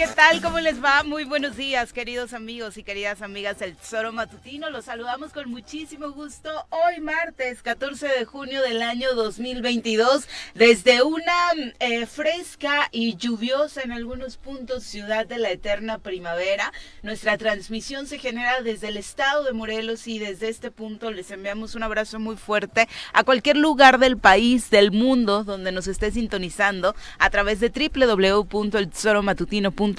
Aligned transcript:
¿qué 0.00 0.06
tal? 0.06 0.40
¿Cómo 0.40 0.60
les 0.60 0.82
va? 0.82 1.02
Muy 1.02 1.24
buenos 1.24 1.58
días, 1.58 1.92
queridos 1.92 2.32
amigos 2.32 2.78
y 2.78 2.82
queridas 2.82 3.20
amigas 3.20 3.58
del 3.58 3.76
Tesoro 3.76 4.12
Matutino. 4.12 4.70
Los 4.70 4.86
saludamos 4.86 5.34
con 5.34 5.50
muchísimo 5.50 6.12
gusto 6.12 6.48
hoy 6.70 7.02
martes 7.02 7.62
14 7.62 8.08
de 8.08 8.24
junio 8.24 8.62
del 8.62 8.80
año 8.80 9.12
2022 9.14 10.26
desde 10.54 11.02
una 11.02 11.34
eh, 11.80 12.06
fresca 12.06 12.88
y 12.92 13.16
lluviosa 13.16 13.82
en 13.82 13.92
algunos 13.92 14.38
puntos 14.38 14.84
ciudad 14.84 15.26
de 15.26 15.36
la 15.36 15.50
eterna 15.50 15.98
primavera. 15.98 16.72
Nuestra 17.02 17.36
transmisión 17.36 18.06
se 18.06 18.18
genera 18.18 18.62
desde 18.62 18.88
el 18.88 18.96
estado 18.96 19.44
de 19.44 19.52
Morelos 19.52 20.06
y 20.06 20.18
desde 20.18 20.48
este 20.48 20.70
punto 20.70 21.10
les 21.10 21.30
enviamos 21.30 21.74
un 21.74 21.82
abrazo 21.82 22.18
muy 22.18 22.36
fuerte 22.36 22.88
a 23.12 23.22
cualquier 23.22 23.58
lugar 23.58 23.98
del 23.98 24.16
país, 24.16 24.70
del 24.70 24.92
mundo, 24.92 25.44
donde 25.44 25.72
nos 25.72 25.88
esté 25.88 26.10
sintonizando 26.10 26.94
a 27.18 27.28
través 27.28 27.60
de 27.60 27.68
www.eltesoromatutino.com 27.68 29.89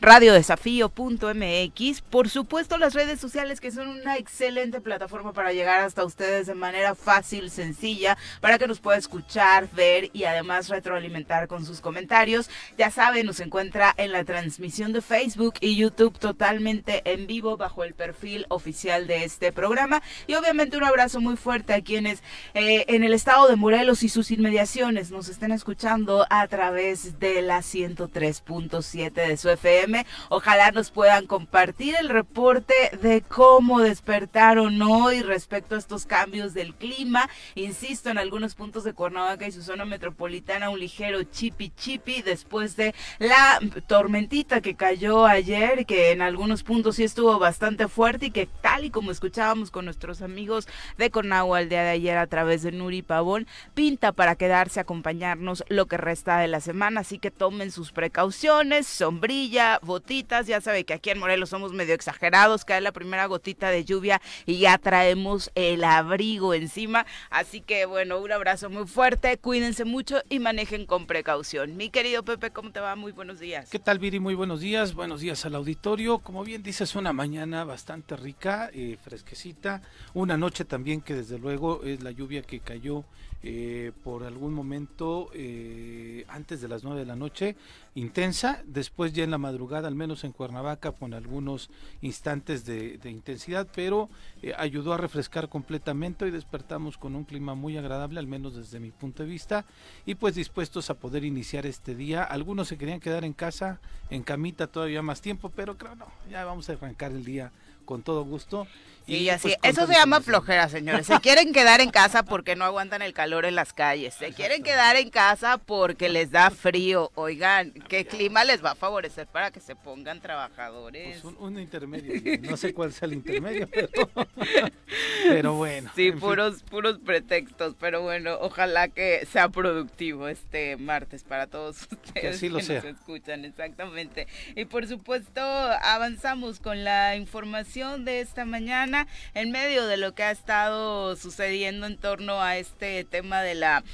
radiodesafío.mx, 0.00 2.00
por 2.02 2.28
supuesto 2.28 2.78
las 2.78 2.94
redes 2.94 3.20
sociales 3.20 3.60
que 3.60 3.70
son 3.70 3.88
una 3.88 4.16
excelente 4.16 4.80
plataforma 4.80 5.32
para 5.32 5.52
llegar 5.52 5.80
hasta 5.80 6.04
ustedes 6.04 6.46
de 6.46 6.54
manera 6.54 6.94
fácil, 6.94 7.50
sencilla, 7.50 8.16
para 8.40 8.58
que 8.58 8.66
nos 8.66 8.80
pueda 8.80 8.98
escuchar, 8.98 9.68
ver 9.72 10.10
y 10.12 10.24
además 10.24 10.68
retroalimentar 10.68 11.48
con 11.48 11.64
sus 11.64 11.80
comentarios. 11.80 12.50
Ya 12.78 12.90
saben, 12.90 13.26
nos 13.26 13.40
encuentra 13.40 13.94
en 13.96 14.12
la 14.12 14.24
transmisión 14.24 14.92
de 14.92 15.02
Facebook 15.02 15.54
y 15.60 15.76
YouTube 15.76 16.18
totalmente 16.18 17.02
en 17.04 17.26
vivo 17.26 17.56
bajo 17.56 17.84
el 17.84 17.94
perfil 17.94 18.46
oficial 18.48 19.06
de 19.06 19.24
este 19.24 19.52
programa. 19.52 20.02
Y 20.26 20.34
obviamente 20.34 20.76
un 20.76 20.84
abrazo 20.84 21.20
muy 21.20 21.36
fuerte 21.36 21.74
a 21.74 21.80
quienes 21.80 22.22
eh, 22.54 22.84
en 22.88 23.04
el 23.04 23.12
estado 23.12 23.48
de 23.48 23.56
Morelos 23.56 24.02
y 24.02 24.08
sus 24.08 24.30
inmediaciones 24.30 25.10
nos 25.10 25.28
estén 25.28 25.52
escuchando 25.52 26.26
a 26.30 26.46
través 26.48 27.18
de 27.18 27.42
la 27.42 27.58
103.7 27.58 29.15
de 29.22 29.36
su 29.36 29.48
FM. 29.48 30.04
Ojalá 30.28 30.70
nos 30.70 30.90
puedan 30.90 31.26
compartir 31.26 31.94
el 32.00 32.08
reporte 32.08 32.74
de 33.00 33.22
cómo 33.22 33.80
despertaron 33.80 34.80
hoy 34.82 35.22
respecto 35.22 35.74
a 35.74 35.78
estos 35.78 36.06
cambios 36.06 36.54
del 36.54 36.74
clima. 36.74 37.28
Insisto, 37.54 38.10
en 38.10 38.18
algunos 38.18 38.54
puntos 38.54 38.84
de 38.84 38.92
Cuernavaca 38.92 39.46
y 39.46 39.52
su 39.52 39.62
zona 39.62 39.84
metropolitana, 39.84 40.70
un 40.70 40.80
ligero 40.80 41.22
chipi 41.24 41.70
chipi 41.70 42.22
después 42.22 42.76
de 42.76 42.94
la 43.18 43.60
tormentita 43.86 44.60
que 44.60 44.74
cayó 44.74 45.26
ayer, 45.26 45.86
que 45.86 46.12
en 46.12 46.22
algunos 46.22 46.62
puntos 46.62 46.96
sí 46.96 47.04
estuvo 47.04 47.38
bastante 47.38 47.88
fuerte 47.88 48.26
y 48.26 48.30
que 48.30 48.46
tal 48.46 48.84
y 48.84 48.90
como 48.90 49.10
escuchábamos 49.10 49.70
con 49.70 49.84
nuestros 49.84 50.22
amigos 50.22 50.68
de 50.98 51.10
Conagua 51.10 51.60
el 51.60 51.68
día 51.68 51.82
de 51.82 51.90
ayer 51.90 52.18
a 52.18 52.26
través 52.26 52.62
de 52.62 52.72
Nuri 52.72 53.02
Pavón, 53.02 53.46
pinta 53.74 54.12
para 54.12 54.36
quedarse 54.36 54.80
a 54.80 54.82
acompañarnos 54.82 55.64
lo 55.68 55.86
que 55.86 55.96
resta 55.96 56.38
de 56.38 56.48
la 56.48 56.60
semana, 56.60 57.00
así 57.00 57.18
que 57.18 57.30
tomen 57.30 57.70
sus 57.70 57.92
precauciones, 57.92 58.95
sombrilla, 58.96 59.78
botitas, 59.82 60.46
ya 60.46 60.60
sabe 60.60 60.84
que 60.84 60.94
aquí 60.94 61.10
en 61.10 61.18
Morelos 61.18 61.50
somos 61.50 61.72
medio 61.72 61.94
exagerados, 61.94 62.64
cae 62.64 62.80
la 62.80 62.92
primera 62.92 63.26
gotita 63.26 63.70
de 63.70 63.84
lluvia 63.84 64.20
y 64.46 64.58
ya 64.58 64.78
traemos 64.78 65.50
el 65.54 65.84
abrigo 65.84 66.54
encima, 66.54 67.06
así 67.30 67.60
que 67.60 67.86
bueno, 67.86 68.18
un 68.18 68.32
abrazo 68.32 68.70
muy 68.70 68.86
fuerte, 68.86 69.38
cuídense 69.38 69.84
mucho 69.84 70.22
y 70.28 70.38
manejen 70.38 70.86
con 70.86 71.06
precaución. 71.06 71.76
Mi 71.76 71.90
querido 71.90 72.24
Pepe, 72.24 72.50
¿cómo 72.50 72.72
te 72.72 72.80
va? 72.80 72.96
Muy 72.96 73.12
buenos 73.12 73.38
días. 73.38 73.68
¿Qué 73.70 73.78
tal, 73.78 73.98
Viri? 73.98 74.18
Muy 74.18 74.34
buenos 74.34 74.60
días, 74.60 74.94
buenos 74.94 75.20
días 75.20 75.44
al 75.44 75.54
auditorio. 75.54 76.18
Como 76.18 76.42
bien 76.42 76.62
dices, 76.62 76.94
una 76.96 77.12
mañana 77.12 77.64
bastante 77.64 78.16
rica, 78.16 78.70
eh, 78.72 78.96
fresquecita, 79.02 79.82
una 80.14 80.36
noche 80.36 80.64
también 80.64 81.02
que 81.02 81.14
desde 81.14 81.38
luego 81.38 81.82
es 81.84 82.02
la 82.02 82.10
lluvia 82.10 82.42
que 82.42 82.60
cayó 82.60 83.04
eh, 83.42 83.92
por 84.02 84.24
algún 84.24 84.54
momento 84.54 85.30
eh, 85.34 86.24
antes 86.28 86.60
de 86.60 86.68
las 86.68 86.84
9 86.84 87.00
de 87.00 87.06
la 87.06 87.16
noche, 87.16 87.56
intensa, 87.94 88.62
después 88.66 89.12
ya 89.12 89.24
en 89.24 89.30
la 89.30 89.38
madrugada, 89.38 89.88
al 89.88 89.94
menos 89.94 90.24
en 90.24 90.32
Cuernavaca, 90.32 90.92
con 90.92 91.14
algunos 91.14 91.70
instantes 92.00 92.64
de, 92.64 92.98
intensidad, 93.04 93.68
pero 93.74 94.08
eh, 94.42 94.52
ayudó 94.56 94.94
a 94.94 94.96
refrescar 94.96 95.48
completamente. 95.48 96.26
Y 96.26 96.30
despertamos 96.30 96.98
con 96.98 97.14
un 97.14 97.24
clima 97.24 97.54
muy 97.54 97.76
agradable, 97.76 98.18
al 98.18 98.26
menos 98.26 98.56
desde 98.56 98.80
mi 98.80 98.90
punto 98.90 99.22
de 99.22 99.28
vista, 99.28 99.64
y 100.06 100.14
pues 100.14 100.34
dispuestos 100.34 100.90
a 100.90 100.94
poder 100.94 101.24
iniciar 101.24 101.66
este 101.66 101.94
día. 101.94 102.22
Algunos 102.24 102.68
se 102.68 102.78
querían 102.78 103.00
quedar 103.00 103.24
en 103.24 103.32
casa, 103.32 103.80
en 104.10 104.22
camita 104.22 104.66
todavía 104.66 105.02
más 105.02 105.20
tiempo, 105.20 105.50
pero 105.54 105.76
creo 105.76 105.94
no, 105.94 106.06
ya 106.30 106.44
vamos 106.44 106.68
a 106.68 106.72
arrancar 106.72 107.12
el 107.12 107.24
día 107.24 107.52
con 107.86 108.02
todo 108.02 108.24
gusto 108.24 108.66
y 109.06 109.28
así, 109.28 109.54
pues, 109.60 109.76
eso 109.76 109.86
se 109.86 109.94
llama 109.94 110.20
flojera, 110.20 110.68
señores. 110.68 111.06
Se 111.06 111.20
quieren 111.20 111.52
quedar 111.52 111.80
en 111.80 111.90
casa 111.90 112.24
porque 112.24 112.56
no 112.56 112.64
aguantan 112.64 113.02
el 113.02 113.12
calor 113.12 113.44
en 113.44 113.54
las 113.54 113.72
calles. 113.72 114.14
Se 114.14 114.32
quieren 114.32 114.64
quedar 114.64 114.96
en 114.96 115.10
casa 115.10 115.58
porque 115.58 116.08
les 116.08 116.32
da 116.32 116.50
frío. 116.50 117.12
Oigan, 117.14 117.70
¿qué 117.88 118.04
clima 118.04 118.42
les 118.42 118.64
va 118.64 118.72
a 118.72 118.74
favorecer 118.74 119.28
para 119.28 119.52
que 119.52 119.60
se 119.60 119.76
pongan 119.76 120.20
trabajadores? 120.20 121.20
Pues 121.20 121.34
un, 121.38 121.58
intermedio. 121.58 122.40
No 122.42 122.56
sé 122.56 122.74
cuál 122.74 122.92
sea 122.92 123.06
el 123.06 123.14
intermedio, 123.14 123.68
pero, 125.28 125.54
bueno. 125.54 125.90
Sí, 125.94 126.10
puros, 126.10 126.64
puros 126.64 126.98
pretextos. 126.98 127.76
Pero 127.78 128.02
bueno, 128.02 128.36
ojalá 128.40 128.88
que 128.88 129.24
sea 129.30 129.48
productivo 129.50 130.26
este 130.26 130.76
martes 130.78 131.22
para 131.22 131.46
todos 131.46 131.82
ustedes 131.92 132.12
que, 132.12 132.28
así 132.28 132.48
lo 132.48 132.60
sea. 132.60 132.82
nos 132.82 132.96
escuchan. 132.96 133.44
Exactamente. 133.44 134.26
Y 134.56 134.64
por 134.64 134.88
supuesto, 134.88 135.40
avanzamos 135.40 136.58
con 136.58 136.82
la 136.82 137.14
información 137.14 137.75
de 137.76 138.20
esta 138.20 138.46
mañana 138.46 139.06
en 139.34 139.50
medio 139.50 139.86
de 139.86 139.98
lo 139.98 140.14
que 140.14 140.22
ha 140.22 140.30
estado 140.30 141.14
sucediendo 141.14 141.86
en 141.86 141.98
torno 141.98 142.40
a 142.40 142.56
este 142.56 143.04
tema 143.04 143.42
de 143.42 143.54
la 143.54 143.84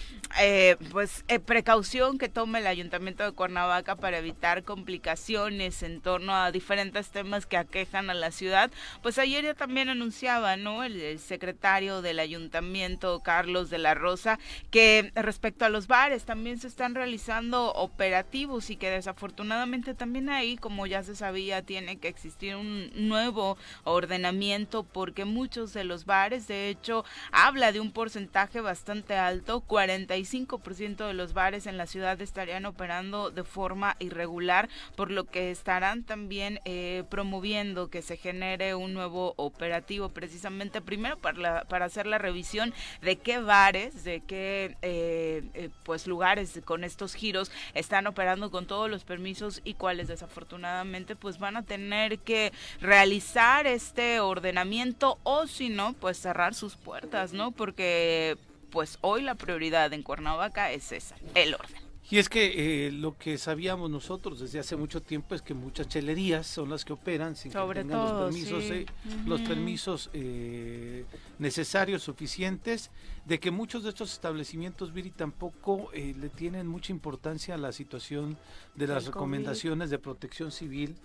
eh, 0.40 0.76
pues 0.92 1.24
eh, 1.26 1.40
precaución 1.40 2.16
que 2.16 2.28
toma 2.28 2.60
el 2.60 2.68
Ayuntamiento 2.68 3.24
de 3.24 3.32
Cuernavaca 3.32 3.96
para 3.96 4.18
evitar 4.18 4.62
complicaciones 4.62 5.82
en 5.82 6.00
torno 6.00 6.32
a 6.32 6.52
diferentes 6.52 7.10
temas 7.10 7.44
que 7.44 7.56
aquejan 7.56 8.08
a 8.08 8.14
la 8.14 8.30
ciudad. 8.30 8.70
Pues 9.02 9.18
ayer 9.18 9.44
ya 9.44 9.54
también 9.54 9.88
anunciaba, 9.88 10.56
¿no? 10.56 10.84
El, 10.84 11.00
el 11.00 11.18
secretario 11.18 12.02
del 12.02 12.20
Ayuntamiento, 12.20 13.18
Carlos 13.18 13.68
de 13.68 13.78
la 13.78 13.94
Rosa, 13.94 14.38
que 14.70 15.10
respecto 15.16 15.64
a 15.64 15.70
los 15.70 15.88
bares 15.88 16.24
también 16.24 16.60
se 16.60 16.68
están 16.68 16.94
realizando 16.94 17.72
operativos 17.72 18.70
y 18.70 18.76
que 18.76 18.90
desafortunadamente 18.90 19.94
también 19.94 20.30
ahí, 20.30 20.56
como 20.56 20.86
ya 20.86 21.02
se 21.02 21.16
sabía, 21.16 21.62
tiene 21.62 21.96
que 21.96 22.06
existir 22.06 22.54
un 22.54 22.92
nuevo 22.94 23.58
ordenamiento 23.84 24.82
porque 24.82 25.24
muchos 25.24 25.72
de 25.72 25.84
los 25.84 26.04
bares, 26.04 26.48
de 26.48 26.68
hecho, 26.68 27.04
habla 27.30 27.72
de 27.72 27.80
un 27.80 27.92
porcentaje 27.92 28.60
bastante 28.60 29.16
alto, 29.16 29.62
45% 29.66 31.06
de 31.06 31.14
los 31.14 31.32
bares 31.32 31.66
en 31.66 31.76
la 31.76 31.86
ciudad 31.86 32.20
estarían 32.20 32.66
operando 32.66 33.30
de 33.30 33.44
forma 33.44 33.96
irregular, 33.98 34.68
por 34.96 35.10
lo 35.10 35.24
que 35.24 35.50
estarán 35.50 36.04
también 36.04 36.60
eh, 36.64 37.04
promoviendo 37.08 37.88
que 37.88 38.02
se 38.02 38.16
genere 38.16 38.74
un 38.74 38.94
nuevo 38.94 39.34
operativo, 39.36 40.08
precisamente 40.08 40.80
primero 40.80 41.18
para, 41.18 41.64
para 41.64 41.86
hacer 41.86 42.06
la 42.06 42.18
revisión 42.18 42.72
de 43.00 43.16
qué 43.16 43.38
bares, 43.38 44.04
de 44.04 44.20
qué 44.20 44.76
eh, 44.82 45.42
eh, 45.54 45.70
pues 45.84 46.06
lugares 46.06 46.60
con 46.64 46.84
estos 46.84 47.14
giros 47.14 47.50
están 47.74 48.06
operando 48.06 48.50
con 48.50 48.66
todos 48.66 48.90
los 48.90 49.04
permisos 49.04 49.60
y 49.64 49.74
cuáles 49.74 50.08
desafortunadamente 50.08 51.16
pues 51.16 51.38
van 51.38 51.56
a 51.56 51.62
tener 51.62 52.18
que 52.18 52.52
realizar 52.80 53.61
este 53.66 54.20
ordenamiento 54.20 55.18
o 55.22 55.46
si 55.46 55.68
no, 55.68 55.94
pues 55.94 56.18
cerrar 56.18 56.54
sus 56.54 56.76
puertas, 56.76 57.32
¿no? 57.32 57.50
Porque 57.50 58.36
pues 58.70 58.98
hoy 59.02 59.22
la 59.22 59.34
prioridad 59.34 59.92
en 59.92 60.02
Cuernavaca 60.02 60.72
es 60.72 60.92
esa, 60.92 61.16
el 61.34 61.54
orden. 61.54 61.82
Y 62.10 62.18
es 62.18 62.28
que 62.28 62.88
eh, 62.88 62.92
lo 62.92 63.16
que 63.16 63.38
sabíamos 63.38 63.88
nosotros 63.88 64.40
desde 64.40 64.58
hace 64.58 64.76
mucho 64.76 65.00
tiempo 65.00 65.34
es 65.34 65.40
que 65.40 65.54
muchas 65.54 65.88
chelerías 65.88 66.46
son 66.46 66.68
las 66.68 66.84
que 66.84 66.92
operan 66.92 67.36
sin 67.36 67.52
que 67.52 67.58
tengan 67.58 67.88
los 67.88 68.12
permisos, 68.12 68.64
eh, 68.64 68.86
los 69.24 69.40
permisos 69.40 70.10
eh, 70.12 71.06
necesarios, 71.38 72.02
suficientes, 72.02 72.90
de 73.24 73.40
que 73.40 73.50
muchos 73.50 73.84
de 73.84 73.88
estos 73.88 74.12
establecimientos, 74.12 74.92
Viri, 74.92 75.10
tampoco 75.10 75.90
le 75.94 76.28
tienen 76.28 76.66
mucha 76.66 76.92
importancia 76.92 77.54
a 77.54 77.58
la 77.58 77.72
situación 77.72 78.36
de 78.74 78.88
las 78.88 79.06
recomendaciones 79.06 79.88
de 79.88 79.98
protección 79.98 80.52
civil 80.52 80.96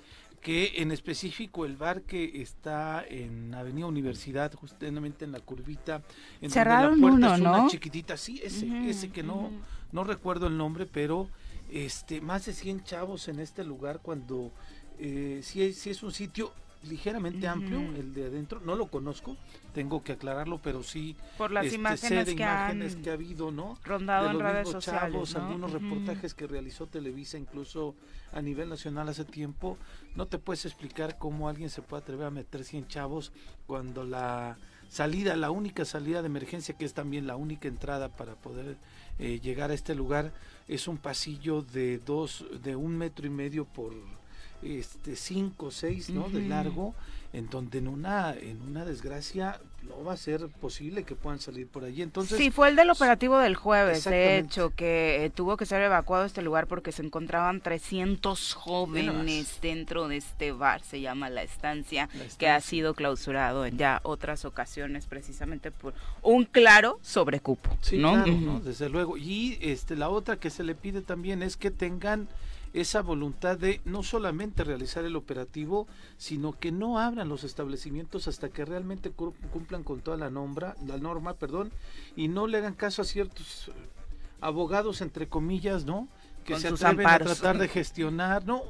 que 0.41 0.81
en 0.81 0.91
específico 0.91 1.65
el 1.65 1.77
bar 1.77 2.03
que 2.03 2.41
está 2.41 3.03
en 3.07 3.53
Avenida 3.53 3.87
Universidad, 3.87 4.53
justamente 4.53 5.25
en 5.25 5.31
la 5.31 5.39
curvita, 5.39 6.03
en 6.41 6.51
Cerraron 6.51 7.01
donde 7.01 7.05
la 7.05 7.11
puerta 7.11 7.35
uno, 7.37 7.53
es 7.53 7.59
una 7.59 7.69
chiquitita, 7.69 8.17
sí, 8.17 8.39
ese, 8.43 8.89
ese 8.89 9.09
que 9.09 9.23
no, 9.23 9.51
no 9.91 10.03
recuerdo 10.03 10.47
el 10.47 10.57
nombre, 10.57 10.85
pero 10.85 11.29
este 11.71 12.21
más 12.21 12.45
de 12.45 12.53
100 12.53 12.83
chavos 12.83 13.27
en 13.27 13.39
este 13.39 13.63
lugar 13.63 13.99
cuando 14.01 14.51
eh, 14.99 15.41
sí, 15.43 15.73
sí 15.73 15.89
es 15.89 16.01
un 16.01 16.11
sitio 16.11 16.53
ligeramente 16.83 17.47
amplio 17.47 17.79
el 17.79 18.13
de 18.13 18.25
adentro 18.25 18.61
no 18.63 18.75
lo 18.75 18.87
conozco 18.87 19.35
tengo 19.73 20.03
que 20.03 20.13
aclararlo 20.13 20.59
pero 20.61 20.83
sí 20.83 21.15
por 21.37 21.51
las 21.51 21.65
este, 21.65 21.75
imágenes, 21.75 22.25
que, 22.27 23.01
que 23.01 23.09
ha 23.09 23.13
habido 23.13 23.51
no 23.51 23.77
rondado 23.83 24.29
en 24.29 24.39
redes 24.39 24.69
sociales 24.69 25.35
algunos 25.35 25.71
reportajes 25.71 26.33
que 26.33 26.47
realizó 26.47 26.87
Televisa 26.87 27.37
incluso 27.37 27.95
a 28.31 28.41
nivel 28.41 28.69
nacional 28.69 29.09
hace 29.09 29.25
tiempo. 29.25 29.77
No 30.15 30.27
te 30.27 30.37
puedes 30.39 30.65
explicar 30.65 31.17
cómo 31.17 31.49
alguien 31.49 31.69
se 31.69 31.81
puede 31.81 32.03
atrever 32.03 32.27
a 32.27 32.31
meter 32.31 32.63
100 32.63 32.87
chavos 32.87 33.31
cuando 33.65 34.03
la 34.03 34.57
salida 34.89 35.35
la 35.35 35.51
única 35.51 35.83
salida 35.83 36.21
de 36.21 36.27
emergencia 36.27 36.77
que 36.77 36.85
es 36.85 36.93
también 36.93 37.27
la 37.27 37.35
única 37.35 37.67
entrada 37.67 38.07
para 38.07 38.35
poder 38.35 38.77
eh, 39.19 39.39
llegar 39.41 39.69
a 39.69 39.73
este 39.73 39.95
lugar 39.95 40.31
es 40.69 40.87
un 40.87 40.97
pasillo 40.97 41.61
de 41.61 41.99
dos 41.99 42.45
de 42.63 42.77
un 42.77 42.97
metro 42.97 43.27
y 43.27 43.29
medio 43.29 43.65
por 43.65 43.93
este, 44.61 45.15
cinco 45.15 45.67
o 45.67 45.71
seis 45.71 46.09
¿no? 46.09 46.29
de 46.29 46.41
largo, 46.41 46.95
en 47.33 47.49
donde 47.49 47.79
en 47.79 47.87
una, 47.87 48.33
en 48.33 48.61
una 48.61 48.85
desgracia 48.85 49.59
no 49.87 50.03
va 50.03 50.13
a 50.13 50.17
ser 50.17 50.47
posible 50.47 51.03
que 51.03 51.15
puedan 51.15 51.39
salir 51.39 51.67
por 51.67 51.83
allí. 51.83 52.01
Entonces, 52.01 52.37
sí, 52.37 52.51
fue 52.51 52.69
el 52.69 52.75
del 52.75 52.89
operativo 52.89 53.37
del 53.37 53.55
jueves, 53.55 54.03
de 54.03 54.37
hecho, 54.37 54.71
que 54.75 55.25
eh, 55.25 55.29
tuvo 55.29 55.57
que 55.57 55.65
ser 55.65 55.81
evacuado 55.81 56.25
este 56.25 56.41
lugar 56.41 56.67
porque 56.67 56.91
se 56.91 57.03
encontraban 57.03 57.61
300 57.61 58.53
jóvenes 58.53 59.59
dentro 59.61 60.07
de 60.07 60.17
este 60.17 60.51
bar, 60.51 60.81
se 60.81 61.01
llama 61.01 61.29
La 61.29 61.43
Estancia, 61.43 62.09
que 62.37 62.49
ha 62.49 62.59
sido 62.61 62.93
clausurado 62.93 63.65
en 63.65 63.77
ya 63.77 64.01
otras 64.03 64.45
ocasiones 64.45 65.05
precisamente 65.05 65.71
por 65.71 65.93
un 66.21 66.45
claro 66.45 66.99
sobrecupo. 67.01 67.69
Sí, 67.81 67.97
¿no? 67.97 68.25
¿no? 68.25 68.59
desde 68.59 68.89
luego. 68.89 69.17
Y 69.17 69.57
este, 69.61 69.95
la 69.95 70.09
otra 70.09 70.37
que 70.37 70.49
se 70.49 70.63
le 70.63 70.75
pide 70.75 71.01
también 71.01 71.43
es 71.43 71.55
que 71.57 71.71
tengan 71.71 72.27
esa 72.73 73.01
voluntad 73.01 73.57
de 73.57 73.81
no 73.85 74.03
solamente 74.03 74.63
realizar 74.63 75.05
el 75.05 75.15
operativo, 75.15 75.87
sino 76.17 76.53
que 76.53 76.71
no 76.71 76.99
abran 76.99 77.29
los 77.29 77.43
establecimientos 77.43 78.27
hasta 78.27 78.49
que 78.49 78.65
realmente 78.65 79.11
cumplan 79.11 79.83
con 79.83 80.01
toda 80.01 80.17
la, 80.17 80.29
nombra, 80.29 80.75
la 80.85 80.97
norma, 80.97 81.33
perdón, 81.33 81.71
y 82.15 82.27
no 82.27 82.47
le 82.47 82.57
hagan 82.59 82.73
caso 82.73 83.01
a 83.01 83.05
ciertos 83.05 83.71
abogados 84.41 85.01
entre 85.01 85.27
comillas, 85.27 85.85
¿no? 85.85 86.07
Que 86.45 86.59
se 86.59 86.67
atreven 86.67 87.07
a 87.07 87.19
tratar 87.19 87.57
de 87.57 87.67
gestionar, 87.67 88.45
no, 88.45 88.63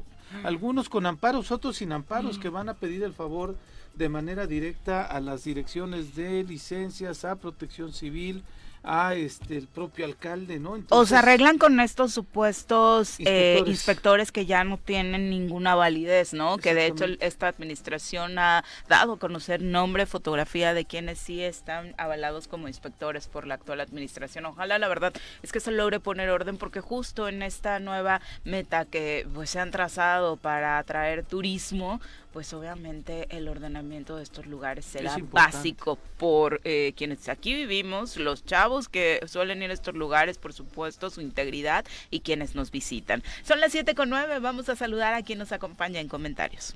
algunos 0.44 0.90
con 0.90 1.06
amparos, 1.06 1.52
otros 1.52 1.78
sin 1.78 1.92
amparos, 1.92 2.40
que 2.40 2.50
van 2.50 2.70
a 2.70 2.76
pedir 2.76 3.04
el 3.04 3.14
favor 3.14 3.56
de 3.96 4.10
manera 4.10 4.46
directa 4.46 5.06
a 5.06 5.20
las 5.20 5.44
direcciones 5.44 6.16
de 6.16 6.44
licencias, 6.44 7.26
a 7.26 7.36
protección 7.36 7.94
civil, 7.94 8.44
a 8.84 9.16
este 9.16 9.58
el 9.58 9.68
propio 9.68 10.06
alcalde, 10.06 10.60
¿no? 10.60 10.78
o 10.90 11.06
se 11.06 11.16
arreglan 11.16 11.58
con 11.58 11.80
estos 11.80 12.14
supuestos 12.14 13.16
eh, 13.20 13.62
inspectores. 13.66 14.32
que 14.32 14.46
ya 14.46 14.64
no 14.64 14.78
tienen 14.78 15.30
ninguna 15.30 15.76
validez, 15.76 16.34
¿no? 16.34 16.58
Que 16.58 16.74
de 16.74 16.88
hecho 16.88 17.06
esta 17.20 17.48
administración 17.48 18.40
ha 18.40 18.64
dado 18.88 19.14
a 19.14 19.20
conocer 19.20 19.62
nombre, 19.62 20.06
fotografía 20.06 20.74
de 20.74 20.86
quienes 20.86 21.18
sí 21.18 21.44
están 21.44 21.94
avalados 21.98 22.48
como 22.48 22.68
inspectores 22.68 23.28
por 23.28 23.48
la 23.48 23.56
actual 23.56 23.82
administración. 23.82 24.46
Ojalá 24.46 24.80
la 24.80 24.88
verdad 24.88 25.14
es 25.44 25.52
que 25.52 25.60
se 25.60 25.72
logre 25.72 26.00
poner 26.00 26.30
orden 26.30 26.58
porque 26.58 26.82
justo 26.82 27.28
en 27.28 27.42
esta 27.42 27.80
nueva 27.80 28.22
meta 28.44 28.86
que 28.86 29.28
pues 29.34 29.50
se 29.50 29.60
han 29.60 29.72
trazado 29.72 30.38
para 30.38 30.78
atraer 30.78 31.24
turismo, 31.24 32.00
pues 32.34 32.54
obviamente 32.54 33.28
el 33.30 33.48
ordenamiento 33.48 34.18
de 34.18 34.24
estos 34.24 34.46
lugares 34.46 34.86
será 34.86 35.18
básico 35.32 35.98
por 36.18 36.62
eh, 36.64 36.94
quienes 36.96 37.30
aquí 37.30 37.54
vivimos, 37.54 38.18
los 38.18 38.46
chavos 38.46 38.90
que 38.90 39.20
suelen 39.28 39.64
ir 39.64 39.72
a 39.72 39.74
estos 39.74 39.96
lugares, 39.96 40.38
por 40.38 40.54
supuesto, 40.54 41.10
su 41.10 41.22
integridad 41.22 41.86
y 42.10 42.22
quienes 42.22 42.56
nos 42.56 42.72
visitan. 42.72 43.24
Son 43.44 43.60
las 43.60 43.72
7 43.72 43.96
con 43.96 44.10
9, 44.10 44.40
vamos 44.40 44.70
a 44.70 44.76
saludar 44.76 45.14
a 45.14 45.24
quien 45.24 45.40
nos 45.40 45.52
acompaña 45.52 46.00
en 46.00 46.08
comentarios. 46.08 46.76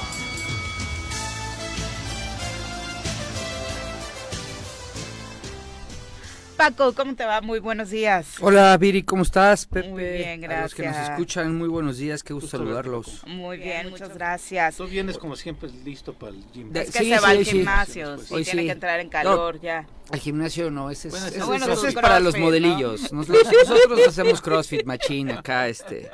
Paco, 6.61 6.93
¿cómo 6.93 7.15
te 7.15 7.25
va? 7.25 7.41
Muy 7.41 7.57
buenos 7.57 7.89
días. 7.89 8.35
Hola 8.39 8.77
Viri, 8.77 9.01
¿cómo 9.01 9.23
estás? 9.23 9.65
Pepe. 9.65 9.89
Muy 9.89 10.03
bien, 10.03 10.41
gracias. 10.41 10.59
A 10.59 10.61
los 10.61 10.75
que 10.75 10.85
nos 10.85 11.09
escuchan, 11.09 11.55
muy 11.55 11.67
buenos 11.67 11.97
días, 11.97 12.21
qué 12.21 12.35
gusto, 12.35 12.49
saludarlos. 12.49 13.23
Muy 13.25 13.57
bien, 13.57 13.89
muchas 13.89 14.13
gracias. 14.13 14.75
Tú 14.75 14.85
vienes 14.85 15.17
como 15.17 15.35
siempre 15.35 15.71
listo 15.83 16.13
para 16.13 16.33
el 16.33 16.43
gimnasio. 16.53 16.83
Es 16.83 16.95
que 16.95 17.15
se 17.15 17.19
va 17.19 17.29
al 17.29 17.43
gimnasio, 17.43 18.17
sí, 18.19 18.43
tiene 18.43 18.65
que 18.65 18.71
entrar 18.73 18.99
en 18.99 19.09
calor 19.09 19.59
ya. 19.59 19.87
Al 20.11 20.19
gimnasio 20.19 20.69
no, 20.69 20.91
ese 20.91 21.07
es, 21.07 21.15
eso 21.15 21.87
es 21.87 21.95
para 21.95 22.19
los 22.19 22.37
modelillos. 22.37 23.11
nosotros 23.11 24.07
hacemos 24.07 24.39
CrossFit 24.39 24.85
machine 24.85 25.33
acá, 25.33 25.67
este 25.67 26.11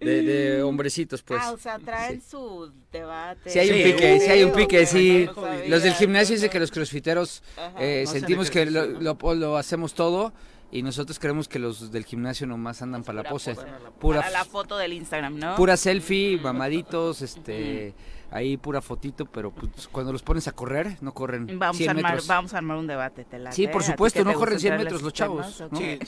de, 0.00 0.62
hombrecitos, 0.62 1.22
pues. 1.22 1.40
Ah, 1.42 1.52
o 1.52 1.58
sea, 1.58 1.78
traen 1.78 2.20
su 2.20 2.72
debate. 2.92 3.50
Si 3.50 3.58
hay 3.58 3.70
un 3.70 3.92
pique, 3.92 4.20
si 4.20 4.30
hay 4.30 4.44
un 4.44 4.52
pique, 4.52 4.86
sí. 4.86 5.28
los 5.68 5.82
del 5.82 5.94
gimnasio 5.94 6.34
dicen 6.34 6.50
que 6.50 6.60
los 6.60 6.70
crossfiteros 6.70 7.42
eh, 7.78 8.04
sentimos 8.06 8.50
que 8.50 8.66
lo, 8.66 9.14
lo, 9.34 9.56
hacemos 9.56 9.94
todo 9.94 10.32
y 10.70 10.82
nosotros 10.82 11.18
creemos 11.18 11.48
que 11.48 11.58
los 11.58 11.92
del 11.92 12.04
gimnasio 12.04 12.46
nomás 12.46 12.82
andan 12.82 13.04
para 13.04 13.22
la 13.22 13.28
pose. 13.28 13.56
Pura, 13.98 14.20
para 14.20 14.30
la 14.30 14.44
foto 14.44 14.76
del 14.76 14.92
Instagram, 14.92 15.38
¿no? 15.38 15.56
Pura 15.56 15.76
selfie, 15.76 16.38
mamaditos, 16.38 17.22
este 17.22 17.94
ahí 18.36 18.56
pura 18.56 18.80
fotito, 18.80 19.26
pero 19.26 19.50
pues, 19.50 19.88
cuando 19.88 20.12
los 20.12 20.22
pones 20.22 20.46
a 20.48 20.52
correr, 20.52 20.98
no 21.00 21.12
corren 21.14 21.58
vamos 21.58 21.76
100 21.76 21.88
a 21.88 21.90
armar, 21.92 22.12
metros. 22.12 22.28
Vamos 22.28 22.54
a 22.54 22.58
armar 22.58 22.76
un 22.76 22.86
debate, 22.86 23.24
te 23.24 23.52
Sí, 23.52 23.66
por 23.68 23.82
supuesto, 23.82 24.24
no 24.24 24.34
corren 24.34 24.60
100 24.60 24.76
metros 24.76 25.02
los 25.02 25.12
chavos. 25.12 25.62
Sí, 25.76 25.98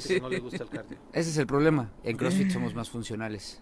sí, 0.00 0.20
no 0.20 0.28
les 0.28 0.42
gusta 0.42 0.64
el 0.64 0.68
cardio. 0.68 0.98
Ese 1.12 1.30
es 1.30 1.36
el 1.38 1.46
problema, 1.46 1.90
en 2.04 2.16
CrossFit 2.16 2.50
somos 2.50 2.74
más 2.74 2.90
funcionales. 2.90 3.60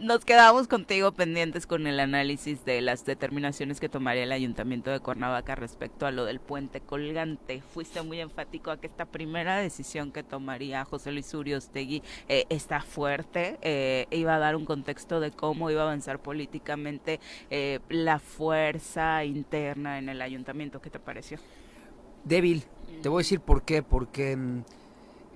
Nos 0.00 0.24
quedamos 0.24 0.68
contigo 0.68 1.12
pendientes 1.12 1.66
con 1.66 1.86
el 1.86 2.00
análisis 2.00 2.64
de 2.64 2.80
las 2.80 3.04
determinaciones 3.04 3.80
que 3.80 3.88
tomaría 3.88 4.24
el 4.24 4.32
Ayuntamiento 4.32 4.90
de 4.90 5.00
Cuernavaca 5.00 5.54
respecto 5.54 6.06
a 6.06 6.10
lo 6.10 6.24
del 6.24 6.40
puente 6.40 6.80
colgante. 6.80 7.62
Fuiste 7.72 8.02
muy 8.02 8.20
enfático 8.20 8.70
a 8.70 8.78
que 8.78 8.86
esta 8.86 9.06
primera 9.06 9.58
decisión 9.58 10.12
que 10.12 10.22
tomaría 10.22 10.84
José 10.84 11.12
Luis 11.12 11.32
Uriostegui 11.34 12.02
eh, 12.28 12.44
está 12.48 12.80
fuerte, 12.80 13.58
eh, 13.62 14.06
iba 14.10 14.34
a 14.34 14.38
dar 14.38 14.56
un 14.56 14.64
contexto 14.64 15.20
de 15.20 15.30
cómo 15.30 15.70
iba 15.70 15.82
a 15.82 15.84
avanzar 15.84 16.20
políticamente 16.20 17.20
eh, 17.50 17.80
la 17.88 18.18
fuerza 18.18 19.24
interna 19.24 19.98
en 19.98 20.08
el 20.08 20.20
ayuntamiento. 20.22 20.80
¿Qué 20.80 20.90
te 20.90 20.98
pareció? 20.98 21.38
Débil. 22.24 22.64
Te 23.02 23.08
voy 23.08 23.20
a 23.20 23.22
decir 23.22 23.40
por 23.40 23.62
qué. 23.62 23.82
Porque 23.82 24.36
mm, 24.36 24.62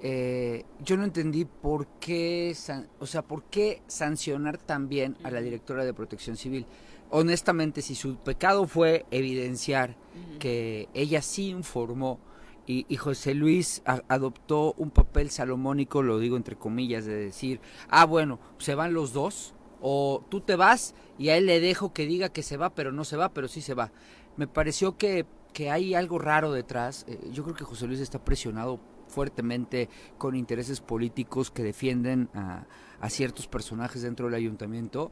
eh, 0.02 0.64
yo 0.84 0.96
no 0.96 1.04
entendí 1.04 1.44
por 1.44 1.86
qué, 2.00 2.54
o 2.98 3.06
sea, 3.06 3.22
por 3.22 3.44
qué 3.44 3.82
sancionar 3.86 4.58
también 4.58 5.16
a 5.24 5.30
la 5.30 5.40
directora 5.40 5.84
de 5.84 5.92
Protección 5.92 6.36
Civil. 6.36 6.66
Honestamente, 7.10 7.82
si 7.82 7.94
su 7.94 8.16
pecado 8.16 8.66
fue 8.66 9.06
evidenciar 9.10 9.96
que 10.38 10.88
ella 10.94 11.22
sí 11.22 11.48
informó 11.48 12.20
y, 12.66 12.84
José 12.96 13.32
Luis 13.32 13.82
adoptó 13.86 14.74
un 14.76 14.90
papel 14.90 15.30
salomónico, 15.30 16.02
lo 16.02 16.18
digo 16.18 16.36
entre 16.36 16.54
comillas, 16.54 17.06
de 17.06 17.16
decir, 17.16 17.60
ah, 17.88 18.04
bueno, 18.04 18.38
se 18.58 18.74
van 18.74 18.92
los 18.92 19.14
dos, 19.14 19.54
o 19.80 20.22
tú 20.28 20.42
te 20.42 20.54
vas 20.54 20.94
y 21.18 21.30
a 21.30 21.36
él 21.36 21.46
le 21.46 21.60
dejo 21.60 21.92
que 21.92 22.06
diga 22.06 22.28
que 22.28 22.42
se 22.42 22.56
va, 22.56 22.70
pero 22.74 22.92
no 22.92 23.04
se 23.04 23.16
va, 23.16 23.30
pero 23.30 23.48
sí 23.48 23.60
se 23.60 23.74
va. 23.74 23.90
Me 24.36 24.46
pareció 24.46 24.96
que, 24.96 25.26
que 25.52 25.70
hay 25.70 25.94
algo 25.94 26.18
raro 26.18 26.52
detrás. 26.52 27.04
Eh, 27.08 27.18
yo 27.32 27.42
creo 27.42 27.56
que 27.56 27.64
José 27.64 27.86
Luis 27.86 28.00
está 28.00 28.24
presionado 28.24 28.80
fuertemente 29.08 29.88
con 30.16 30.36
intereses 30.36 30.80
políticos 30.80 31.50
que 31.50 31.62
defienden 31.62 32.28
a, 32.34 32.66
ciertos 33.08 33.46
personajes 33.46 34.02
dentro 34.02 34.26
del 34.26 34.34
ayuntamiento. 34.34 35.10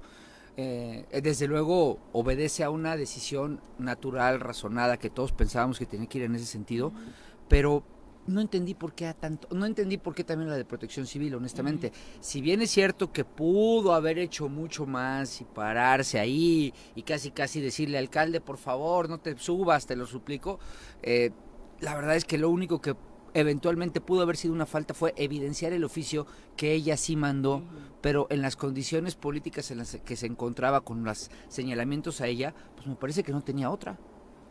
Eh, 0.56 1.04
desde 1.22 1.46
luego 1.46 1.98
obedece 2.12 2.64
a 2.64 2.70
una 2.70 2.96
decisión 2.96 3.60
natural, 3.78 4.40
razonada, 4.40 4.96
que 4.96 5.10
todos 5.10 5.32
pensábamos 5.32 5.78
que 5.78 5.86
tenía 5.86 6.06
que 6.06 6.18
ir 6.18 6.24
en 6.24 6.34
ese 6.34 6.46
sentido, 6.46 6.92
pero 7.48 7.84
no 8.26 8.40
entendí 8.40 8.74
por 8.74 8.94
qué 8.94 9.12
tanto, 9.14 9.48
no 9.54 9.66
entendí 9.66 9.98
por 9.98 10.14
qué 10.14 10.24
también 10.24 10.50
la 10.50 10.56
de 10.56 10.64
protección 10.64 11.06
civil, 11.06 11.34
honestamente. 11.34 11.92
Si 12.20 12.40
bien 12.40 12.62
es 12.62 12.70
cierto 12.70 13.12
que 13.12 13.24
pudo 13.24 13.94
haber 13.94 14.18
hecho 14.18 14.48
mucho 14.48 14.86
más 14.86 15.40
y 15.40 15.44
pararse 15.44 16.18
ahí 16.18 16.72
y 16.94 17.02
casi 17.02 17.30
casi 17.30 17.60
decirle 17.60 17.98
alcalde, 17.98 18.40
por 18.40 18.58
favor, 18.58 19.08
no 19.08 19.18
te 19.18 19.36
subas, 19.38 19.86
te 19.86 19.96
lo 19.96 20.06
suplico, 20.06 20.58
eh, 21.02 21.30
la 21.80 21.94
verdad 21.94 22.16
es 22.16 22.24
que 22.24 22.38
lo 22.38 22.50
único 22.50 22.80
que 22.80 22.96
eventualmente 23.34 24.00
pudo 24.00 24.22
haber 24.22 24.36
sido 24.36 24.54
una 24.54 24.64
falta 24.64 24.94
fue 24.94 25.12
evidenciar 25.16 25.74
el 25.74 25.84
oficio 25.84 26.26
que 26.56 26.72
ella 26.72 26.96
sí 26.96 27.16
mandó, 27.16 27.62
pero 28.00 28.26
en 28.30 28.40
las 28.40 28.56
condiciones 28.56 29.14
políticas 29.14 29.70
en 29.70 29.78
las 29.78 29.96
que 29.96 30.16
se 30.16 30.26
encontraba 30.26 30.80
con 30.80 31.04
los 31.04 31.30
señalamientos 31.48 32.22
a 32.22 32.28
ella, 32.28 32.54
pues 32.74 32.86
me 32.86 32.96
parece 32.96 33.22
que 33.22 33.32
no 33.32 33.42
tenía 33.42 33.70
otra. 33.70 33.98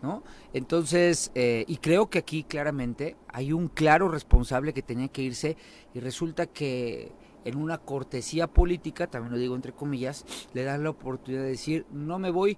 ¿No? 0.01 0.23
Entonces, 0.53 1.31
eh, 1.35 1.65
y 1.67 1.77
creo 1.77 2.09
que 2.09 2.19
aquí 2.19 2.43
claramente 2.43 3.15
hay 3.27 3.53
un 3.53 3.67
claro 3.67 4.07
responsable 4.09 4.73
que 4.73 4.81
tenía 4.81 5.07
que 5.07 5.21
irse 5.21 5.57
y 5.93 5.99
resulta 5.99 6.45
que 6.47 7.11
en 7.45 7.57
una 7.57 7.77
cortesía 7.77 8.47
política, 8.47 9.07
también 9.07 9.33
lo 9.33 9.39
digo 9.39 9.55
entre 9.55 9.71
comillas, 9.71 10.25
le 10.53 10.63
dan 10.63 10.83
la 10.83 10.89
oportunidad 10.89 11.43
de 11.43 11.49
decir, 11.49 11.85
no 11.91 12.19
me 12.19 12.31
voy, 12.31 12.57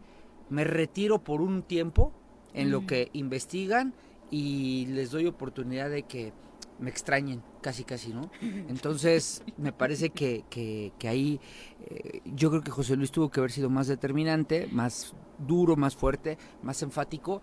me 0.50 0.64
retiro 0.64 1.20
por 1.20 1.42
un 1.42 1.62
tiempo 1.62 2.14
en 2.54 2.72
lo 2.72 2.88
que 2.88 3.10
investigan 3.14 3.94
y 4.32 4.88
les 4.88 5.12
doy 5.12 5.28
oportunidad 5.28 5.90
de 5.90 6.04
que 6.04 6.34
me 6.80 6.90
extrañen, 6.90 7.44
casi 7.68 7.84
casi, 7.84 8.14
¿no? 8.14 8.32
Entonces, 8.70 9.44
me 9.58 9.74
parece 9.74 10.12
que, 10.12 10.46
que, 10.50 10.94
ahí 11.06 11.38
eh, 11.86 12.22
yo 12.24 12.50
creo 12.50 12.64
que 12.64 12.72
José 12.72 12.96
Luis 12.96 13.12
tuvo 13.12 13.30
que 13.30 13.42
haber 13.42 13.52
sido 13.52 13.70
más 13.70 13.88
determinante, 13.88 14.70
más 14.72 15.14
duro, 15.38 15.76
más 15.76 15.94
fuerte, 15.94 16.38
más 16.64 16.82
enfático, 16.82 17.42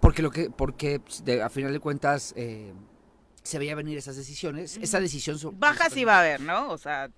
porque 0.00 0.22
lo 0.22 0.32
que, 0.32 0.50
porque 0.50 1.00
a 1.40 1.48
final 1.50 1.72
de 1.72 1.78
cuentas 1.78 2.34
eh, 2.36 2.72
se 3.44 3.60
veía 3.60 3.76
venir 3.76 3.96
esas 3.96 4.16
decisiones, 4.16 4.76
esa 4.82 4.98
decisión... 4.98 5.38
Baja 5.56 5.88
sí 5.88 6.04
va 6.04 6.16
a 6.16 6.20
haber, 6.22 6.40
¿no? 6.40 6.70
O 6.70 6.78
sea, 6.78 7.08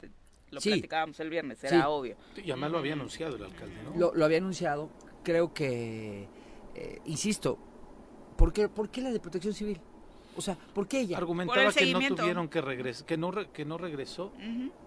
lo 0.51 0.61
platicábamos 0.61 1.19
el 1.21 1.31
viernes, 1.31 1.65
era 1.65 1.89
obvio. 1.89 2.19
Y 2.37 2.51
además 2.51 2.71
lo 2.71 2.79
había 2.81 2.93
anunciado 2.93 3.37
el 3.37 3.45
alcalde, 3.45 3.83
¿no? 3.83 3.99
Lo, 3.99 4.15
lo 4.15 4.25
había 4.27 4.37
anunciado, 4.37 4.91
creo 5.25 5.55
que, 5.55 6.29
eh, 6.75 6.99
insisto, 7.07 7.59
¿por 8.37 8.53
qué, 8.53 8.69
¿por 8.69 8.91
qué 8.91 9.01
la 9.01 9.11
de 9.11 9.21
protección 9.21 9.55
civil? 9.55 9.81
O 10.41 10.43
sea, 10.43 10.57
¿por 10.73 10.89
qué 10.89 11.01
ella? 11.01 11.19
Argumentaba 11.19 11.71
que 11.71 11.93
no 11.93 12.01
tuvieron 12.17 12.49
que 12.49 12.63
regresar, 12.63 13.05
que 13.05 13.19
no, 13.19 13.31
que 13.53 13.67
no 13.67 13.77
regresó 13.77 14.33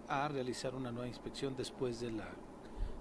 a 0.08 0.26
realizar 0.26 0.74
una 0.74 0.90
nueva 0.90 1.06
inspección 1.06 1.54
después 1.56 2.00
de 2.00 2.10
la, 2.10 2.28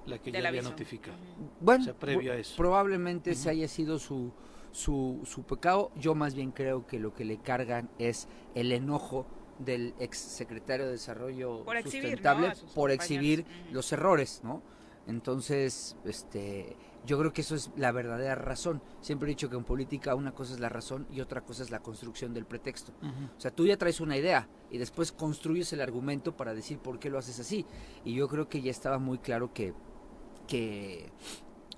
la 0.05 0.19
que 0.19 0.31
ya 0.31 0.47
había 0.47 0.61
notificado. 0.61 1.17
Bueno, 1.59 1.95
previo 1.95 2.31
a 2.31 2.35
eso. 2.35 2.55
probablemente 2.55 3.31
ese 3.31 3.49
haya 3.49 3.67
sido 3.67 3.97
su, 3.97 4.31
su, 4.71 5.21
su 5.25 5.41
pecado. 5.41 5.91
Yo 5.95 6.13
más 6.13 6.35
bien 6.35 6.51
creo 6.51 6.85
que 6.85 6.99
lo 6.99 7.15
que 7.15 7.25
le 7.25 7.39
cargan 7.39 7.89
es 7.97 8.27
el 8.53 8.71
enojo 8.71 9.25
del 9.57 9.95
ex 9.99 10.19
secretario 10.19 10.85
de 10.85 10.91
Desarrollo 10.91 11.65
Sustentable 11.81 12.53
por 12.75 12.91
exhibir 12.91 13.45
los 13.71 13.91
errores, 13.91 14.41
¿no? 14.43 14.61
Entonces, 15.07 15.97
este, 16.05 16.77
yo 17.05 17.19
creo 17.19 17.33
que 17.33 17.41
eso 17.41 17.55
es 17.55 17.71
la 17.75 17.91
verdadera 17.91 18.35
razón. 18.35 18.81
Siempre 19.01 19.27
he 19.27 19.31
dicho 19.35 19.49
que 19.49 19.55
en 19.55 19.63
política 19.63 20.15
una 20.15 20.31
cosa 20.33 20.53
es 20.53 20.59
la 20.59 20.69
razón 20.69 21.07
y 21.11 21.21
otra 21.21 21.41
cosa 21.41 21.63
es 21.63 21.71
la 21.71 21.79
construcción 21.79 22.33
del 22.33 22.45
pretexto. 22.45 22.93
O 23.37 23.39
sea, 23.39 23.51
tú 23.51 23.65
ya 23.65 23.77
traes 23.77 23.99
una 23.99 24.17
idea 24.17 24.47
y 24.71 24.77
después 24.77 25.11
construyes 25.11 25.73
el 25.73 25.81
argumento 25.81 26.35
para 26.35 26.53
decir 26.53 26.79
por 26.79 26.99
qué 26.99 27.09
lo 27.09 27.17
haces 27.17 27.39
así. 27.39 27.65
Y 28.05 28.13
yo 28.13 28.27
creo 28.27 28.47
que 28.47 28.61
ya 28.61 28.71
estaba 28.71 28.99
muy 28.99 29.17
claro 29.17 29.53
que, 29.53 29.73
que 30.47 31.11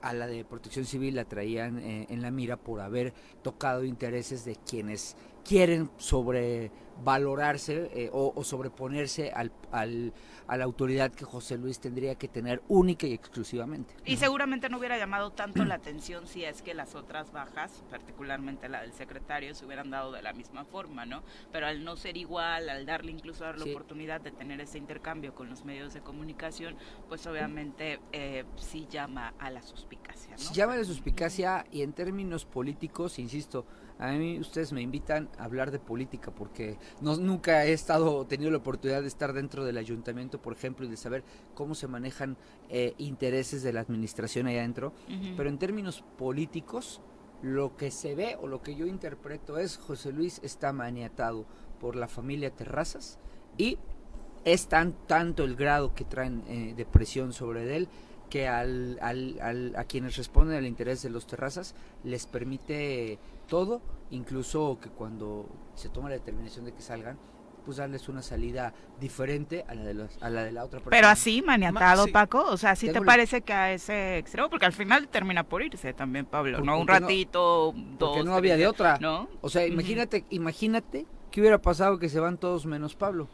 a 0.02 0.14
la 0.14 0.28
de 0.28 0.46
protección 0.46 0.86
civil 0.86 1.16
la 1.16 1.26
traían 1.26 1.80
eh, 1.80 2.06
en 2.10 2.22
la 2.22 2.30
mira 2.30 2.58
por 2.58 2.82
haber 2.82 3.14
tocado 3.42 3.84
intereses 3.84 4.46
de 4.46 4.56
quienes 4.56 5.16
quieren 5.44 5.90
sobrevalorarse 6.96 7.92
eh, 7.94 8.10
o, 8.12 8.44
sobreponerse 8.44 9.32
al, 9.32 9.52
al, 9.72 10.14
a 10.48 10.58
la 10.58 10.64
autoridad 10.64 11.12
que 11.12 11.26
José 11.26 11.58
Luis 11.58 11.80
tendría 11.80 12.16
que 12.16 12.28
tener 12.28 12.62
única 12.68 13.08
y 13.08 13.14
exclusivamente. 13.14 13.94
Y 14.06 14.18
seguramente 14.18 14.70
no 14.70 14.78
hubiera 14.78 14.98
llamado 14.98 15.32
tanto 15.32 15.64
la 15.66 15.76
atención 15.76 16.28
si 16.28 16.44
es 16.46 16.62
que 16.62 16.74
las 16.74 16.96
otras 16.96 17.32
bajas, 17.32 17.84
particularmente 17.90 18.70
la 18.70 18.82
del 18.82 18.94
secretario, 18.94 19.54
se 19.54 19.66
hubieran 19.66 19.90
dado 19.90 20.12
de 20.12 20.22
la 20.22 20.34
misma 20.34 20.66
forma, 20.66 21.06
¿no? 21.06 21.24
Pero 21.52 21.68
al 21.68 21.84
no 21.84 21.96
ser 21.96 22.18
igual, 22.18 22.70
al 22.70 22.86
darle 22.86 23.12
incluso 23.12 23.44
dar 23.44 23.58
la 23.58 23.66
oportunidad 23.66 24.22
de 24.22 24.32
tener 24.32 24.62
ese 24.62 24.78
intercambio 24.78 25.34
con 25.34 25.50
los 25.50 25.66
medios 25.66 25.94
de 25.94 26.02
comunicación, 26.02 26.76
pues 27.08 27.26
obviamente 27.28 28.00
eh, 28.12 28.46
sí 28.56 28.88
llama 28.90 29.34
a 29.40 29.50
la 29.50 29.62
suspicacia, 29.62 30.36
¿no? 30.38 30.54
llama 30.54 30.74
a 30.74 30.78
la 30.78 30.84
suspicacia 30.84 31.66
y 31.72 31.82
en 31.82 31.94
términos 31.94 32.46
políticos, 32.46 33.20
insisto, 33.20 33.66
a 33.98 34.12
mí 34.12 34.40
ustedes 34.40 34.74
me 34.74 34.82
invitan 34.82 35.30
a 35.38 35.46
hablar 35.46 35.72
de 35.72 35.80
política 35.80 36.32
porque 36.32 36.78
no, 37.02 37.16
nunca 37.16 37.66
he 37.66 37.74
estado 37.74 38.26
tenido 38.26 38.52
la 38.52 38.58
oportunidad 38.58 39.02
de 39.02 39.08
estar 39.08 39.34
dentro 39.34 39.64
del 39.64 39.78
ayuntamiento, 39.78 40.42
por 40.42 40.54
ejemplo, 40.54 40.86
y 40.86 40.90
de 40.90 40.98
saber 40.98 41.24
cómo 41.54 41.76
se 41.76 41.88
manejan 41.88 42.36
eh, 42.70 42.94
intereses 42.98 43.64
de 43.64 43.74
la 43.74 43.82
administración 43.82 44.48
ahí 44.48 44.58
adentro. 44.58 44.94
Pero 45.38 45.50
en 45.50 45.58
términos 45.58 46.04
políticos, 46.18 47.02
lo 47.42 47.78
que 47.78 47.92
se 47.92 48.16
ve 48.16 48.38
o 48.42 48.48
lo 48.48 48.62
que 48.62 48.76
yo 48.76 48.86
interpreto 48.86 49.58
es 49.58 49.78
José 49.78 50.12
Luis 50.12 50.40
está 50.44 50.74
maniatado 50.74 51.46
por 51.80 51.96
la 51.96 52.08
familia 52.08 52.50
Terrazas 52.50 53.20
y 53.58 53.78
es 54.44 54.68
tan 54.68 54.94
tanto 55.08 55.44
el 55.44 55.56
grado 55.56 55.94
que 55.94 56.06
traen 56.06 56.44
eh, 56.48 56.74
de 56.76 56.86
presión 56.86 57.34
sobre 57.34 57.76
él 57.76 57.88
que 58.30 58.48
al, 58.48 58.98
al, 59.02 59.74
a 59.76 59.84
quienes 59.86 60.18
responden 60.18 60.58
al 60.58 60.66
interés 60.66 61.02
de 61.02 61.10
los 61.10 61.28
terrazas 61.28 61.76
les 62.04 62.26
permite 62.26 63.20
todo, 63.46 63.82
incluso 64.12 64.80
que 64.82 64.90
cuando 64.90 65.48
se 65.76 65.90
toma 65.90 66.10
la 66.10 66.16
determinación 66.16 66.66
de 66.66 66.74
que 66.74 66.82
salgan, 66.82 67.18
pues 67.66 67.78
darles 67.78 68.08
una 68.08 68.22
salida 68.22 68.74
diferente 69.00 69.66
a 69.68 69.74
la 69.74 69.84
de, 69.84 69.94
los, 69.96 70.22
a 70.22 70.30
la, 70.30 70.44
de 70.44 70.52
la 70.52 70.64
otra 70.64 70.80
persona. 70.80 70.96
Pero 70.96 71.08
así, 71.08 71.42
maniatado, 71.42 72.06
Paco, 72.08 72.46
o 72.48 72.58
sea, 72.58 72.76
¿sí 72.76 72.92
te 72.92 73.02
parece 73.02 73.42
que 73.42 73.54
a 73.54 73.74
ese 73.74 74.20
extremo? 74.20 74.50
Porque 74.50 74.68
al 74.68 74.74
final 74.74 75.08
termina 75.08 75.44
por 75.44 75.64
irse 75.64 75.92
también, 75.94 76.26
Pablo, 76.26 76.62
¿no? 76.62 76.80
Un 76.80 76.88
ratito, 76.88 77.74
dos. 77.98 78.18
Porque 78.18 78.24
no 78.24 78.36
había 78.36 78.56
de 78.56 78.68
otra. 78.68 79.00
¿no? 79.00 79.28
O 79.42 79.50
sea, 79.50 79.66
imagínate, 79.66 80.26
imagínate 80.30 81.08
qué 81.32 81.42
hubiera 81.42 81.60
pasado 81.60 81.98
que 81.98 82.08
se 82.08 82.20
van 82.20 82.38
todos 82.38 82.66
menos 82.68 82.96
Pablo. 82.96 83.28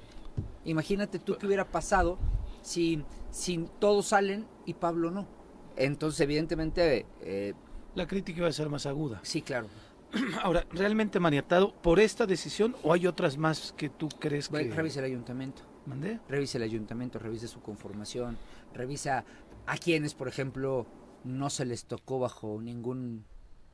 Imagínate 0.63 1.19
tú 1.19 1.37
qué 1.37 1.45
hubiera 1.45 1.65
pasado 1.65 2.17
si, 2.61 3.03
si 3.31 3.67
todos 3.79 4.07
salen 4.07 4.47
y 4.65 4.75
Pablo 4.75 5.11
no. 5.11 5.27
Entonces, 5.75 6.21
evidentemente... 6.21 7.05
Eh, 7.21 7.53
la 7.95 8.07
crítica 8.07 8.39
iba 8.39 8.47
a 8.47 8.53
ser 8.53 8.69
más 8.69 8.85
aguda. 8.85 9.19
Sí, 9.23 9.41
claro. 9.41 9.67
Ahora, 10.41 10.65
¿realmente 10.71 11.19
maniatado 11.19 11.73
por 11.81 11.99
esta 11.99 12.25
decisión 12.25 12.75
o 12.83 12.93
hay 12.93 13.07
otras 13.07 13.37
más 13.37 13.73
que 13.77 13.89
tú 13.89 14.09
crees 14.09 14.49
que...? 14.49 14.69
Revisa 14.69 14.99
el 14.99 15.05
ayuntamiento. 15.05 15.63
¿Mandé? 15.85 16.19
Revisa 16.29 16.57
el 16.57 16.63
ayuntamiento, 16.63 17.17
revisa 17.17 17.47
su 17.47 17.61
conformación, 17.61 18.37
revisa 18.73 19.25
a 19.65 19.77
quienes, 19.77 20.13
por 20.13 20.27
ejemplo, 20.27 20.85
no 21.23 21.49
se 21.49 21.65
les 21.65 21.85
tocó 21.85 22.19
bajo 22.19 22.61
ningún, 22.61 23.25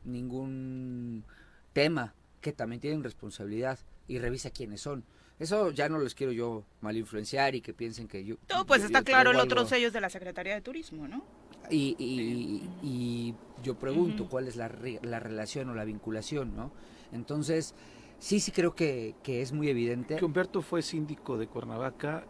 ningún 0.06 1.26
tema, 1.74 2.14
que 2.40 2.54
también 2.54 2.80
tienen 2.80 3.04
responsabilidad, 3.04 3.80
y 4.08 4.20
revisa 4.20 4.52
quiénes 4.52 4.82
son. 4.82 5.04
Eso 5.40 5.72
ya 5.72 5.88
no 5.90 6.00
les 6.00 6.16
quiero 6.16 6.32
yo 6.32 6.66
mal 6.82 6.98
influenciar 6.98 7.56
y 7.56 7.62
que 7.62 7.74
piensen 7.74 8.08
que 8.08 8.24
yo... 8.24 8.38
Todo, 8.48 8.66
pues 8.66 8.84
está 8.84 9.04
claro 9.04 9.32
el 9.32 9.38
otro 9.38 9.66
sello 9.66 9.92
de 9.92 10.02
la 10.02 10.10
Secretaría 10.10 10.56
de 10.56 10.62
Turismo, 10.62 11.08
¿no? 11.08 11.24
Y, 11.70 12.64
y, 12.84 13.36
yo 13.64 13.76
pregunto 13.76 14.28
cuál 14.30 14.48
es 14.48 14.56
la, 14.56 14.72
la, 15.02 15.20
relación 15.20 15.70
o 15.70 15.74
la 15.74 15.84
vinculación, 15.84 16.56
¿no? 16.56 16.72
Entonces, 17.12 17.74
sí, 18.20 18.40
sí 18.40 18.52
creo 18.52 18.76
que, 18.76 19.16
que 19.24 19.42
es 19.42 19.52
muy 19.52 19.70
evidente. 19.70 20.16
Que 20.16 20.26
Humberto 20.26 20.62
fue 20.62 20.82
síndico 20.82 21.38
de 21.38 21.48
Cuernavaca 21.48 22.26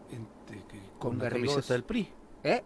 con, 0.99 1.19
la 1.19 1.29
camiseta 1.29 1.73
del 1.73 1.83
PRI. 1.83 2.09
¿Eh? 2.43 2.63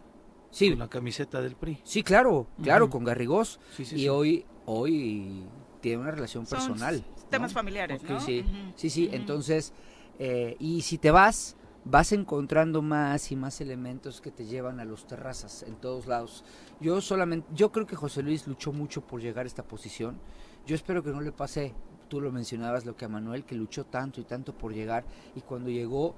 Sí. 0.51 0.69
Con 0.69 0.79
la 0.79 0.89
camiseta 0.89 1.41
del 1.41 1.55
PRI. 1.55 1.79
Sí, 1.83 2.03
claro, 2.03 2.47
claro, 2.61 2.89
con 2.89 3.03
Garrigós. 3.03 3.59
y 3.93 4.07
hoy, 4.09 4.45
hoy 4.65 5.43
tiene 5.81 6.01
una 6.01 6.11
relación 6.11 6.45
personal. 6.45 7.03
temas 7.29 7.53
familiares, 7.53 8.03
¿no? 8.03 8.19
Sí, 8.19 8.45
sí, 8.75 8.89
sí. 8.89 9.09
Entonces, 9.11 9.73
eh, 10.19 10.55
y 10.59 10.81
si 10.81 10.97
te 10.97 11.11
vas, 11.11 11.55
vas 11.85 12.11
encontrando 12.11 12.81
más 12.81 13.31
y 13.31 13.35
más 13.35 13.61
elementos 13.61 14.21
que 14.21 14.31
te 14.31 14.45
llevan 14.45 14.79
a 14.79 14.85
los 14.85 15.07
terrazas 15.07 15.63
en 15.63 15.75
todos 15.75 16.07
lados. 16.07 16.43
Yo 16.79 17.01
solamente, 17.01 17.47
yo 17.53 17.71
creo 17.71 17.87
que 17.87 17.95
José 17.95 18.21
Luis 18.21 18.47
luchó 18.47 18.71
mucho 18.71 19.01
por 19.01 19.21
llegar 19.21 19.45
a 19.45 19.47
esta 19.47 19.63
posición. 19.63 20.19
Yo 20.65 20.75
espero 20.75 21.03
que 21.03 21.09
no 21.09 21.21
le 21.21 21.31
pase, 21.31 21.73
tú 22.07 22.21
lo 22.21 22.31
mencionabas, 22.31 22.85
lo 22.85 22.95
que 22.95 23.05
a 23.05 23.09
Manuel, 23.09 23.45
que 23.45 23.55
luchó 23.55 23.85
tanto 23.85 24.21
y 24.21 24.25
tanto 24.25 24.53
por 24.53 24.73
llegar 24.73 25.05
y 25.35 25.41
cuando 25.41 25.69
llegó 25.69 26.15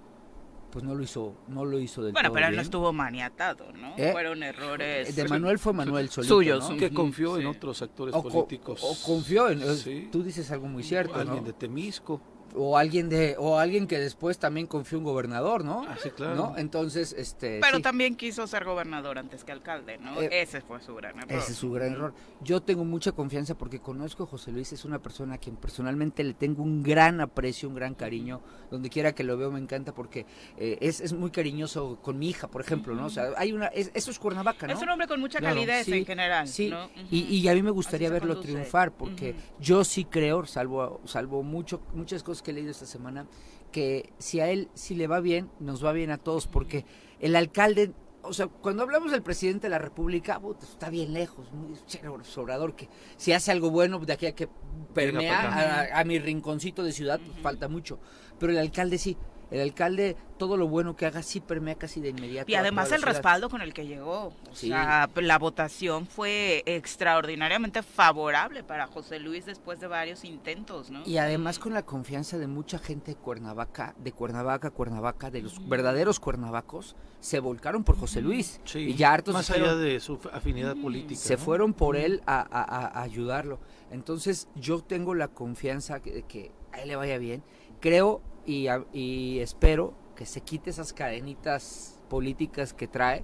pues 0.73 0.83
no 0.83 0.95
lo 0.95 1.03
hizo 1.03 1.35
no 1.49 1.65
lo 1.65 1.77
hizo 1.77 2.01
del 2.01 2.13
bueno 2.13 2.33
pero 2.33 2.47
él 2.47 2.55
no 2.55 2.61
estuvo 2.63 2.91
maniatado 2.91 3.71
no 3.73 3.93
¿Eh? 3.95 4.11
fueron 4.11 4.41
errores. 4.41 5.15
de 5.15 5.27
Manuel 5.27 5.59
fue 5.59 5.71
Manuel 5.71 6.09
solito, 6.09 6.33
suyos 6.33 6.71
que 6.79 6.91
confió 6.91 7.37
en 7.37 7.45
otros 7.45 7.83
actores 7.83 8.15
políticos. 8.15 8.81
o 8.83 8.95
confió 9.05 9.49
en 9.49 9.61
tú 10.09 10.23
dices 10.23 10.49
algo 10.49 10.65
muy 10.65 10.81
cierto 10.81 11.13
alguien 11.13 11.43
de 11.43 11.53
Temisco 11.53 12.19
o 12.55 12.77
alguien 12.77 13.09
de 13.09 13.35
o 13.37 13.57
alguien 13.57 13.87
que 13.87 13.99
después 13.99 14.37
también 14.37 14.67
confió 14.67 14.97
un 14.97 15.03
gobernador, 15.03 15.63
¿no? 15.63 15.85
Ah, 15.87 15.97
sí, 16.01 16.09
claro. 16.11 16.35
¿No? 16.35 16.57
Entonces, 16.57 17.13
este 17.17 17.59
Pero 17.61 17.81
también 17.81 18.15
quiso 18.15 18.45
ser 18.47 18.63
gobernador 18.65 19.17
antes 19.17 19.43
que 19.43 19.51
alcalde, 19.51 19.97
¿no? 19.97 20.21
Eh, 20.21 20.29
ese 20.41 20.61
fue 20.61 20.81
su 20.81 20.95
gran 20.95 21.17
error. 21.17 21.31
Ese 21.31 21.51
es 21.53 21.57
su 21.57 21.71
gran 21.71 21.93
error. 21.93 22.13
Yo 22.41 22.61
tengo 22.61 22.85
mucha 22.85 23.11
confianza 23.11 23.55
porque 23.57 23.79
conozco 23.79 24.23
a 24.23 24.27
José 24.27 24.51
Luis, 24.51 24.71
es 24.73 24.85
una 24.85 24.99
persona 24.99 25.35
a 25.35 25.37
quien 25.37 25.55
personalmente 25.55 26.23
le 26.23 26.33
tengo 26.33 26.63
un 26.63 26.83
gran 26.83 27.21
aprecio, 27.21 27.69
un 27.69 27.75
gran 27.75 27.95
cariño, 27.95 28.41
donde 28.69 28.89
quiera 28.89 29.13
que 29.13 29.23
lo 29.23 29.37
veo 29.37 29.51
me 29.51 29.59
encanta 29.59 29.93
porque 29.93 30.25
eh, 30.57 30.77
es, 30.81 31.01
es, 31.01 31.13
muy 31.13 31.31
cariñoso 31.31 31.99
con 32.01 32.19
mi 32.19 32.29
hija, 32.29 32.47
por 32.47 32.61
ejemplo, 32.61 32.95
¿no? 32.95 33.05
O 33.05 33.09
sea, 33.09 33.29
hay 33.37 33.51
una 33.51 33.67
eso 33.67 34.11
es 34.11 34.19
Cuernavaca, 34.19 34.67
¿no? 34.67 34.73
Es 34.73 34.81
un 34.81 34.89
hombre 34.89 35.07
con 35.07 35.19
mucha 35.19 35.39
calidez 35.39 35.87
en 35.87 36.05
general, 36.05 36.47
Sí. 36.47 36.71
y, 37.09 37.19
y, 37.21 37.47
a 37.47 37.53
mí 37.53 37.61
me 37.61 37.71
gustaría 37.71 38.09
verlo 38.09 38.39
triunfar 38.39 38.91
porque 38.91 39.35
yo 39.59 39.83
sí 39.83 40.05
creo, 40.05 40.45
salvo 40.45 41.01
salvo 41.05 41.43
mucho 41.43 41.81
muchas 41.93 42.23
cosas 42.23 42.42
que 42.43 42.51
he 42.51 42.53
leído 42.53 42.71
esta 42.71 42.85
semana 42.85 43.25
que 43.73 44.13
si 44.19 44.39
a 44.39 44.49
él 44.49 44.69
si 44.75 44.95
le 44.95 45.07
va 45.07 45.19
bien, 45.19 45.49
nos 45.59 45.83
va 45.83 45.91
bien 45.91 46.11
a 46.11 46.17
todos, 46.17 46.47
porque 46.47 46.85
el 47.19 47.35
alcalde, 47.35 47.91
o 48.21 48.31
sea, 48.31 48.47
cuando 48.47 48.83
hablamos 48.83 49.11
del 49.11 49.23
presidente 49.23 49.67
de 49.67 49.71
la 49.71 49.79
República, 49.79 50.39
está 50.61 50.89
bien 50.89 51.11
lejos, 51.13 51.51
muy 51.51 51.75
sobrador, 52.23 52.75
que 52.75 52.87
si 53.17 53.33
hace 53.33 53.51
algo 53.51 53.71
bueno, 53.71 53.99
de 53.99 54.13
aquí 54.13 54.27
a 54.27 54.35
que 54.35 54.47
permea 54.93 55.89
a, 55.93 56.03
mi 56.05 56.19
rinconcito 56.19 56.83
de 56.83 56.93
ciudad, 56.93 57.19
pues, 57.25 57.39
falta 57.39 57.67
mucho, 57.67 57.99
pero 58.39 58.53
el 58.53 58.59
alcalde 58.59 58.97
sí, 58.97 59.17
el 59.53 59.61
alcalde 59.61 60.17
todo 60.39 60.57
lo 60.57 60.67
bueno 60.67 60.95
que 60.95 61.05
haga 61.05 61.21
sí 61.21 61.39
permea 61.39 61.75
casi 61.75 62.01
de 62.01 62.09
inmediato. 62.09 62.51
Y 62.51 62.55
además 62.55 62.91
el 62.91 63.03
respaldo 63.03 63.49
con 63.49 63.61
el 63.61 63.71
que 63.71 63.85
llegó. 63.85 64.33
O 64.51 64.55
sea, 64.55 65.07
la 65.15 65.37
votación 65.37 66.07
fue 66.07 66.63
extraordinariamente 66.65 67.83
favorable 67.83 68.63
para 68.63 68.87
José 68.87 69.19
Luis 69.19 69.45
después 69.45 69.79
de 69.79 69.85
varios 69.85 70.25
intentos, 70.25 70.89
¿no? 70.89 71.03
Y 71.05 71.17
además 71.17 71.59
con 71.59 71.73
la 71.73 71.83
confianza 71.83 72.39
de 72.39 72.47
mucha 72.47 72.79
gente 72.79 73.11
de 73.11 73.17
Cuernavaca, 73.17 73.93
de 73.99 74.11
Cuernavaca, 74.11 74.71
Cuernavaca, 74.71 75.29
de 75.29 75.43
los 75.43 75.69
verdaderos 75.69 76.19
cuernavacos, 76.19 76.95
se 77.19 77.39
volcaron 77.39 77.83
por 77.83 77.95
José 77.95 78.21
Luis. 78.21 78.59
y 78.73 78.95
ya 78.95 79.13
hartos 79.13 79.35
más 79.35 79.51
allá 79.51 79.75
de 79.75 79.99
su 79.99 80.19
afinidad 80.31 80.75
política. 80.75 81.21
Se 81.21 81.37
fueron 81.37 81.73
por 81.73 81.95
él 81.95 82.23
a, 82.25 83.01
ayudarlo. 83.01 83.59
Entonces 83.91 84.47
yo 84.55 84.81
tengo 84.81 85.13
la 85.13 85.27
confianza 85.27 85.99
de 85.99 86.23
que 86.23 86.51
a 86.71 86.81
él 86.81 86.87
le 86.87 86.95
vaya 86.95 87.19
bien. 87.19 87.43
Creo 87.79 88.21
y, 88.45 89.39
espero 89.39 89.93
que 90.15 90.25
se 90.25 90.41
quite 90.41 90.69
esas 90.69 90.93
cadenitas 90.93 91.99
políticas 92.09 92.73
que 92.73 92.87
trae, 92.87 93.23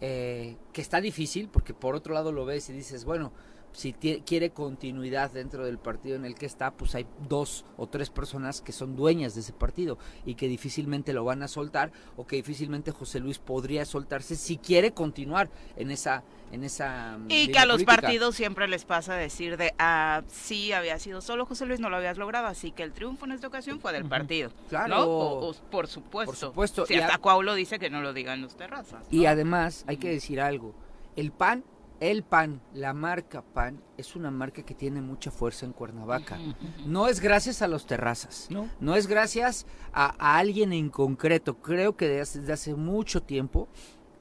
eh, 0.00 0.56
que 0.72 0.80
está 0.80 1.00
difícil, 1.00 1.48
porque 1.48 1.74
por 1.74 1.94
otro 1.94 2.14
lado 2.14 2.32
lo 2.32 2.44
ves 2.44 2.70
y 2.70 2.72
dices, 2.72 3.04
bueno, 3.04 3.32
si 3.72 3.92
quiere 3.92 4.50
continuidad 4.50 5.30
dentro 5.30 5.64
del 5.64 5.78
partido 5.78 6.16
en 6.16 6.24
el 6.24 6.34
que 6.34 6.46
está, 6.46 6.72
pues 6.72 6.94
hay 6.94 7.06
dos 7.28 7.64
o 7.76 7.86
tres 7.86 8.10
personas 8.10 8.60
que 8.60 8.72
son 8.72 8.96
dueñas 8.96 9.34
de 9.34 9.42
ese 9.42 9.52
partido 9.52 9.98
y 10.24 10.34
que 10.34 10.48
difícilmente 10.48 11.12
lo 11.12 11.24
van 11.24 11.42
a 11.42 11.48
soltar 11.48 11.92
o 12.16 12.26
que 12.26 12.36
difícilmente 12.36 12.90
José 12.90 13.20
Luis 13.20 13.38
podría 13.38 13.84
soltarse 13.84 14.34
si 14.34 14.56
quiere 14.56 14.92
continuar 14.92 15.50
en 15.76 15.90
esa 15.90 16.24
en 16.52 16.64
esa 16.64 17.18
mm, 17.18 17.26
y 17.28 17.48
que 17.48 17.58
a 17.58 17.66
los 17.66 17.84
partidos 17.84 18.34
siempre 18.34 18.68
les 18.68 18.84
pasa 18.84 19.14
decir 19.14 19.56
de 19.56 19.74
ah 19.78 20.22
sí 20.28 20.72
había 20.72 20.98
sido 20.98 21.20
solo 21.20 21.46
José 21.46 21.66
Luis 21.66 21.80
no 21.80 21.90
lo 21.90 21.96
habías 21.96 22.18
logrado 22.18 22.46
así 22.46 22.72
que 22.72 22.82
el 22.82 22.92
triunfo 22.92 23.24
en 23.26 23.32
esta 23.32 23.46
ocasión 23.46 23.80
fue 23.80 23.92
del 23.92 24.04
partido 24.04 24.50
claro. 24.68 25.52
Por 25.70 25.86
supuesto. 25.86 26.30
Por 26.30 26.36
supuesto 26.36 26.86
si 26.86 26.94
hasta 26.96 27.18
Cuaulo 27.18 27.54
dice 27.54 27.78
que 27.78 27.90
no 27.90 28.00
lo 28.00 28.12
digan 28.12 28.40
los 28.42 28.56
terrazas 28.56 29.04
y 29.10 29.26
además 29.26 29.84
hay 29.86 29.96
que 29.96 30.10
decir 30.10 30.40
algo 30.40 30.74
el 31.16 31.32
PAN 31.32 31.64
el 32.00 32.22
PAN, 32.22 32.62
la 32.72 32.94
marca 32.94 33.42
PAN, 33.42 33.82
es 33.98 34.16
una 34.16 34.30
marca 34.30 34.62
que 34.62 34.74
tiene 34.74 35.02
mucha 35.02 35.30
fuerza 35.30 35.66
en 35.66 35.72
Cuernavaca. 35.72 36.38
No 36.86 37.08
es 37.08 37.20
gracias 37.20 37.60
a 37.60 37.68
los 37.68 37.86
terrazas, 37.86 38.46
no, 38.50 38.70
no 38.80 38.96
es 38.96 39.06
gracias 39.06 39.66
a, 39.92 40.38
alguien 40.38 40.72
en 40.72 40.88
concreto. 40.88 41.58
Creo 41.58 41.96
que 41.96 42.08
desde 42.08 42.50
hace 42.52 42.74
mucho 42.74 43.22
tiempo 43.22 43.68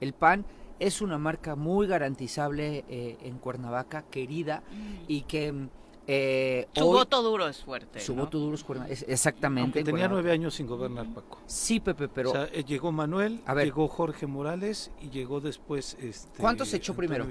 el 0.02 0.12
PAN 0.12 0.46
es 0.80 1.02
una 1.02 1.18
marca 1.18 1.56
muy 1.56 1.88
garantizable 1.88 2.86
eh, 2.90 3.18
en 3.22 3.38
Cuernavaca, 3.38 4.04
querida, 4.10 4.64
mm. 4.72 5.04
y 5.08 5.22
que 5.24 5.70
eh, 6.12 6.68
su 6.74 6.88
voto 6.88 7.22
duro 7.22 7.48
es 7.48 7.64
fuerte. 7.64 8.00
Su 8.00 8.16
voto 8.16 8.40
duro 8.40 8.56
es 8.56 8.64
fuerte, 8.64 8.92
exactamente. 9.08 9.84
tenía 9.84 10.08
nueve 10.08 10.32
años 10.32 10.56
sin 10.56 10.66
gobernar, 10.66 11.06
Paco. 11.14 11.40
Sí, 11.46 11.80
Pepe, 11.80 12.08
pero... 12.08 12.34
Eh, 12.46 12.64
llegó 12.66 12.92
Manuel, 12.92 13.44
llegó 13.56 13.88
Jorge 13.88 14.26
Morales 14.26 14.90
y 15.00 15.12
llegó 15.12 15.40
después... 15.40 15.96
Este, 16.02 16.40
¿Cuántos 16.40 16.70
se 16.70 16.78
echó 16.78 16.96
primero? 16.96 17.28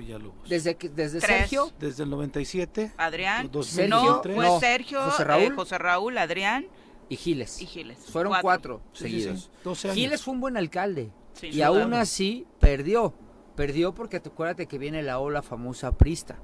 Desde, 0.48 0.78
desde 0.94 1.20
Sergio. 1.20 1.72
Desde 1.80 2.04
el 2.04 2.10
97. 2.10 2.92
Adrián. 2.96 3.50
no, 3.88 4.22
fue 4.22 4.60
Sergio, 4.60 5.02
José 5.02 5.24
Raúl, 5.24 5.42
eh, 5.42 5.50
José 5.56 5.78
Raúl, 5.78 6.16
Adrián. 6.16 6.66
Y 7.08 7.16
Giles. 7.16 7.60
Y 7.60 7.66
Giles. 7.66 7.98
Fueron 7.98 8.32
cuatro, 8.40 8.80
seguidos. 8.92 9.50
Giles 9.92 10.22
fue 10.22 10.34
un 10.34 10.40
buen 10.40 10.56
alcalde. 10.56 11.10
y 11.42 11.62
aún 11.62 11.94
así 11.94 12.46
perdió 12.60 13.12
perdió 13.58 13.92
porque 13.92 14.20
te 14.20 14.28
acuérdate 14.28 14.66
que 14.66 14.78
viene 14.78 15.02
la 15.02 15.18
ola 15.18 15.42
famosa 15.42 15.90
Prista, 15.90 16.36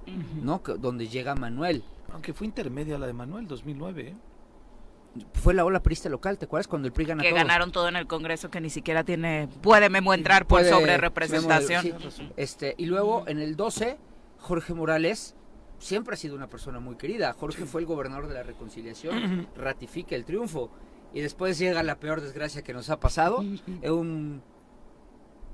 ¿no? 0.43 0.61
donde 0.81 1.07
llega 1.07 1.37
Manuel. 1.37 1.85
Aunque 2.13 2.33
fue 2.33 2.45
intermedia 2.45 2.99
la 2.99 3.07
de 3.07 3.13
Manuel, 3.13 3.47
2009. 3.47 4.09
¿eh? 4.09 5.23
Fue 5.35 5.55
la 5.55 5.65
ola 5.65 5.81
prista 5.81 6.09
local, 6.09 6.39
¿te 6.39 6.47
acuerdas? 6.47 6.67
Cuando 6.67 6.89
el 6.89 6.93
PRI 6.93 7.05
gana 7.05 7.23
Que 7.23 7.31
ganaron 7.31 7.71
todo 7.71 7.87
en 7.87 7.95
el 7.95 8.09
Congreso, 8.09 8.51
que 8.51 8.61
ni 8.61 8.69
siquiera 8.69 9.05
tiene... 9.05 9.49
Puede 9.63 9.91
Memo 9.91 10.13
entrar 10.13 10.45
por 10.49 10.65
sobre 10.65 10.97
representación. 10.97 11.95
este, 12.37 12.75
y 12.79 12.87
luego, 12.87 13.23
en 13.29 13.39
el 13.39 13.55
12, 13.55 13.97
Jorge 14.41 14.75
Morales 14.75 15.37
siempre 15.79 16.15
ha 16.15 16.17
sido 16.17 16.35
una 16.35 16.49
persona 16.49 16.81
muy 16.81 16.97
querida. 16.97 17.33
Jorge 17.33 17.65
fue 17.65 17.81
el 17.81 17.87
gobernador 17.87 18.27
de 18.27 18.35
la 18.35 18.43
reconciliación, 18.43 19.47
ratifica 19.57 20.17
el 20.17 20.25
triunfo. 20.25 20.69
Y 21.13 21.21
después 21.21 21.61
llega 21.61 21.85
la 21.85 21.95
peor 22.01 22.21
desgracia 22.21 22.63
que 22.63 22.75
nos 22.75 22.91
ha 22.91 22.99
pasado. 22.99 23.45
es 23.83 23.91
un 23.91 24.43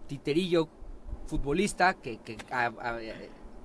titerillo 0.06 0.70
futbolista 1.26 1.94
que, 1.94 2.18
que 2.18 2.36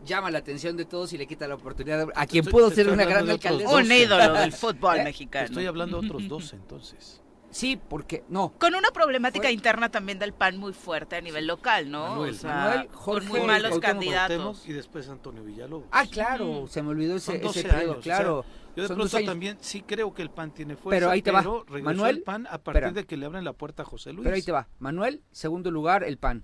llama 0.06 0.32
la 0.32 0.40
atención 0.40 0.78
de 0.78 0.86
todos 0.86 1.12
y 1.14 1.18
le 1.18 1.28
quita 1.28 1.48
la 1.48 1.56
oportunidad 1.56 2.08
a 2.16 2.28
quien 2.28 2.46
pudo 2.46 2.70
ser 2.70 2.90
una 2.90 3.06
gran 3.06 3.30
alcaldesa. 3.30 3.76
Un 3.76 3.92
ídolo 3.92 4.34
del 4.34 4.52
fútbol 4.54 5.00
¿Eh? 5.00 5.04
mexicano. 5.04 5.46
Estoy 5.46 5.66
hablando 5.66 6.00
de 6.00 6.08
otros 6.08 6.28
dos 6.28 6.54
entonces. 6.54 7.22
Sí, 7.56 7.80
porque 7.88 8.22
no. 8.28 8.54
Con 8.60 8.76
una 8.76 8.92
problemática 8.92 9.50
interna 9.50 9.90
también 9.90 10.20
del 10.20 10.34
PAN 10.34 10.58
muy 10.58 10.74
fuerte 10.74 11.16
a 11.16 11.22
nivel 11.22 11.48
local, 11.48 11.90
¿no? 11.90 12.10
Manuel, 12.10 12.32
o 12.32 12.34
sea, 12.34 12.86
Jorge, 12.92 13.30
muy 13.30 13.42
malos 13.44 13.80
candidatos. 13.80 14.68
Y 14.68 14.74
después 14.74 15.08
Antonio 15.08 15.42
Villalobos. 15.42 15.88
Ah, 15.90 16.06
claro, 16.06 16.68
se 16.68 16.82
me 16.82 16.90
olvidó 16.90 17.16
ese, 17.16 17.38
ese 17.38 17.64
periodo, 17.64 18.02
claro. 18.02 18.44
yo 18.76 18.84
de 18.84 18.94
pronto 18.94 19.24
también 19.24 19.58
sí 19.62 19.82
creo 19.82 20.14
que 20.14 20.22
el 20.22 20.32
PAN 20.32 20.54
tiene 20.54 20.76
fuerza, 20.76 21.00
pero 21.00 21.10
ahí 21.10 21.22
te 21.22 21.32
va. 21.32 21.44
Manuel, 21.82 22.18
el 22.18 22.24
PAN 22.24 22.46
a 22.52 22.58
partir 22.58 22.92
de 22.92 23.06
que 23.06 23.16
le 23.16 23.26
abren 23.26 23.46
la 23.46 23.54
puerta 23.54 23.84
a 23.84 23.86
José 23.86 24.12
Luis. 24.12 24.26
Pero 24.26 24.36
ahí 24.36 24.42
te 24.42 24.52
va. 24.52 24.68
Manuel, 24.80 25.24
segundo 25.32 25.72
lugar, 25.72 26.04
el 26.04 26.18
PAN. 26.18 26.44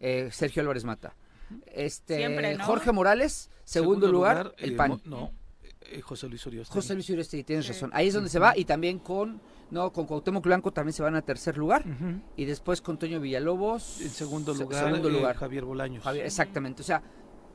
Eh, 0.00 0.28
Sergio 0.32 0.62
Álvarez 0.62 0.84
Mata. 0.84 1.14
Este, 1.66 2.58
Jorge 2.58 2.92
Morales, 2.92 3.50
segundo, 3.64 4.10
lugar, 4.10 4.54
el 4.58 4.74
PAN. 4.74 4.92
Eh, 4.92 5.00
no, 5.04 5.32
eh, 5.82 6.00
José 6.00 6.28
Luis 6.28 6.44
Uriostegui. 6.44 6.80
José 6.80 6.94
Luis 6.94 7.08
Uriostegui, 7.10 7.44
tienes 7.44 7.68
razón. 7.68 7.90
Ahí 7.92 8.08
es 8.08 8.14
donde 8.14 8.30
se 8.30 8.38
va 8.38 8.56
y 8.56 8.64
también 8.64 8.98
con 8.98 9.40
no 9.70 9.92
con 9.92 10.06
Cuauhtémoc 10.06 10.44
Blanco 10.44 10.72
también 10.72 10.92
se 10.92 11.02
van 11.02 11.16
a 11.16 11.22
tercer 11.22 11.56
lugar 11.56 11.84
y 12.36 12.44
después 12.44 12.80
con 12.80 12.98
Toño 12.98 13.18
Villalobos 13.20 14.00
en 14.00 14.10
segundo 14.10 14.54
lugar, 14.54 14.84
segundo 14.84 15.10
lugar. 15.10 15.36
Javier 15.36 15.64
Bolaños. 15.64 16.06
exactamente, 16.22 16.82
o 16.82 16.84
sea, 16.84 17.02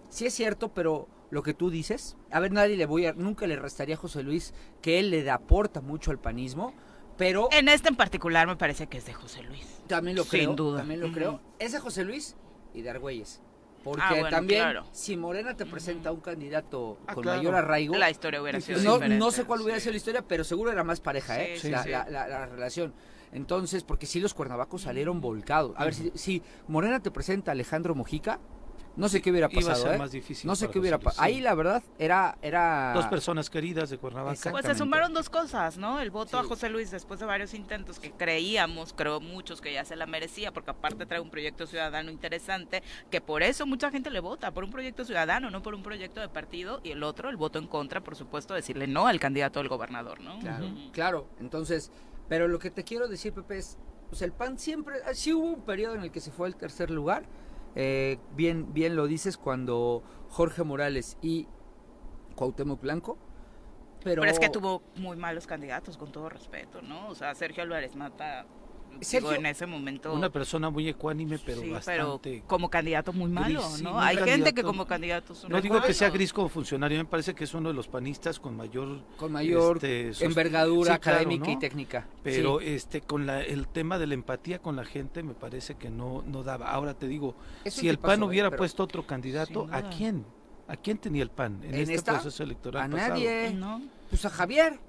sí 0.09 0.25
es 0.25 0.33
cierto, 0.33 0.73
pero 0.73 1.07
lo 1.29 1.41
que 1.41 1.53
tú 1.53 1.69
dices, 1.69 2.17
a 2.29 2.39
ver, 2.41 2.51
nadie 2.51 2.75
le 2.75 2.85
voy 2.85 3.05
a 3.05 3.13
nunca 3.13 3.47
le 3.47 3.55
restaría 3.55 3.95
a 3.95 3.97
José 3.97 4.23
Luis 4.23 4.53
que 4.81 4.99
él 4.99 5.09
le 5.09 5.29
aporta 5.29 5.81
mucho 5.81 6.11
al 6.11 6.19
panismo. 6.19 6.73
Pero 7.21 7.49
en 7.51 7.69
este 7.69 7.89
en 7.89 7.95
particular 7.95 8.47
me 8.47 8.55
parece 8.55 8.87
que 8.87 8.97
es 8.97 9.05
de 9.05 9.13
José 9.13 9.43
Luis. 9.43 9.63
También 9.85 10.17
lo 10.17 10.25
creo. 10.25 10.49
Sin 10.49 10.55
duda. 10.55 10.79
También 10.79 11.01
lo 11.01 11.11
creo. 11.11 11.39
Es 11.59 11.71
de 11.71 11.79
José 11.79 12.03
Luis 12.03 12.35
y 12.73 12.81
de 12.81 12.89
Argüelles. 12.89 13.43
Porque 13.83 14.01
ah, 14.03 14.29
también, 14.29 14.77
si 14.91 15.17
Morena 15.17 15.55
te 15.55 15.67
presenta 15.67 16.11
un 16.11 16.19
candidato 16.19 16.97
ah, 17.05 17.13
con 17.13 17.25
mayor 17.25 17.53
arraigo, 17.53 17.95
la 17.95 18.09
historia 18.09 18.41
hubiera 18.41 18.59
sido 18.59 18.79
no, 18.81 19.07
no 19.07 19.29
sé 19.29 19.43
cuál 19.43 19.61
hubiera 19.61 19.79
sido 19.79 19.91
la 19.91 19.97
historia, 19.97 20.23
pero 20.27 20.43
seguro 20.43 20.71
era 20.71 20.83
más 20.83 20.99
pareja, 20.99 21.43
¿eh? 21.43 21.59
la, 21.63 22.07
la, 22.09 22.45
relación. 22.47 22.91
Entonces, 23.31 23.83
porque 23.83 24.07
si 24.07 24.19
los 24.19 24.33
cuernavacos 24.33 24.81
salieron 24.81 25.21
volcados. 25.21 25.73
A 25.77 25.85
ver, 25.85 25.93
si, 25.93 26.11
si 26.15 26.41
Morena 26.67 27.01
te 27.01 27.11
presenta 27.11 27.51
a 27.51 27.53
Alejandro 27.53 27.93
Mojica, 27.93 28.39
no 28.95 29.07
sé 29.07 29.21
qué 29.21 29.31
hubiera 29.31 29.47
pasado. 29.47 29.93
¿eh? 29.93 29.97
más 29.97 30.11
difícil. 30.11 30.47
No 30.47 30.55
sé 30.55 30.69
qué 30.69 30.79
hubiera 30.79 30.99
pasado. 30.99 31.23
Ahí 31.23 31.39
la 31.39 31.55
verdad 31.55 31.83
era, 31.97 32.37
era. 32.41 32.93
Dos 32.93 33.07
personas 33.07 33.49
queridas 33.49 33.89
de 33.89 33.97
Cuernavaca. 33.97 34.51
Pues 34.51 34.65
se 34.65 34.75
sumaron 34.75 35.13
dos 35.13 35.29
cosas, 35.29 35.77
¿no? 35.77 35.99
El 35.99 36.11
voto 36.11 36.37
a 36.37 36.43
José 36.43 36.69
Luis 36.69 36.91
después 36.91 37.19
de 37.19 37.25
varios 37.25 37.53
intentos 37.53 37.99
que 37.99 38.11
creíamos, 38.11 38.93
creo 38.93 39.19
muchos 39.21 39.61
que 39.61 39.73
ya 39.73 39.85
se 39.85 39.95
la 39.95 40.05
merecía, 40.05 40.51
porque 40.51 40.71
aparte 40.71 41.05
trae 41.05 41.21
un 41.21 41.29
proyecto 41.29 41.67
ciudadano 41.67 42.11
interesante, 42.11 42.83
que 43.09 43.21
por 43.21 43.43
eso 43.43 43.65
mucha 43.65 43.91
gente 43.91 44.09
le 44.09 44.19
vota, 44.19 44.51
por 44.51 44.63
un 44.63 44.71
proyecto 44.71 45.05
ciudadano, 45.05 45.49
no 45.49 45.61
por 45.61 45.73
un 45.73 45.83
proyecto 45.83 46.19
de 46.19 46.29
partido. 46.29 46.81
Y 46.83 46.91
el 46.91 47.03
otro, 47.03 47.29
el 47.29 47.37
voto 47.37 47.59
en 47.59 47.67
contra, 47.67 48.01
por 48.01 48.15
supuesto, 48.15 48.53
decirle 48.53 48.87
no 48.87 49.07
al 49.07 49.19
candidato 49.19 49.59
del 49.59 49.69
gobernador, 49.69 50.19
¿no? 50.19 50.39
Claro, 50.39 50.65
claro. 50.91 51.27
Entonces, 51.39 51.91
pero 52.27 52.47
lo 52.47 52.59
que 52.59 52.71
te 52.71 52.83
quiero 52.83 53.07
decir, 53.07 53.33
Pepe, 53.33 53.57
es. 53.57 53.77
Pues 54.09 54.21
el 54.23 54.33
PAN 54.33 54.59
siempre. 54.59 54.95
Sí 55.13 55.31
hubo 55.31 55.45
un 55.45 55.61
periodo 55.61 55.95
en 55.95 56.03
el 56.03 56.11
que 56.11 56.19
se 56.19 56.31
fue 56.31 56.47
al 56.47 56.57
tercer 56.57 56.91
lugar 56.91 57.23
eh, 57.75 58.17
bien, 58.35 58.73
bien 58.73 58.95
lo 58.95 59.07
dices 59.07 59.37
cuando 59.37 60.03
Jorge 60.29 60.63
Morales 60.63 61.17
y 61.21 61.47
Cuauhtémoc 62.35 62.81
Blanco 62.81 63.17
pero, 64.03 64.21
pero, 64.21 64.31
es 64.31 64.39
que 64.39 64.49
tuvo 64.49 64.81
muy 64.95 65.15
malos 65.15 65.45
candidatos, 65.45 65.97
con 65.97 66.11
todo 66.11 66.27
respeto, 66.27 66.81
¿no? 66.81 67.07
O 67.09 67.15
sea, 67.15 67.35
Sergio 67.35 67.61
Álvarez 67.63 67.95
Mata 67.95 68.45
Sergio, 68.99 69.33
en 69.33 69.45
ese 69.45 69.65
momento. 69.65 70.13
Una 70.13 70.29
persona 70.29 70.69
muy 70.69 70.87
ecuánime, 70.87 71.39
pero 71.39 71.61
bastante. 71.71 72.43
como 72.47 72.69
candidato 72.69 73.13
muy 73.13 73.31
malo, 73.31 73.63
¿no? 73.81 73.99
Hay 73.99 74.17
gente 74.17 74.53
que 74.53 74.63
como 74.63 74.85
candidato. 74.85 75.33
No 75.47 75.61
digo 75.61 75.81
que 75.81 75.93
sea 75.93 76.09
gris 76.09 76.33
como 76.33 76.49
funcionario, 76.49 76.97
me 76.97 77.05
parece 77.05 77.33
que 77.33 77.45
es 77.45 77.53
uno 77.53 77.69
de 77.69 77.75
los 77.75 77.87
panistas 77.87 78.39
con 78.39 78.55
mayor. 78.55 78.99
Con 79.17 79.31
mayor 79.31 79.83
este, 79.83 80.25
envergadura 80.25 80.95
académica 80.95 81.51
y 81.51 81.57
técnica. 81.57 82.07
Pero 82.23 82.61
este 82.61 83.01
con 83.01 83.25
la, 83.25 83.41
el 83.41 83.67
tema 83.67 83.97
de 83.97 84.07
la 84.07 84.13
empatía 84.13 84.59
con 84.59 84.75
la 84.75 84.85
gente, 84.85 85.23
me 85.23 85.33
parece 85.33 85.75
que 85.75 85.89
no, 85.89 86.23
no 86.27 86.43
daba. 86.43 86.71
Ahora 86.71 86.93
te 86.93 87.07
digo, 87.07 87.35
si 87.65 87.89
el 87.89 87.97
PAN 87.97 88.23
hubiera 88.23 88.51
puesto 88.51 88.83
otro 88.83 89.05
candidato, 89.05 89.67
¿a 89.71 89.89
quién? 89.89 90.25
¿A 90.67 90.77
quién 90.77 90.97
tenía 90.97 91.23
el 91.23 91.29
PAN 91.29 91.59
en, 91.63 91.75
este 91.75 92.01
proceso 92.11 92.43
electoral? 92.43 92.83
A 92.83 92.87
nadie. 92.87 93.51
¿no? 93.53 93.81
Pues 94.09 94.23
a 94.25 94.29
Javier. 94.29 94.79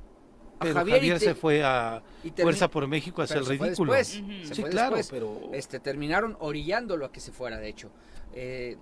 Pero 0.61 0.75
Javier, 0.75 1.19
se 1.19 1.35
fue 1.35 1.63
a 1.65 2.03
Fuerza 2.37 2.69
por 2.69 2.87
México 2.87 3.21
a 3.21 3.25
hacer 3.25 3.39
el 3.39 3.47
ridículo. 3.47 3.93
Después, 3.93 4.23
sí, 4.53 4.63
claro, 4.63 4.97
pero 5.11 5.51
este, 5.53 5.81
terminaron 5.81 6.37
orillándolo 6.41 7.07
a 7.07 7.13
que 7.13 7.21
se 7.21 7.33
fuera, 7.33 7.59
de 7.59 7.69
hecho. 7.69 7.91
Eh, 8.33 8.77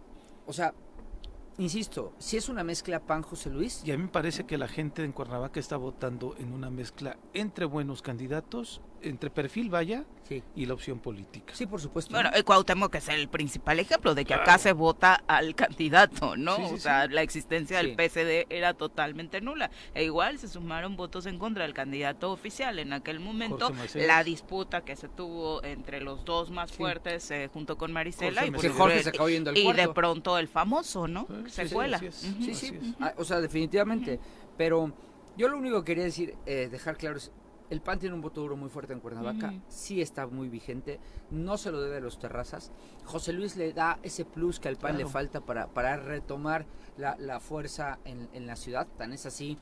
o 0.46 0.52
sea, 0.52 0.74
insisto, 1.58 2.12
si 2.18 2.36
es 2.36 2.48
una 2.48 2.64
mezcla 2.64 3.00
pan 3.00 3.22
José 3.22 3.50
Luis. 3.50 3.82
Y 3.84 3.92
a 3.92 3.96
mí 3.96 4.04
me 4.04 4.08
parece 4.08 4.44
que 4.44 4.58
la 4.58 4.68
gente 4.68 5.04
en 5.04 5.12
Cuernavaca 5.12 5.60
está 5.60 5.76
votando 5.76 6.34
en 6.38 6.52
una 6.52 6.70
mezcla 6.70 7.16
entre 7.34 7.64
buenos 7.64 8.02
candidatos, 8.02 8.80
entre 9.02 9.30
perfil 9.30 9.70
vaya, 9.70 10.04
y 10.54 10.66
la 10.66 10.74
opción 10.74 11.00
política. 11.00 11.54
Sí, 11.54 11.66
por 11.66 11.80
supuesto. 11.80 12.12
Bueno, 12.12 12.30
el 12.32 12.44
Cuauhtémoc 12.44 12.94
es 12.94 13.08
el 13.08 13.28
principal 13.28 13.80
ejemplo 13.80 14.14
de 14.14 14.24
que 14.24 14.34
acá 14.34 14.58
se 14.58 14.72
vota 14.72 15.22
al 15.26 15.54
candidato, 15.56 16.36
¿no? 16.36 16.56
o 16.70 16.78
sea, 16.78 17.06
la 17.08 17.22
existencia 17.22 17.78
del 17.78 17.96
PSD 17.96 18.46
era 18.48 18.74
totalmente 18.74 19.40
nula. 19.40 19.70
E 19.94 20.04
igual 20.04 20.38
se 20.38 20.48
sumaron 20.48 20.96
votos 20.96 21.26
en 21.26 21.38
contra 21.38 21.64
del 21.64 21.74
candidato 21.74 22.30
oficial 22.30 22.78
en 22.78 22.92
aquel 22.92 23.20
momento. 23.20 23.72
La 23.94 24.22
disputa 24.22 24.82
que 24.82 24.96
se 24.96 25.08
tuvo 25.08 25.64
entre 25.64 26.00
los 26.00 26.24
dos 26.24 26.50
más 26.50 26.72
fuertes 26.72 27.30
eh, 27.30 27.50
junto 27.52 27.76
con 27.76 27.92
Marisela 27.92 28.46
y, 28.46 28.52
Jorge 28.52 29.02
se 29.02 29.12
y 29.54 29.72
de 29.72 29.88
pronto 29.88 30.38
el 30.38 30.48
famoso, 30.48 31.08
¿no? 31.08 31.26
se 31.46 31.68
cuela. 31.68 31.98
Sí, 31.98 32.54
sí. 32.54 32.94
Ah, 33.00 33.14
o 33.16 33.24
sea, 33.24 33.40
definitivamente. 33.40 34.20
Pero 34.56 34.92
yo 35.36 35.48
lo 35.48 35.56
único 35.56 35.82
que 35.82 35.92
quería 35.92 36.04
decir, 36.04 36.34
eh, 36.46 36.68
dejar 36.70 36.96
claro 36.96 37.16
es 37.16 37.32
el 37.70 37.80
PAN 37.80 37.98
tiene 37.98 38.14
un 38.14 38.20
voto 38.20 38.40
duro 38.40 38.56
muy 38.56 38.68
fuerte 38.68 38.92
en 38.92 39.00
Cuernavaca, 39.00 39.54
sí 39.68 40.02
está 40.02 40.26
muy 40.26 40.48
vigente, 40.48 41.00
no 41.30 41.56
se 41.56 41.70
lo 41.70 41.80
debe 41.80 41.98
a 41.98 42.00
los 42.00 42.18
terrazas. 42.18 42.72
José 43.04 43.32
Luis 43.32 43.56
le 43.56 43.72
da 43.72 43.98
ese 44.02 44.24
plus 44.24 44.60
que 44.60 44.68
al 44.68 44.76
PAN 44.76 44.98
le 44.98 45.06
falta 45.06 45.40
para, 45.40 45.68
para 45.68 45.96
retomar 45.96 46.66
la, 46.96 47.40
fuerza 47.40 47.98
en, 48.04 48.28
en, 48.32 48.46
la 48.46 48.56
ciudad, 48.56 48.86
tan 48.98 49.12
es 49.12 49.24
así 49.24 49.56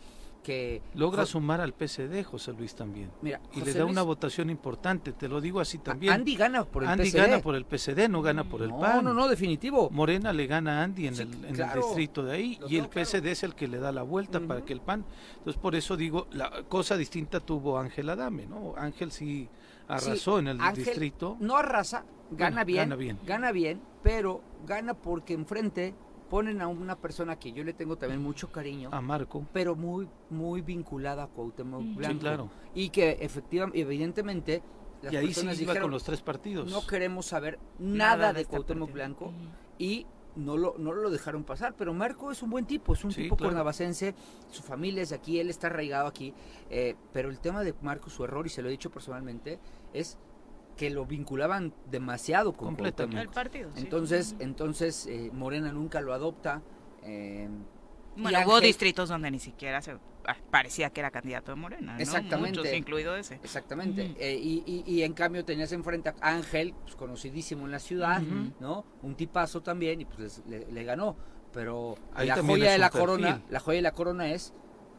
que... 0.48 0.80
Logra 0.94 1.26
sumar 1.26 1.60
al 1.60 1.74
PSD, 1.74 2.24
José 2.24 2.54
Luis 2.54 2.74
también. 2.74 3.10
Mira, 3.20 3.38
y 3.52 3.60
le 3.60 3.74
da 3.74 3.84
una 3.84 4.00
votación 4.00 4.48
importante, 4.48 5.12
te 5.12 5.28
lo 5.28 5.42
digo 5.42 5.60
así 5.60 5.76
también. 5.76 6.14
Andy 6.14 6.36
gana 6.36 6.64
por 6.64 6.84
el 6.84 6.88
Andy 6.88 7.10
gana 7.10 7.40
por 7.40 7.54
el 7.54 7.66
PSD, 7.66 8.08
no 8.08 8.22
gana 8.22 8.44
por 8.44 8.62
el 8.62 8.70
PAN. 8.70 9.04
No, 9.04 9.12
no, 9.12 9.14
no, 9.14 9.28
definitivo. 9.28 9.90
Morena 9.90 10.32
le 10.32 10.46
gana 10.46 10.80
a 10.80 10.84
Andy 10.84 11.08
en, 11.08 11.14
el, 11.14 11.44
en 11.44 11.60
el, 11.60 11.74
distrito 11.74 12.24
de 12.24 12.32
ahí 12.32 12.58
y 12.66 12.78
el 12.78 12.88
PSD 12.88 13.26
es 13.26 13.42
el 13.42 13.54
que 13.54 13.68
le 13.68 13.78
da 13.78 13.92
la 13.92 14.02
vuelta 14.02 14.40
para 14.40 14.64
que 14.64 14.72
el 14.72 14.80
PAN... 14.80 15.04
Entonces 15.36 15.60
por 15.60 15.74
eso 15.74 15.98
digo, 15.98 16.28
la 16.32 16.62
cosa 16.66 16.96
distinta 16.96 17.40
tuvo 17.40 17.78
Ángel 17.78 18.08
Adame, 18.08 18.46
¿no? 18.46 18.72
Ángel 18.78 19.12
sí 19.12 19.50
arrasó 19.86 20.38
en 20.38 20.48
el 20.48 20.58
distrito. 20.74 21.36
No 21.40 21.58
arrasa, 21.58 22.06
gana 22.30 22.64
bien, 22.64 22.88
gana 22.88 22.96
bien, 22.96 23.18
gana 23.26 23.52
bien, 23.52 23.82
pero 24.02 24.40
gana 24.66 24.94
porque 24.94 25.34
enfrente 25.34 25.94
ponen 26.28 26.60
a 26.60 26.68
una 26.68 26.96
persona 26.96 27.38
que 27.38 27.52
yo 27.52 27.64
le 27.64 27.72
tengo 27.72 27.96
también 27.96 28.22
mucho 28.22 28.50
cariño. 28.50 28.90
A 28.92 29.00
Marco. 29.00 29.46
Pero 29.52 29.74
muy, 29.74 30.08
muy 30.30 30.60
vinculada 30.60 31.24
a 31.24 31.26
Cuauhtémoc 31.26 31.82
Blanco. 31.94 32.14
Sí, 32.14 32.20
claro. 32.20 32.50
Y 32.74 32.90
que 32.90 33.18
efectivamente, 33.20 33.80
evidentemente, 33.80 34.62
las 35.02 35.12
y 35.12 35.16
ahí 35.16 35.34
sí 35.34 35.48
iba 35.60 35.78
con 35.80 35.90
los 35.90 36.04
tres 36.04 36.22
partidos. 36.22 36.70
No 36.70 36.86
queremos 36.86 37.26
saber 37.26 37.58
nada, 37.78 38.32
de, 38.32 38.42
este 38.42 38.50
Cuauhtémoc 38.50 38.92
Blanco 38.92 39.32
y 39.78 40.06
no 40.36 40.56
lo, 40.56 40.76
no 40.78 40.92
lo 40.92 41.10
dejaron 41.10 41.44
pasar, 41.44 41.74
pero 41.76 41.92
Marco 41.92 42.30
es 42.30 42.42
un 42.42 42.50
buen 42.50 42.64
tipo, 42.64 42.92
es 42.94 43.04
un 43.04 43.12
tipo 43.12 43.36
cuernavacense, 43.36 44.14
su 44.50 44.62
familia 44.62 45.02
es 45.02 45.10
de 45.10 45.16
aquí, 45.16 45.40
él 45.40 45.50
está 45.50 45.66
arraigado 45.66 46.06
aquí, 46.06 46.32
eh, 46.70 46.94
pero 47.12 47.28
el 47.28 47.40
tema 47.40 47.64
de 47.64 47.74
Marco, 47.82 48.08
su 48.08 48.24
error, 48.24 48.46
y 48.46 48.50
se 48.50 48.62
lo 48.62 48.68
he 48.68 48.70
dicho 48.70 48.90
personalmente, 48.90 49.58
es 49.92 50.16
que 50.78 50.88
lo 50.90 51.04
vinculaban 51.04 51.74
demasiado 51.90 52.52
con 52.52 52.68
Completamente. 52.68 53.20
el 53.20 53.28
partido. 53.28 53.68
Entonces, 53.76 54.36
entonces 54.38 55.06
eh, 55.08 55.30
Morena 55.34 55.72
nunca 55.72 56.00
lo 56.00 56.14
adopta. 56.14 56.62
Eh, 57.02 57.48
bueno, 58.16 58.38
hubo 58.46 58.60
distritos 58.60 59.08
donde 59.08 59.30
ni 59.30 59.40
siquiera 59.40 59.82
se 59.82 59.98
ah, 60.26 60.36
parecía 60.50 60.90
que 60.90 61.00
era 61.00 61.10
candidato 61.10 61.50
de 61.50 61.56
Morena, 61.56 61.94
¿no? 61.94 62.00
Exactamente. 62.00 62.60
Muchos, 62.60 62.72
incluido 62.72 63.16
ese. 63.16 63.34
Exactamente. 63.42 64.14
Eh, 64.20 64.38
y, 64.40 64.84
y, 64.86 65.02
en 65.02 65.14
cambio 65.14 65.44
tenías 65.44 65.72
enfrente 65.72 66.10
a 66.10 66.14
Ángel, 66.20 66.74
pues, 66.84 66.94
conocidísimo 66.94 67.66
en 67.66 67.72
la 67.72 67.80
ciudad, 67.80 68.22
¿no? 68.60 68.84
Un 69.02 69.16
tipazo 69.16 69.60
también 69.60 70.00
y 70.00 70.04
pues 70.04 70.42
le, 70.46 70.84
ganó. 70.84 71.16
Pero 71.52 71.96
la 72.16 72.40
joya 72.40 72.70
de 72.70 72.78
la 72.78 72.90
corona, 72.90 73.42
la 73.50 73.58
joya 73.58 73.76
de 73.76 73.82
la 73.82 73.92
corona 73.92 74.30
es 74.30 74.54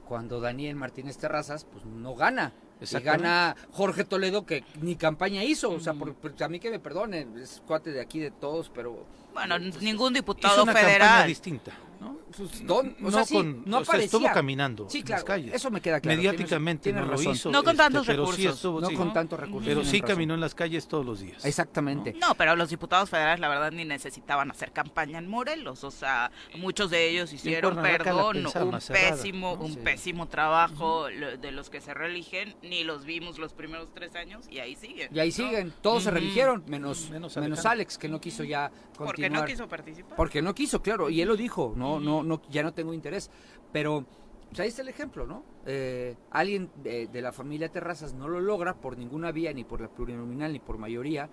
cuando 0.06 0.42
Daniel 0.42 0.76
Martínez 0.76 1.18
Terrazas, 1.18 1.64
pues 1.64 1.86
no 1.86 2.16
gana. 2.16 2.54
Y 2.82 3.00
gana 3.00 3.56
Jorge 3.72 4.06
Toledo 4.06 4.46
que 4.46 4.64
ni 4.82 4.96
campaña 4.96 5.44
hizo, 5.44 5.72
o 5.72 5.80
sea, 5.80 5.94
por, 5.94 6.16
a 6.40 6.48
mí 6.48 6.60
que 6.60 6.72
me 6.72 6.80
perdonen, 6.80 7.38
es 7.38 7.62
cuate 7.68 7.92
de 7.92 8.02
aquí 8.02 8.20
de 8.20 8.32
todos, 8.32 8.72
pero 8.74 9.06
bueno, 9.34 9.60
ningún 9.60 10.14
diputado 10.14 10.66
federal 10.66 11.28
distinta. 11.28 11.74
¿No? 12.00 12.18
No, 12.64 13.26
con, 13.26 13.64
no 13.66 13.82
estuvo 13.82 14.26
caminando 14.32 14.90
sí, 14.90 15.04
claro, 15.04 15.10
en 15.10 15.16
las 15.20 15.24
calles. 15.24 15.54
Eso 15.56 15.72
me 15.72 15.82
queda 15.82 16.00
claro. 16.00 16.18
Mediáticamente 16.18 16.94
no 16.94 17.06
lo 17.06 17.22
hizo. 17.22 17.52
No 17.52 17.64
con 17.64 17.72
este, 17.72 17.84
tantos 17.84 18.08
recursos. 18.08 18.64
no 18.64 18.92
con 18.92 19.14
tantos 19.14 19.40
recursos. 19.40 19.68
Pero 19.68 19.84
sí 19.84 20.02
caminó 20.02 20.36
en 20.36 20.40
las 20.40 20.56
calles 20.56 20.88
todos 20.88 21.06
los 21.06 21.20
días. 21.20 21.44
Exactamente. 21.46 22.14
¿no? 22.20 22.36
pero 22.36 22.56
los 22.56 22.70
diputados 22.70 23.10
federales, 23.10 23.40
la 23.40 23.50
verdad, 23.50 23.72
ni 23.72 23.86
necesitaban 23.86 24.52
hacer 24.52 24.72
campaña 24.72 25.20
en 25.20 25.28
Morelos. 25.28 25.84
O 25.84 25.92
sea, 25.92 26.32
muchos 26.56 26.90
de 26.90 27.10
ellos 27.10 27.34
hicieron, 27.34 27.76
perdón, 27.82 28.46
un 28.46 28.80
pésimo, 28.88 29.54
un 29.54 29.76
pésimo 29.78 30.28
trabajo 30.28 31.06
de 31.08 31.52
los 31.52 31.70
que 31.70 31.82
se 31.82 31.94
reeligen. 31.94 32.56
Ni 32.62 32.84
los 32.84 33.06
vimos 33.06 33.40
los 33.40 33.54
primeros 33.54 33.90
tres 33.94 34.16
años 34.16 34.48
y 34.50 34.60
ahí 34.60 34.76
siguen. 34.76 35.10
Y 35.14 35.20
ahí 35.20 35.32
siguen. 35.32 35.74
Todos 35.82 36.04
se 36.04 36.12
reeligieron, 36.12 36.64
menos, 36.68 37.10
menos, 37.10 37.66
Alex, 37.66 37.98
que 37.98 38.08
no 38.08 38.22
quiso 38.22 38.44
ya 38.44 38.70
continuar. 38.96 39.08
Porque 39.08 39.30
no 39.30 39.46
quiso 39.46 39.68
participar. 39.68 40.16
Porque 40.16 40.42
no 40.42 40.56
quiso, 40.56 40.82
claro. 40.82 41.10
Y 41.10 41.22
él 41.22 41.28
lo 41.28 41.36
dijo. 41.36 41.74
No, 41.76 41.89
no, 41.98 42.24
no, 42.24 42.42
ya 42.50 42.62
no 42.62 42.74
tengo 42.74 42.94
interés. 42.94 43.32
Pero 43.72 44.06
pues 44.50 44.60
ahí 44.62 44.68
está 44.70 44.82
el 44.82 44.90
ejemplo, 44.90 45.28
¿no? 45.28 45.44
Eh, 45.66 46.16
alguien 46.32 46.72
de, 46.84 47.08
la 47.22 47.32
familia 47.32 47.70
Terrazas 47.70 48.14
no 48.14 48.28
lo 48.28 48.40
logra 48.40 48.76
por 48.76 48.98
ninguna 48.98 49.32
vía, 49.32 49.54
ni 49.54 49.64
por 49.64 49.80
la 49.80 49.90
plurinominal, 49.90 50.52
ni 50.52 50.60
por 50.60 50.80
mayoría, 50.80 51.30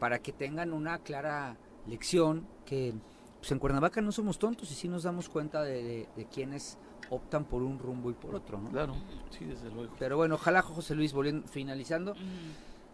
para 0.00 0.20
que 0.20 0.32
tengan 0.32 0.72
una 0.72 0.98
clara 1.00 1.56
lección 1.86 2.46
que 2.64 2.94
pues 3.38 3.52
en 3.52 3.58
Cuernavaca 3.58 4.00
no 4.00 4.10
somos 4.10 4.38
tontos 4.38 4.70
y 4.70 4.74
sí 4.74 4.88
nos 4.88 5.02
damos 5.02 5.28
cuenta 5.28 5.62
de, 5.62 6.08
quienes 6.32 6.78
optan 7.10 7.44
por 7.44 7.62
un 7.62 7.78
rumbo 7.78 8.10
y 8.10 8.14
por 8.14 8.34
otro, 8.34 8.58
¿no? 8.58 8.70
Claro, 8.70 8.94
sí, 9.30 9.44
desde 9.44 9.68
luego. 9.70 9.94
Pero 9.98 10.16
bueno, 10.16 10.36
ojalá 10.36 10.62
José 10.62 10.94
Luis, 10.94 11.12
volviendo, 11.12 11.46
finalizando, 11.46 12.14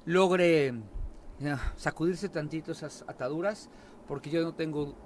logre 0.05 0.75
sacudirse 1.77 2.29
tantito 2.29 2.73
esas 2.73 3.05
ataduras, 3.07 3.70
porque 4.09 4.31
yo 4.31 4.42
no 4.42 4.55
tengo 4.55 4.96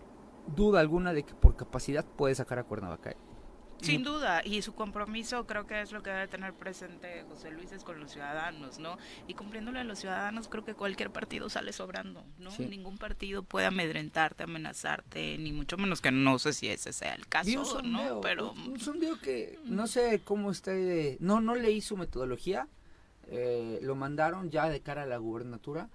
duda 0.46 0.80
alguna 0.80 1.12
de 1.12 1.24
que 1.24 1.34
por 1.34 1.56
capacidad 1.56 2.04
puede 2.04 2.34
sacar 2.34 2.58
a 2.58 2.64
Cuernavaca. 2.64 3.14
Sin 3.84 4.02
duda, 4.02 4.40
y 4.44 4.62
su 4.62 4.74
compromiso 4.74 5.46
creo 5.46 5.66
que 5.66 5.82
es 5.82 5.92
lo 5.92 6.02
que 6.02 6.10
debe 6.10 6.26
tener 6.26 6.54
presente 6.54 7.24
José 7.28 7.50
Luis 7.50 7.70
es 7.72 7.84
con 7.84 8.00
los 8.00 8.12
ciudadanos, 8.12 8.78
¿no? 8.78 8.96
Y 9.28 9.34
cumpliéndole 9.34 9.80
a 9.80 9.84
los 9.84 9.98
ciudadanos 9.98 10.48
creo 10.48 10.64
que 10.64 10.74
cualquier 10.74 11.10
partido 11.10 11.50
sale 11.50 11.72
sobrando, 11.72 12.24
¿no? 12.38 12.50
Ningún 12.58 12.96
partido 12.96 13.42
puede 13.42 13.66
amedrentarte, 13.66 14.44
amenazarte, 14.44 15.36
ni 15.38 15.52
mucho 15.52 15.76
menos 15.76 16.00
que 16.00 16.10
no 16.10 16.38
sé 16.38 16.52
si 16.52 16.68
ese 16.68 16.92
sea 16.92 17.14
el 17.14 17.26
caso, 17.26 17.82
¿no? 17.82 18.20
Pero 18.20 18.52
un 18.52 18.80
sondeo 18.80 19.20
que 19.20 19.58
no 19.64 19.86
sé 19.86 20.22
cómo 20.24 20.50
está, 20.50 20.70
de, 20.70 21.18
no 21.20 21.40
no 21.40 21.54
leí 21.54 21.80
su 21.80 21.96
metodología, 21.96 22.68
eh, 23.28 23.80
lo 23.82 23.94
mandaron 23.96 24.50
ya 24.50 24.68
de 24.68 24.80
cara 24.80 25.02
a 25.02 25.06
la 25.06 25.18
gubernatura 25.18 25.88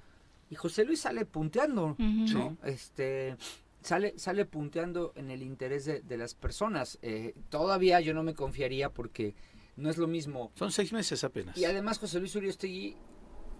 y 0.50 0.56
José 0.56 0.86
Luis 0.86 1.02
sale 1.02 1.26
punteando, 1.26 1.96
¿no? 1.98 2.58
Este 2.64 3.36
sale, 3.82 4.14
sale 4.18 4.46
punteando 4.46 5.14
en 5.16 5.32
el 5.32 5.44
interés 5.44 5.86
de, 5.86 6.18
las 6.18 6.36
personas. 6.36 7.00
Eh, 7.02 7.34
todavía 7.50 8.00
yo 8.02 8.14
no 8.14 8.24
me 8.24 8.34
confiaría 8.34 8.90
porque 8.92 9.36
no 9.76 9.90
es 9.90 9.98
lo 9.98 10.08
mismo. 10.08 10.52
Son 10.56 10.72
seis 10.72 10.94
meses 10.94 11.24
apenas. 11.24 11.58
Y 11.58 11.66
además 11.66 12.00
José 12.00 12.20
Luis 12.20 12.36
Uriostegui 12.36 12.96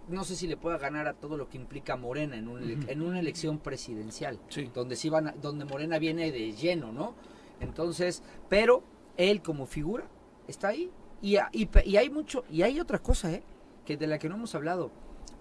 no 0.08 0.24
sé 0.24 0.34
si 0.34 0.48
le 0.48 0.56
pueda 0.56 0.76
ganar 0.76 1.06
a 1.06 1.14
todo 1.14 1.36
lo 1.36 1.48
que 1.48 1.56
implica 1.56 1.96
Morena 1.96 2.36
en, 2.36 2.48
un, 2.48 2.88
en 2.88 3.02
una 3.02 3.20
elección 3.20 3.58
presidencial, 3.58 4.40
donde 4.74 4.96
sí 4.96 5.08
van 5.08 5.34
donde 5.40 5.64
Morena 5.64 5.98
viene 5.98 6.32
de 6.32 6.52
lleno, 6.52 6.92
¿no? 6.92 7.14
Entonces, 7.60 8.22
pero 8.48 8.82
él 9.16 9.40
como 9.40 9.66
figura 9.66 10.08
está 10.48 10.68
ahí 10.68 10.90
y, 11.22 11.36
y, 11.52 11.68
y, 11.84 11.96
hay 11.96 12.10
mucho 12.10 12.44
y 12.50 12.62
hay 12.62 12.80
otra 12.80 12.98
cosa, 12.98 13.32
¿eh? 13.32 13.44
que 13.84 13.96
de 13.96 14.08
la 14.08 14.18
que 14.18 14.28
no 14.28 14.34
hemos 14.34 14.54
hablado. 14.54 14.90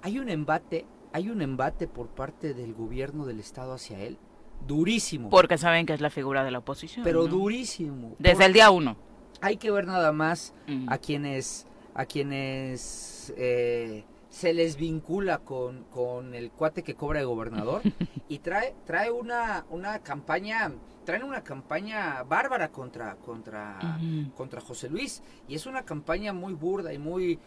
Hay 0.02 0.20
un 0.20 0.30
embate, 0.30 0.86
hay 1.13 1.30
un 1.30 1.42
embate 1.42 1.88
por 1.88 2.10
parte 2.10 2.54
del 2.54 2.74
gobierno 2.74 3.26
del 3.26 3.39
estado 3.39 3.74
hacia 3.74 4.00
él 4.02 4.20
durísimo. 4.67 5.30
Porque 5.30 5.58
saben 5.58 5.86
que 5.86 5.93
es 5.93 6.02
la 6.02 6.10
figura 6.10 6.43
de 6.43 6.52
la 6.52 6.60
oposición. 6.60 7.04
Pero 7.04 7.28
durísimo. 7.28 8.15
Desde 8.19 8.45
el 8.45 8.54
día 8.54 8.72
uno. 8.72 8.98
Hay 9.41 9.58
que 9.58 9.72
ver 9.72 9.88
nada 9.88 10.12
más 10.12 10.54
a 10.88 10.98
quienes, 10.98 11.65
a 11.93 12.06
quienes 12.06 13.34
eh, 13.38 14.04
se 14.30 14.54
les 14.54 14.76
vincula 14.76 15.39
con, 15.39 15.86
con, 15.86 16.34
el 16.34 16.52
cuate 16.52 16.84
que 16.84 16.95
cobra 16.95 17.19
de 17.19 17.26
gobernador 17.26 17.82
y 18.30 18.39
trae, 18.39 18.76
trae 18.86 19.12
una, 19.12 19.65
una 19.69 20.00
campaña, 20.00 20.72
traen 21.06 21.24
una 21.24 21.43
campaña 21.43 22.24
bárbara 22.24 22.69
contra, 22.69 23.15
contra, 23.15 23.98
contra 24.36 24.62
José 24.62 24.89
Luis. 24.89 25.24
Y 25.48 25.56
es 25.56 25.65
una 25.65 25.84
campaña 25.84 26.34
muy 26.34 26.54
burda 26.54 26.93
y 26.93 26.98
muy 26.98 27.39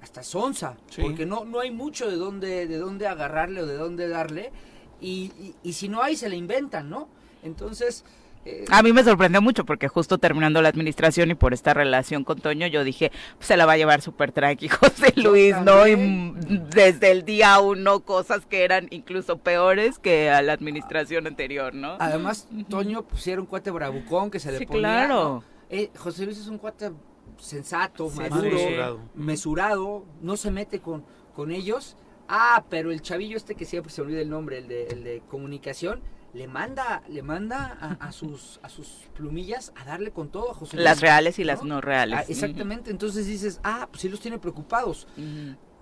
hasta 0.00 0.22
sonsa, 0.22 0.76
porque 1.00 1.26
no, 1.26 1.44
no 1.44 1.60
hay 1.60 1.70
mucho 1.70 2.08
de 2.08 2.16
dónde, 2.16 2.66
de 2.66 2.78
dónde 2.78 3.06
agarrarle 3.06 3.62
o 3.62 3.66
de 3.66 3.76
dónde 3.76 4.08
darle 4.08 4.52
y, 5.00 5.54
y, 5.62 5.72
si 5.72 5.88
no 5.88 6.02
hay, 6.02 6.16
se 6.16 6.28
le 6.28 6.36
inventan, 6.36 6.90
¿no? 6.90 7.08
Entonces... 7.42 8.04
Eh, 8.44 8.64
a 8.70 8.82
mí 8.82 8.92
me 8.92 9.02
sorprendió 9.02 9.42
mucho 9.42 9.64
porque 9.64 9.88
justo 9.88 10.18
terminando 10.18 10.62
la 10.62 10.68
administración 10.68 11.30
y 11.30 11.34
por 11.34 11.52
esta 11.52 11.74
relación 11.74 12.24
con 12.24 12.40
Toño, 12.40 12.66
yo 12.68 12.84
dije, 12.84 13.10
pues, 13.36 13.48
se 13.48 13.56
la 13.56 13.66
va 13.66 13.72
a 13.72 13.76
llevar 13.76 14.00
súper 14.00 14.32
tranqui 14.32 14.68
José 14.68 15.12
Luis, 15.16 15.56
¿no? 15.60 15.86
Y 15.86 16.34
desde 16.74 17.10
el 17.10 17.24
día 17.24 17.58
uno 17.60 18.00
cosas 18.00 18.46
que 18.46 18.64
eran 18.64 18.86
incluso 18.90 19.38
peores 19.38 19.98
que 19.98 20.30
a 20.30 20.40
la 20.42 20.52
administración 20.52 21.26
anterior, 21.26 21.74
¿no? 21.74 21.96
Además, 21.98 22.48
Toño 22.68 23.02
pusiera 23.02 23.40
un 23.40 23.46
cuate 23.46 23.70
bravucón 23.70 24.30
que 24.30 24.40
se 24.40 24.52
le 24.52 24.58
sí, 24.58 24.66
ponía. 24.66 24.80
claro. 24.80 25.42
Eh, 25.70 25.90
José 25.96 26.24
Luis 26.24 26.38
es 26.38 26.46
un 26.46 26.58
cuate 26.58 26.90
sensato, 27.38 28.08
maduro, 28.10 29.00
mesurado. 29.14 30.04
no 30.22 30.36
se 30.36 30.50
mete 30.50 30.80
con, 30.80 31.04
con 31.34 31.52
ellos 31.52 31.96
Ah, 32.28 32.64
pero 32.68 32.92
el 32.92 33.00
chavillo 33.00 33.36
este 33.36 33.54
que 33.54 33.64
siempre 33.64 33.92
se 33.92 34.02
olvida 34.02 34.20
el 34.20 34.30
nombre, 34.30 34.58
el 34.58 34.68
de, 34.68 34.88
el 34.88 35.02
de 35.02 35.22
comunicación, 35.28 36.02
le 36.34 36.46
manda, 36.46 37.02
le 37.08 37.22
manda 37.22 37.96
a, 38.00 38.12
sus, 38.12 38.60
a 38.62 38.68
sus 38.68 39.08
plumillas 39.14 39.72
a 39.76 39.84
darle 39.84 40.10
con 40.10 40.28
todo 40.28 40.50
a 40.50 40.54
José 40.54 40.76
Luis. 40.76 40.84
Las 40.84 41.00
reales 41.00 41.38
y 41.38 41.44
las 41.44 41.64
no 41.64 41.80
reales. 41.80 42.18
Ah, 42.18 42.24
exactamente, 42.28 42.90
entonces 42.90 43.26
dices, 43.26 43.60
ah, 43.64 43.88
pues 43.90 44.02
sí 44.02 44.08
los 44.08 44.20
tiene 44.20 44.38
preocupados. 44.38 45.08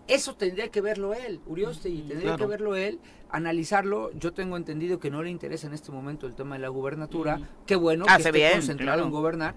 Eso 0.07 0.37
tendría 0.37 0.69
que 0.69 0.81
verlo 0.81 1.15
él, 1.15 1.41
Urioste, 1.47 1.89
y 1.89 2.03
tendría 2.03 2.37
que 2.37 2.47
verlo 2.47 2.77
él, 2.77 3.01
analizarlo. 3.29 4.13
Yo 4.13 4.33
tengo 4.33 4.57
entendido 4.57 5.01
que 5.01 5.11
no 5.11 5.23
le 5.23 5.31
interesa 5.31 5.67
en 5.67 5.75
este 5.75 5.91
momento 5.91 6.29
el 6.29 6.37
tema 6.37 6.55
de 6.55 6.61
la 6.61 6.69
gubernatura. 6.69 7.41
Qué 7.67 7.75
bueno 7.75 8.07
que 8.07 8.23
esté 8.23 8.53
concentrado 8.53 9.03
en 9.03 9.11
gobernar. 9.11 9.57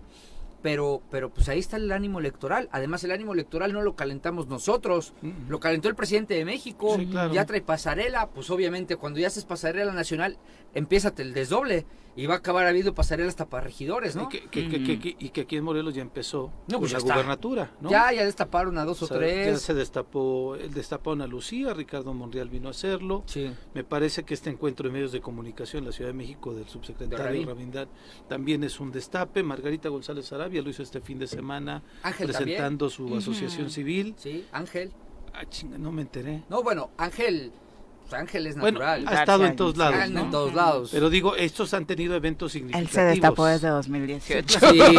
Pero, 0.62 1.02
pero 1.10 1.30
pues 1.30 1.48
ahí 1.50 1.60
está 1.60 1.78
el 1.78 1.92
ánimo 1.92 2.20
electoral. 2.20 2.70
Además, 2.72 3.04
el 3.04 3.12
ánimo 3.12 3.34
electoral 3.34 3.74
no 3.74 3.82
lo 3.82 3.96
calentamos 3.96 4.48
nosotros, 4.48 5.14
lo 5.48 5.60
calentó 5.60 5.88
el 5.90 5.96
presidente 5.96 6.34
de 6.34 6.46
México, 6.46 6.98
ya 7.32 7.46
trae 7.46 7.62
pasarela, 7.62 8.30
pues 8.30 8.50
obviamente 8.50 8.96
cuando 8.96 9.20
ya 9.20 9.28
haces 9.28 9.46
pasarela 9.46 9.94
nacional, 9.94 10.38
empieza 10.74 11.14
el 11.18 11.34
desdoble 11.34 11.86
y 12.20 12.26
va 12.26 12.34
a 12.34 12.38
acabar 12.38 12.68
habiendo 12.68 12.94
pasarela 12.94 13.30
hasta 13.30 13.48
para 13.48 13.64
regidores, 13.64 14.18
¿no? 14.18 14.28
Y 14.52 15.30
que, 15.30 15.42
aquí 15.42 15.56
en 15.56 15.64
Morelos 15.64 15.96
ya 15.96 16.02
empezó 16.02 16.52
no, 16.68 16.80
pues 16.80 16.92
la 16.92 17.00
gubernatura, 17.00 17.72
¿no? 17.80 17.90
Ya, 17.90 18.12
ya 18.12 18.26
destaparon 18.26 18.78
a 18.78 18.84
dos 18.84 19.02
o, 19.04 19.08
tres. 19.08 19.54
Ya 19.54 19.58
se 19.58 19.74
destapó, 19.74 20.56
el 20.56 20.74
destapó 20.74 21.14
a 21.14 21.28
Lucía, 21.28 21.74
Ricardo 21.74 22.14
Monreal 22.14 22.50
vino 22.50 22.68
a 22.68 22.72
hacerlo. 22.72 23.24
Sí. 23.26 23.50
Me 23.74 23.86
parece 23.86 24.24
que 24.24 24.34
este 24.34 24.50
encuentro 24.50 24.88
de 24.88 24.94
medios 24.94 25.14
de 25.14 25.22
comunicación 25.22 25.84
en 25.84 25.86
la 25.88 25.92
Ciudad 25.94 26.10
de 26.10 26.18
México 26.18 26.54
del 26.54 26.68
subsecretario 26.68 27.46
Rabindad 27.46 27.88
también 28.28 28.66
es 28.66 28.82
un 28.82 28.92
destape. 28.92 29.42
Margarita 29.42 29.88
González 29.88 30.32
Arabia 30.34 30.62
lo 30.62 30.70
hizo 30.70 30.84
este 30.84 31.00
fin 31.00 31.20
de 31.20 31.28
semana 31.28 31.84
presentando 32.18 32.90
su 32.90 33.16
asociación 33.16 33.70
civil. 33.70 34.16
Sí, 34.18 34.46
Ángel. 34.52 34.92
Ah, 35.34 35.46
chinga, 35.46 35.78
no 35.78 35.94
me 35.94 36.02
enteré. 36.02 36.44
No, 36.50 36.64
bueno, 36.64 36.90
Ángel 36.98 37.54
Ángel 38.14 38.48
es 38.48 38.56
natural. 38.56 39.06
ha 39.08 39.20
estado 39.20 39.46
en 39.46 39.56
todos 39.56 39.78
lados. 39.78 39.96
En 40.06 40.32
todos 40.32 40.54
lados. 40.54 40.90
Pero 40.92 41.10
digo, 41.10 41.36
estos 41.36 41.74
han 41.74 41.86
tenido 41.86 42.16
eventos 42.16 42.52
significativos. 42.52 42.90
Él 42.90 42.94
se 42.94 43.02
destapó 43.04 43.46
desde 43.46 43.70
2018. 43.70 44.60
Sí. 44.60 44.80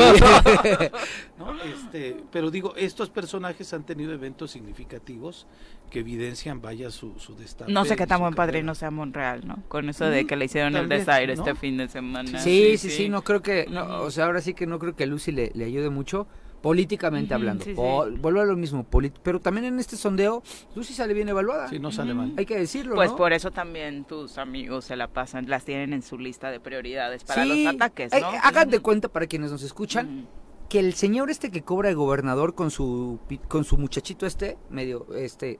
este, 1.64 2.16
pero 2.30 2.50
digo, 2.50 2.74
estos 2.76 3.10
personajes 3.10 3.72
han 3.72 3.84
tenido 3.84 4.12
eventos 4.12 4.50
significativos 4.50 5.46
que 5.90 6.00
evidencian, 6.00 6.62
vaya, 6.62 6.90
su, 6.90 7.18
su 7.18 7.34
destape. 7.34 7.72
No 7.72 7.84
sé 7.84 7.96
qué 7.96 8.06
tan 8.06 8.20
buen 8.20 8.34
padrino 8.34 8.74
sea 8.74 8.90
Monreal, 8.90 9.46
¿no? 9.46 9.62
Con 9.68 9.88
eso 9.88 10.04
de 10.06 10.26
que 10.26 10.36
le 10.36 10.44
hicieron 10.44 10.76
el 10.76 10.88
desaire 10.88 11.32
este 11.32 11.54
fin 11.54 11.76
de 11.76 11.88
semana. 11.88 12.38
Sí, 12.40 12.78
sí, 12.78 12.90
sí, 12.90 13.08
no 13.08 13.22
creo 13.22 13.42
que, 13.42 13.66
no, 13.68 14.02
o 14.02 14.10
sea, 14.10 14.26
ahora 14.26 14.40
sí 14.40 14.54
que 14.54 14.66
no 14.66 14.78
creo 14.78 14.94
que 14.94 15.06
Lucy 15.06 15.32
le, 15.32 15.50
le 15.54 15.64
ayude 15.64 15.90
mucho 15.90 16.26
políticamente 16.60 17.34
hablando. 17.34 17.64
Vuelvo 17.74 18.40
a 18.40 18.44
lo 18.44 18.56
mismo, 18.56 18.86
pero 19.22 19.40
también 19.40 19.66
en 19.66 19.80
este 19.80 19.96
sondeo, 19.96 20.42
Lucy 20.74 20.94
sale 20.94 21.14
bien 21.14 21.28
evaluada. 21.28 21.68
Sí, 21.68 21.78
no 21.78 21.90
sale 21.90 22.14
mal. 22.14 22.34
Hay 22.36 22.46
que 22.46 22.56
decirlo. 22.56 22.94
Pues 22.94 23.10
por 23.12 23.32
eso 23.32 23.50
también 23.50 24.04
tus 24.04 24.38
amigos 24.38 24.84
se 24.84 24.96
la 24.96 25.08
pasan, 25.08 25.48
las 25.48 25.64
tienen 25.64 25.92
en 25.92 26.02
su 26.02 26.18
lista 26.18 26.50
de 26.50 26.60
prioridades 26.60 27.24
para 27.24 27.44
los 27.44 27.66
ataques, 27.66 28.12
¿no? 28.18 28.28
hagan 28.42 28.70
de 28.70 28.80
cuenta 28.80 29.08
para 29.08 29.26
quienes 29.26 29.50
nos 29.50 29.62
escuchan. 29.62 30.28
Que 30.68 30.78
el 30.78 30.94
señor 30.94 31.30
este 31.30 31.50
que 31.50 31.62
cobra 31.62 31.88
de 31.88 31.96
gobernador 31.96 32.54
con 32.54 32.70
su 32.70 33.18
con 33.48 33.64
su 33.64 33.76
muchachito 33.76 34.24
este, 34.24 34.56
medio, 34.70 35.04
este, 35.16 35.58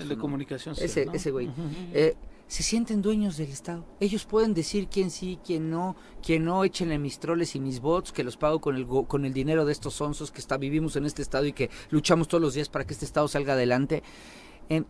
el 0.00 0.08
de 0.08 0.16
comunicación. 0.16 0.74
Ese, 0.76 1.06
ese 1.12 1.30
güey 1.30 1.50
se 2.46 2.62
sienten 2.62 3.02
dueños 3.02 3.36
del 3.36 3.50
Estado. 3.50 3.84
Ellos 4.00 4.24
pueden 4.24 4.54
decir 4.54 4.88
quién 4.88 5.10
sí, 5.10 5.38
quién 5.44 5.70
no, 5.70 5.96
quién 6.22 6.44
no, 6.44 6.64
échenle 6.64 6.98
mis 6.98 7.18
troles 7.18 7.54
y 7.54 7.60
mis 7.60 7.80
bots, 7.80 8.12
que 8.12 8.24
los 8.24 8.36
pago 8.36 8.60
con 8.60 8.76
el, 8.76 8.86
con 8.86 9.24
el 9.24 9.32
dinero 9.32 9.64
de 9.64 9.72
estos 9.72 10.00
onzos 10.00 10.30
que 10.30 10.40
está, 10.40 10.56
vivimos 10.56 10.96
en 10.96 11.06
este 11.06 11.22
Estado 11.22 11.46
y 11.46 11.52
que 11.52 11.70
luchamos 11.90 12.28
todos 12.28 12.42
los 12.42 12.54
días 12.54 12.68
para 12.68 12.84
que 12.84 12.92
este 12.92 13.04
Estado 13.06 13.28
salga 13.28 13.54
adelante. 13.54 14.02
Eh, 14.68 14.84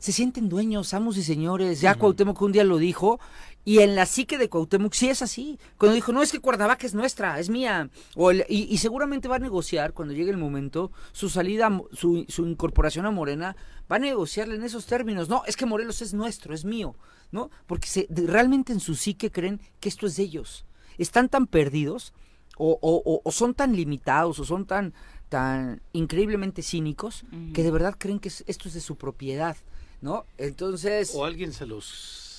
se 0.00 0.12
sienten 0.12 0.48
dueños, 0.48 0.94
amos 0.94 1.18
y 1.18 1.22
señores. 1.22 1.82
Ya 1.82 1.94
Cuauhtémoc 1.94 2.40
un 2.40 2.52
día 2.52 2.64
lo 2.64 2.78
dijo, 2.78 3.20
y 3.64 3.80
en 3.80 3.94
la 3.94 4.06
psique 4.06 4.38
de 4.38 4.48
Cuauhtémoc 4.48 4.94
sí 4.94 5.08
es 5.08 5.22
así. 5.22 5.58
Cuando 5.78 5.94
dijo, 5.94 6.12
no, 6.12 6.22
es 6.22 6.32
que 6.32 6.40
Cuernavaca 6.40 6.86
es 6.86 6.94
nuestra, 6.94 7.38
es 7.38 7.50
mía. 7.50 7.90
O 8.16 8.32
y, 8.32 8.76
seguramente 8.78 9.28
va 9.28 9.36
a 9.36 9.40
negociar, 9.40 9.92
cuando 9.92 10.14
llegue 10.14 10.30
el 10.30 10.38
momento, 10.38 10.90
su 11.12 11.28
salida, 11.28 11.70
su, 11.92 12.24
su 12.28 12.46
incorporación 12.46 13.06
a 13.06 13.10
Morena, 13.10 13.56
va 13.90 13.96
a 13.96 13.98
negociarle 14.00 14.56
en 14.56 14.62
esos 14.62 14.86
términos. 14.86 15.28
No, 15.28 15.42
es 15.46 15.56
que 15.56 15.66
Morelos 15.66 16.02
es 16.02 16.14
nuestro, 16.14 16.54
es 16.54 16.64
mío. 16.64 16.96
¿no? 17.32 17.50
Porque 17.66 17.86
se, 17.86 18.06
realmente 18.10 18.72
en 18.72 18.80
su 18.80 18.94
psique 18.94 19.30
creen 19.30 19.60
que 19.78 19.88
esto 19.88 20.06
es 20.06 20.16
de 20.16 20.24
ellos. 20.24 20.64
Están 20.98 21.28
tan 21.28 21.46
perdidos 21.46 22.12
o, 22.56 22.78
o, 22.80 23.20
o 23.24 23.32
son 23.32 23.54
tan 23.54 23.74
limitados 23.74 24.38
o 24.38 24.44
son 24.44 24.66
tan, 24.66 24.92
tan 25.28 25.80
increíblemente 25.92 26.62
cínicos 26.62 27.24
que 27.54 27.62
de 27.62 27.70
verdad 27.70 27.94
creen 27.96 28.18
que 28.18 28.28
esto 28.28 28.68
es 28.68 28.74
de 28.74 28.80
su 28.80 28.96
propiedad. 28.96 29.56
¿no? 30.00 30.26
Entonces... 30.38 31.12
O 31.14 31.24
alguien 31.24 31.52
se 31.52 31.66
los, 31.66 32.29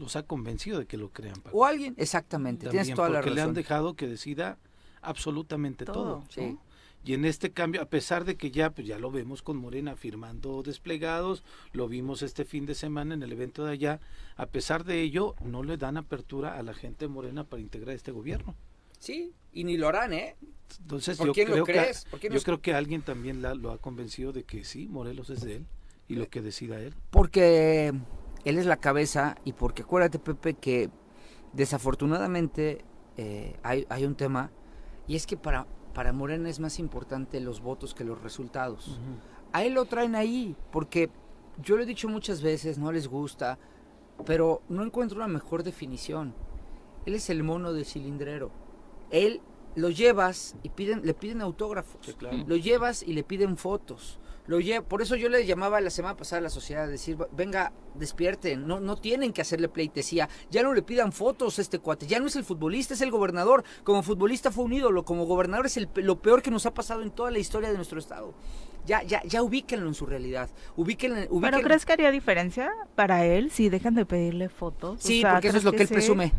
los 0.00 0.16
ha 0.16 0.24
convencido 0.24 0.78
de 0.78 0.86
que 0.86 0.96
lo 0.96 1.10
crean. 1.10 1.36
O 1.52 1.64
alguien, 1.64 1.94
exactamente, 1.98 2.68
tienes 2.68 2.94
toda 2.94 3.10
la 3.10 3.20
razón. 3.20 3.34
le 3.36 3.42
han 3.42 3.54
dejado 3.54 3.94
que 3.94 4.08
decida 4.08 4.58
absolutamente 5.02 5.84
todo. 5.84 6.24
Y 7.02 7.14
en 7.14 7.24
este 7.24 7.50
cambio, 7.50 7.80
a 7.80 7.86
pesar 7.86 8.26
de 8.26 8.36
que 8.36 8.50
ya, 8.50 8.70
pues 8.70 8.86
ya 8.86 8.98
lo 8.98 9.10
vemos 9.10 9.40
con 9.40 9.56
Morena 9.56 9.96
firmando 9.96 10.62
desplegados, 10.62 11.44
lo 11.72 11.88
vimos 11.88 12.22
este 12.22 12.44
fin 12.44 12.66
de 12.66 12.74
semana 12.74 13.14
en 13.14 13.22
el 13.22 13.32
evento 13.32 13.64
de 13.64 13.72
allá, 13.72 14.00
a 14.36 14.46
pesar 14.46 14.84
de 14.84 15.00
ello, 15.00 15.34
no 15.42 15.62
le 15.62 15.78
dan 15.78 15.96
apertura 15.96 16.58
a 16.58 16.62
la 16.62 16.74
gente 16.74 17.08
Morena 17.08 17.44
para 17.44 17.62
integrar 17.62 17.94
este 17.94 18.10
gobierno. 18.12 18.54
Sí, 18.98 19.32
y 19.52 19.64
ni 19.64 19.78
lo 19.78 19.88
harán, 19.88 20.12
¿eh? 20.12 20.36
Entonces, 20.82 21.18
yo, 21.18 21.32
creo 21.32 21.64
Que, 21.64 21.92
yo 22.30 22.42
creo 22.42 22.60
que 22.60 22.74
alguien 22.74 23.00
también 23.00 23.40
lo 23.40 23.70
ha 23.70 23.78
convencido 23.78 24.32
de 24.32 24.44
que 24.44 24.64
sí, 24.64 24.86
Morelos 24.86 25.30
es 25.30 25.40
de 25.40 25.56
él 25.56 25.66
y 26.06 26.16
lo 26.16 26.28
que 26.28 26.42
decida 26.42 26.80
él. 26.80 26.92
Porque 27.10 27.94
él 28.44 28.58
es 28.58 28.66
la 28.66 28.76
cabeza 28.76 29.36
y 29.44 29.52
porque 29.52 29.82
acuérdate, 29.82 30.18
Pepe, 30.18 30.54
que 30.54 30.90
desafortunadamente 31.52 32.84
eh, 33.16 33.56
hay, 33.62 33.86
hay, 33.88 34.04
un 34.04 34.14
tema 34.14 34.50
y 35.06 35.16
es 35.16 35.26
que 35.26 35.36
para, 35.36 35.66
para 35.94 36.12
Morena 36.12 36.48
es 36.48 36.60
más 36.60 36.78
importante 36.78 37.40
los 37.40 37.60
votos 37.60 37.94
que 37.94 38.04
los 38.04 38.22
resultados. 38.22 38.98
A 39.52 39.64
él 39.64 39.74
lo 39.74 39.84
traen 39.84 40.14
ahí 40.14 40.56
porque 40.70 41.10
yo 41.62 41.76
lo 41.76 41.82
he 41.82 41.86
dicho 41.86 42.08
muchas 42.08 42.40
veces, 42.42 42.78
no 42.78 42.92
les 42.92 43.08
gusta, 43.08 43.58
pero 44.24 44.62
no 44.68 44.84
encuentro 44.84 45.18
una 45.18 45.28
mejor 45.28 45.62
definición. 45.62 46.34
Él 47.06 47.14
es 47.14 47.30
el 47.30 47.42
mono 47.42 47.72
de 47.72 47.84
cilindrero. 47.84 48.50
Él 49.10 49.40
lo 49.74 49.90
llevas 49.90 50.56
y 50.62 50.68
piden, 50.70 51.04
le 51.04 51.14
piden 51.14 51.40
autógrafos. 51.40 52.16
Lo 52.46 52.56
llevas 52.56 53.02
y 53.02 53.12
le 53.12 53.24
piden 53.24 53.56
fotos 53.56 54.20
lo 54.50 54.82
por 54.82 55.00
eso 55.00 55.14
yo 55.14 55.28
le 55.28 55.46
llamaba 55.46 55.80
la 55.80 55.90
semana 55.90 56.16
pasada 56.16 56.40
a 56.40 56.42
la 56.42 56.50
sociedad 56.50 56.82
a 56.82 56.88
decir, 56.88 57.16
venga, 57.30 57.72
despierten, 57.94 58.66
no, 58.66 58.80
no 58.80 58.96
tienen 58.96 59.32
que 59.32 59.42
hacerle 59.42 59.68
pleitesía, 59.68 60.28
ya 60.50 60.64
no 60.64 60.74
le 60.74 60.82
pidan 60.82 61.12
fotos 61.12 61.58
a 61.58 61.62
este 61.62 61.78
cuate, 61.78 62.08
ya 62.08 62.18
no 62.18 62.26
es 62.26 62.34
el 62.34 62.42
futbolista, 62.42 62.94
es 62.94 63.00
el 63.00 63.12
gobernador, 63.12 63.62
como 63.84 64.02
futbolista 64.02 64.50
fue 64.50 64.64
un 64.64 64.72
ídolo, 64.72 65.04
como 65.04 65.24
gobernador 65.24 65.66
es 65.66 65.76
el, 65.76 65.88
lo 65.94 66.20
peor 66.20 66.42
que 66.42 66.50
nos 66.50 66.66
ha 66.66 66.74
pasado 66.74 67.02
en 67.02 67.12
toda 67.12 67.30
la 67.30 67.38
historia 67.38 67.70
de 67.70 67.76
nuestro 67.76 68.00
estado. 68.00 68.34
Ya, 68.86 69.04
ya, 69.04 69.22
ya 69.22 69.42
ubíquenlo 69.42 69.86
en 69.86 69.94
su 69.94 70.06
realidad. 70.06 70.50
Ubíquenlo, 70.74 71.40
¿Pero 71.40 71.60
crees 71.60 71.86
que 71.86 71.92
haría 71.92 72.10
diferencia 72.10 72.72
para 72.96 73.24
él 73.24 73.52
si 73.52 73.68
dejan 73.68 73.94
de 73.94 74.04
pedirle 74.04 74.48
fotos? 74.48 75.00
Sí, 75.00 75.22
porque 75.30 75.48
eso 75.48 75.58
es 75.58 75.64
lo 75.64 75.72
que, 75.72 75.82
él 75.82 75.88
presume 75.88 76.32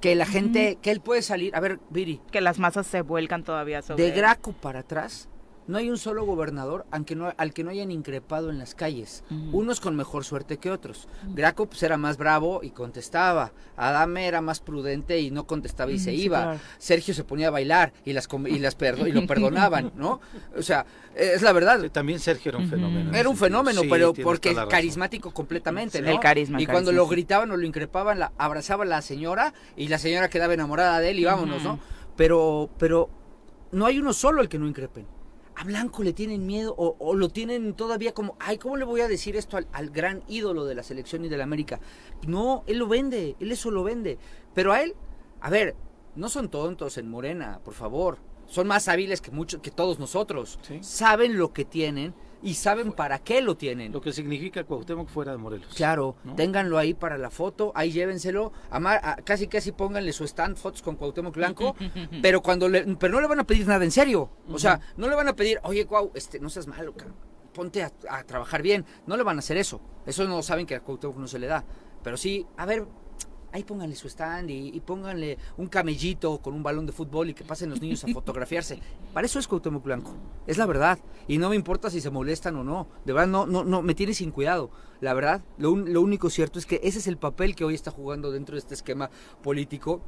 que 0.00 0.14
la 0.14 0.26
gente, 0.26 0.78
que 0.80 0.92
él 0.92 1.00
puede 1.00 1.22
salir, 1.22 1.56
a 1.56 1.60
ver, 1.60 1.80
Viri. 1.90 2.20
Que 2.30 2.40
las 2.40 2.60
masas 2.60 2.86
se 2.86 3.02
vuelcan 3.02 3.42
todavía 3.42 3.82
sobre 3.82 4.04
De 4.04 4.10
Graco 4.12 4.52
para 4.52 4.80
atrás, 4.80 5.28
no 5.68 5.76
hay 5.76 5.90
un 5.90 5.98
solo 5.98 6.24
gobernador 6.24 6.86
aunque 6.90 7.14
no, 7.14 7.32
al 7.36 7.52
que 7.52 7.62
no 7.62 7.70
hayan 7.70 7.90
increpado 7.90 8.50
en 8.50 8.58
las 8.58 8.74
calles. 8.74 9.22
Unos 9.52 9.80
con 9.80 9.94
mejor 9.94 10.24
suerte 10.24 10.56
que 10.56 10.70
otros. 10.70 11.08
Graco 11.34 11.66
pues, 11.66 11.82
era 11.82 11.98
más 11.98 12.16
bravo 12.16 12.60
y 12.62 12.70
contestaba. 12.70 13.52
Adame 13.76 14.26
era 14.26 14.40
más 14.40 14.60
prudente 14.60 15.20
y 15.20 15.30
no 15.30 15.46
contestaba 15.46 15.92
y 15.92 15.98
se 15.98 16.14
iba. 16.14 16.56
Sergio 16.78 17.12
se 17.12 17.22
ponía 17.22 17.48
a 17.48 17.50
bailar 17.50 17.92
y 18.04 18.14
las 18.14 18.28
y 18.46 18.58
las 18.58 18.76
y 19.06 19.12
lo 19.12 19.26
perdonaban, 19.26 19.92
¿no? 19.94 20.20
O 20.56 20.62
sea, 20.62 20.86
es 21.14 21.42
la 21.42 21.52
verdad. 21.52 21.90
también 21.90 22.18
Sergio 22.18 22.48
era 22.50 22.58
un 22.58 22.68
fenómeno. 22.68 23.14
Era 23.14 23.28
un 23.28 23.36
fenómeno, 23.36 23.82
pero 23.88 24.14
porque 24.14 24.56
carismático 24.68 25.32
completamente, 25.32 26.00
¿no? 26.00 26.10
El 26.10 26.18
carisma. 26.18 26.62
Y 26.62 26.66
cuando 26.66 26.92
lo 26.92 27.06
gritaban 27.06 27.50
o 27.50 27.56
lo 27.56 27.66
increpaban, 27.66 28.18
la, 28.18 28.32
abrazaba 28.38 28.84
a 28.84 28.86
la 28.86 29.02
señora 29.02 29.52
y 29.76 29.88
la 29.88 29.98
señora 29.98 30.30
quedaba 30.30 30.54
enamorada 30.54 30.98
de 31.00 31.10
él 31.10 31.18
y 31.18 31.24
vámonos, 31.24 31.62
¿no? 31.62 31.78
Pero, 32.16 32.70
pero 32.78 33.10
no 33.70 33.84
hay 33.84 33.98
uno 33.98 34.14
solo 34.14 34.40
el 34.40 34.48
que 34.48 34.58
no 34.58 34.66
increpen 34.66 35.17
a 35.58 35.64
Blanco 35.64 36.04
le 36.04 36.12
tienen 36.12 36.46
miedo 36.46 36.72
o, 36.78 37.14
lo 37.14 37.30
tienen 37.30 37.74
todavía 37.74 38.14
como, 38.14 38.36
ay, 38.38 38.58
¿cómo 38.58 38.76
le 38.76 38.84
voy 38.84 39.00
a 39.00 39.08
decir 39.08 39.34
esto 39.34 39.58
al, 39.72 39.90
gran 39.90 40.22
ídolo 40.28 40.64
de 40.64 40.76
la 40.76 40.84
selección 40.84 41.24
y 41.24 41.28
de 41.28 41.36
la 41.36 41.42
América? 41.42 41.80
No, 42.28 42.62
él 42.68 42.78
lo 42.78 42.86
vende, 42.86 43.34
él 43.40 43.50
eso 43.50 43.72
lo 43.72 43.82
vende. 43.82 44.18
Pero 44.54 44.72
a 44.72 44.82
él, 44.82 44.94
a 45.40 45.50
ver, 45.50 45.74
no 46.14 46.28
son 46.28 46.48
tontos 46.48 46.96
en 46.96 47.10
Morena, 47.10 47.60
por 47.64 47.74
favor. 47.74 48.18
Son 48.46 48.68
más 48.68 48.86
hábiles 48.86 49.20
que 49.20 49.32
muchos, 49.32 49.60
que 49.60 49.72
todos 49.72 49.98
nosotros. 49.98 50.60
Saben 50.80 51.36
lo 51.36 51.52
que 51.52 51.64
tienen 51.64 52.14
y 52.42 52.54
saben 52.54 52.92
para 52.92 53.18
qué 53.18 53.40
lo 53.40 53.56
tienen. 53.56 53.92
Lo 53.92 54.00
que 54.00 54.12
significa 54.12 54.64
Cuauhtémoc 54.64 55.08
fuera 55.08 55.32
de 55.32 55.38
Morelos. 55.38 55.74
Claro, 55.74 56.16
ténganlo 56.36 56.78
ahí 56.78 56.94
para 56.94 57.18
la 57.18 57.30
foto, 57.30 57.72
ahí 57.74 57.90
llévenselo, 57.90 58.52
a, 58.70 59.16
casi 59.24 59.48
casi 59.48 59.72
pónganle 59.72 60.12
su 60.12 60.24
stand 60.24 60.56
fotos 60.56 60.82
con 60.82 60.96
Cuauhtémoc 60.96 61.34
Blanco, 61.34 61.74
pero 62.22 62.42
cuando 62.42 62.68
le, 62.68 62.84
pero 62.96 63.14
no 63.14 63.20
le 63.20 63.26
van 63.26 63.40
a 63.40 63.44
pedir 63.44 63.66
nada 63.66 63.84
en 63.84 63.90
serio, 63.90 64.30
o 64.48 64.58
sea, 64.58 64.80
no 64.96 65.08
le 65.08 65.14
van 65.14 65.28
a 65.28 65.36
pedir, 65.36 65.60
oye 65.64 65.86
Cuau, 65.86 66.10
este, 66.14 66.38
no 66.38 66.48
seas 66.50 66.66
malo, 66.66 66.94
ponte 67.52 67.82
a, 67.82 67.92
a, 68.08 68.22
trabajar 68.24 68.62
bien, 68.62 68.84
no 69.06 69.16
le 69.16 69.22
van 69.22 69.36
a 69.36 69.40
hacer 69.40 69.56
eso, 69.56 69.80
eso 70.06 70.24
no 70.26 70.42
saben 70.42 70.66
que 70.66 70.74
a 70.74 70.80
Cuauhtémoc 70.80 71.16
no 71.16 71.26
se 71.26 71.38
le 71.38 71.46
da, 71.46 71.64
pero 72.02 72.16
sí, 72.16 72.46
a 72.56 72.66
ver, 72.66 72.86
ahí 73.52 73.64
pónganle 73.64 73.96
su 73.96 74.08
stand 74.08 74.50
y, 74.50 74.80
pónganle 74.80 75.38
un 75.56 75.66
camellito 75.66 76.38
con 76.38 76.54
un 76.54 76.62
balón 76.62 76.86
de 76.86 76.92
fútbol 76.92 77.30
y 77.30 77.34
que 77.34 77.44
pasen 77.44 77.70
los 77.70 77.80
niños 77.80 78.04
a 78.04 78.08
fotografiarse. 78.08 78.80
Para 79.12 79.26
eso 79.26 79.38
es 79.38 79.48
Cuauhtémoc 79.48 79.82
Blanco, 79.82 80.14
es 80.46 80.58
la 80.58 80.66
verdad. 80.66 80.98
Y 81.26 81.38
no 81.38 81.50
me 81.50 81.56
importa 81.56 81.90
si 81.90 82.00
se 82.00 82.10
molestan 82.10 82.56
o 82.56 82.64
no. 82.64 82.86
De 83.04 83.12
verdad, 83.12 83.28
no, 83.28 83.46
no, 83.46 83.64
no, 83.64 83.82
me 83.82 83.94
tiene 83.94 84.14
sin 84.14 84.30
cuidado. 84.30 84.70
La 85.00 85.14
verdad, 85.14 85.42
lo, 85.58 85.76
lo 85.76 86.00
único 86.00 86.30
cierto 86.30 86.58
es 86.58 86.66
que 86.66 86.80
ese 86.82 86.98
es 86.98 87.06
el 87.06 87.16
papel 87.16 87.54
que 87.54 87.64
hoy 87.64 87.74
está 87.74 87.90
jugando 87.90 88.30
dentro 88.30 88.54
de 88.54 88.60
este 88.60 88.74
esquema 88.74 89.10
político 89.42 90.00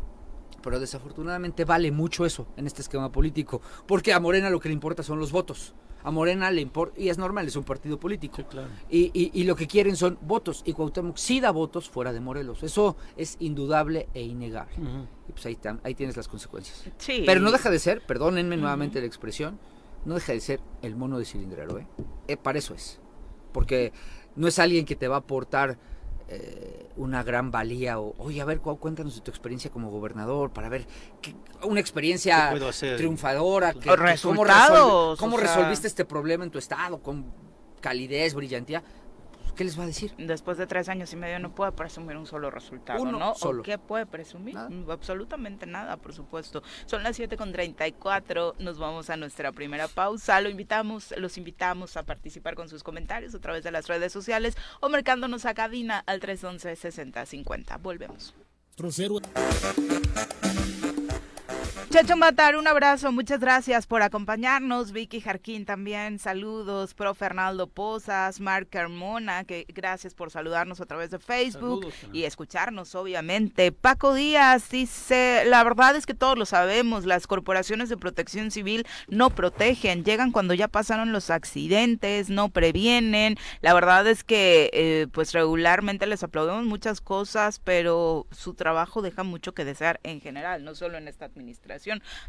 Pero 0.62 0.80
desafortunadamente 0.80 1.64
vale 1.64 1.90
mucho 1.90 2.26
eso 2.26 2.46
en 2.56 2.66
este 2.66 2.82
esquema 2.82 3.10
político, 3.12 3.60
porque 3.86 4.12
a 4.12 4.20
Morena 4.20 4.50
lo 4.50 4.60
que 4.60 4.68
le 4.68 4.74
importa 4.74 5.02
son 5.02 5.18
los 5.18 5.32
votos. 5.32 5.74
A 6.02 6.10
Morena 6.10 6.50
le 6.50 6.60
importa, 6.60 7.00
y 7.00 7.08
es 7.08 7.18
normal, 7.18 7.46
es 7.46 7.56
un 7.56 7.64
partido 7.64 7.98
político. 7.98 8.42
y, 8.90 9.10
y, 9.12 9.44
lo 9.44 9.56
que 9.56 9.66
quieren 9.66 9.96
son 9.96 10.18
votos, 10.22 10.62
y 10.64 10.72
Cuauhtémoc 10.72 11.16
sí 11.16 11.40
da 11.40 11.50
votos 11.50 11.88
fuera 11.90 12.12
de 12.12 12.20
Morelos. 12.20 12.62
Eso 12.62 12.96
es 13.16 13.36
indudable 13.40 14.08
e 14.14 14.22
innegable. 14.22 14.74
Y 15.28 15.32
pues 15.32 15.46
ahí, 15.46 15.58
ahí 15.84 15.94
tienes 15.94 16.16
las 16.16 16.28
consecuencias. 16.28 16.84
Pero 17.06 17.40
no 17.40 17.50
deja 17.50 17.70
de 17.70 17.78
ser, 17.78 18.02
perdónenme 18.02 18.56
nuevamente 18.56 19.00
la 19.00 19.06
expresión, 19.06 19.58
no 20.04 20.14
deja 20.14 20.32
de 20.32 20.40
ser 20.40 20.60
el 20.82 20.96
mono 20.96 21.18
de 21.18 21.24
cilindrero, 21.24 21.78
¿eh? 21.78 21.86
eh 22.28 22.36
para 22.36 22.58
eso 22.58 22.74
es. 22.74 23.00
Porque 23.52 23.92
no 24.36 24.48
es 24.48 24.58
alguien 24.58 24.84
que 24.84 24.96
te 24.96 25.08
va 25.08 25.16
a 25.16 25.20
aportar 25.20 25.78
eh, 26.32 26.86
una 26.96 27.24
gran 27.24 27.50
valía 27.50 27.98
o, 27.98 28.14
oye, 28.18 28.40
a 28.40 28.44
ver, 28.44 28.60
cuéntanos 28.60 29.16
de 29.16 29.20
tu 29.20 29.32
experiencia 29.32 29.70
como 29.70 29.90
gobernador 29.90 30.52
para 30.52 30.68
ver 30.68 30.86
una 31.64 31.80
experiencia 31.80 32.54
triunfadora, 32.96 33.72
que, 33.74 33.90
cómo, 34.22 34.44
cómo 35.18 35.36
resolviste 35.36 35.88
este 35.88 36.04
problema 36.04 36.44
en 36.44 36.50
tu 36.50 36.58
estado 36.58 37.02
con 37.02 37.26
calidez, 37.80 38.34
brillantía. 38.34 38.82
¿Qué 39.54 39.64
les 39.64 39.78
va 39.78 39.84
a 39.84 39.86
decir? 39.86 40.12
Después 40.18 40.58
de 40.58 40.66
tres 40.66 40.88
años 40.88 41.12
y 41.12 41.16
medio 41.16 41.38
no 41.38 41.54
puede 41.54 41.72
presumir 41.72 42.16
un 42.16 42.26
solo 42.26 42.50
resultado, 42.50 43.04
¿no? 43.04 43.34
Solo. 43.34 43.62
¿Qué 43.62 43.78
puede 43.78 44.06
presumir? 44.06 44.56
Absolutamente 44.88 45.66
nada, 45.66 45.96
por 45.96 46.12
supuesto. 46.12 46.62
Son 46.86 47.02
las 47.02 47.16
7 47.16 47.36
con 47.36 47.52
34, 47.52 48.56
nos 48.58 48.78
vamos 48.78 49.10
a 49.10 49.16
nuestra 49.16 49.52
primera 49.52 49.88
pausa. 49.88 50.40
Lo 50.40 50.48
invitamos, 50.48 51.14
los 51.16 51.36
invitamos 51.38 51.96
a 51.96 52.04
participar 52.04 52.54
con 52.54 52.68
sus 52.68 52.82
comentarios 52.82 53.34
a 53.34 53.40
través 53.40 53.64
de 53.64 53.70
las 53.70 53.86
redes 53.86 54.12
sociales 54.12 54.56
o 54.80 54.88
marcándonos 54.88 55.44
a 55.46 55.54
cabina 55.54 56.02
al 56.06 56.20
311-6050. 56.20 57.80
Volvemos. 57.80 58.34
Chacho 61.90 62.16
Matar, 62.16 62.54
un 62.54 62.68
abrazo, 62.68 63.10
muchas 63.10 63.40
gracias 63.40 63.84
por 63.88 64.02
acompañarnos. 64.02 64.92
Vicky 64.92 65.20
Jarquín 65.20 65.64
también, 65.64 66.20
saludos. 66.20 66.94
Pro 66.94 67.14
Fernaldo 67.14 67.66
Pozas, 67.66 68.38
Mark 68.38 68.68
Carmona, 68.70 69.42
que 69.42 69.66
gracias 69.74 70.14
por 70.14 70.30
saludarnos 70.30 70.80
a 70.80 70.86
través 70.86 71.10
de 71.10 71.18
Facebook 71.18 71.92
y 72.12 72.22
escucharnos, 72.22 72.94
obviamente. 72.94 73.72
Paco 73.72 74.14
Díaz 74.14 74.70
dice, 74.70 75.42
la 75.46 75.64
verdad 75.64 75.96
es 75.96 76.06
que 76.06 76.14
todos 76.14 76.38
lo 76.38 76.46
sabemos, 76.46 77.06
las 77.06 77.26
corporaciones 77.26 77.88
de 77.88 77.96
protección 77.96 78.52
civil 78.52 78.86
no 79.08 79.30
protegen, 79.30 80.04
llegan 80.04 80.30
cuando 80.30 80.54
ya 80.54 80.68
pasaron 80.68 81.10
los 81.10 81.28
accidentes, 81.28 82.30
no 82.30 82.50
previenen. 82.50 83.34
La 83.62 83.74
verdad 83.74 84.06
es 84.06 84.22
que, 84.22 84.70
eh, 84.72 85.08
pues 85.10 85.32
regularmente 85.32 86.06
les 86.06 86.22
aplaudimos 86.22 86.66
muchas 86.66 87.00
cosas, 87.00 87.58
pero 87.58 88.28
su 88.30 88.54
trabajo 88.54 89.02
deja 89.02 89.24
mucho 89.24 89.54
que 89.54 89.64
desear 89.64 89.98
en 90.04 90.20
general, 90.20 90.62
no 90.62 90.76
solo 90.76 90.96
en 90.96 91.08
esta 91.08 91.24
administración 91.24 91.79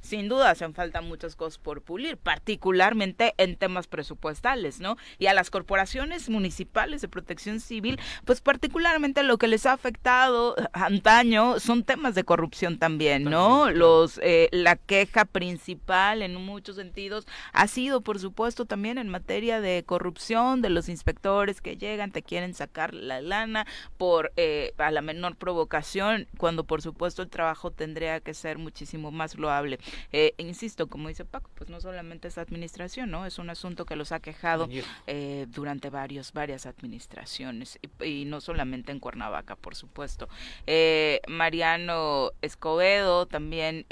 sin 0.01 0.29
duda 0.29 0.49
hacen 0.49 0.73
falta 0.73 1.01
muchas 1.01 1.35
cosas 1.35 1.57
por 1.57 1.81
pulir, 1.81 2.17
particularmente 2.17 3.33
en 3.37 3.55
temas 3.55 3.87
presupuestales, 3.87 4.79
¿no? 4.79 4.97
Y 5.19 5.27
a 5.27 5.33
las 5.33 5.49
corporaciones 5.49 6.29
municipales 6.29 7.01
de 7.01 7.07
protección 7.07 7.59
civil, 7.59 7.99
pues 8.25 8.41
particularmente 8.41 9.23
lo 9.23 9.37
que 9.37 9.47
les 9.47 9.65
ha 9.65 9.73
afectado 9.73 10.55
antaño 10.73 11.59
son 11.59 11.83
temas 11.83 12.15
de 12.15 12.23
corrupción 12.23 12.77
también, 12.77 13.23
¿no? 13.23 13.71
Los 13.71 14.19
eh, 14.23 14.49
la 14.51 14.75
queja 14.75 15.25
principal 15.25 16.21
en 16.21 16.35
muchos 16.35 16.75
sentidos 16.75 17.25
ha 17.53 17.67
sido, 17.67 18.01
por 18.01 18.19
supuesto, 18.19 18.65
también 18.65 18.97
en 18.97 19.09
materia 19.09 19.61
de 19.61 19.83
corrupción 19.83 20.61
de 20.61 20.69
los 20.69 20.89
inspectores 20.89 21.61
que 21.61 21.77
llegan, 21.77 22.11
te 22.11 22.23
quieren 22.23 22.53
sacar 22.53 22.93
la 22.93 23.21
lana 23.21 23.65
por 23.97 24.31
eh, 24.35 24.73
a 24.77 24.91
la 24.91 25.01
menor 25.01 25.35
provocación, 25.35 26.27
cuando 26.37 26.63
por 26.63 26.81
supuesto 26.81 27.21
el 27.21 27.29
trabajo 27.29 27.71
tendría 27.71 28.19
que 28.19 28.33
ser 28.33 28.57
muchísimo 28.57 29.11
más 29.11 29.35
loable. 29.41 29.79
Eh, 30.13 30.33
insisto, 30.37 30.87
como 30.87 31.09
dice 31.09 31.25
Paco, 31.25 31.49
pues 31.55 31.69
no 31.69 31.81
solamente 31.81 32.27
es 32.27 32.37
administración, 32.37 33.11
¿no? 33.11 33.25
Es 33.25 33.39
un 33.39 33.49
asunto 33.49 33.85
que 33.85 33.95
los 33.95 34.11
ha 34.11 34.19
quejado 34.19 34.69
eh, 35.07 35.47
durante 35.49 35.89
varios, 35.89 36.31
varias 36.33 36.65
administraciones 36.65 37.79
y, 38.03 38.25
no 38.25 38.39
solamente 38.39 38.91
en 38.91 38.99
Cuernavaca, 38.99 39.55
por 39.55 39.75
supuesto. 39.75 40.29
Eh, 40.67 41.21
Mariano 41.27 42.31
Escobedo 42.41 43.25
también 43.25 43.85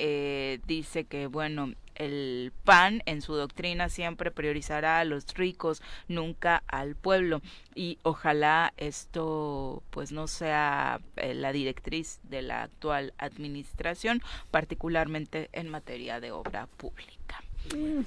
dice 0.65 1.05
que, 1.05 1.27
bueno, 1.27 1.73
el 1.99 2.51
PAN 2.63 3.03
en 3.05 3.21
su 3.21 3.35
doctrina 3.35 3.89
siempre 3.89 4.31
priorizará 4.31 4.99
a 4.99 5.05
los 5.05 5.31
ricos, 5.35 5.83
nunca 6.07 6.63
al 6.67 6.95
pueblo. 6.95 7.41
Y 7.75 7.99
ojalá 8.01 8.73
esto 8.77 9.83
pues 9.91 10.11
no 10.11 10.27
sea 10.27 10.99
eh, 11.17 11.35
la 11.35 11.51
directriz 11.51 12.19
de 12.23 12.41
la 12.41 12.63
actual 12.63 13.13
administración, 13.19 14.21
particularmente 14.49 15.49
en 15.53 15.69
materia 15.69 16.19
de 16.19 16.31
obra 16.31 16.67
pública. 16.77 17.43
Mm. 17.75 18.01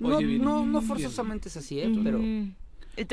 No, 0.00 0.20
no, 0.20 0.66
no 0.66 0.82
forzosamente 0.82 1.48
es 1.48 1.56
así, 1.56 1.80
¿eh? 1.80 1.90
pero 2.04 2.20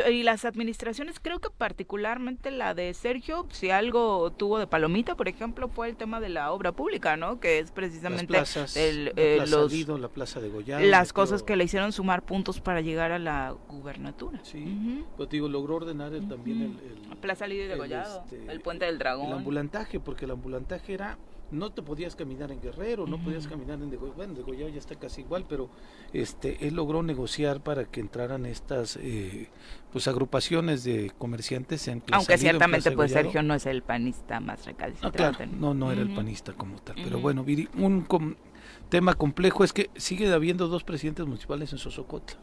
y 0.10 0.24
las 0.24 0.46
administraciones, 0.46 1.20
creo 1.20 1.40
que 1.40 1.50
particularmente 1.50 2.52
la 2.52 2.74
de 2.74 2.94
Sergio, 2.94 3.48
si 3.52 3.70
algo 3.70 4.32
tuvo 4.32 4.58
de 4.58 4.68
palomita, 4.68 5.16
por 5.16 5.28
ejemplo, 5.28 5.68
fue 5.68 5.90
el 5.90 5.96
tema 5.96 6.20
de 6.20 6.30
la 6.30 6.52
obra 6.52 6.72
pública, 6.72 7.18
¿no? 7.18 7.40
Que 7.40 7.60
es 7.60 7.72
precisamente 7.72 8.38
el, 8.76 9.14
eh, 9.16 9.44
la 9.46 9.98
la 9.98 10.10
plaza 10.10 10.40
de 10.40 10.50
Goya, 10.50 10.80
las 10.80 11.14
cosas 11.14 11.44
que 11.44 11.56
le 11.56 11.64
hicieron 11.64 11.92
sumar 11.92 12.24
puntos 12.24 12.60
para 12.60 12.82
llegar 12.82 13.12
a 13.12 13.20
la 13.20 13.56
gubernatura. 13.70 14.40
Sí, 14.44 15.04
pues 15.18 15.30
digo, 15.30 15.48
logró 15.48 15.76
ordenar 15.76 16.12
también 16.28 16.62
el, 16.62 17.12
el, 17.12 17.18
Plaza 17.18 17.48
Lidio 17.48 17.68
de 17.68 17.76
Gollado, 17.76 18.24
el, 18.30 18.38
este, 18.38 18.52
el 18.52 18.62
Puente 18.62 18.86
del 18.86 18.98
Dragón. 18.98 19.28
El 19.28 19.34
ambulantaje, 19.34 20.00
porque 20.00 20.26
el 20.26 20.32
ambulantaje 20.32 20.94
era 20.94 21.18
no 21.52 21.72
te 21.72 21.82
podías 21.82 22.16
caminar 22.16 22.52
en 22.52 22.62
Guerrero, 22.62 23.06
no 23.08 23.18
podías 23.18 23.48
caminar 23.48 23.80
en 23.80 23.90
Degollado, 23.90 24.18
bueno, 24.18 24.34
Degollado 24.34 24.70
ya 24.70 24.80
está 24.80 24.96
casi 24.96 25.22
igual, 25.22 25.46
pero 25.48 25.70
este 26.14 26.68
él 26.68 26.76
logró 26.76 27.04
negociar 27.04 27.62
para 27.62 27.86
que 27.86 28.00
entraran 28.00 28.46
estas 28.46 28.98
eh, 28.98 29.50
pues 29.92 30.08
agrupaciones 30.08 30.84
de 30.84 31.12
comerciantes 31.18 31.88
en 31.88 32.04
Aunque 32.12 32.38
ciertamente 32.38 32.92
pues 32.92 33.12
Sergio 33.12 33.44
no 33.44 33.54
es 33.54 33.66
el 33.66 33.84
panista 33.84 34.40
más 34.40 34.66
recalcitrante. 34.66 35.44
Ah, 35.44 35.48
no, 35.48 35.74
no 35.74 35.92
era 35.92 36.02
el 36.02 36.14
panista 36.14 36.54
como 36.54 36.80
tal, 36.80 36.96
pero 37.04 37.20
bueno, 37.20 37.46
un 37.78 38.06
tema 38.90 39.14
complejo 39.14 39.64
es 39.64 39.74
que 39.74 39.90
sigue 39.96 40.32
habiendo 40.34 40.68
dos 40.68 40.84
presidentes 40.84 41.26
municipales 41.26 41.72
en 41.74 41.80
Sosocotla. 41.80 42.38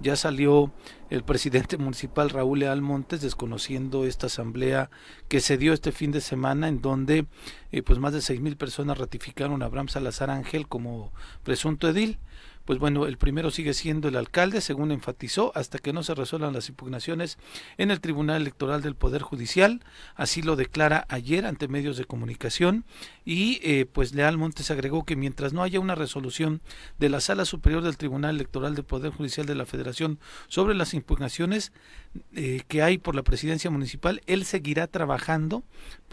Ya 0.00 0.16
salió 0.16 0.72
el 1.10 1.22
presidente 1.22 1.76
municipal 1.78 2.30
Raúl 2.30 2.60
Leal 2.60 2.82
Montes 2.82 3.20
desconociendo 3.20 4.04
esta 4.04 4.26
asamblea 4.26 4.90
que 5.28 5.40
se 5.40 5.56
dio 5.56 5.72
este 5.72 5.92
fin 5.92 6.12
de 6.12 6.20
semana 6.20 6.68
en 6.68 6.80
donde 6.80 7.26
eh, 7.72 7.82
pues 7.82 7.98
más 7.98 8.12
de 8.12 8.20
seis 8.20 8.40
mil 8.40 8.56
personas 8.56 8.98
ratificaron 8.98 9.62
a 9.62 9.66
Abraham 9.66 9.88
Salazar 9.88 10.30
Ángel 10.30 10.68
como 10.68 11.12
presunto 11.42 11.88
edil 11.88 12.18
pues 12.64 12.78
bueno, 12.78 13.06
el 13.06 13.18
primero 13.18 13.50
sigue 13.50 13.74
siendo 13.74 14.08
el 14.08 14.16
alcalde, 14.16 14.60
según 14.60 14.90
enfatizó, 14.90 15.52
hasta 15.54 15.78
que 15.78 15.92
no 15.92 16.02
se 16.02 16.14
resuelvan 16.14 16.54
las 16.54 16.68
impugnaciones 16.68 17.38
en 17.76 17.90
el 17.90 18.00
Tribunal 18.00 18.40
Electoral 18.40 18.82
del 18.82 18.94
Poder 18.94 19.22
Judicial. 19.22 19.82
Así 20.14 20.40
lo 20.42 20.56
declara 20.56 21.04
ayer 21.08 21.46
ante 21.46 21.68
medios 21.68 21.96
de 21.96 22.04
comunicación. 22.06 22.84
Y 23.24 23.60
eh, 23.62 23.86
pues 23.86 24.14
Leal 24.14 24.38
Montes 24.38 24.70
agregó 24.70 25.04
que 25.04 25.16
mientras 25.16 25.52
no 25.52 25.62
haya 25.62 25.80
una 25.80 25.94
resolución 25.94 26.62
de 26.98 27.10
la 27.10 27.20
Sala 27.20 27.44
Superior 27.44 27.82
del 27.82 27.96
Tribunal 27.96 28.36
Electoral 28.36 28.74
del 28.74 28.84
Poder 28.84 29.12
Judicial 29.12 29.46
de 29.46 29.54
la 29.54 29.66
Federación 29.66 30.18
sobre 30.48 30.74
las 30.74 30.94
impugnaciones 30.94 31.72
eh, 32.34 32.62
que 32.68 32.80
hay 32.80 32.98
por 32.98 33.16
la 33.16 33.24
presidencia 33.24 33.70
municipal, 33.70 34.22
él 34.26 34.44
seguirá 34.44 34.86
trabajando 34.86 35.64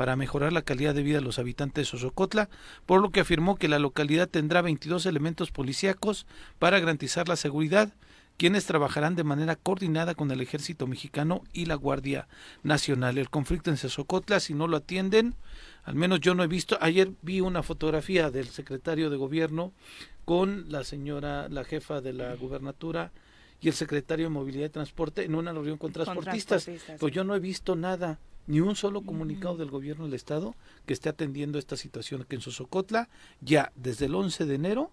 para 0.02 0.16
mejorar 0.16 0.52
la 0.52 0.64
calidad 0.64 0.96
de 0.96 1.04
vida 1.04 1.20
de 1.20 1.24
los 1.24 1.38
habitantes 1.38 1.86
de 1.86 1.92
Sosocotla, 1.92 2.50
por 2.88 3.04
lo 3.04 3.12
que 3.12 3.20
afirmó 3.20 3.56
que 3.56 3.68
la 3.68 3.78
localidad 3.78 4.28
tendrá 4.28 4.64
22 4.64 5.06
elementos 5.06 5.52
policíacos 5.52 6.26
para 6.58 6.80
garantizar 6.80 7.30
la 7.30 7.36
seguridad, 7.36 7.94
quienes 8.36 8.66
trabajarán 8.66 9.16
de 9.16 9.24
manera 9.24 9.56
coordinada 9.56 10.16
con 10.16 10.32
el 10.32 10.42
ejército 10.42 10.88
mexicano 10.88 11.44
y 11.54 11.66
la 11.66 11.76
Guardia 11.76 12.28
Nacional. 12.64 13.20
El 13.20 13.30
conflicto 13.30 13.70
en 13.70 13.78
Sosocotla, 13.78 14.40
si 14.40 14.56
no 14.56 14.68
lo 14.68 14.78
atienden, 14.78 15.36
al 15.84 15.94
menos 15.94 16.20
yo 16.20 16.34
no 16.34 16.44
he 16.44 16.48
visto, 16.48 16.80
ayer 16.82 17.12
vi 17.22 17.40
una 17.40 17.62
fotografía 17.62 18.32
del 18.32 18.48
secretario 18.48 19.12
de 19.12 19.18
gobierno 19.18 19.72
con 20.26 20.66
la 20.72 20.84
señora, 20.84 21.47
la 21.47 21.64
jefa 21.64 22.02
de 22.02 22.14
la 22.14 22.34
gubernatura, 22.34 23.12
y 23.62 23.68
el 23.68 23.76
secretario 23.76 24.26
de 24.26 24.30
Movilidad 24.32 24.66
y 24.66 24.70
Transporte 24.70 25.24
en 25.24 25.36
una 25.36 25.54
reunión 25.54 25.78
con 25.78 25.91
transportistas. 25.91 26.68
Pues 26.99 27.14
yo 27.14 27.24
no 27.24 27.36
he 27.36 27.39
visto 27.39 27.76
nada, 27.76 28.18
ni 28.48 28.60
un 28.60 28.76
solo 28.76 29.02
comunicado 29.02 29.58
del 29.58 29.70
gobierno 29.70 30.06
del 30.06 30.14
Estado 30.14 30.56
que 30.86 30.94
esté 30.94 31.10
atendiendo 31.10 31.60
esta 31.60 31.78
situación 31.78 32.26
que 32.28 32.36
en 32.36 32.42
Sosocotla 32.42 33.10
ya 33.42 33.72
desde 33.76 34.06
el 34.06 34.16
11 34.16 34.46
de 34.46 34.56
enero 34.56 34.92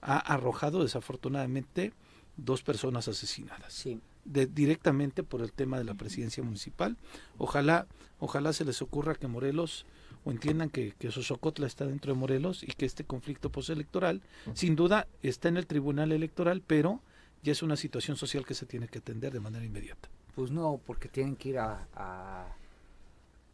ha 0.00 0.18
arrojado 0.18 0.82
desafortunadamente 0.82 1.92
dos 2.36 2.62
personas 2.62 3.08
asesinadas. 3.08 3.72
Sí. 3.72 4.00
De, 4.24 4.46
directamente 4.46 5.22
por 5.22 5.42
el 5.42 5.52
tema 5.52 5.78
de 5.78 5.84
la 5.84 5.94
presidencia 5.94 6.42
municipal. 6.42 6.96
Ojalá, 7.38 7.86
ojalá 8.18 8.52
se 8.52 8.64
les 8.64 8.80
ocurra 8.80 9.14
que 9.14 9.26
Morelos 9.26 9.84
o 10.24 10.30
entiendan 10.30 10.70
que, 10.70 10.94
que 10.98 11.10
Sosocotla 11.10 11.66
está 11.66 11.86
dentro 11.86 12.12
de 12.12 12.18
Morelos 12.18 12.62
y 12.62 12.68
que 12.68 12.86
este 12.86 13.04
conflicto 13.04 13.50
postelectoral, 13.50 14.22
sin 14.54 14.76
duda, 14.76 15.08
está 15.22 15.48
en 15.48 15.56
el 15.56 15.66
Tribunal 15.66 16.12
Electoral, 16.12 16.62
pero 16.64 17.00
ya 17.42 17.52
es 17.52 17.62
una 17.62 17.76
situación 17.76 18.16
social 18.16 18.46
que 18.46 18.54
se 18.54 18.66
tiene 18.66 18.86
que 18.88 18.98
atender 18.98 19.32
de 19.32 19.40
manera 19.40 19.64
inmediata. 19.64 20.08
Pues 20.34 20.50
no, 20.50 20.80
porque 20.86 21.08
tienen 21.08 21.36
que 21.36 21.50
ir 21.50 21.58
a, 21.58 21.88
a, 21.94 22.56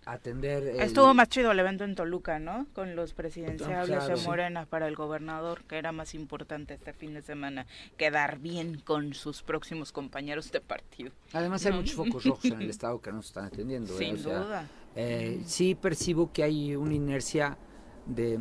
atender... 0.08 0.64
Estuvo 0.80 1.12
más 1.14 1.28
chido 1.28 1.52
el 1.52 1.58
evento 1.58 1.84
en 1.84 1.94
Toluca, 1.94 2.38
¿no? 2.38 2.66
Con 2.72 2.96
los 2.96 3.12
presidenciales 3.12 4.06
de 4.06 4.16
Morena 4.26 4.66
para 4.66 4.88
el 4.88 4.96
gobernador, 4.96 5.64
que 5.64 5.76
era 5.76 5.92
más 5.92 6.14
importante 6.14 6.74
este 6.74 6.92
fin 6.92 7.14
de 7.14 7.22
semana, 7.22 7.66
quedar 7.96 8.38
bien 8.38 8.80
con 8.80 9.14
sus 9.14 9.42
próximos 9.42 9.92
compañeros 9.92 10.50
de 10.50 10.60
partido. 10.60 11.12
Además 11.32 11.64
hay 11.66 11.72
muchos 11.72 11.94
focos 11.94 12.24
rojos 12.24 12.44
en 12.46 12.62
el 12.62 12.70
Estado 12.78 13.00
que 13.00 13.12
no 13.12 13.22
se 13.22 13.28
están 13.28 13.44
atendiendo. 13.44 13.94
¿eh? 13.94 13.98
Sin 13.98 14.22
duda. 14.22 14.66
Eh, 14.96 15.42
sí 15.44 15.74
percibo 15.74 16.32
que 16.32 16.42
hay 16.42 16.74
una 16.74 16.94
inercia 16.94 17.58
de, 18.06 18.40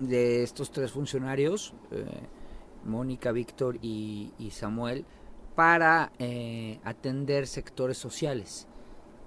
de 0.00 0.42
estos 0.42 0.72
tres 0.72 0.90
funcionarios, 0.90 1.72
eh, 1.92 2.04
Mónica, 2.84 3.30
Víctor 3.30 3.78
y, 3.80 4.32
Samuel, 4.50 5.04
para 5.54 6.10
atender 6.84 7.46
sectores 7.46 7.98
sociales 7.98 8.66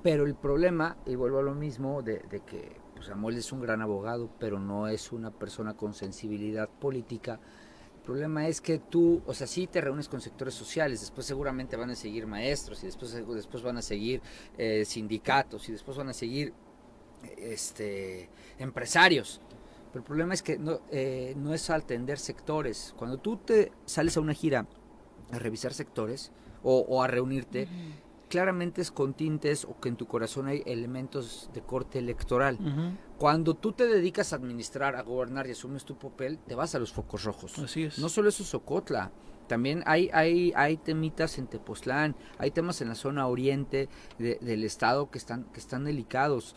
pero 0.03 0.25
el 0.25 0.35
problema, 0.35 0.97
y 1.05 1.15
vuelvo 1.15 1.39
a 1.39 1.43
lo 1.43 1.55
mismo, 1.55 2.01
de, 2.01 2.19
que 2.45 2.75
pues, 2.93 3.07
Samuel 3.07 3.37
es 3.37 3.51
un 3.53 3.61
gran 3.61 3.81
abogado, 3.81 4.29
pero 4.37 4.59
no 4.59 4.87
es 4.87 5.11
una 5.13 5.31
persona 5.31 5.75
con 5.75 5.93
sensibilidad 5.93 6.69
política. 6.69 7.39
El 7.95 8.01
problema 8.01 8.47
es 8.49 8.59
que 8.59 8.79
tú, 8.79 9.21
o 9.25 9.33
sea, 9.33 9.47
sí 9.47 9.65
te 9.65 9.79
reúnes 9.79 10.09
con 10.09 10.19
sectores 10.19 10.53
sociales, 10.53 10.99
después 10.99 11.25
seguramente 11.25 11.77
van 11.77 11.89
a 11.89 11.95
seguir 11.95 12.27
maestros 12.27 12.83
y 12.83 12.87
después, 12.87 13.13
después 13.13 13.63
van 13.63 13.77
a 13.77 13.81
seguir 13.81 14.21
eh, 14.57 14.83
sindicatos 14.85 15.69
y 15.69 15.71
después 15.71 15.95
van 15.95 16.09
a 16.09 16.13
seguir 16.13 16.53
este, 17.37 18.29
empresarios. 18.59 19.39
Pero 19.93 20.01
el 20.01 20.05
problema 20.05 20.33
es 20.33 20.43
que 20.43 20.57
no, 20.57 20.81
eh, 20.91 21.33
no 21.37 21.53
es 21.53 21.69
atender 21.69 22.19
sectores. 22.19 22.93
Cuando 22.97 23.19
tú 23.19 23.37
te 23.37 23.71
sales 23.85 24.17
a 24.17 24.19
una 24.19 24.33
gira 24.33 24.67
a 25.31 25.39
revisar 25.39 25.73
sectores 25.73 26.31
o, 26.63 27.03
a 27.03 27.07
reunirte, 27.07 27.67
claramente 28.33 28.81
es 28.81 28.89
con 28.89 29.13
tintes 29.13 29.63
o 29.63 29.79
que 29.79 29.89
en 29.89 29.95
tu 29.95 30.07
corazón 30.07 30.47
hay 30.47 30.63
elementos 30.65 31.51
de 31.53 31.61
corte 31.61 31.99
electoral. 31.99 32.57
Cuando 33.19 33.53
tú 33.53 33.73
te 33.73 33.85
dedicas 33.85 34.33
a 34.33 34.37
administrar, 34.37 34.95
a 34.95 35.03
gobernar 35.03 35.45
y 35.45 35.51
asumes 35.51 35.85
tu 35.85 35.99
papel, 35.99 36.39
te 36.39 36.55
vas 36.55 36.73
a 36.73 36.79
los 36.79 36.91
focos 36.91 37.25
rojos. 37.25 37.59
Así 37.59 37.83
es. 37.83 37.99
No 37.99 38.09
solo 38.09 38.29
eso 38.29 38.41
es 38.41 38.49
Socotla. 38.49 39.11
También 39.47 39.83
hay, 39.85 40.09
hay, 40.13 40.51
hay 40.55 40.77
temitas 40.77 41.37
en 41.37 41.45
Tepoztlán, 41.45 42.15
hay 42.39 42.49
temas 42.49 42.81
en 42.81 42.89
la 42.89 42.95
zona 42.95 43.27
oriente 43.27 43.87
del 44.17 44.63
estado 44.63 45.11
que 45.11 45.19
están, 45.19 45.43
que 45.53 45.59
están 45.59 45.83
delicados. 45.83 46.55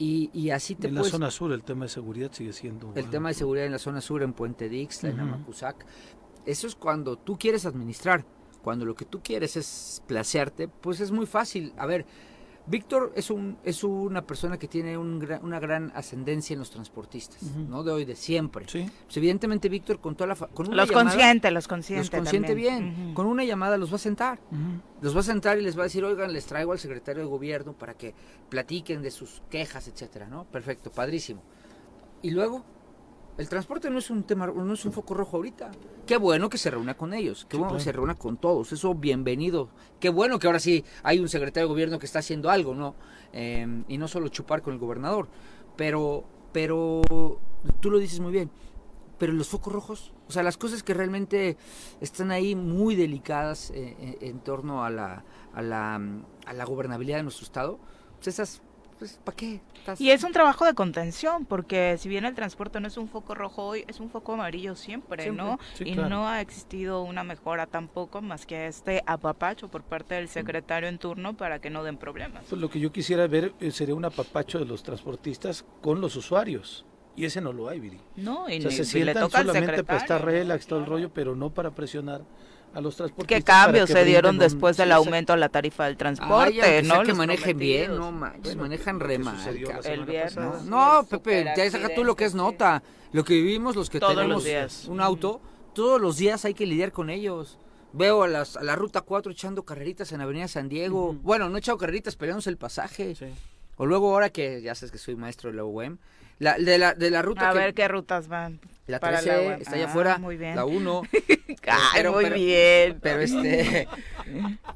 Y, 0.00 0.28
y, 0.32 0.50
así 0.50 0.74
te 0.74 0.88
En 0.88 0.96
la 0.96 1.04
zona 1.04 1.30
sur 1.30 1.52
el 1.52 1.62
tema 1.62 1.84
de 1.84 1.90
seguridad 1.90 2.32
sigue 2.32 2.52
siendo... 2.52 2.92
El 2.96 3.10
tema 3.10 3.28
de 3.28 3.34
seguridad 3.34 3.66
en 3.66 3.72
la 3.72 3.78
zona 3.78 4.00
sur, 4.00 4.24
en 4.24 4.32
Puente 4.32 4.68
Dix, 4.68 5.04
en 5.04 5.20
Amacuzac. 5.20 5.86
Eso 6.46 6.66
es 6.66 6.74
cuando 6.74 7.16
tú 7.16 7.38
quieres 7.38 7.64
administrar 7.64 8.24
cuando 8.62 8.84
lo 8.84 8.94
que 8.94 9.04
tú 9.04 9.20
quieres 9.22 9.56
es 9.56 10.02
placearte, 10.06 10.68
pues 10.68 11.00
es 11.00 11.10
muy 11.10 11.26
fácil. 11.26 11.72
A 11.76 11.86
ver, 11.86 12.06
Víctor 12.64 13.12
es 13.16 13.28
un 13.30 13.58
es 13.64 13.82
una 13.82 14.22
persona 14.24 14.56
que 14.56 14.68
tiene 14.68 14.96
una 14.96 15.58
gran 15.58 15.90
ascendencia 15.96 16.54
en 16.54 16.60
los 16.60 16.70
transportistas, 16.70 17.42
no 17.42 17.82
de 17.82 17.90
hoy, 17.90 18.04
de 18.04 18.14
siempre. 18.14 18.66
Sí. 18.68 18.88
Pues 19.04 19.16
evidentemente 19.16 19.68
Víctor 19.68 20.00
con 20.00 20.14
toda 20.14 20.28
la 20.28 20.36
con 20.36 20.68
una 20.68 20.76
los 20.76 20.92
consciente, 20.92 21.50
los 21.50 21.66
consciente, 21.66 22.02
los 22.02 22.10
consciente 22.10 22.54
bien. 22.54 23.14
Con 23.14 23.26
una 23.26 23.44
llamada 23.44 23.76
los 23.76 23.90
va 23.90 23.96
a 23.96 23.98
sentar, 23.98 24.38
los 25.00 25.14
va 25.14 25.20
a 25.20 25.24
sentar 25.24 25.58
y 25.58 25.62
les 25.62 25.76
va 25.76 25.80
a 25.82 25.84
decir, 25.84 26.04
oigan, 26.04 26.32
les 26.32 26.46
traigo 26.46 26.70
al 26.72 26.78
secretario 26.78 27.22
de 27.22 27.28
gobierno 27.28 27.72
para 27.72 27.94
que 27.94 28.14
platiquen 28.48 29.02
de 29.02 29.10
sus 29.10 29.42
quejas, 29.50 29.88
etcétera, 29.88 30.28
¿no? 30.28 30.44
Perfecto, 30.44 30.92
padrísimo. 30.92 31.42
Y 32.22 32.30
luego 32.30 32.64
el 33.38 33.48
transporte 33.48 33.88
no 33.88 33.98
es 33.98 34.10
un 34.10 34.24
tema, 34.24 34.46
no 34.46 34.74
es 34.74 34.84
un 34.84 34.92
foco 34.92 35.14
rojo 35.14 35.38
ahorita. 35.38 35.70
Qué 36.06 36.16
bueno 36.16 36.50
que 36.50 36.58
se 36.58 36.70
reúna 36.70 36.94
con 36.94 37.14
ellos, 37.14 37.46
qué 37.48 37.56
bueno 37.56 37.74
que 37.74 37.80
se 37.80 37.92
reúna 37.92 38.14
con 38.14 38.36
todos, 38.36 38.72
eso 38.72 38.94
bienvenido. 38.94 39.68
Qué 40.00 40.10
bueno 40.10 40.38
que 40.38 40.46
ahora 40.46 40.58
sí 40.58 40.84
hay 41.02 41.18
un 41.18 41.28
secretario 41.28 41.66
de 41.66 41.72
gobierno 41.72 41.98
que 41.98 42.06
está 42.06 42.18
haciendo 42.18 42.50
algo, 42.50 42.74
¿no? 42.74 42.94
Em, 43.32 43.84
y 43.88 43.96
no 43.96 44.08
solo 44.08 44.28
chupar 44.28 44.60
con 44.60 44.74
el 44.74 44.78
gobernador. 44.78 45.28
Pero, 45.76 46.24
pero, 46.52 47.00
tú 47.80 47.90
lo 47.90 47.98
dices 47.98 48.20
muy 48.20 48.32
bien, 48.32 48.50
pero 49.18 49.32
los 49.32 49.48
focos 49.48 49.72
rojos, 49.72 50.12
o 50.28 50.32
sea, 50.32 50.42
las 50.42 50.58
cosas 50.58 50.82
que 50.82 50.92
realmente 50.92 51.56
están 52.00 52.30
ahí 52.30 52.54
muy 52.54 52.96
delicadas 52.96 53.70
eh, 53.70 53.96
eh, 53.98 54.18
en 54.20 54.40
torno 54.40 54.84
a 54.84 54.90
la, 54.90 55.24
a 55.54 55.62
la, 55.62 55.94
a 55.94 56.52
la 56.52 56.64
gobernabilidad 56.66 57.18
de 57.18 57.22
nuestro 57.22 57.46
estado, 57.46 57.78
pues 58.16 58.28
esas 58.28 58.60
pues, 59.02 59.18
¿para 59.24 59.36
qué? 59.36 59.60
Y 59.98 60.10
es 60.10 60.22
un 60.22 60.30
trabajo 60.30 60.64
de 60.64 60.74
contención, 60.74 61.44
porque 61.44 61.96
si 61.98 62.08
bien 62.08 62.24
el 62.24 62.36
transporte 62.36 62.78
no 62.78 62.86
es 62.86 62.96
un 62.96 63.08
foco 63.08 63.34
rojo 63.34 63.64
hoy, 63.64 63.84
es 63.88 63.98
un 63.98 64.10
foco 64.10 64.34
amarillo 64.34 64.76
siempre, 64.76 65.32
¿no? 65.32 65.58
y 65.80 65.96
no 65.96 66.28
ha 66.28 66.40
existido 66.40 67.02
una 67.02 67.24
mejora 67.24 67.66
tampoco 67.66 68.22
más 68.22 68.46
que 68.46 68.68
este 68.68 69.02
apapacho 69.04 69.68
por 69.68 69.82
parte 69.82 70.14
del 70.14 70.28
secretario 70.28 70.88
en 70.88 70.98
turno 70.98 71.36
para 71.36 71.60
que 71.60 71.68
no 71.68 71.82
den 71.82 71.96
problemas. 71.96 72.44
Pues 72.48 72.60
lo 72.60 72.70
que 72.70 72.78
yo 72.78 72.92
quisiera 72.92 73.26
ver 73.26 73.54
eh, 73.58 73.72
sería 73.72 73.96
un 73.96 74.04
apapacho 74.04 74.60
de 74.60 74.66
los 74.66 74.84
transportistas 74.84 75.64
con 75.80 76.00
los 76.00 76.14
usuarios. 76.14 76.86
Y 77.16 77.24
ese 77.24 77.40
no 77.40 77.52
lo 77.52 77.68
hay, 77.68 77.80
Viri. 77.80 77.98
No, 78.14 78.48
y 78.48 78.58
o 78.58 78.62
sea, 78.62 78.70
se 78.70 78.84
sientan 78.84 79.28
solamente 79.28 79.82
para 79.82 79.98
estar 79.98 80.24
relax 80.24 80.68
todo 80.68 80.78
el 80.78 80.86
rollo, 80.86 81.12
pero 81.12 81.34
no 81.34 81.50
para 81.50 81.72
presionar 81.72 82.22
a 82.74 82.80
los 82.80 82.96
transportistas. 82.96 83.38
¿Qué 83.38 83.44
cambios 83.44 83.90
se 83.90 84.04
dieron 84.04 84.38
después 84.38 84.76
del 84.76 84.92
aumento 84.92 85.32
a 85.32 85.36
la 85.36 85.48
tarifa 85.48 85.84
del 85.86 85.96
transporte? 85.96 86.82
¿no? 86.82 87.02
que 87.02 87.14
manejen 87.14 87.58
bien, 87.58 87.96
no 87.96 88.12
manches, 88.12 88.56
manejan 88.56 89.00
re 89.00 89.18
mal. 89.18 89.36
El 89.84 90.04
viernes. 90.04 90.64
No, 90.64 91.06
Pepe, 91.08 91.52
ya 91.56 91.70
saca 91.70 91.94
tú 91.94 92.04
lo 92.04 92.16
que 92.16 92.24
es 92.24 92.34
nota. 92.34 92.82
Lo 93.12 93.24
que 93.24 93.34
vivimos 93.34 93.76
los 93.76 93.90
que 93.90 94.00
tenemos 94.00 94.46
un 94.88 95.00
auto, 95.00 95.40
todos 95.74 96.00
los 96.00 96.16
días 96.16 96.44
hay 96.44 96.54
que 96.54 96.66
lidiar 96.66 96.92
con 96.92 97.10
ellos. 97.10 97.58
Veo 97.94 98.22
a, 98.22 98.28
las, 98.28 98.56
a 98.56 98.62
la 98.62 98.74
ruta 98.74 99.02
4 99.02 99.32
echando 99.32 99.64
carreritas 99.64 100.12
en 100.12 100.22
Avenida 100.22 100.48
San 100.48 100.70
Diego. 100.70 101.12
Bueno, 101.12 101.50
no 101.50 101.56
he 101.56 101.58
echado 101.58 101.76
carreritas, 101.76 102.16
peleándose 102.16 102.48
el 102.48 102.56
pasaje. 102.56 103.14
O 103.76 103.86
luego 103.86 104.12
ahora 104.12 104.30
que 104.30 104.62
ya 104.62 104.74
sabes 104.74 104.92
que 104.92 104.98
soy 104.98 105.16
maestro 105.16 105.50
de 105.50 105.56
la 105.56 105.64
UEM, 105.64 105.98
la, 106.38 106.58
de, 106.58 106.78
la, 106.78 106.94
de 106.94 107.10
la 107.10 107.22
ruta 107.22 107.50
A 107.50 107.52
ver 107.52 107.72
qué 107.72 107.86
rutas 107.86 108.26
van. 108.28 108.60
La 108.86 108.98
13 108.98 109.58
está 109.60 109.76
allá 109.76 109.86
afuera. 109.86 110.18
Muy 110.18 110.36
bien. 110.36 110.56
La 110.56 110.64
1. 110.64 111.02
Ay, 111.68 112.08
muy 112.08 112.30
bien. 112.30 112.98
Pero 113.00 113.20
este. 113.22 113.86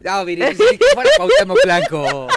No, 0.00 0.24
mire, 0.24 0.54
si 0.54 0.62
fuera 0.94 1.10
Cuauhtémoc 1.16 1.58
Blanco. 1.64 2.28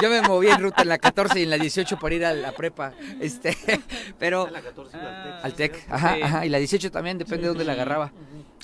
Yo 0.00 0.10
me 0.10 0.22
moví 0.22 0.46
en 0.48 0.62
ruta 0.62 0.82
en 0.82 0.88
la 0.90 0.98
14 0.98 1.40
y 1.40 1.42
en 1.42 1.50
la 1.50 1.58
18 1.58 1.98
para 1.98 2.14
ir 2.14 2.24
a 2.24 2.32
la 2.32 2.52
prepa. 2.52 2.92
Este, 3.20 3.56
pero. 4.18 4.48
La 4.48 4.60
14 4.60 4.96
al 5.42 5.54
TEC. 5.54 5.84
Ajá, 5.88 6.16
ajá. 6.22 6.46
Y 6.46 6.48
la 6.48 6.58
18 6.58 6.92
también, 6.92 7.18
depende 7.18 7.42
de 7.42 7.48
dónde 7.48 7.64
la 7.64 7.72
agarraba. 7.72 8.12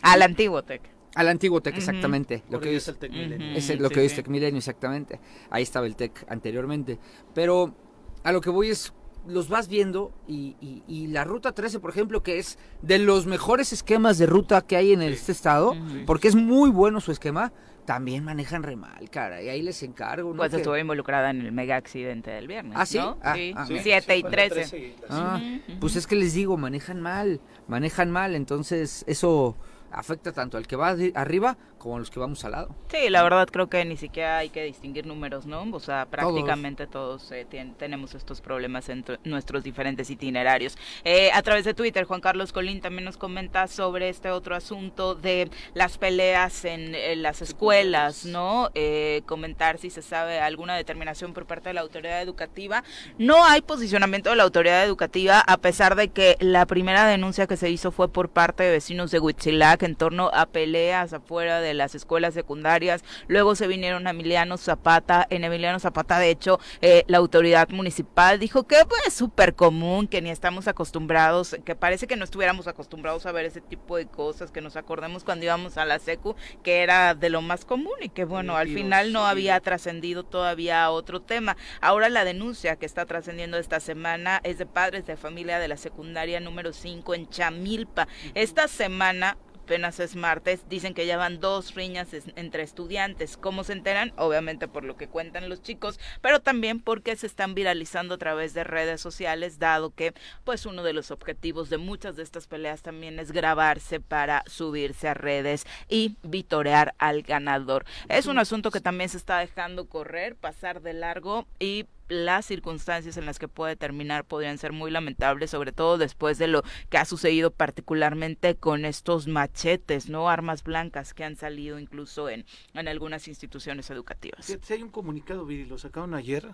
Al 0.03 0.23
antiguo 0.23 0.63
TEC. 0.63 0.94
Al 1.15 1.29
antiguo 1.29 1.61
TEC, 1.61 1.77
exactamente. 1.77 2.43
Lo 2.51 2.61
que 2.61 2.75
es 2.75 2.89
el 2.89 2.97
TEC 2.97 3.13
Milenio. 3.13 3.57
Es 3.57 3.79
lo 3.79 3.91
que 3.91 4.01
hoy 4.01 4.07
es 4.07 4.15
TEC 4.15 4.29
Milenio, 4.29 4.59
exactamente. 4.59 5.21
Ahí 5.51 5.63
estaba 5.63 5.87
el 5.87 5.97
TEC 5.97 6.25
anteriormente. 6.29 6.99
Pero 7.35 7.75
a 8.23 8.33
lo 8.33 8.41
que 8.41 8.51
voy 8.51 8.71
es 8.71 8.93
los 9.27 9.49
vas 9.49 9.69
viendo 9.69 10.13
y, 10.27 10.57
y, 10.87 11.07
la 11.09 11.25
ruta 11.25 11.53
13, 11.53 11.81
por 11.81 11.91
ejemplo, 11.91 12.23
que 12.23 12.39
es 12.39 12.59
de 12.83 12.99
los 12.99 13.27
mejores 13.27 13.73
esquemas 13.73 14.19
de 14.19 14.27
ruta 14.27 14.61
que 14.63 14.77
hay 14.77 14.93
en 14.93 15.03
este 15.03 15.33
estado, 15.33 15.75
porque 16.07 16.29
es 16.29 16.35
muy 16.35 16.71
bueno 16.71 17.01
su 17.01 17.11
esquema, 17.11 17.53
también 17.85 18.25
manejan 18.25 18.63
re 18.63 18.77
mal, 18.77 19.11
cara, 19.11 19.43
y 19.43 19.49
ahí 19.49 19.63
les 19.63 19.83
encargo. 19.83 20.31
¿no? 20.31 20.37
Pues 20.37 20.53
estuve 20.55 20.81
involucrada 20.81 21.31
en 21.31 21.41
el 21.41 21.53
mega 21.53 21.77
accidente 21.77 22.31
del 22.31 22.49
viernes. 22.49 22.75
¿Ah, 22.77 22.87
sí? 22.87 22.99
¿no? 22.99 23.19
Ah, 23.23 23.35
sí, 23.35 23.55
ah, 23.57 23.67
7 23.67 24.17
y 24.17 24.23
13. 24.23 24.97
Ah, 25.09 25.41
pues 25.81 25.97
es 25.97 26.07
que 26.07 26.17
les 26.17 26.35
digo, 26.35 26.57
manejan 26.57 27.01
mal, 27.01 27.41
manejan 27.67 28.11
mal, 28.11 28.35
entonces 28.35 29.05
eso 29.07 29.57
afecta 29.95 30.33
tanto 30.33 30.57
al 30.57 30.67
que 30.67 30.77
va 30.77 30.97
arriba 31.15 31.57
a 31.93 31.99
los 31.99 32.11
que 32.11 32.19
vamos 32.19 32.45
al 32.45 32.53
lado. 32.53 32.75
Sí, 32.91 33.11
la 33.11 33.23
verdad 33.23 33.47
creo 33.51 33.69
que 33.69 33.85
ni 33.85 33.97
siquiera 33.97 34.39
hay 34.39 34.49
que 34.49 34.65
distinguir 34.65 35.07
números, 35.07 35.47
¿no? 35.47 35.65
O 35.73 35.81
sea, 35.81 36.07
prácticamente 36.07 36.87
todos, 36.87 37.31
eh, 37.33 37.47
tenemos 37.79 38.15
estos 38.15 38.41
problemas 38.41 38.89
en 38.89 39.05
nuestros 39.25 39.63
diferentes 39.63 40.09
itinerarios. 40.11 40.79
Eh, 41.05 41.31
a 41.33 41.43
través 41.43 41.65
de 41.65 41.75
Twitter, 41.75 42.05
Juan 42.05 42.21
Carlos 42.21 42.53
Colín 42.53 42.81
también 42.81 43.05
nos 43.05 43.19
comenta 43.19 43.67
sobre 43.67 44.09
este 44.09 44.31
otro 44.31 44.57
asunto 44.57 45.15
de 45.15 45.51
las 45.75 45.99
peleas 45.99 46.65
en, 46.65 46.95
las 47.23 47.43
escuelas, 47.43 48.25
¿no? 48.25 48.71
Eh, 48.75 49.23
comentar 49.27 49.79
si 49.79 49.91
se 49.91 50.03
sabe 50.03 50.41
alguna 50.41 50.77
determinación 50.77 51.33
por 51.35 51.47
parte 51.47 51.69
de 51.69 51.75
la 51.75 51.83
autoridad 51.83 52.23
educativa. 52.23 52.83
No 53.19 53.45
hay 53.45 53.61
posicionamiento 53.61 54.31
de 54.31 54.37
la 54.37 54.45
autoridad 54.45 54.85
educativa, 54.85 55.41
a 55.41 55.57
pesar 55.59 55.97
de 55.97 56.09
que 56.09 56.37
la 56.41 56.67
primera 56.67 57.07
denuncia 57.07 57.47
que 57.47 57.57
se 57.57 57.71
hizo 57.71 57.93
fue 57.93 58.09
por 58.09 58.31
parte 58.31 58.63
de 58.63 58.71
vecinos 58.71 59.11
de 59.11 59.21
Huitzilac 59.21 59.83
en 59.83 59.97
torno 59.97 60.31
a 60.33 60.47
peleas 60.47 61.13
afuera 61.13 61.61
de 61.61 61.74
las 61.79 61.95
escuelas 61.95 62.35
secundarias. 62.35 63.05
Luego 63.29 63.55
se 63.55 63.67
vinieron 63.67 64.07
a 64.07 64.11
Emiliano 64.11 64.57
Zapata. 64.57 65.27
En 65.31 65.45
Emiliano 65.45 65.79
Zapata, 65.79 66.19
de 66.19 66.31
hecho, 66.31 66.61
eh, 66.81 67.05
la 67.07 67.19
autoridad 67.19 67.69
municipal 67.69 68.39
dijo 68.39 68.65
que 68.65 68.77
pues, 68.89 69.03
es 69.07 69.15
súper 69.15 69.55
común, 69.55 70.09
que 70.09 70.23
ni 70.23 70.31
estamos 70.31 70.69
acostumbrados, 70.69 71.57
que 71.65 71.75
parece 71.75 72.07
que 72.07 72.17
no 72.17 72.25
estuviéramos 72.25 72.67
acostumbrados 72.67 73.27
a 73.27 73.33
ver 73.33 73.45
ese 73.45 73.61
tipo 73.61 73.97
de 73.97 74.07
cosas, 74.07 74.51
que 74.51 74.61
nos 74.61 74.77
acordemos 74.77 75.25
cuando 75.25 75.45
íbamos 75.45 75.77
a 75.79 75.85
la 75.85 75.99
SECU, 75.99 76.37
que 76.63 76.83
era 76.83 77.15
de 77.15 77.31
lo 77.31 77.43
más 77.43 77.65
común 77.65 77.95
y 78.01 78.09
que 78.09 78.25
bueno, 78.25 78.57
al 78.57 78.69
final 78.69 79.13
no 79.13 79.27
había 79.27 79.59
trascendido 79.61 80.25
todavía 80.25 80.91
otro 80.91 81.21
tema. 81.21 81.57
Ahora 81.81 82.09
la 82.09 82.25
denuncia 82.25 82.77
que 82.77 82.87
está 82.87 83.07
trascendiendo 83.07 83.59
esta 83.59 83.81
semana 83.81 84.41
es 84.45 84.59
de 84.59 84.67
padres 84.67 85.07
de 85.07 85.17
familia 85.17 85.59
de 85.59 85.69
la 85.69 85.77
secundaria 85.77 86.41
número 86.41 86.73
5 86.73 87.15
en 87.15 87.29
Chamilpa. 87.29 88.09
Esta 88.35 88.69
semana 88.69 89.37
apenas 89.65 89.99
es 89.99 90.15
martes, 90.15 90.69
dicen 90.69 90.93
que 90.93 91.07
ya 91.07 91.17
van 91.17 91.41
dos 91.41 91.75
riñas 91.75 92.09
entre 92.37 92.63
estudiantes. 92.63 93.39
¿Cómo 93.39 93.65
se 93.65 93.73
enteran? 93.73 94.13
Obviamente 94.17 94.69
por 94.69 94.85
lo 94.85 94.99
que 94.99 95.09
cuentan 95.09 95.49
los 95.49 95.63
chicos, 95.63 95.99
pero 96.21 96.41
también 96.41 96.81
porque 96.81 97.17
se 97.17 97.27
están 97.27 97.55
viralizando 97.55 98.17
a 98.17 98.19
través 98.19 98.53
de 98.53 98.63
redes 98.63 99.01
sociales, 99.01 99.59
dado 99.59 99.91
que 99.91 100.13
pues 100.45 100.67
uno 100.67 100.83
de 100.83 100.93
los 100.93 101.11
objetivos 101.11 101.71
de 101.71 101.79
muchas 101.79 102.15
de 102.17 102.23
estas 102.23 102.47
peleas 102.47 102.83
también 102.83 103.19
es 103.19 103.33
grabarse 103.33 104.01
para 104.01 104.45
subirse 104.47 105.09
a 105.09 105.15
redes 105.15 105.67
y 105.89 106.17
vitorear 106.23 106.95
al 106.99 107.23
ganador. 107.23 107.87
Es 108.11 108.27
un 108.27 108.39
asunto 108.39 108.71
que 108.71 108.83
también 108.83 109.09
se 109.09 109.17
está 109.17 109.39
dejando 109.39 109.89
correr, 109.89 110.37
pasar 110.37 110.83
de 110.83 110.93
largo 110.93 111.47
y 111.59 111.87
las 112.09 112.47
circunstancias 112.47 113.17
en 113.17 113.27
las 113.27 113.39
que 113.39 113.49
puede 113.49 113.77
terminar 113.77 114.25
podrían 114.25 114.59
ser 114.59 114.73
muy 114.73 114.91
lamentables, 114.91 115.51
sobre 115.51 115.73
todo 115.73 115.99
después 115.99 116.39
de 116.39 116.49
lo 116.49 116.63
que 116.91 116.99
ha 116.99 117.05
sucedido 117.05 117.51
particularmente 117.51 118.57
con 118.57 118.85
estos 118.85 119.27
machetes, 119.27 120.09
¿no? 120.09 120.29
Armas 120.29 120.63
blancas 120.63 121.15
que 121.15 121.25
han 121.25 121.37
salido 121.37 121.79
incluso 121.79 122.29
en, 122.29 122.45
en 122.75 122.89
algunas 122.89 123.29
instituciones 123.29 123.91
educativas. 123.91 124.47
Si 124.47 124.73
hay 124.73 124.83
un 124.83 124.91
comunicado, 124.91 125.47
Viri, 125.47 125.65
lo 125.65 125.79
sacaron 125.79 126.15
ayer, 126.15 126.49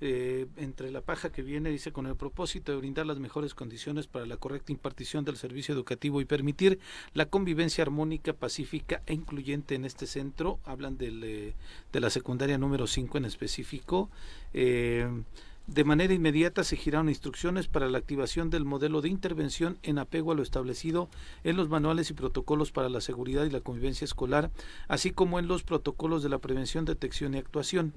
eh, 0.00 0.46
entre 0.56 0.90
la 0.90 1.02
paja 1.02 1.30
que 1.30 1.42
viene, 1.42 1.70
dice, 1.70 1.92
con 1.92 2.06
el 2.06 2.16
propósito 2.16 2.72
de 2.72 2.78
brindar 2.78 3.06
las 3.06 3.18
mejores 3.18 3.54
condiciones 3.54 4.06
para 4.06 4.24
la 4.24 4.36
correcta 4.36 4.72
impartición 4.72 5.24
del 5.24 5.36
servicio 5.36 5.74
educativo 5.74 6.20
y 6.20 6.24
permitir 6.24 6.78
la 7.12 7.26
convivencia 7.26 7.82
armónica, 7.82 8.32
pacífica 8.32 9.02
e 9.06 9.14
incluyente 9.14 9.74
en 9.74 9.84
este 9.84 10.06
centro. 10.06 10.58
Hablan 10.64 10.96
del, 10.96 11.22
eh, 11.24 11.54
de 11.92 12.00
la 12.00 12.10
secundaria 12.10 12.56
número 12.56 12.86
5 12.86 13.18
en 13.18 13.26
específico. 13.26 14.10
Eh, 14.54 15.06
de 15.70 15.84
manera 15.84 16.12
inmediata 16.12 16.64
se 16.64 16.76
giraron 16.76 17.08
instrucciones 17.08 17.68
para 17.68 17.88
la 17.88 17.98
activación 17.98 18.50
del 18.50 18.64
modelo 18.64 19.02
de 19.02 19.08
intervención 19.08 19.78
en 19.84 19.98
apego 19.98 20.32
a 20.32 20.34
lo 20.34 20.42
establecido 20.42 21.08
en 21.44 21.56
los 21.56 21.68
manuales 21.68 22.10
y 22.10 22.14
protocolos 22.14 22.72
para 22.72 22.88
la 22.88 23.00
seguridad 23.00 23.44
y 23.44 23.50
la 23.50 23.60
convivencia 23.60 24.04
escolar, 24.04 24.50
así 24.88 25.12
como 25.12 25.38
en 25.38 25.46
los 25.46 25.62
protocolos 25.62 26.24
de 26.24 26.28
la 26.28 26.38
prevención, 26.38 26.86
detección 26.86 27.34
y 27.34 27.38
actuación. 27.38 27.92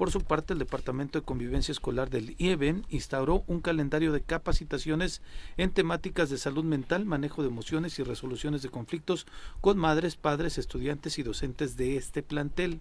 Por 0.00 0.10
su 0.10 0.22
parte, 0.22 0.54
el 0.54 0.58
Departamento 0.58 1.18
de 1.18 1.26
Convivencia 1.26 1.72
Escolar 1.72 2.08
del 2.08 2.34
IEBEN 2.38 2.86
instauró 2.88 3.44
un 3.46 3.60
calendario 3.60 4.12
de 4.12 4.22
capacitaciones 4.22 5.20
en 5.58 5.72
temáticas 5.72 6.30
de 6.30 6.38
salud 6.38 6.64
mental, 6.64 7.04
manejo 7.04 7.42
de 7.42 7.48
emociones 7.48 7.98
y 7.98 8.02
resoluciones 8.02 8.62
de 8.62 8.70
conflictos 8.70 9.26
con 9.60 9.76
madres, 9.76 10.16
padres, 10.16 10.56
estudiantes 10.56 11.18
y 11.18 11.22
docentes 11.22 11.76
de 11.76 11.98
este 11.98 12.22
plantel. 12.22 12.80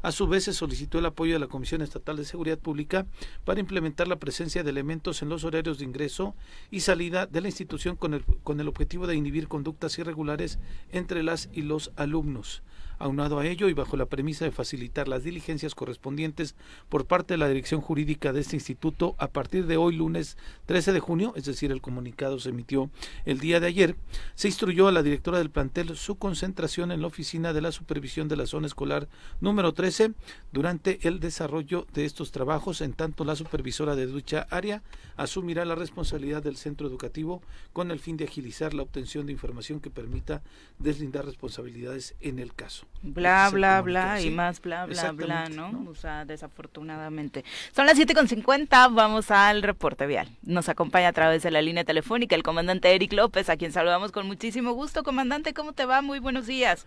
A 0.00 0.10
su 0.10 0.26
vez, 0.26 0.44
se 0.44 0.54
solicitó 0.54 0.98
el 0.98 1.04
apoyo 1.04 1.34
de 1.34 1.38
la 1.38 1.48
Comisión 1.48 1.82
Estatal 1.82 2.16
de 2.16 2.24
Seguridad 2.24 2.58
Pública 2.58 3.04
para 3.44 3.60
implementar 3.60 4.08
la 4.08 4.16
presencia 4.16 4.62
de 4.62 4.70
elementos 4.70 5.20
en 5.20 5.28
los 5.28 5.44
horarios 5.44 5.76
de 5.76 5.84
ingreso 5.84 6.34
y 6.70 6.80
salida 6.80 7.26
de 7.26 7.42
la 7.42 7.48
institución 7.48 7.94
con 7.94 8.14
el, 8.14 8.24
con 8.42 8.58
el 8.58 8.68
objetivo 8.68 9.06
de 9.06 9.16
inhibir 9.16 9.48
conductas 9.48 9.98
irregulares 9.98 10.58
entre 10.92 11.22
las 11.22 11.50
y 11.52 11.60
los 11.60 11.92
alumnos. 11.96 12.62
Aunado 12.98 13.38
a 13.38 13.46
ello 13.46 13.68
y 13.68 13.74
bajo 13.74 13.96
la 13.96 14.06
premisa 14.06 14.44
de 14.44 14.50
facilitar 14.50 15.08
las 15.08 15.24
diligencias 15.24 15.74
correspondientes 15.74 16.54
por 16.88 17.06
parte 17.06 17.34
de 17.34 17.38
la 17.38 17.48
dirección 17.48 17.80
jurídica 17.80 18.32
de 18.32 18.40
este 18.40 18.56
instituto 18.56 19.14
a 19.18 19.28
partir 19.28 19.66
de 19.66 19.76
hoy 19.76 19.96
lunes 19.96 20.36
13 20.66 20.92
de 20.92 21.00
junio, 21.00 21.32
es 21.36 21.44
decir, 21.44 21.72
el 21.72 21.80
comunicado 21.80 22.38
se 22.38 22.50
emitió 22.50 22.90
el 23.24 23.40
día 23.40 23.60
de 23.60 23.66
ayer, 23.66 23.96
se 24.34 24.48
instruyó 24.48 24.88
a 24.88 24.92
la 24.92 25.02
directora 25.02 25.38
del 25.38 25.50
plantel 25.50 25.96
su 25.96 26.16
concentración 26.16 26.92
en 26.92 27.00
la 27.00 27.06
oficina 27.06 27.52
de 27.52 27.60
la 27.60 27.72
supervisión 27.72 28.28
de 28.28 28.36
la 28.36 28.46
zona 28.46 28.66
escolar 28.66 29.08
número 29.40 29.72
13 29.72 30.12
durante 30.52 31.06
el 31.06 31.20
desarrollo 31.20 31.86
de 31.92 32.04
estos 32.04 32.30
trabajos, 32.30 32.80
en 32.80 32.92
tanto 32.92 33.24
la 33.24 33.36
supervisora 33.36 33.96
de 33.96 34.06
ducha 34.06 34.46
área 34.50 34.82
asumirá 35.16 35.64
la 35.64 35.74
responsabilidad 35.74 36.42
del 36.42 36.56
centro 36.56 36.86
educativo 36.86 37.42
con 37.72 37.90
el 37.90 38.00
fin 38.00 38.16
de 38.16 38.24
agilizar 38.24 38.74
la 38.74 38.82
obtención 38.82 39.26
de 39.26 39.32
información 39.32 39.80
que 39.80 39.90
permita 39.90 40.42
deslindar 40.78 41.24
responsabilidades 41.24 42.14
en 42.20 42.38
el 42.38 42.54
caso. 42.54 42.83
Bla, 43.02 43.50
bla, 43.52 43.82
bla, 43.82 44.20
y 44.20 44.30
más 44.30 44.62
bla, 44.62 44.86
bla, 44.86 45.12
bla, 45.12 45.48
¿no? 45.50 45.84
O 45.90 45.94
sea, 45.94 46.24
desafortunadamente. 46.24 47.44
Son 47.72 47.84
las 47.84 47.98
7.50, 47.98 48.94
vamos 48.94 49.30
al 49.30 49.62
reporte 49.62 50.06
vial. 50.06 50.28
Nos 50.42 50.68
acompaña 50.68 51.08
a 51.08 51.12
través 51.12 51.42
de 51.42 51.50
la 51.50 51.60
línea 51.60 51.84
telefónica 51.84 52.34
el 52.34 52.42
comandante 52.42 52.94
Eric 52.94 53.12
López, 53.12 53.50
a 53.50 53.56
quien 53.56 53.72
saludamos 53.72 54.10
con 54.10 54.26
muchísimo 54.26 54.72
gusto. 54.72 55.02
Comandante, 55.02 55.52
¿cómo 55.52 55.72
te 55.74 55.84
va? 55.84 56.00
Muy 56.00 56.18
buenos 56.18 56.46
días. 56.46 56.86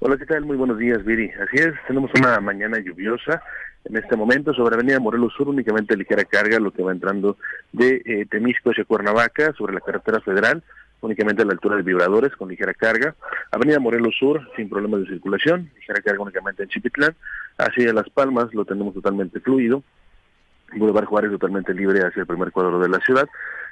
Hola, 0.00 0.16
¿qué 0.18 0.26
tal? 0.26 0.44
Muy 0.44 0.56
buenos 0.56 0.78
días, 0.78 1.04
Viri. 1.04 1.30
Así 1.30 1.56
es, 1.56 1.72
tenemos 1.86 2.10
una 2.18 2.38
mañana 2.40 2.78
lluviosa 2.78 3.42
en 3.84 3.96
este 3.96 4.16
momento 4.16 4.52
sobre 4.52 4.74
Avenida 4.74 4.98
Morelos 4.98 5.32
Sur, 5.36 5.48
únicamente 5.48 5.96
ligera 5.96 6.24
carga, 6.24 6.58
lo 6.58 6.72
que 6.72 6.82
va 6.82 6.92
entrando 6.92 7.36
de 7.72 8.02
eh, 8.04 8.26
Temisco 8.28 8.70
hacia 8.70 8.84
Cuernavaca, 8.84 9.52
sobre 9.56 9.74
la 9.74 9.80
carretera 9.80 10.20
federal 10.20 10.62
únicamente 11.00 11.42
a 11.42 11.44
la 11.44 11.52
altura 11.52 11.76
de 11.76 11.82
vibradores 11.82 12.34
con 12.36 12.48
ligera 12.48 12.74
carga. 12.74 13.14
Avenida 13.50 13.78
Morelos 13.78 14.14
Sur, 14.18 14.48
sin 14.56 14.68
problemas 14.68 15.00
de 15.00 15.08
circulación, 15.08 15.70
ligera 15.76 16.00
carga 16.00 16.22
únicamente 16.22 16.62
en 16.62 16.68
Chipitlán. 16.68 17.14
Hacia 17.58 17.92
Las 17.92 18.08
Palmas 18.10 18.52
lo 18.52 18.64
tenemos 18.64 18.94
totalmente 18.94 19.40
fluido. 19.40 19.82
Boulevard 20.74 21.06
Juárez 21.06 21.30
totalmente 21.30 21.72
libre 21.72 22.00
hacia 22.00 22.20
el 22.20 22.26
primer 22.26 22.50
cuadro 22.50 22.78
de 22.80 22.88
la 22.88 22.98
ciudad. 23.00 23.28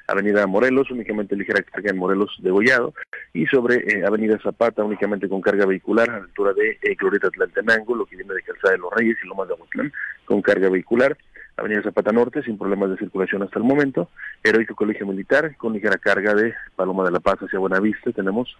Avenida 0.06 0.46
Morelos, 0.46 0.90
únicamente 0.90 1.34
ligera 1.34 1.62
carga 1.62 1.90
en 1.90 1.96
Morelos 1.96 2.36
de 2.38 2.50
Gollado, 2.50 2.94
y 3.32 3.46
sobre 3.46 3.76
eh, 3.76 4.04
Avenida 4.06 4.38
Zapata, 4.42 4.84
únicamente 4.84 5.28
con 5.28 5.40
carga 5.40 5.64
vehicular 5.64 6.10
a 6.10 6.18
la 6.18 6.24
altura 6.24 6.52
de 6.52 6.78
eh, 6.82 6.94
Glorieta 6.98 7.30
Tlaltenango, 7.30 7.96
lo 7.96 8.04
que 8.04 8.16
viene 8.16 8.34
de 8.34 8.42
Calzada 8.42 8.72
de 8.72 8.78
los 8.78 8.92
Reyes 8.92 9.16
y 9.22 9.26
Lomas 9.26 9.48
de 9.48 9.54
Aguatlán, 9.54 9.92
con 10.26 10.42
carga 10.42 10.68
vehicular. 10.68 11.16
Avenida 11.56 11.82
Zapata 11.82 12.12
Norte, 12.12 12.42
sin 12.42 12.58
problemas 12.58 12.90
de 12.90 12.96
circulación 12.96 13.42
hasta 13.42 13.58
el 13.58 13.64
momento. 13.64 14.08
Heroico 14.42 14.74
Colegio 14.74 15.06
Militar, 15.06 15.56
con 15.56 15.72
ligera 15.72 15.98
carga 15.98 16.34
de 16.34 16.54
Paloma 16.74 17.04
de 17.04 17.12
la 17.12 17.20
Paz 17.20 17.38
hacia 17.38 17.58
Buenavista 17.58 18.10
tenemos. 18.12 18.56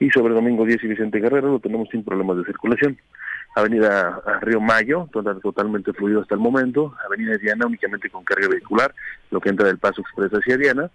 Y 0.00 0.10
sobre 0.10 0.34
Domingo 0.34 0.64
10 0.64 0.82
y 0.84 0.88
Vicente 0.88 1.20
Guerrero 1.20 1.52
lo 1.52 1.60
tenemos 1.60 1.88
sin 1.90 2.04
problemas 2.04 2.38
de 2.38 2.44
circulación. 2.44 2.98
Avenida 3.54 4.22
Río 4.40 4.60
Mayo, 4.60 5.08
totalmente 5.12 5.92
fluido 5.92 6.22
hasta 6.22 6.34
el 6.34 6.40
momento. 6.40 6.94
Avenida 7.04 7.36
Diana, 7.36 7.66
únicamente 7.66 8.08
con 8.08 8.24
carga 8.24 8.48
vehicular, 8.48 8.94
lo 9.30 9.40
que 9.40 9.48
entra 9.48 9.66
del 9.66 9.78
Paso 9.78 10.00
Express 10.00 10.32
hacia 10.32 10.56
Diana. 10.56 10.90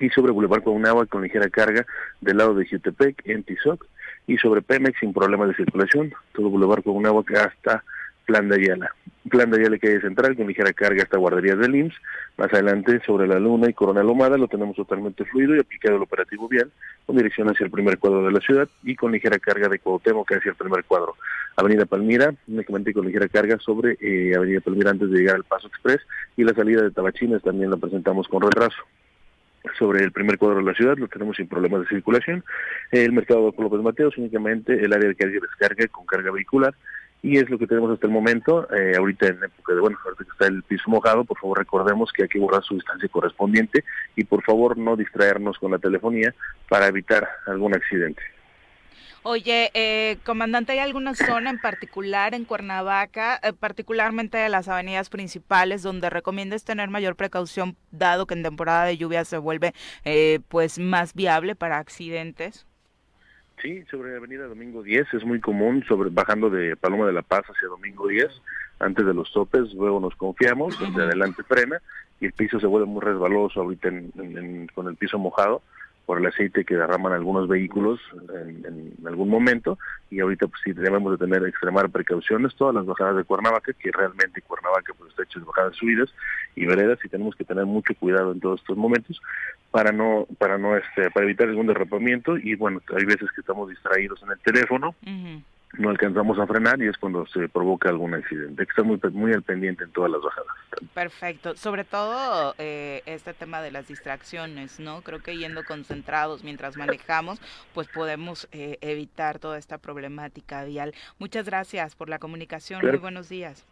Y 0.00 0.10
sobre 0.10 0.32
Boulevard 0.32 0.62
agua 0.86 1.06
con 1.06 1.22
ligera 1.22 1.48
carga 1.48 1.86
del 2.20 2.36
lado 2.36 2.54
de 2.54 2.66
Jutepec 2.68 3.22
en 3.26 3.42
Tizoc. 3.42 3.86
Y 4.26 4.36
sobre 4.38 4.62
Pemex, 4.62 4.98
sin 5.00 5.12
problemas 5.12 5.48
de 5.48 5.54
circulación. 5.54 6.12
Todo 6.32 6.50
Boulevard 6.50 6.82
que 6.82 7.38
hasta 7.38 7.84
Plan 8.26 8.48
de 8.48 8.56
Ayala. 8.56 8.94
Plan 9.28 9.50
de 9.50 9.60
Ayala 9.60 9.78
que 9.78 9.88
hay 9.88 10.00
central 10.00 10.36
con 10.36 10.46
ligera 10.46 10.72
carga 10.72 11.02
hasta 11.02 11.18
guarderías 11.18 11.58
del 11.58 11.74
IMSS. 11.74 11.96
Más 12.36 12.52
adelante 12.52 13.00
sobre 13.06 13.26
la 13.26 13.38
Luna 13.38 13.68
y 13.70 13.72
Corona 13.74 14.02
Lomada 14.02 14.36
lo 14.36 14.48
tenemos 14.48 14.76
totalmente 14.76 15.24
fluido 15.24 15.56
y 15.56 15.60
aplicado 15.60 15.96
el 15.96 16.02
operativo 16.02 16.48
vial 16.48 16.70
con 17.06 17.16
dirección 17.16 17.48
hacia 17.48 17.64
el 17.64 17.70
primer 17.70 17.98
cuadro 17.98 18.24
de 18.24 18.32
la 18.32 18.40
ciudad 18.40 18.68
y 18.82 18.94
con 18.96 19.12
ligera 19.12 19.38
carga 19.38 19.68
de 19.68 19.78
Cuauhtémoc 19.78 20.30
hacia 20.32 20.50
el 20.50 20.56
primer 20.56 20.84
cuadro. 20.84 21.16
Avenida 21.56 21.86
Palmira, 21.86 22.34
únicamente 22.46 22.92
con 22.92 23.06
ligera 23.06 23.28
carga 23.28 23.58
sobre 23.58 23.96
eh, 24.00 24.34
Avenida 24.36 24.60
Palmira 24.60 24.90
antes 24.90 25.10
de 25.10 25.18
llegar 25.18 25.36
al 25.36 25.44
Paso 25.44 25.68
Express 25.68 26.00
y 26.36 26.44
la 26.44 26.54
salida 26.54 26.82
de 26.82 26.90
Tabachines 26.90 27.42
también 27.42 27.70
la 27.70 27.76
presentamos 27.76 28.28
con 28.28 28.42
retraso 28.42 28.82
sobre 29.78 30.02
el 30.04 30.12
primer 30.12 30.38
cuadro 30.38 30.58
de 30.58 30.64
la 30.64 30.74
ciudad, 30.74 30.96
lo 30.96 31.08
tenemos 31.08 31.36
sin 31.36 31.48
problemas 31.48 31.80
de 31.82 31.88
circulación. 31.88 32.44
El 32.90 33.12
mercado 33.12 33.50
de 33.50 33.62
López 33.62 33.80
Mateos, 33.80 34.16
únicamente 34.16 34.72
el 34.72 34.92
área 34.92 35.08
de 35.08 35.14
carga 35.14 35.36
y 35.36 35.40
descarga 35.40 35.86
con 35.88 36.06
carga 36.06 36.30
vehicular 36.30 36.74
y 37.22 37.38
es 37.38 37.48
lo 37.50 37.58
que 37.58 37.66
tenemos 37.66 37.90
hasta 37.90 38.06
el 38.06 38.12
momento. 38.12 38.68
Eh, 38.72 38.94
ahorita 38.96 39.26
en 39.26 39.44
época 39.44 39.74
de, 39.74 39.80
bueno, 39.80 39.98
ahorita 40.04 40.24
que 40.24 40.30
está 40.30 40.46
el 40.46 40.62
piso 40.62 40.90
mojado, 40.90 41.24
por 41.24 41.38
favor 41.38 41.58
recordemos 41.58 42.12
que 42.12 42.22
hay 42.22 42.28
que 42.28 42.38
borrar 42.38 42.62
su 42.62 42.74
distancia 42.74 43.08
correspondiente 43.08 43.84
y 44.16 44.24
por 44.24 44.42
favor 44.42 44.76
no 44.76 44.96
distraernos 44.96 45.58
con 45.58 45.72
la 45.72 45.78
telefonía 45.78 46.34
para 46.68 46.86
evitar 46.86 47.28
algún 47.46 47.74
accidente. 47.74 48.22
Oye, 49.24 49.70
eh, 49.74 50.16
comandante, 50.24 50.72
¿hay 50.72 50.78
alguna 50.78 51.14
zona 51.14 51.50
en 51.50 51.58
particular 51.58 52.34
en 52.34 52.44
Cuernavaca, 52.44 53.38
eh, 53.42 53.52
particularmente 53.52 54.38
de 54.38 54.48
las 54.48 54.68
avenidas 54.68 55.10
principales, 55.10 55.82
donde 55.82 56.08
recomiendas 56.08 56.64
tener 56.64 56.88
mayor 56.88 57.16
precaución, 57.16 57.76
dado 57.90 58.26
que 58.26 58.34
en 58.34 58.44
temporada 58.44 58.84
de 58.84 58.96
lluvia 58.96 59.24
se 59.24 59.36
vuelve 59.36 59.74
pues 60.48 60.78
más 60.78 61.14
viable 61.14 61.56
para 61.56 61.78
accidentes? 61.78 62.67
Sí, 63.62 63.84
sobre 63.90 64.16
Avenida 64.16 64.46
Domingo 64.46 64.82
10 64.82 65.14
es 65.14 65.24
muy 65.24 65.40
común, 65.40 65.84
sobre 65.88 66.10
bajando 66.10 66.48
de 66.48 66.76
Paloma 66.76 67.06
de 67.06 67.12
la 67.12 67.22
Paz 67.22 67.42
hacia 67.44 67.68
Domingo 67.68 68.06
10, 68.06 68.28
antes 68.78 69.04
de 69.04 69.14
los 69.14 69.32
topes, 69.32 69.72
luego 69.74 69.98
nos 69.98 70.14
confiamos, 70.14 70.78
de 70.94 71.02
adelante 71.02 71.42
frena 71.42 71.80
y 72.20 72.26
el 72.26 72.32
piso 72.32 72.60
se 72.60 72.66
vuelve 72.66 72.86
muy 72.86 73.00
resbaloso 73.00 73.60
ahorita 73.60 73.90
con 74.74 74.88
el 74.88 74.96
piso 74.96 75.18
mojado 75.18 75.62
por 76.08 76.20
el 76.20 76.26
aceite 76.26 76.64
que 76.64 76.74
derraman 76.74 77.12
algunos 77.12 77.48
vehículos 77.48 78.00
en, 78.34 78.94
algún 79.06 79.28
momento 79.28 79.78
y 80.10 80.20
ahorita 80.20 80.46
pues 80.46 80.58
sí 80.64 80.72
debemos 80.72 81.12
de 81.12 81.26
tener 81.26 81.46
extremar 81.46 81.90
precauciones 81.90 82.54
todas 82.54 82.74
las 82.74 82.86
bajadas 82.86 83.16
de 83.16 83.24
Cuernavaca 83.24 83.74
que 83.74 83.92
realmente 83.92 84.40
Cuernavaca 84.40 84.94
pues 84.96 85.10
está 85.10 85.24
hecho 85.24 85.38
de 85.38 85.44
bajadas 85.44 85.76
subidas 85.76 86.08
y 86.56 86.64
veredas 86.64 86.98
y 87.04 87.10
tenemos 87.10 87.36
que 87.36 87.44
tener 87.44 87.66
mucho 87.66 87.94
cuidado 87.94 88.32
en 88.32 88.40
todos 88.40 88.58
estos 88.58 88.78
momentos 88.78 89.20
para 89.70 89.92
no 89.92 90.26
para 90.38 90.56
no 90.56 90.78
este 90.78 91.10
para 91.10 91.26
evitar 91.26 91.46
algún 91.46 91.66
derrapamiento 91.66 92.38
y 92.38 92.54
bueno 92.54 92.80
hay 92.96 93.04
veces 93.04 93.30
que 93.34 93.42
estamos 93.42 93.68
distraídos 93.68 94.22
en 94.22 94.30
el 94.30 94.38
teléfono 94.38 94.94
no 95.74 95.90
alcanzamos 95.90 96.38
a 96.38 96.46
frenar 96.46 96.80
y 96.80 96.88
es 96.88 96.96
cuando 96.96 97.26
se 97.26 97.48
provoca 97.48 97.88
algún 97.88 98.14
accidente. 98.14 98.62
Hay 98.62 98.66
que 98.66 98.70
estar 98.70 98.84
muy, 98.84 98.98
muy 99.12 99.32
al 99.32 99.42
pendiente 99.42 99.84
en 99.84 99.90
todas 99.92 100.10
las 100.10 100.22
bajadas. 100.22 100.48
Perfecto. 100.94 101.56
Sobre 101.56 101.84
todo 101.84 102.54
eh, 102.58 103.02
este 103.06 103.34
tema 103.34 103.60
de 103.60 103.70
las 103.70 103.88
distracciones, 103.88 104.80
¿no? 104.80 105.02
Creo 105.02 105.20
que 105.20 105.36
yendo 105.36 105.64
concentrados 105.64 106.42
mientras 106.42 106.76
manejamos, 106.76 107.40
pues 107.74 107.88
podemos 107.88 108.48
eh, 108.52 108.78
evitar 108.80 109.38
toda 109.38 109.58
esta 109.58 109.78
problemática 109.78 110.64
vial. 110.64 110.94
Muchas 111.18 111.46
gracias 111.46 111.94
por 111.94 112.08
la 112.08 112.18
comunicación. 112.18 112.84
Muy 112.84 112.98
buenos 112.98 113.28
días. 113.28 113.66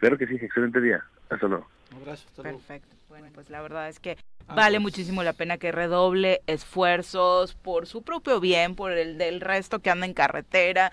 Claro 0.00 0.18
que 0.18 0.26
sí. 0.26 0.34
Excelente 0.34 0.80
día. 0.80 1.02
Hasta 1.30 1.46
luego. 1.46 1.66
Un 1.92 2.02
abrazo. 2.02 2.42
Perfecto. 2.42 2.97
Bueno, 3.08 3.28
pues 3.32 3.48
la 3.48 3.62
verdad 3.62 3.88
es 3.88 4.00
que 4.00 4.18
ah, 4.48 4.54
vale 4.54 4.76
pues. 4.76 4.82
muchísimo 4.82 5.22
la 5.22 5.32
pena 5.32 5.56
que 5.56 5.72
redoble 5.72 6.42
esfuerzos 6.46 7.54
por 7.54 7.86
su 7.86 8.02
propio 8.02 8.38
bien, 8.38 8.74
por 8.74 8.92
el 8.92 9.16
del 9.16 9.40
resto 9.40 9.78
que 9.78 9.88
anda 9.88 10.04
en 10.04 10.12
carretera, 10.12 10.92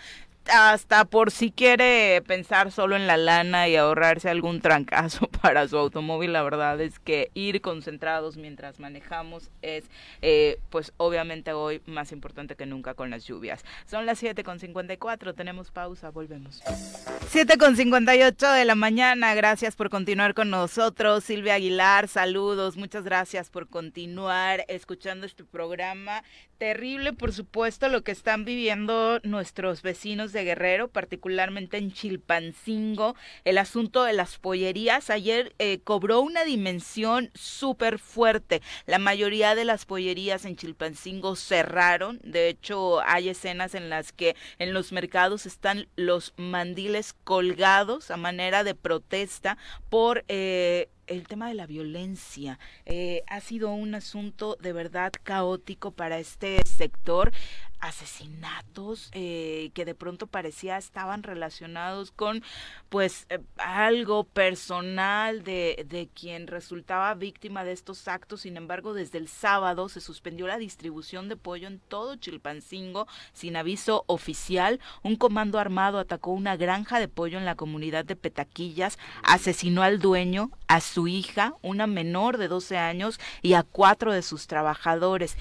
hasta 0.52 1.06
por 1.06 1.32
si 1.32 1.52
quiere 1.52 2.22
pensar 2.28 2.72
solo 2.72 2.96
en 2.96 3.08
la 3.08 3.18
lana 3.18 3.68
y 3.68 3.76
ahorrarse 3.76 4.30
algún 4.30 4.62
trancazo 4.62 5.28
para 5.42 5.68
su 5.68 5.78
automóvil, 5.78 6.34
la 6.34 6.44
verdad 6.44 6.80
es 6.82 7.00
que 7.00 7.32
ir 7.34 7.62
concentrados 7.62 8.38
mientras 8.38 8.80
manejamos 8.80 9.50
es, 9.62 9.86
eh, 10.22 10.60
pues 10.70 10.94
obviamente 10.98 11.54
hoy 11.54 11.82
más 11.86 12.12
importante 12.12 12.56
que 12.56 12.66
nunca 12.66 12.94
con 12.94 13.10
las 13.10 13.26
lluvias. 13.26 13.64
Son 13.86 14.06
las 14.06 14.22
7.54, 14.22 15.36
tenemos 15.36 15.72
pausa, 15.72 16.10
volvemos. 16.12 16.62
7.58 16.64 18.54
de 18.54 18.66
la 18.66 18.76
mañana, 18.76 19.34
gracias 19.34 19.76
por 19.76 19.90
continuar 19.90 20.34
con 20.34 20.50
nosotros. 20.50 21.24
Silvia 21.24 21.56
Aguilar, 21.56 22.08
saludos, 22.08 22.78
muchas 22.78 23.04
gracias 23.04 23.50
por 23.50 23.68
continuar 23.68 24.66
escuchando 24.68 25.26
este 25.26 25.44
programa. 25.44 26.24
Terrible, 26.58 27.12
por 27.12 27.34
supuesto, 27.34 27.90
lo 27.90 28.04
que 28.04 28.14
están 28.14 28.46
viviendo 28.46 29.20
nuestros 29.24 29.82
vecinos 29.82 30.32
de 30.36 30.44
Guerrero, 30.44 30.88
particularmente 30.88 31.78
en 31.78 31.92
Chilpancingo. 31.92 33.16
El 33.44 33.58
asunto 33.58 34.04
de 34.04 34.14
las 34.14 34.38
pollerías 34.38 35.10
ayer 35.10 35.56
eh, 35.58 35.80
cobró 35.84 36.22
una 36.22 36.44
dimensión 36.44 37.32
súper 37.34 37.98
fuerte. 37.98 38.62
La 38.86 39.00
mayoría 39.00 39.56
de 39.56 39.66
las 39.66 39.86
pollerías 39.86 40.46
en 40.46 40.56
Chilpancingo 40.56 41.36
cerraron. 41.36 42.20
De 42.24 42.50
hecho, 42.50 43.02
hay 43.02 43.30
escenas 43.30 43.74
en 43.74 43.90
las 43.90 44.12
que 44.12 44.36
en 44.60 44.74
los 44.74 44.92
mercados 44.92 45.48
están 45.48 45.88
los 45.96 46.34
mandiles 46.38 47.14
colgados 47.24 48.12
a 48.12 48.18
manera 48.18 48.64
de 48.64 48.76
protesta 48.76 49.58
por 49.90 50.24
eh, 50.28 50.90
el 51.08 51.28
tema 51.28 51.48
de 51.48 51.54
la 51.54 51.68
violencia 51.68 52.60
eh, 52.86 53.24
ha 53.28 53.40
sido 53.40 53.72
un 53.72 53.96
asunto 53.96 54.58
de 54.60 54.74
verdad 54.74 55.12
caótico 55.24 55.92
para 55.92 56.20
este 56.20 56.60
sector 56.66 57.32
asesinatos 57.80 59.10
eh, 59.14 59.72
que 59.74 59.86
de 59.86 59.96
pronto 59.96 60.28
parecía 60.28 60.78
estaban 60.78 61.24
relacionados 61.24 62.12
con 62.12 62.44
pues 62.90 63.26
eh, 63.30 63.40
algo 63.58 64.24
personal 64.24 65.44
de, 65.44 65.86
de 65.88 66.08
quien 66.08 66.48
resultaba 66.48 67.14
víctima 67.14 67.64
de 67.64 67.72
estos 67.72 68.08
actos. 68.08 68.42
Sin 68.42 68.58
embargo, 68.58 68.94
desde 68.94 69.18
el 69.18 69.28
sábado 69.28 69.90
se 69.90 70.02
suspendió 70.02 70.48
la 70.48 70.58
distribución 70.58 71.30
de 71.30 71.38
pollo 71.38 71.68
en 71.68 71.80
todo 71.80 72.16
Chilpancingo 72.16 73.08
sin 73.34 73.56
aviso 73.56 74.04
oficial. 74.08 74.80
Un 75.04 75.16
comando 75.16 75.60
armado 75.60 76.00
atacó 76.00 76.32
una 76.32 76.56
granja 76.56 77.00
de 77.00 77.08
pollo 77.08 77.38
en 77.38 77.46
la 77.46 77.56
comunidad 77.56 78.06
de 78.06 78.16
Petaquillas, 78.16 78.98
asesinó 79.24 79.84
al 79.84 80.00
dueño, 80.00 80.52
a 80.68 80.82
su 80.82 81.08
hija, 81.08 81.56
una 81.62 81.88
menor 81.88 82.38
de 82.38 82.48
12 82.48 82.78
años 82.78 83.20
y 83.42 83.54
a 83.54 83.64
cuatro 83.64 84.14
de 84.14 84.22
sus 84.22 84.48
trabajadores. 84.48 85.38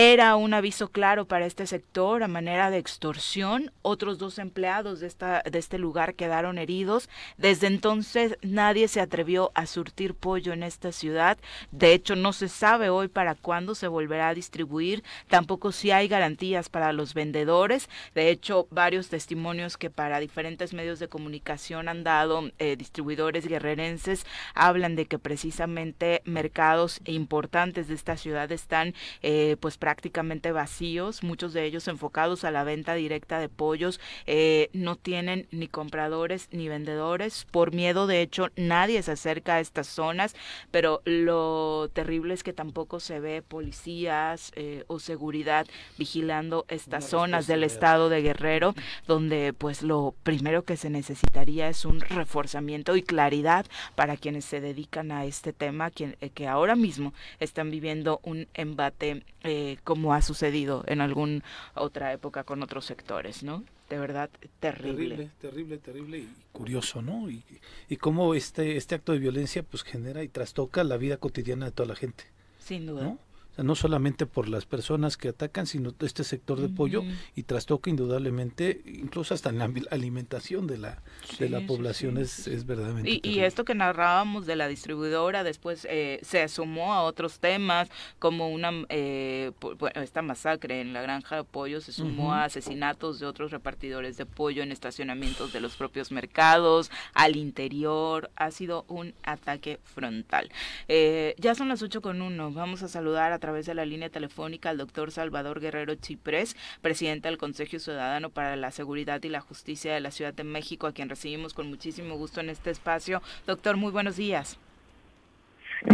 Era 0.00 0.36
un 0.36 0.54
aviso 0.54 0.92
claro 0.92 1.26
para 1.26 1.44
este 1.44 1.66
sector 1.66 2.22
a 2.22 2.28
manera 2.28 2.70
de 2.70 2.78
extorsión. 2.78 3.72
Otros 3.82 4.18
dos 4.18 4.38
empleados 4.38 5.00
de, 5.00 5.08
esta, 5.08 5.42
de 5.42 5.58
este 5.58 5.76
lugar 5.76 6.14
quedaron 6.14 6.58
heridos. 6.58 7.08
Desde 7.36 7.66
entonces 7.66 8.38
nadie 8.40 8.86
se 8.86 9.00
atrevió 9.00 9.50
a 9.56 9.66
surtir 9.66 10.14
pollo 10.14 10.52
en 10.52 10.62
esta 10.62 10.92
ciudad. 10.92 11.36
De 11.72 11.94
hecho, 11.94 12.14
no 12.14 12.32
se 12.32 12.46
sabe 12.48 12.90
hoy 12.90 13.08
para 13.08 13.34
cuándo 13.34 13.74
se 13.74 13.88
volverá 13.88 14.28
a 14.28 14.34
distribuir. 14.34 15.02
Tampoco 15.26 15.72
si 15.72 15.90
hay 15.90 16.06
garantías 16.06 16.68
para 16.68 16.92
los 16.92 17.12
vendedores. 17.12 17.88
De 18.14 18.30
hecho, 18.30 18.68
varios 18.70 19.08
testimonios 19.08 19.76
que 19.76 19.90
para 19.90 20.20
diferentes 20.20 20.74
medios 20.74 21.00
de 21.00 21.08
comunicación 21.08 21.88
han 21.88 22.04
dado 22.04 22.52
eh, 22.60 22.76
distribuidores 22.76 23.48
guerrerenses 23.48 24.26
hablan 24.54 24.94
de 24.94 25.06
que 25.06 25.18
precisamente 25.18 26.22
mercados 26.24 27.00
importantes 27.04 27.88
de 27.88 27.94
esta 27.94 28.16
ciudad 28.16 28.52
están 28.52 28.94
eh, 29.22 29.56
pues 29.58 29.76
prácticamente 29.88 30.52
vacíos, 30.52 31.22
muchos 31.22 31.54
de 31.54 31.64
ellos 31.64 31.88
enfocados 31.88 32.44
a 32.44 32.50
la 32.50 32.62
venta 32.62 32.92
directa 32.92 33.38
de 33.40 33.48
pollos, 33.48 34.00
eh, 34.26 34.68
no 34.74 34.96
tienen 34.96 35.48
ni 35.50 35.66
compradores 35.66 36.48
ni 36.52 36.68
vendedores, 36.68 37.46
por 37.50 37.72
miedo 37.72 38.06
de 38.06 38.20
hecho 38.20 38.48
nadie 38.54 39.02
se 39.02 39.12
acerca 39.12 39.54
a 39.54 39.60
estas 39.60 39.86
zonas, 39.86 40.36
pero 40.70 41.00
lo 41.06 41.88
terrible 41.94 42.34
es 42.34 42.42
que 42.42 42.52
tampoco 42.52 43.00
se 43.00 43.18
ve 43.18 43.40
policías 43.40 44.52
eh, 44.56 44.84
o 44.88 44.98
seguridad 44.98 45.66
vigilando 45.96 46.66
estas 46.68 47.08
zonas 47.08 47.46
del 47.46 47.64
estado 47.64 48.10
de 48.10 48.20
Guerrero, 48.20 48.74
donde 49.06 49.54
pues 49.54 49.80
lo 49.82 50.14
primero 50.22 50.64
que 50.64 50.76
se 50.76 50.90
necesitaría 50.90 51.70
es 51.70 51.86
un 51.86 52.00
reforzamiento 52.00 52.94
y 52.94 53.02
claridad 53.02 53.64
para 53.94 54.18
quienes 54.18 54.44
se 54.44 54.60
dedican 54.60 55.12
a 55.12 55.24
este 55.24 55.54
tema, 55.54 55.90
quien, 55.90 56.18
eh, 56.20 56.28
que 56.28 56.46
ahora 56.46 56.76
mismo 56.76 57.14
están 57.40 57.70
viviendo 57.70 58.20
un 58.22 58.48
embate 58.52 59.24
eh, 59.44 59.77
como 59.84 60.14
ha 60.14 60.22
sucedido 60.22 60.84
en 60.86 61.00
alguna 61.00 61.42
otra 61.74 62.12
época 62.12 62.44
con 62.44 62.62
otros 62.62 62.84
sectores, 62.86 63.42
¿no? 63.42 63.64
De 63.88 63.98
verdad, 63.98 64.30
terrible. 64.60 65.08
Terrible, 65.16 65.30
terrible, 65.40 65.78
terrible 65.78 66.18
y 66.18 66.28
curioso, 66.52 67.00
¿no? 67.02 67.30
Y, 67.30 67.42
y 67.88 67.96
cómo 67.96 68.34
este, 68.34 68.76
este 68.76 68.94
acto 68.94 69.12
de 69.12 69.18
violencia 69.18 69.62
pues 69.62 69.82
genera 69.82 70.22
y 70.22 70.28
trastoca 70.28 70.84
la 70.84 70.96
vida 70.96 71.16
cotidiana 71.16 71.66
de 71.66 71.72
toda 71.72 71.88
la 71.88 71.96
gente. 71.96 72.24
Sin 72.58 72.86
duda 72.86 73.04
no 73.04 73.27
solamente 73.74 74.26
por 74.26 74.48
las 74.48 74.66
personas 74.66 75.16
que 75.16 75.28
atacan, 75.28 75.66
sino 75.66 75.92
este 76.00 76.24
sector 76.24 76.60
de 76.60 76.68
pollo 76.68 77.02
y 77.34 77.42
trastoca 77.42 77.90
indudablemente, 77.90 78.82
incluso 78.86 79.34
hasta 79.34 79.50
en 79.50 79.58
la 79.58 79.70
alimentación 79.90 80.66
de 80.66 80.78
la, 80.78 81.02
de 81.38 81.48
la 81.48 81.60
población 81.66 82.18
Es, 82.18 82.46
es, 82.46 82.66
verdaderamente. 82.66 83.20
Y, 83.22 83.40
esto 83.40 83.64
que 83.64 83.74
narrábamos 83.74 84.46
de 84.46 84.56
la 84.56 84.68
distribuidora 84.68 85.44
después 85.44 85.86
eh, 85.90 86.20
se 86.22 86.46
sumó 86.48 86.94
a 86.94 87.02
otros 87.02 87.38
temas, 87.38 87.88
como 88.18 88.48
una 88.48 88.72
eh, 88.88 89.52
esta 89.94 90.22
masacre 90.22 90.80
en 90.80 90.92
la 90.92 91.02
granja 91.02 91.36
de 91.36 91.44
pollo, 91.44 91.80
se 91.80 91.92
sumó 91.92 92.34
a 92.34 92.44
asesinatos 92.44 93.18
de 93.20 93.26
otros 93.26 93.50
repartidores 93.50 94.16
de 94.16 94.26
pollo 94.26 94.62
en 94.62 94.72
estacionamientos 94.72 95.52
de 95.52 95.60
los 95.60 95.76
propios 95.76 96.12
mercados, 96.12 96.90
al 97.14 97.36
interior, 97.36 98.30
ha 98.36 98.50
sido 98.50 98.84
un 98.88 99.14
ataque 99.22 99.78
frontal. 99.84 100.50
Eh, 100.88 101.34
ya 101.38 101.54
son 101.54 101.68
las 101.68 101.82
ocho 101.82 102.02
con 102.02 102.22
uno, 102.22 102.52
vamos 102.52 102.82
a 102.82 102.88
saludar 102.88 103.32
a 103.32 103.38
través 103.48 103.64
de 103.64 103.72
la 103.72 103.86
línea 103.86 104.10
telefónica 104.10 104.68
al 104.68 104.76
doctor 104.76 105.10
Salvador 105.10 105.58
Guerrero 105.58 105.94
Chiprés, 105.94 106.54
presidente 106.82 107.28
del 107.28 107.38
Consejo 107.38 107.78
Ciudadano 107.78 108.28
para 108.28 108.56
la 108.56 108.70
Seguridad 108.70 109.22
y 109.22 109.30
la 109.30 109.40
Justicia 109.40 109.94
de 109.94 110.00
la 110.00 110.10
Ciudad 110.10 110.34
de 110.34 110.44
México, 110.44 110.86
a 110.86 110.92
quien 110.92 111.08
recibimos 111.08 111.54
con 111.54 111.66
muchísimo 111.66 112.18
gusto 112.18 112.40
en 112.40 112.50
este 112.50 112.68
espacio. 112.68 113.22
Doctor, 113.46 113.78
muy 113.78 113.90
buenos 113.90 114.16
días. 114.16 114.58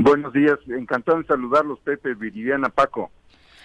Buenos 0.02 0.32
días, 0.32 0.58
encantado 0.66 1.18
de 1.18 1.26
saludarlos, 1.26 1.78
Pepe, 1.78 2.14
Viridiana, 2.14 2.70
Paco. 2.70 3.12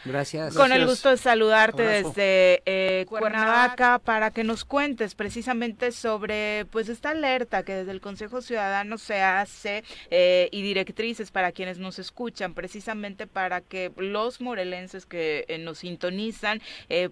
Gracias. 0.06 0.56
Con 0.56 0.72
el 0.72 0.86
gusto 0.86 1.10
de 1.10 1.18
saludarte 1.18 1.84
desde 1.84 2.62
eh, 2.66 3.06
Cuernavaca 3.10 4.00
para 4.00 4.32
que 4.32 4.43
nos 4.43 4.64
cuentes 4.64 5.14
precisamente 5.14 5.91
sobre 5.91 6.66
pues 6.72 6.88
esta 6.88 7.10
alerta 7.10 7.64
que 7.64 7.74
desde 7.74 7.91
el 7.91 8.00
Consejo 8.00 8.41
Ciudadano 8.41 8.97
se 8.97 9.22
hace 9.22 9.84
eh, 10.10 10.47
y 10.52 10.62
directrices 10.62 11.32
para 11.32 11.52
quienes 11.52 11.80
nos 11.80 12.00
escuchan, 12.00 12.54
precisamente 12.54 13.28
para 13.28 13.60
que 13.60 13.91
los 13.97 14.39
morelenses 14.39 15.06
que 15.06 15.45
eh, 15.47 15.58
nos 15.58 15.80
sintonizan 15.80 16.62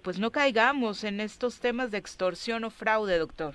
pues 0.02 0.18
no 0.18 0.30
caigamos 0.30 1.04
en 1.04 1.20
estos 1.20 1.60
temas 1.60 1.90
de 1.90 1.98
extorsión 1.98 2.64
o 2.64 2.70
fraude, 2.70 3.18
doctor. 3.18 3.54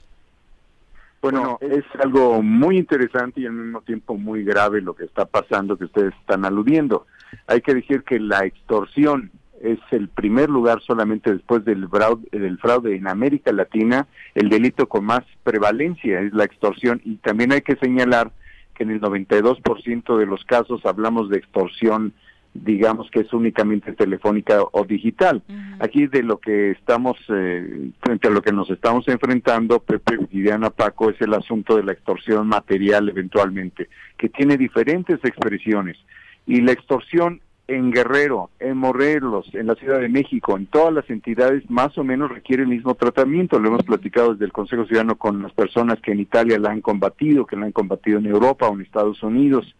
Bueno, 1.21 1.57
es 1.61 1.85
algo 2.03 2.41
muy 2.41 2.77
interesante 2.77 3.41
y 3.41 3.45
al 3.45 3.53
mismo 3.53 3.81
tiempo 3.81 4.15
muy 4.17 4.43
grave 4.43 4.81
lo 4.81 4.93
que 4.93 5.05
está 5.05 5.25
pasando 5.25 5.77
que 5.77 5.85
ustedes 5.85 6.13
están 6.19 6.45
aludiendo. 6.45 7.05
Hay 7.47 7.61
que 7.61 7.73
decir 7.73 8.03
que 8.03 8.19
la 8.19 8.45
extorsión 8.45 9.31
es 9.61 9.79
el 9.91 10.09
primer 10.09 10.49
lugar 10.49 10.81
solamente 10.81 11.31
después 11.31 11.63
del 11.63 11.87
fraude, 11.87 12.27
del 12.31 12.57
fraude 12.57 12.95
en 12.95 13.07
América 13.07 13.51
Latina, 13.53 14.07
el 14.35 14.49
delito 14.49 14.89
con 14.89 15.05
más 15.05 15.21
prevalencia 15.43 16.19
es 16.19 16.33
la 16.33 16.43
extorsión 16.43 17.01
y 17.05 17.15
también 17.15 17.53
hay 17.53 17.61
que 17.61 17.77
señalar 17.77 18.31
que 18.75 18.83
en 18.83 18.91
el 18.91 19.01
92% 19.01 20.17
de 20.17 20.25
los 20.25 20.43
casos 20.43 20.85
hablamos 20.85 21.29
de 21.29 21.37
extorsión 21.37 22.13
digamos 22.53 23.09
que 23.09 23.21
es 23.21 23.33
únicamente 23.33 23.93
telefónica 23.93 24.59
o 24.71 24.85
digital. 24.85 25.41
Aquí 25.79 26.07
de 26.07 26.23
lo 26.23 26.37
que 26.39 26.71
estamos, 26.71 27.17
eh, 27.29 27.89
frente 27.99 28.27
a 28.27 28.31
lo 28.31 28.41
que 28.41 28.51
nos 28.51 28.69
estamos 28.69 29.07
enfrentando, 29.07 29.79
Pepe 29.79 30.19
y 30.31 30.41
Diana 30.41 30.69
Paco, 30.69 31.09
es 31.09 31.19
el 31.21 31.33
asunto 31.33 31.75
de 31.75 31.83
la 31.83 31.93
extorsión 31.93 32.47
material 32.47 33.09
eventualmente, 33.09 33.89
que 34.17 34.29
tiene 34.29 34.57
diferentes 34.57 35.19
expresiones. 35.23 35.97
Y 36.45 36.61
la 36.61 36.71
extorsión 36.71 37.41
en 37.67 37.91
Guerrero, 37.91 38.49
en 38.59 38.77
Morelos, 38.77 39.49
en 39.53 39.67
la 39.67 39.75
Ciudad 39.75 39.99
de 39.99 40.09
México, 40.09 40.57
en 40.57 40.65
todas 40.65 40.93
las 40.93 41.09
entidades 41.09 41.69
más 41.69 41.97
o 41.97 42.03
menos 42.03 42.29
requiere 42.29 42.63
el 42.63 42.69
mismo 42.69 42.95
tratamiento. 42.95 43.59
Lo 43.59 43.69
hemos 43.69 43.83
platicado 43.83 44.33
desde 44.33 44.45
el 44.45 44.51
Consejo 44.51 44.85
Ciudadano 44.85 45.17
con 45.17 45.41
las 45.41 45.53
personas 45.53 45.99
que 46.01 46.11
en 46.11 46.19
Italia 46.19 46.59
la 46.59 46.71
han 46.71 46.81
combatido, 46.81 47.45
que 47.45 47.55
la 47.55 47.65
han 47.65 47.71
combatido 47.71 48.19
en 48.19 48.25
Europa 48.25 48.67
en 48.67 48.81
Estados 48.81 49.23
Unidos, 49.23 49.75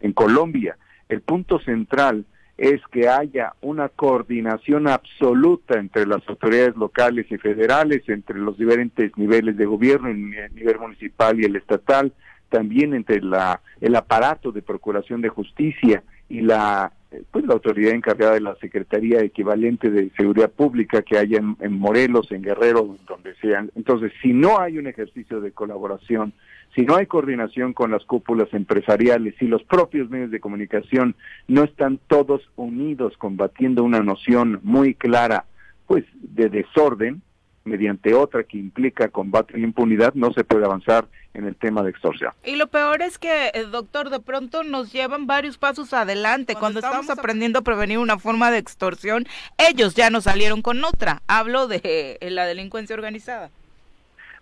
en 0.00 0.12
Colombia. 0.12 0.76
El 1.08 1.20
punto 1.20 1.60
central 1.60 2.24
es 2.58 2.80
que 2.90 3.08
haya 3.08 3.54
una 3.60 3.88
coordinación 3.88 4.88
absoluta 4.88 5.78
entre 5.78 6.06
las 6.06 6.26
autoridades 6.28 6.76
locales 6.76 7.26
y 7.30 7.38
federales, 7.38 8.02
entre 8.08 8.38
los 8.38 8.58
diferentes 8.58 9.16
niveles 9.16 9.56
de 9.56 9.66
gobierno, 9.66 10.08
el 10.08 10.54
nivel 10.54 10.78
municipal 10.78 11.40
y 11.40 11.44
el 11.44 11.56
estatal, 11.56 12.12
también 12.52 12.94
entre 12.94 13.20
la, 13.22 13.62
el 13.80 13.96
aparato 13.96 14.52
de 14.52 14.62
procuración 14.62 15.22
de 15.22 15.30
justicia 15.30 16.04
y 16.28 16.42
la 16.42 16.92
pues 17.30 17.44
la 17.44 17.52
autoridad 17.52 17.92
encargada 17.92 18.32
de 18.32 18.40
la 18.40 18.54
Secretaría 18.56 19.20
equivalente 19.20 19.90
de 19.90 20.10
Seguridad 20.16 20.50
Pública 20.50 21.02
que 21.02 21.18
haya 21.18 21.38
en, 21.38 21.72
Morelos, 21.72 22.32
en 22.32 22.40
Guerrero, 22.40 22.96
donde 23.06 23.34
sean. 23.34 23.70
Entonces, 23.74 24.12
si 24.22 24.32
no 24.32 24.58
hay 24.58 24.78
un 24.78 24.86
ejercicio 24.86 25.42
de 25.42 25.52
colaboración, 25.52 26.32
si 26.74 26.86
no 26.86 26.96
hay 26.96 27.04
coordinación 27.04 27.74
con 27.74 27.90
las 27.90 28.02
cúpulas 28.06 28.48
empresariales, 28.54 29.34
si 29.38 29.46
los 29.46 29.62
propios 29.64 30.08
medios 30.08 30.30
de 30.30 30.40
comunicación 30.40 31.14
no 31.48 31.64
están 31.64 31.98
todos 32.06 32.50
unidos 32.56 33.14
combatiendo 33.18 33.84
una 33.84 34.00
noción 34.00 34.60
muy 34.62 34.94
clara, 34.94 35.44
pues 35.86 36.04
de 36.14 36.48
desorden, 36.48 37.20
mediante 37.64 38.14
otra 38.14 38.44
que 38.44 38.58
implica 38.58 39.08
combate 39.08 39.54
a 39.54 39.58
la 39.58 39.64
impunidad, 39.64 40.14
no 40.14 40.32
se 40.32 40.44
puede 40.44 40.64
avanzar 40.64 41.06
en 41.34 41.46
el 41.46 41.56
tema 41.56 41.82
de 41.82 41.90
extorsión. 41.90 42.32
Y 42.44 42.56
lo 42.56 42.66
peor 42.66 43.02
es 43.02 43.18
que, 43.18 43.50
eh, 43.54 43.64
doctor, 43.70 44.10
de 44.10 44.20
pronto 44.20 44.64
nos 44.64 44.92
llevan 44.92 45.26
varios 45.26 45.58
pasos 45.58 45.92
adelante. 45.92 46.54
Cuando, 46.54 46.80
estamos 46.80 47.08
aprendiendo 47.10 47.60
a 47.60 47.62
prevenir 47.62 47.98
una 47.98 48.18
forma 48.18 48.50
de 48.50 48.58
extorsión, 48.58 49.26
ellos 49.58 49.94
ya 49.94 50.10
nos 50.10 50.24
salieron 50.24 50.62
con 50.62 50.84
otra. 50.84 51.22
Hablo 51.28 51.68
de 51.68 52.18
eh, 52.20 52.30
la 52.30 52.44
delincuencia 52.44 52.94
organizada. 52.94 53.50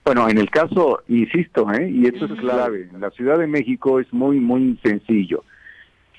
Bueno, 0.05 0.29
en 0.29 0.39
el 0.39 0.51
caso, 0.51 1.03
insisto, 1.09 1.71
¿eh? 1.73 1.91
y 1.91 2.07
esto 2.07 2.25
es 2.25 2.33
clave, 2.41 2.89
en 2.93 3.01
la 3.01 3.11
Ciudad 3.11 3.39
de 3.39 3.47
México 3.47 4.01
es 4.01 4.11
muy, 4.13 4.41
muy 4.41 4.79
sencillo 4.83 5.45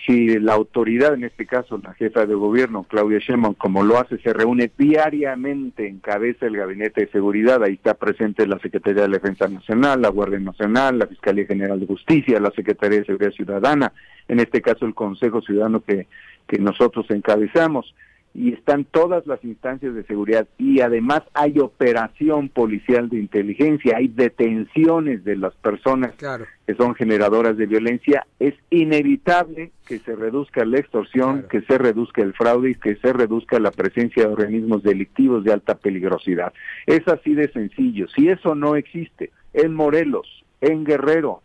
si 0.05 0.39
la 0.39 0.53
autoridad, 0.53 1.13
en 1.13 1.23
este 1.23 1.45
caso 1.45 1.79
la 1.83 1.93
jefa 1.93 2.25
de 2.25 2.33
gobierno, 2.33 2.83
Claudia 2.83 3.19
Sheinbaum, 3.19 3.53
como 3.55 3.83
lo 3.83 3.99
hace, 3.99 4.17
se 4.19 4.33
reúne 4.33 4.71
diariamente 4.77 5.87
en 5.87 5.99
cabeza 5.99 6.47
el 6.47 6.57
Gabinete 6.57 7.01
de 7.01 7.11
Seguridad, 7.11 7.63
ahí 7.63 7.73
está 7.73 7.93
presente 7.93 8.47
la 8.47 8.59
Secretaría 8.59 9.03
de 9.03 9.09
Defensa 9.09 9.47
Nacional, 9.47 10.01
la 10.01 10.09
Guardia 10.09 10.39
Nacional, 10.39 10.99
la 10.99 11.07
Fiscalía 11.07 11.45
General 11.45 11.79
de 11.79 11.85
Justicia, 11.85 12.39
la 12.39 12.51
Secretaría 12.51 12.99
de 12.99 13.05
Seguridad 13.05 13.31
Ciudadana, 13.31 13.93
en 14.27 14.39
este 14.39 14.61
caso 14.61 14.85
el 14.85 14.95
Consejo 14.95 15.41
Ciudadano 15.41 15.81
que, 15.81 16.07
que 16.47 16.57
nosotros 16.57 17.05
encabezamos 17.09 17.93
y 18.33 18.53
están 18.53 18.85
todas 18.85 19.27
las 19.27 19.43
instancias 19.43 19.93
de 19.93 20.03
seguridad. 20.03 20.47
Y 20.57 20.81
además 20.81 21.21
hay 21.33 21.59
operación 21.59 22.49
policial 22.49 23.09
de 23.09 23.17
inteligencia, 23.17 23.97
hay 23.97 24.07
detenciones 24.07 25.23
de 25.23 25.35
las 25.35 25.53
personas 25.55 26.13
que 26.15 26.75
son 26.75 26.95
generadoras 26.95 27.57
de 27.57 27.65
violencia, 27.65 28.25
es 28.39 28.53
inevitable 28.69 29.71
que 29.85 29.99
se 29.99 30.15
reduzca 30.15 30.63
la 30.63 30.79
extorsión, 30.79 31.45
que 31.49 31.61
se 31.61 31.77
reduzca 31.77 32.21
el 32.21 32.33
fraude 32.33 32.71
y 32.71 32.75
que 32.75 32.95
se 32.95 33.11
reduzca 33.11 33.59
la 33.59 33.71
presencia 33.71 34.23
de 34.23 34.31
organismos 34.31 34.83
delictivos 34.83 35.43
de 35.43 35.51
alta 35.51 35.75
peligrosidad. 35.75 36.53
Es 36.85 37.05
así 37.07 37.33
de 37.33 37.51
sencillo. 37.51 38.07
Si 38.15 38.29
eso 38.29 38.55
no 38.55 38.75
existe 38.75 39.31
en 39.53 39.73
Morelos, 39.73 40.45
en 40.61 40.85
Guerrero, 40.85 41.41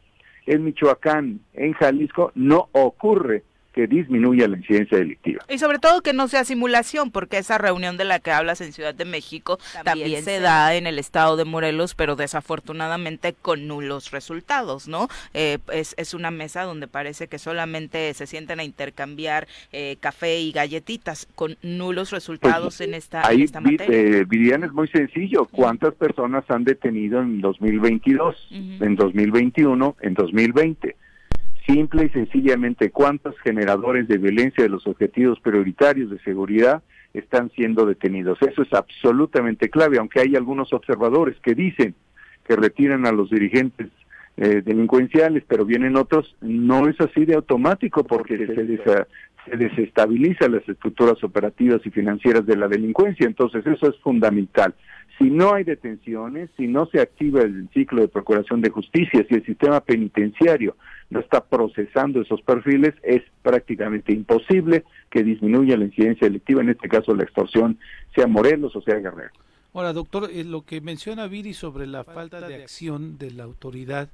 en 0.47 0.64
Michoacán, 0.64 1.41
en 1.55 1.72
Jalisco, 1.72 2.30
no 2.37 2.68
ocurre 2.72 3.43
que 3.77 3.87
disminuya 3.87 4.49
la 4.49 4.57
incidencia 4.57 4.97
delictiva. 4.97 5.45
Y 5.51 5.59
sobre 5.59 5.79
todo 5.79 6.01
que 6.01 6.14
no 6.14 6.29
sea 6.29 6.47
simulación, 6.47 7.11
porque 7.11 7.37
esa 7.37 7.59
reunión 7.59 7.99
de 7.99 8.07
la 8.07 8.20
que 8.20 8.31
hablas 8.31 8.62
en 8.62 8.72
Ciudad 8.72 8.95
de 8.95 9.05
México 9.05 9.59
también, 9.85 10.24
se 10.24 10.41
da 10.41 10.74
en 10.74 10.87
el 10.87 10.99
estado 10.99 11.37
de 11.37 11.45
Morelos, 11.45 11.95
pero 11.95 12.16
desafortunadamente 12.16 13.35
con 13.35 13.68
nulos 13.68 14.12
resultados, 14.12 14.89
¿no? 14.89 15.09
Eh, 15.35 15.59
es, 15.70 15.95
es, 15.99 16.14
una 16.14 16.31
mesa 16.31 16.62
donde 16.62 16.89
parece 16.89 17.29
que 17.29 17.39
solamente 17.39 18.14
se 18.14 18.27
sienten 18.27 18.61
a 18.61 18.64
intercambiar 18.64 19.47
eh, 19.72 19.99
café 20.01 20.41
y 20.41 20.53
galletitas 20.53 21.29
con 21.35 21.59
nulos 21.61 22.12
resultados 22.12 22.79
pues, 22.79 22.81
en, 22.81 22.95
esta, 22.95 23.29
ahí, 23.29 23.45
materia. 23.61 23.95
Eh, 23.95 24.24
Vivian, 24.27 24.64
es 24.64 24.72
muy 24.72 24.89
sencillo. 24.89 25.45
¿Cuántas 25.45 25.93
personas 25.93 26.45
han 26.49 26.64
detenido 26.64 27.20
en 27.20 27.43
2022, 27.43 28.49
en 28.81 28.97
2021, 28.97 29.97
en 30.01 30.14
2020? 30.14 30.97
Simple 31.66 32.06
y 32.06 32.08
sencillamente 32.10 32.90
cuántos 32.90 33.38
generadores 33.40 34.08
de 34.08 34.18
violencia 34.18 34.62
de 34.62 34.70
los 34.70 34.86
objetivos 34.86 35.40
prioritarios 35.40 36.10
de 36.10 36.18
seguridad 36.20 36.82
están 37.12 37.50
siendo 37.50 37.86
detenidos. 37.86 38.38
Eso 38.42 38.62
es 38.62 38.72
absolutamente 38.72 39.68
clave, 39.68 39.98
aunque 39.98 40.20
hay 40.20 40.36
algunos 40.36 40.72
observadores 40.72 41.36
que 41.42 41.54
dicen 41.54 41.94
que 42.46 42.56
retiran 42.56 43.06
a 43.06 43.12
los 43.12 43.30
dirigentes 43.30 43.88
eh, 44.36 44.62
delincuenciales, 44.64 45.42
pero 45.48 45.64
vienen 45.64 45.96
otros, 45.96 46.36
no 46.40 46.88
es 46.88 47.00
así 47.00 47.24
de 47.24 47.34
automático 47.34 48.04
porque 48.04 48.36
se, 48.38 49.06
se 49.46 49.56
desestabiliza 49.56 50.48
las 50.48 50.68
estructuras 50.68 51.22
operativas 51.24 51.80
y 51.84 51.90
financieras 51.90 52.46
de 52.46 52.56
la 52.56 52.68
delincuencia, 52.68 53.26
entonces 53.26 53.66
eso 53.66 53.88
es 53.88 53.96
fundamental. 54.00 54.74
Si 55.18 55.30
no 55.30 55.54
hay 55.54 55.64
detenciones, 55.64 56.50
si 56.56 56.66
no 56.66 56.86
se 56.86 57.00
activa 57.00 57.42
el 57.42 57.68
ciclo 57.72 58.02
de 58.02 58.08
procuración 58.08 58.60
de 58.60 58.70
justicia, 58.70 59.24
si 59.28 59.34
el 59.34 59.46
sistema 59.46 59.80
penitenciario 59.80 60.76
no 61.08 61.20
está 61.20 61.42
procesando 61.42 62.20
esos 62.20 62.42
perfiles, 62.42 62.94
es 63.02 63.22
prácticamente 63.42 64.12
imposible 64.12 64.84
que 65.10 65.22
disminuya 65.22 65.76
la 65.76 65.86
incidencia 65.86 66.26
delictiva, 66.26 66.60
en 66.60 66.70
este 66.70 66.88
caso 66.88 67.14
la 67.14 67.22
extorsión, 67.22 67.78
sea 68.14 68.26
Morelos 68.26 68.76
o 68.76 68.82
sea 68.82 68.96
Guerrero. 68.96 69.32
Ahora, 69.72 69.92
doctor, 69.92 70.30
eh, 70.32 70.44
lo 70.44 70.62
que 70.62 70.80
menciona 70.80 71.26
Viri 71.26 71.52
sobre 71.52 71.86
la 71.86 72.02
falta 72.02 72.46
de 72.46 72.62
acción 72.62 73.18
de 73.18 73.30
la 73.30 73.44
autoridad, 73.44 74.08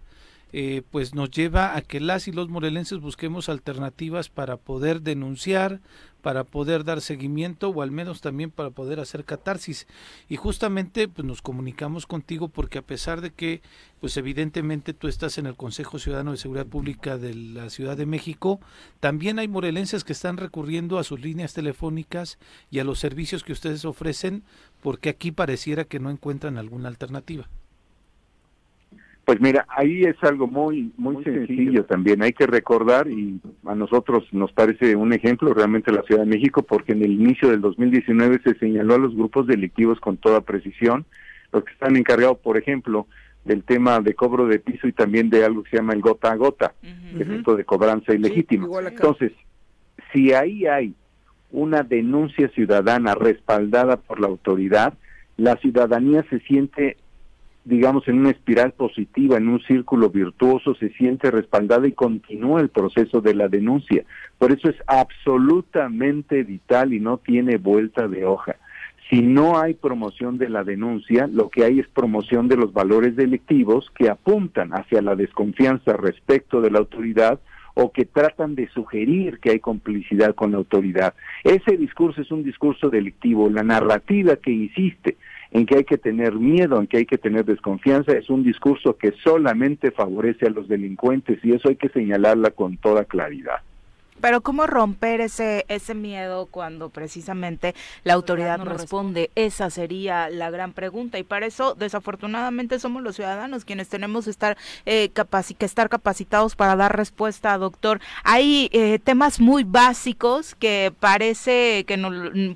eh, 0.52 0.82
pues 0.90 1.14
nos 1.14 1.30
lleva 1.30 1.76
a 1.76 1.80
que 1.80 1.98
las 1.98 2.28
y 2.28 2.32
los 2.32 2.48
morelenses 2.48 3.00
busquemos 3.00 3.48
alternativas 3.48 4.28
para 4.28 4.58
poder 4.58 5.00
denunciar, 5.00 5.80
para 6.20 6.44
poder 6.44 6.84
dar 6.84 7.00
seguimiento 7.00 7.70
o 7.70 7.82
al 7.82 7.90
menos 7.90 8.20
también 8.20 8.50
para 8.50 8.70
poder 8.70 9.00
hacer 9.00 9.24
catarsis. 9.24 9.86
Y 10.28 10.36
justamente 10.36 11.08
pues 11.08 11.26
nos 11.26 11.40
comunicamos 11.40 12.06
contigo 12.06 12.48
porque 12.48 12.78
a 12.78 12.82
pesar 12.82 13.22
de 13.22 13.30
que 13.32 13.62
pues 13.98 14.16
evidentemente 14.18 14.92
tú 14.92 15.08
estás 15.08 15.38
en 15.38 15.46
el 15.46 15.56
Consejo 15.56 15.98
Ciudadano 15.98 16.32
de 16.32 16.36
Seguridad 16.36 16.66
Pública 16.66 17.16
de 17.16 17.34
la 17.34 17.70
Ciudad 17.70 17.96
de 17.96 18.06
México, 18.06 18.60
también 19.00 19.38
hay 19.38 19.48
morelenses 19.48 20.04
que 20.04 20.12
están 20.12 20.36
recurriendo 20.36 20.98
a 20.98 21.04
sus 21.04 21.20
líneas 21.20 21.54
telefónicas 21.54 22.38
y 22.70 22.78
a 22.78 22.84
los 22.84 22.98
servicios 22.98 23.42
que 23.42 23.52
ustedes 23.52 23.84
ofrecen 23.84 24.44
porque 24.82 25.08
aquí 25.08 25.32
pareciera 25.32 25.84
que 25.84 25.98
no 25.98 26.10
encuentran 26.10 26.58
alguna 26.58 26.88
alternativa. 26.88 27.48
Pues 29.24 29.40
mira, 29.40 29.64
ahí 29.68 30.02
es 30.02 30.16
algo 30.22 30.48
muy 30.48 30.92
muy, 30.96 31.22
sencillo, 31.22 31.84
también. 31.84 32.22
Hay 32.22 32.32
que 32.32 32.46
recordar, 32.46 33.08
y 33.08 33.40
a 33.64 33.74
nosotros 33.74 34.24
nos 34.32 34.52
parece 34.52 34.96
un 34.96 35.12
ejemplo 35.12 35.54
realmente 35.54 35.92
la 35.92 36.02
Ciudad 36.02 36.22
de 36.22 36.30
México, 36.30 36.62
porque 36.62 36.92
en 36.92 37.02
el 37.02 37.12
inicio 37.12 37.48
del 37.48 37.60
2019 37.60 38.40
se 38.42 38.58
señaló 38.58 38.94
a 38.94 38.98
los 38.98 39.14
grupos 39.14 39.46
delictivos 39.46 40.00
con 40.00 40.16
toda 40.16 40.40
precisión, 40.40 41.04
los 41.52 41.64
que 41.64 41.72
están 41.72 41.96
encargados, 41.96 42.38
por 42.38 42.56
ejemplo, 42.56 43.06
del 43.44 43.62
tema 43.62 44.00
de 44.00 44.14
cobro 44.14 44.46
de 44.46 44.58
piso 44.58 44.88
y 44.88 44.92
también 44.92 45.30
de 45.30 45.44
algo 45.44 45.62
que 45.62 45.70
se 45.70 45.76
llama 45.76 45.92
el 45.92 46.00
gota 46.00 46.32
a 46.32 46.36
gota, 46.36 46.74
es 47.18 47.28
esto 47.28 47.56
de 47.56 47.64
cobranza 47.64 48.14
ilegítima. 48.14 48.66
Entonces, 48.86 49.32
si 50.12 50.32
ahí 50.32 50.66
hay 50.66 50.94
una 51.50 51.82
denuncia 51.82 52.48
ciudadana 52.48 53.14
respaldada 53.14 53.98
por 53.98 54.20
la 54.20 54.28
autoridad, 54.28 54.94
la 55.36 55.56
ciudadanía 55.56 56.24
se 56.30 56.40
siente 56.40 56.96
digamos, 57.64 58.08
en 58.08 58.18
una 58.18 58.30
espiral 58.30 58.72
positiva, 58.72 59.36
en 59.36 59.48
un 59.48 59.60
círculo 59.60 60.10
virtuoso, 60.10 60.74
se 60.74 60.90
siente 60.90 61.30
respaldada 61.30 61.86
y 61.86 61.92
continúa 61.92 62.60
el 62.60 62.68
proceso 62.68 63.20
de 63.20 63.34
la 63.34 63.48
denuncia. 63.48 64.04
Por 64.38 64.52
eso 64.52 64.68
es 64.68 64.76
absolutamente 64.86 66.42
vital 66.42 66.92
y 66.92 67.00
no 67.00 67.18
tiene 67.18 67.58
vuelta 67.58 68.08
de 68.08 68.24
hoja. 68.24 68.56
Si 69.10 69.20
no 69.20 69.60
hay 69.60 69.74
promoción 69.74 70.38
de 70.38 70.48
la 70.48 70.64
denuncia, 70.64 71.26
lo 71.26 71.50
que 71.50 71.64
hay 71.64 71.80
es 71.80 71.88
promoción 71.88 72.48
de 72.48 72.56
los 72.56 72.72
valores 72.72 73.14
delictivos 73.14 73.90
que 73.94 74.08
apuntan 74.08 74.70
hacia 74.70 75.02
la 75.02 75.14
desconfianza 75.14 75.92
respecto 75.96 76.60
de 76.60 76.70
la 76.70 76.78
autoridad 76.78 77.38
o 77.74 77.92
que 77.92 78.04
tratan 78.04 78.54
de 78.54 78.68
sugerir 78.68 79.38
que 79.38 79.50
hay 79.50 79.60
complicidad 79.60 80.34
con 80.34 80.52
la 80.52 80.58
autoridad. 80.58 81.14
Ese 81.44 81.76
discurso 81.76 82.20
es 82.22 82.30
un 82.30 82.42
discurso 82.42 82.90
delictivo. 82.90 83.48
La 83.50 83.62
narrativa 83.62 84.36
que 84.36 84.50
insiste 84.50 85.16
en 85.52 85.66
que 85.66 85.76
hay 85.76 85.84
que 85.84 85.98
tener 85.98 86.34
miedo, 86.34 86.80
en 86.80 86.86
que 86.86 86.98
hay 86.98 87.06
que 87.06 87.18
tener 87.18 87.44
desconfianza, 87.44 88.12
es 88.12 88.30
un 88.30 88.42
discurso 88.42 88.96
que 88.96 89.12
solamente 89.22 89.90
favorece 89.90 90.46
a 90.46 90.50
los 90.50 90.66
delincuentes 90.66 91.44
y 91.44 91.52
eso 91.52 91.68
hay 91.68 91.76
que 91.76 91.90
señalarla 91.90 92.50
con 92.50 92.78
toda 92.78 93.04
claridad. 93.04 93.60
Pero 94.22 94.40
¿cómo 94.40 94.68
romper 94.68 95.20
ese, 95.20 95.66
ese 95.66 95.94
miedo 95.94 96.46
cuando 96.46 96.90
precisamente 96.90 97.74
la 98.04 98.14
autoridad 98.14 98.56
no 98.56 98.66
responde? 98.66 99.32
Esa 99.34 99.68
sería 99.68 100.30
la 100.30 100.48
gran 100.48 100.72
pregunta 100.74 101.18
y 101.18 101.24
para 101.24 101.44
eso 101.44 101.74
desafortunadamente 101.74 102.78
somos 102.78 103.02
los 103.02 103.16
ciudadanos 103.16 103.64
quienes 103.64 103.88
tenemos 103.88 104.28
estar, 104.28 104.56
eh, 104.86 105.10
que 105.10 105.66
estar 105.66 105.88
capacitados 105.88 106.54
para 106.54 106.76
dar 106.76 106.96
respuesta, 106.96 107.58
doctor. 107.58 108.00
Hay 108.22 108.70
eh, 108.72 109.00
temas 109.02 109.40
muy 109.40 109.64
básicos 109.64 110.54
que 110.54 110.92
parece 111.00 111.84
que 111.84 111.96
no, 111.96 112.10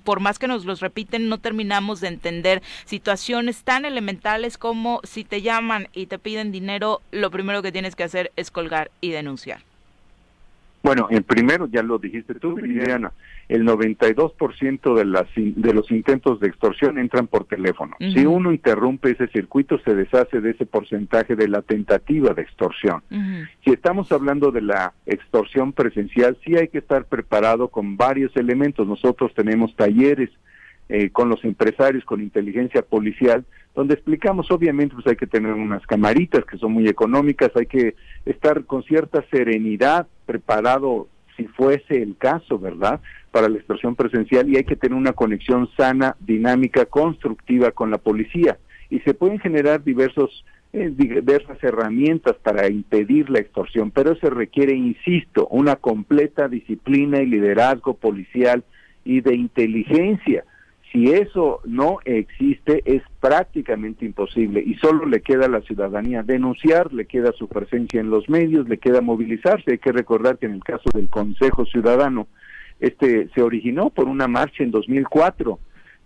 por 0.05 0.21
más 0.21 0.39
que 0.39 0.47
nos 0.47 0.67
los 0.67 0.79
repiten 0.79 1.29
no 1.29 1.39
terminamos 1.39 2.01
de 2.01 2.07
entender 2.09 2.63
situaciones 2.85 3.65
tan 3.65 3.85
elementales 3.85 4.57
como 4.57 5.01
si 5.03 5.25
te 5.25 5.43
llaman 5.43 5.89
y 5.93 6.07
te 6.07 6.21
piden 6.21 6.53
dinero, 6.53 7.03
lo 7.11 7.33
primero 7.33 7.61
que 7.61 7.73
tienes 7.73 7.97
que 7.97 8.05
hacer 8.05 8.31
es 8.37 8.53
colgar 8.53 8.93
y 9.01 9.11
denunciar. 9.11 9.63
Bueno, 10.87 11.09
en 11.11 11.25
primero, 11.25 11.67
ya 11.67 11.83
lo 11.83 11.99
dijiste 11.99 12.37
tú, 12.37 12.55
Viviana, 12.55 13.11
el 13.49 13.65
92% 13.65 14.95
de, 14.95 15.05
las, 15.05 15.27
de 15.35 15.75
los 15.75 15.91
intentos 15.91 16.39
de 16.39 16.47
extorsión 16.47 16.97
entran 17.01 17.27
por 17.27 17.45
teléfono. 17.45 17.97
Si 17.99 18.25
uno 18.25 18.53
interrumpe 18.53 19.11
ese 19.11 19.27
circuito, 19.27 19.81
se 19.81 19.97
deshace 19.97 20.41
de 20.41 20.51
ese 20.51 20.65
porcentaje 20.65 21.35
de 21.35 21.49
la 21.49 21.63
tentativa 21.63 22.35
de 22.35 22.43
extorsión. 22.43 23.03
Si 23.65 23.73
estamos 23.73 24.13
hablando 24.13 24.53
de 24.53 24.63
la 24.63 24.93
extorsión 25.07 25.73
presencial, 25.73 26.39
sí 26.45 26.55
hay 26.55 26.69
que 26.69 26.79
estar 26.79 27.07
preparado 27.07 27.67
con 27.67 27.97
varios 27.97 28.37
elementos. 28.37 28.87
Nosotros 28.87 29.35
tenemos 29.35 29.75
talleres 29.75 30.31
eh, 30.89 31.11
con 31.11 31.29
los 31.29 31.45
empresarios, 31.45 32.05
con 32.05 32.23
inteligencia 32.23 32.83
policial, 32.83 33.45
donde 33.77 33.93
explicamos, 33.93 34.51
obviamente, 34.51 34.95
pues 34.95 35.07
hay 35.07 35.17
que 35.17 35.27
tener 35.27 35.53
unas 35.53 35.87
camaritas 35.87 36.47
que 36.47 36.57
son 36.57 36.73
muy 36.73 36.89
económicas, 36.89 37.53
hay 37.55 37.67
que 37.67 37.95
estar 38.25 38.65
con 38.65 38.83
cierta 38.85 39.23
serenidad, 39.31 40.07
preparado 40.25 41.09
si 41.37 41.45
fuese 41.45 42.03
el 42.03 42.17
caso, 42.17 42.59
¿verdad?, 42.59 43.01
para 43.31 43.51
la 43.51 43.59
extorsión 43.59 43.95
presencial 43.95 44.49
y 44.49 44.57
hay 44.57 44.65
que 44.65 44.77
tener 44.77 44.97
una 44.97 45.13
conexión 45.13 45.69
sana, 45.77 46.17
dinámica, 46.21 46.87
constructiva 46.87 47.71
con 47.71 47.91
la 47.91 47.99
policía. 47.99 48.57
Y 48.89 49.01
se 49.01 49.13
pueden 49.13 49.39
generar 49.41 49.85
diversos 49.85 50.47
eh, 50.73 50.91
diversas 50.97 51.63
herramientas 51.63 52.37
para 52.43 52.69
impedir 52.69 53.29
la 53.29 53.41
extorsión, 53.41 53.91
pero 53.91 54.17
se 54.17 54.31
requiere, 54.31 54.75
insisto, 54.75 55.47
una 55.49 55.77
completa 55.77 56.49
disciplina 56.49 57.21
y 57.21 57.27
liderazgo 57.27 57.93
policial 57.93 58.65
y 59.05 59.21
de 59.21 59.35
inteligencia 59.35 60.45
si 60.97 61.13
eso 61.13 61.61
no 61.67 61.99
existe, 62.07 62.83
es 62.87 63.03
prácticamente 63.21 64.07
imposible 64.07 64.63
y 64.65 64.77
solo 64.77 65.05
le 65.05 65.21
queda 65.21 65.45
a 65.45 65.51
la 65.51 65.61
ciudadanía 65.61 66.23
denunciar, 66.23 66.91
le 66.95 67.05
queda 67.05 67.33
su 67.33 67.49
presencia 67.49 68.01
en 68.01 68.09
los 68.09 68.31
medios, 68.31 68.67
le 68.67 68.79
queda 68.79 69.03
movilizarse. 69.03 69.73
Hay 69.73 69.79
que 69.79 69.93
recordar 69.93 70.39
que 70.39 70.47
en 70.47 70.53
el 70.53 70.65
caso 70.65 70.89
del 70.95 71.11
Consejo 71.11 71.67
Ciudadano, 71.67 72.29
este 72.81 73.29
se 73.35 73.43
originó 73.43 73.91
por 73.91 74.09
una 74.09 74.27
marcha 74.27 74.65
en 74.65 74.71
2004, 74.71 75.59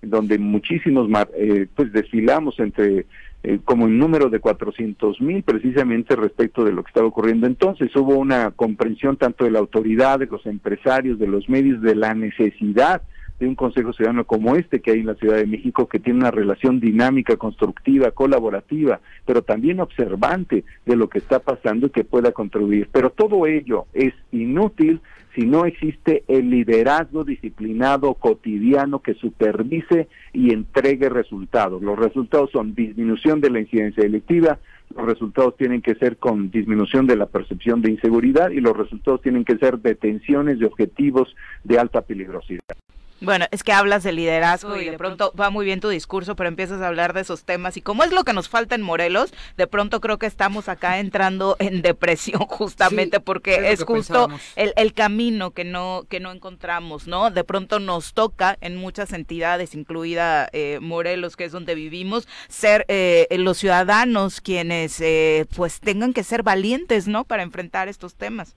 donde 0.02 0.38
muchísimos 0.38 1.08
eh, 1.36 1.68
pues 1.72 1.92
desfilamos 1.92 2.58
entre 2.58 3.06
eh, 3.44 3.60
como 3.64 3.84
un 3.84 3.96
número 3.96 4.28
de 4.28 4.40
400 4.40 5.20
mil 5.20 5.44
precisamente 5.44 6.16
respecto 6.16 6.64
de 6.64 6.72
lo 6.72 6.82
que 6.82 6.88
estaba 6.88 7.06
ocurriendo 7.06 7.46
entonces. 7.46 7.94
Hubo 7.94 8.18
una 8.18 8.50
comprensión 8.50 9.16
tanto 9.16 9.44
de 9.44 9.52
la 9.52 9.60
autoridad, 9.60 10.18
de 10.18 10.26
los 10.26 10.44
empresarios, 10.46 11.20
de 11.20 11.28
los 11.28 11.48
medios, 11.48 11.80
de 11.80 11.94
la 11.94 12.12
necesidad 12.12 13.02
de 13.40 13.48
un 13.48 13.54
Consejo 13.54 13.92
Ciudadano 13.94 14.24
como 14.24 14.54
este 14.54 14.80
que 14.80 14.92
hay 14.92 15.00
en 15.00 15.06
la 15.06 15.14
Ciudad 15.14 15.36
de 15.36 15.46
México, 15.46 15.88
que 15.88 15.98
tiene 15.98 16.20
una 16.20 16.30
relación 16.30 16.78
dinámica, 16.78 17.36
constructiva, 17.36 18.10
colaborativa, 18.10 19.00
pero 19.24 19.42
también 19.42 19.80
observante 19.80 20.64
de 20.84 20.96
lo 20.96 21.08
que 21.08 21.18
está 21.18 21.38
pasando 21.40 21.86
y 21.86 21.90
que 21.90 22.04
pueda 22.04 22.32
contribuir. 22.32 22.88
Pero 22.92 23.10
todo 23.10 23.46
ello 23.46 23.86
es 23.94 24.12
inútil 24.30 25.00
si 25.34 25.46
no 25.46 25.64
existe 25.64 26.24
el 26.28 26.50
liderazgo 26.50 27.24
disciplinado 27.24 28.14
cotidiano 28.14 29.00
que 29.00 29.14
supervise 29.14 30.08
y 30.32 30.52
entregue 30.52 31.08
resultados. 31.08 31.82
Los 31.82 31.98
resultados 31.98 32.50
son 32.50 32.74
disminución 32.74 33.40
de 33.40 33.50
la 33.50 33.60
incidencia 33.60 34.02
delictiva, 34.02 34.58
los 34.94 35.06
resultados 35.06 35.56
tienen 35.56 35.82
que 35.82 35.94
ser 35.94 36.16
con 36.16 36.50
disminución 36.50 37.06
de 37.06 37.16
la 37.16 37.26
percepción 37.26 37.80
de 37.80 37.92
inseguridad 37.92 38.50
y 38.50 38.60
los 38.60 38.76
resultados 38.76 39.22
tienen 39.22 39.44
que 39.44 39.56
ser 39.56 39.78
detenciones 39.78 40.58
de 40.58 40.66
objetivos 40.66 41.34
de 41.64 41.78
alta 41.78 42.02
peligrosidad. 42.02 42.76
Bueno, 43.20 43.46
es 43.50 43.62
que 43.62 43.72
hablas 43.72 44.02
de 44.02 44.12
liderazgo 44.12 44.76
y 44.76 44.86
de 44.86 44.96
pronto 44.96 45.32
va 45.38 45.50
muy 45.50 45.64
bien 45.64 45.80
tu 45.80 45.88
discurso, 45.88 46.36
pero 46.36 46.48
empiezas 46.48 46.80
a 46.80 46.88
hablar 46.88 47.12
de 47.12 47.20
esos 47.20 47.44
temas 47.44 47.76
y 47.76 47.82
como 47.82 48.02
es 48.04 48.12
lo 48.12 48.24
que 48.24 48.32
nos 48.32 48.48
falta 48.48 48.74
en 48.74 48.82
Morelos, 48.82 49.32
de 49.56 49.66
pronto 49.66 50.00
creo 50.00 50.18
que 50.18 50.26
estamos 50.26 50.68
acá 50.68 50.98
entrando 51.00 51.56
en 51.58 51.82
depresión 51.82 52.40
justamente 52.46 53.20
porque 53.20 53.72
es, 53.72 53.84
justo 53.84 54.28
el, 54.56 54.72
el, 54.76 54.94
camino 54.94 55.52
que 55.52 55.64
no 55.64 56.04
que 56.08 56.20
no 56.20 56.32
encontramos, 56.32 57.06
¿no? 57.06 57.30
De 57.30 57.44
pronto 57.44 57.78
nos 57.78 58.14
toca 58.14 58.56
en 58.60 58.76
muchas 58.76 59.12
entidades, 59.12 59.74
incluida 59.74 60.48
eh, 60.52 60.78
Morelos, 60.80 61.36
que 61.36 61.44
es 61.44 61.52
donde 61.52 61.74
vivimos, 61.74 62.28
ser 62.48 62.84
eh, 62.88 63.26
los 63.38 63.58
ciudadanos 63.58 64.40
quienes 64.40 65.00
eh, 65.00 65.46
pues 65.56 65.80
tengan 65.80 66.12
que 66.12 66.24
ser 66.24 66.42
valientes, 66.42 67.06
¿no? 67.08 67.24
Para 67.24 67.42
enfrentar 67.42 67.88
estos 67.88 68.14
temas. 68.14 68.56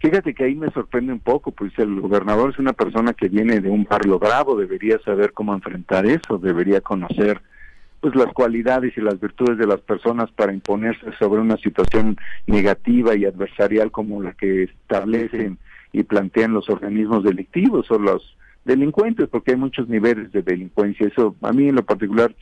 Fíjate 0.00 0.32
que 0.32 0.44
ahí 0.44 0.54
me 0.54 0.70
sorprende 0.70 1.12
un 1.12 1.20
poco, 1.20 1.50
pues 1.52 1.78
el 1.78 2.00
gobernador 2.00 2.50
es 2.50 2.58
una 2.58 2.72
persona 2.72 3.12
que 3.12 3.28
viene 3.28 3.60
de 3.60 3.68
un 3.68 3.84
barrio 3.84 4.18
bravo, 4.18 4.56
debería 4.56 4.98
saber 5.00 5.34
cómo 5.34 5.52
enfrentar 5.52 6.06
eso, 6.06 6.38
debería 6.38 6.80
conocer 6.80 7.42
pues 8.00 8.14
las 8.14 8.32
cualidades 8.32 8.96
y 8.96 9.02
las 9.02 9.20
virtudes 9.20 9.58
de 9.58 9.66
las 9.66 9.80
personas 9.82 10.30
para 10.30 10.54
imponerse 10.54 11.04
sobre 11.18 11.42
una 11.42 11.58
situación 11.58 12.16
negativa 12.46 13.14
y 13.14 13.26
adversarial 13.26 13.90
como 13.90 14.22
la 14.22 14.32
que 14.32 14.62
establecen 14.62 15.58
y 15.92 16.02
plantean 16.04 16.54
los 16.54 16.70
organismos 16.70 17.22
delictivos 17.22 17.90
o 17.90 17.98
los 17.98 18.38
delincuentes, 18.64 19.28
porque 19.28 19.50
hay 19.50 19.58
muchos 19.58 19.86
niveles 19.90 20.32
de 20.32 20.40
delincuencia. 20.40 21.08
Eso 21.08 21.36
a 21.42 21.52
mí 21.52 21.68
en 21.68 21.74
lo 21.74 21.84
particular 21.84 22.34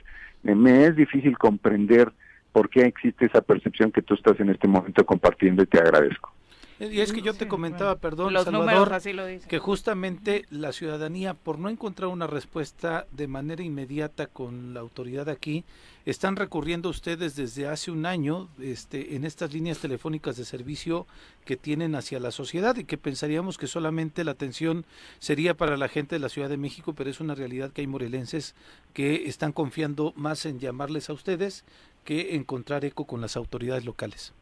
me 0.44 0.84
es 0.84 0.94
difícil 0.94 1.36
comprender 1.36 2.12
por 2.52 2.70
qué 2.70 2.82
existe 2.82 3.26
esa 3.26 3.40
percepción 3.40 3.90
que 3.90 4.02
tú 4.02 4.14
estás 4.14 4.38
en 4.38 4.50
este 4.50 4.68
momento 4.68 5.04
compartiendo 5.04 5.64
y 5.64 5.66
te 5.66 5.78
agradezco. 5.78 6.37
Y 6.80 7.00
es 7.00 7.12
que 7.12 7.22
yo 7.22 7.34
te 7.34 7.48
comentaba, 7.48 7.96
perdón, 7.96 8.34
Salvador, 8.34 9.00
que 9.48 9.58
justamente 9.58 10.44
la 10.50 10.72
ciudadanía, 10.72 11.34
por 11.34 11.58
no 11.58 11.68
encontrar 11.68 12.08
una 12.08 12.28
respuesta 12.28 13.06
de 13.10 13.26
manera 13.26 13.64
inmediata 13.64 14.28
con 14.28 14.74
la 14.74 14.80
autoridad 14.80 15.28
aquí, 15.28 15.64
están 16.06 16.36
recurriendo 16.36 16.88
ustedes 16.88 17.34
desde 17.36 17.66
hace 17.66 17.90
un 17.90 18.06
año 18.06 18.48
este, 18.60 19.16
en 19.16 19.24
estas 19.24 19.52
líneas 19.52 19.78
telefónicas 19.78 20.36
de 20.36 20.44
servicio 20.44 21.06
que 21.44 21.56
tienen 21.56 21.96
hacia 21.96 22.20
la 22.20 22.30
sociedad 22.30 22.76
y 22.76 22.84
que 22.84 22.96
pensaríamos 22.96 23.58
que 23.58 23.66
solamente 23.66 24.24
la 24.24 24.30
atención 24.30 24.86
sería 25.18 25.54
para 25.54 25.76
la 25.76 25.88
gente 25.88 26.14
de 26.14 26.20
la 26.20 26.28
Ciudad 26.28 26.48
de 26.48 26.56
México, 26.56 26.94
pero 26.94 27.10
es 27.10 27.20
una 27.20 27.34
realidad 27.34 27.72
que 27.72 27.80
hay 27.80 27.86
morelenses 27.88 28.54
que 28.94 29.26
están 29.26 29.52
confiando 29.52 30.12
más 30.16 30.46
en 30.46 30.60
llamarles 30.60 31.10
a 31.10 31.12
ustedes 31.12 31.64
que 32.04 32.36
encontrar 32.36 32.84
eco 32.84 33.04
con 33.04 33.20
las 33.20 33.36
autoridades 33.36 33.84
locales. 33.84 34.32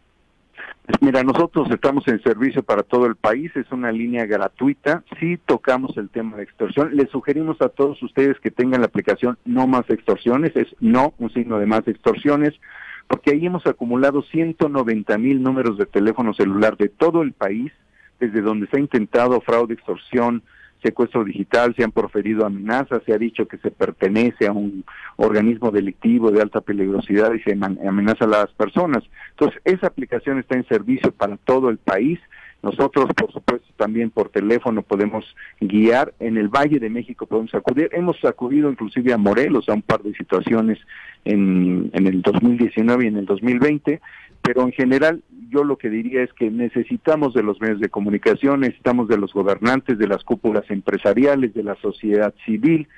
Mira, 1.00 1.22
nosotros 1.24 1.68
estamos 1.70 2.06
en 2.06 2.22
servicio 2.22 2.62
para 2.62 2.82
todo 2.82 3.06
el 3.06 3.16
país, 3.16 3.50
es 3.56 3.70
una 3.72 3.90
línea 3.90 4.24
gratuita, 4.24 5.02
sí 5.18 5.36
tocamos 5.44 5.96
el 5.96 6.08
tema 6.08 6.36
de 6.36 6.44
extorsión, 6.44 6.94
les 6.94 7.10
sugerimos 7.10 7.60
a 7.60 7.68
todos 7.68 8.00
ustedes 8.02 8.38
que 8.40 8.52
tengan 8.52 8.80
la 8.80 8.86
aplicación 8.86 9.36
No 9.44 9.66
Más 9.66 9.88
Extorsiones, 9.90 10.54
es 10.54 10.68
no, 10.80 11.12
un 11.18 11.30
signo 11.30 11.58
de 11.58 11.66
más 11.66 11.86
extorsiones, 11.88 12.54
porque 13.08 13.32
ahí 13.32 13.46
hemos 13.46 13.66
acumulado 13.66 14.22
190 14.22 15.18
mil 15.18 15.42
números 15.42 15.76
de 15.76 15.86
teléfono 15.86 16.34
celular 16.34 16.76
de 16.76 16.88
todo 16.88 17.22
el 17.22 17.32
país, 17.32 17.72
desde 18.20 18.40
donde 18.40 18.66
se 18.68 18.76
ha 18.76 18.80
intentado 18.80 19.40
fraude, 19.40 19.74
extorsión, 19.74 20.42
secuestro 20.86 21.24
digital, 21.24 21.74
se 21.74 21.82
han 21.82 21.90
proferido 21.90 22.46
amenazas, 22.46 23.02
se 23.04 23.12
ha 23.12 23.18
dicho 23.18 23.48
que 23.48 23.58
se 23.58 23.72
pertenece 23.72 24.46
a 24.46 24.52
un 24.52 24.84
organismo 25.16 25.72
delictivo 25.72 26.30
de 26.30 26.40
alta 26.40 26.60
peligrosidad 26.60 27.32
y 27.34 27.40
se 27.40 27.52
amenaza 27.52 28.24
a 28.24 28.28
las 28.28 28.52
personas. 28.52 29.02
Entonces, 29.30 29.60
esa 29.64 29.88
aplicación 29.88 30.38
está 30.38 30.54
en 30.54 30.66
servicio 30.68 31.10
para 31.10 31.36
todo 31.38 31.70
el 31.70 31.78
país. 31.78 32.20
Nosotros, 32.62 33.06
por 33.16 33.32
supuesto, 33.32 33.66
también 33.76 34.10
por 34.10 34.28
teléfono 34.28 34.82
podemos 34.82 35.24
guiar. 35.60 36.14
En 36.20 36.36
el 36.36 36.48
Valle 36.48 36.78
de 36.78 36.88
México 36.88 37.26
podemos 37.26 37.54
acudir. 37.54 37.90
Hemos 37.92 38.24
acudido 38.24 38.70
inclusive 38.70 39.12
a 39.12 39.18
Morelos 39.18 39.68
a 39.68 39.74
un 39.74 39.82
par 39.82 40.02
de 40.02 40.14
situaciones 40.14 40.78
en, 41.24 41.90
en 41.92 42.06
el 42.06 42.22
2019 42.22 43.04
y 43.04 43.08
en 43.08 43.16
el 43.16 43.26
2020, 43.26 44.00
pero 44.42 44.62
en 44.62 44.72
general 44.72 45.22
yo 45.48 45.64
lo 45.64 45.76
que 45.76 45.90
diría 45.90 46.22
es 46.22 46.32
que 46.32 46.50
necesitamos 46.50 47.34
de 47.34 47.42
los 47.42 47.60
medios 47.60 47.80
de 47.80 47.88
comunicación, 47.88 48.60
necesitamos 48.60 49.08
de 49.08 49.18
los 49.18 49.32
gobernantes, 49.32 49.98
de 49.98 50.08
las 50.08 50.24
cúpulas 50.24 50.64
empresariales, 50.70 51.54
de 51.54 51.62
la 51.62 51.76
sociedad 51.76 52.34
civil 52.44 52.88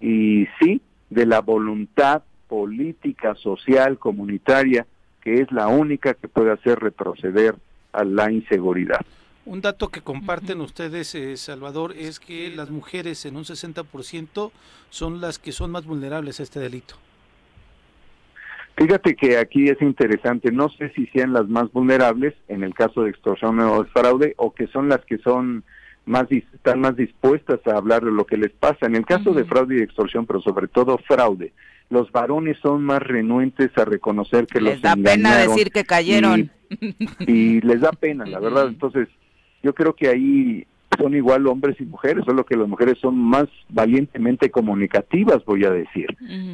y 0.00 0.46
sí, 0.60 0.80
de 1.10 1.26
la 1.26 1.40
voluntad 1.40 2.22
política, 2.48 3.34
social, 3.34 3.98
comunitaria, 3.98 4.86
que 5.20 5.34
es 5.34 5.52
la 5.52 5.68
única 5.68 6.14
que 6.14 6.28
puede 6.28 6.52
hacer 6.52 6.78
retroceder 6.78 7.54
a 7.92 8.04
la 8.04 8.30
inseguridad. 8.30 9.00
Un 9.46 9.60
dato 9.60 9.88
que 9.88 10.00
comparten 10.00 10.60
ustedes, 10.60 11.14
eh, 11.14 11.36
Salvador, 11.36 11.94
es 11.96 12.20
que 12.20 12.50
las 12.50 12.70
mujeres 12.70 13.24
en 13.26 13.36
un 13.36 13.44
60% 13.44 14.52
son 14.90 15.20
las 15.20 15.38
que 15.38 15.52
son 15.52 15.70
más 15.70 15.86
vulnerables 15.86 16.40
a 16.40 16.42
este 16.42 16.60
delito. 16.60 16.96
Fíjate 18.80 19.14
que 19.14 19.36
aquí 19.36 19.68
es 19.68 19.80
interesante, 19.82 20.50
no 20.50 20.70
sé 20.70 20.90
si 20.96 21.06
sean 21.08 21.34
las 21.34 21.46
más 21.48 21.70
vulnerables 21.70 22.32
en 22.48 22.64
el 22.64 22.72
caso 22.72 23.02
de 23.02 23.10
extorsión 23.10 23.60
o 23.60 23.84
fraude 23.84 24.32
o 24.38 24.54
que 24.54 24.68
son 24.68 24.88
las 24.88 25.04
que 25.04 25.18
son 25.18 25.64
más 26.06 26.32
están 26.32 26.80
más 26.80 26.96
dispuestas 26.96 27.60
a 27.66 27.76
hablar 27.76 28.02
de 28.02 28.10
lo 28.10 28.24
que 28.24 28.38
les 28.38 28.52
pasa. 28.52 28.86
En 28.86 28.96
el 28.96 29.04
caso 29.04 29.34
de 29.34 29.44
fraude 29.44 29.76
y 29.76 29.82
extorsión, 29.82 30.24
pero 30.24 30.40
sobre 30.40 30.66
todo 30.66 30.96
fraude, 31.06 31.52
los 31.90 32.10
varones 32.10 32.56
son 32.62 32.82
más 32.82 33.02
renuentes 33.02 33.70
a 33.76 33.84
reconocer 33.84 34.46
que 34.46 34.62
les 34.62 34.80
da 34.80 34.96
pena 34.96 35.36
decir 35.36 35.70
que 35.70 35.84
cayeron 35.84 36.50
y, 37.18 37.60
les 37.60 37.82
da 37.82 37.92
pena, 37.92 38.24
la 38.24 38.40
verdad. 38.40 38.66
Entonces, 38.68 39.08
yo 39.62 39.74
creo 39.74 39.94
que 39.94 40.08
ahí 40.08 40.66
son 41.00 41.14
igual 41.14 41.46
hombres 41.46 41.80
y 41.80 41.84
mujeres, 41.84 42.24
solo 42.24 42.44
que 42.44 42.56
las 42.56 42.68
mujeres 42.68 42.98
son 42.98 43.16
más 43.16 43.46
valientemente 43.68 44.50
comunicativas, 44.50 45.44
voy 45.44 45.64
a 45.64 45.70
decir. 45.70 46.06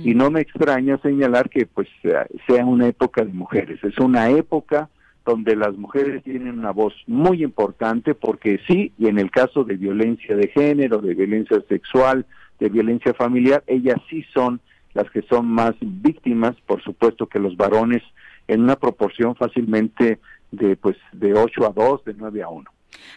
Y 0.05 0.14
no 0.14 0.30
me 0.30 0.40
extraña 0.40 0.99
señalar 0.99 1.51
que 1.51 1.66
pues 1.66 1.88
sea 2.03 2.64
una 2.64 2.86
época 2.86 3.24
de 3.24 3.32
mujeres, 3.32 3.82
es 3.82 3.99
una 3.99 4.30
época 4.30 4.88
donde 5.24 5.57
las 5.57 5.76
mujeres 5.76 6.22
tienen 6.22 6.61
una 6.61 6.70
voz 6.70 6.94
muy 7.09 7.42
importante 7.42 8.14
porque 8.14 8.61
sí, 8.68 8.92
y 8.97 9.09
en 9.09 9.18
el 9.18 9.30
caso 9.30 9.64
de 9.64 9.76
violencia 9.76 10.36
de 10.36 10.49
género, 10.49 10.99
de 10.99 11.14
violencia 11.14 11.61
sexual, 11.68 12.24
de 12.61 12.68
violencia 12.68 13.12
familiar, 13.12 13.64
ellas 13.66 14.01
sí 14.09 14.24
son 14.32 14.61
las 14.94 15.11
que 15.11 15.22
son 15.22 15.47
más 15.47 15.74
víctimas, 15.80 16.55
por 16.64 16.80
supuesto 16.82 17.26
que 17.26 17.40
los 17.40 17.57
varones 17.57 18.03
en 18.47 18.62
una 18.62 18.76
proporción 18.76 19.34
fácilmente 19.34 20.20
de 20.53 20.76
pues 20.76 20.97
de 21.12 21.34
8 21.34 21.66
a 21.66 21.72
2, 21.72 22.05
de 22.05 22.14
9 22.14 22.42
a 22.42 22.49
1. 22.49 22.70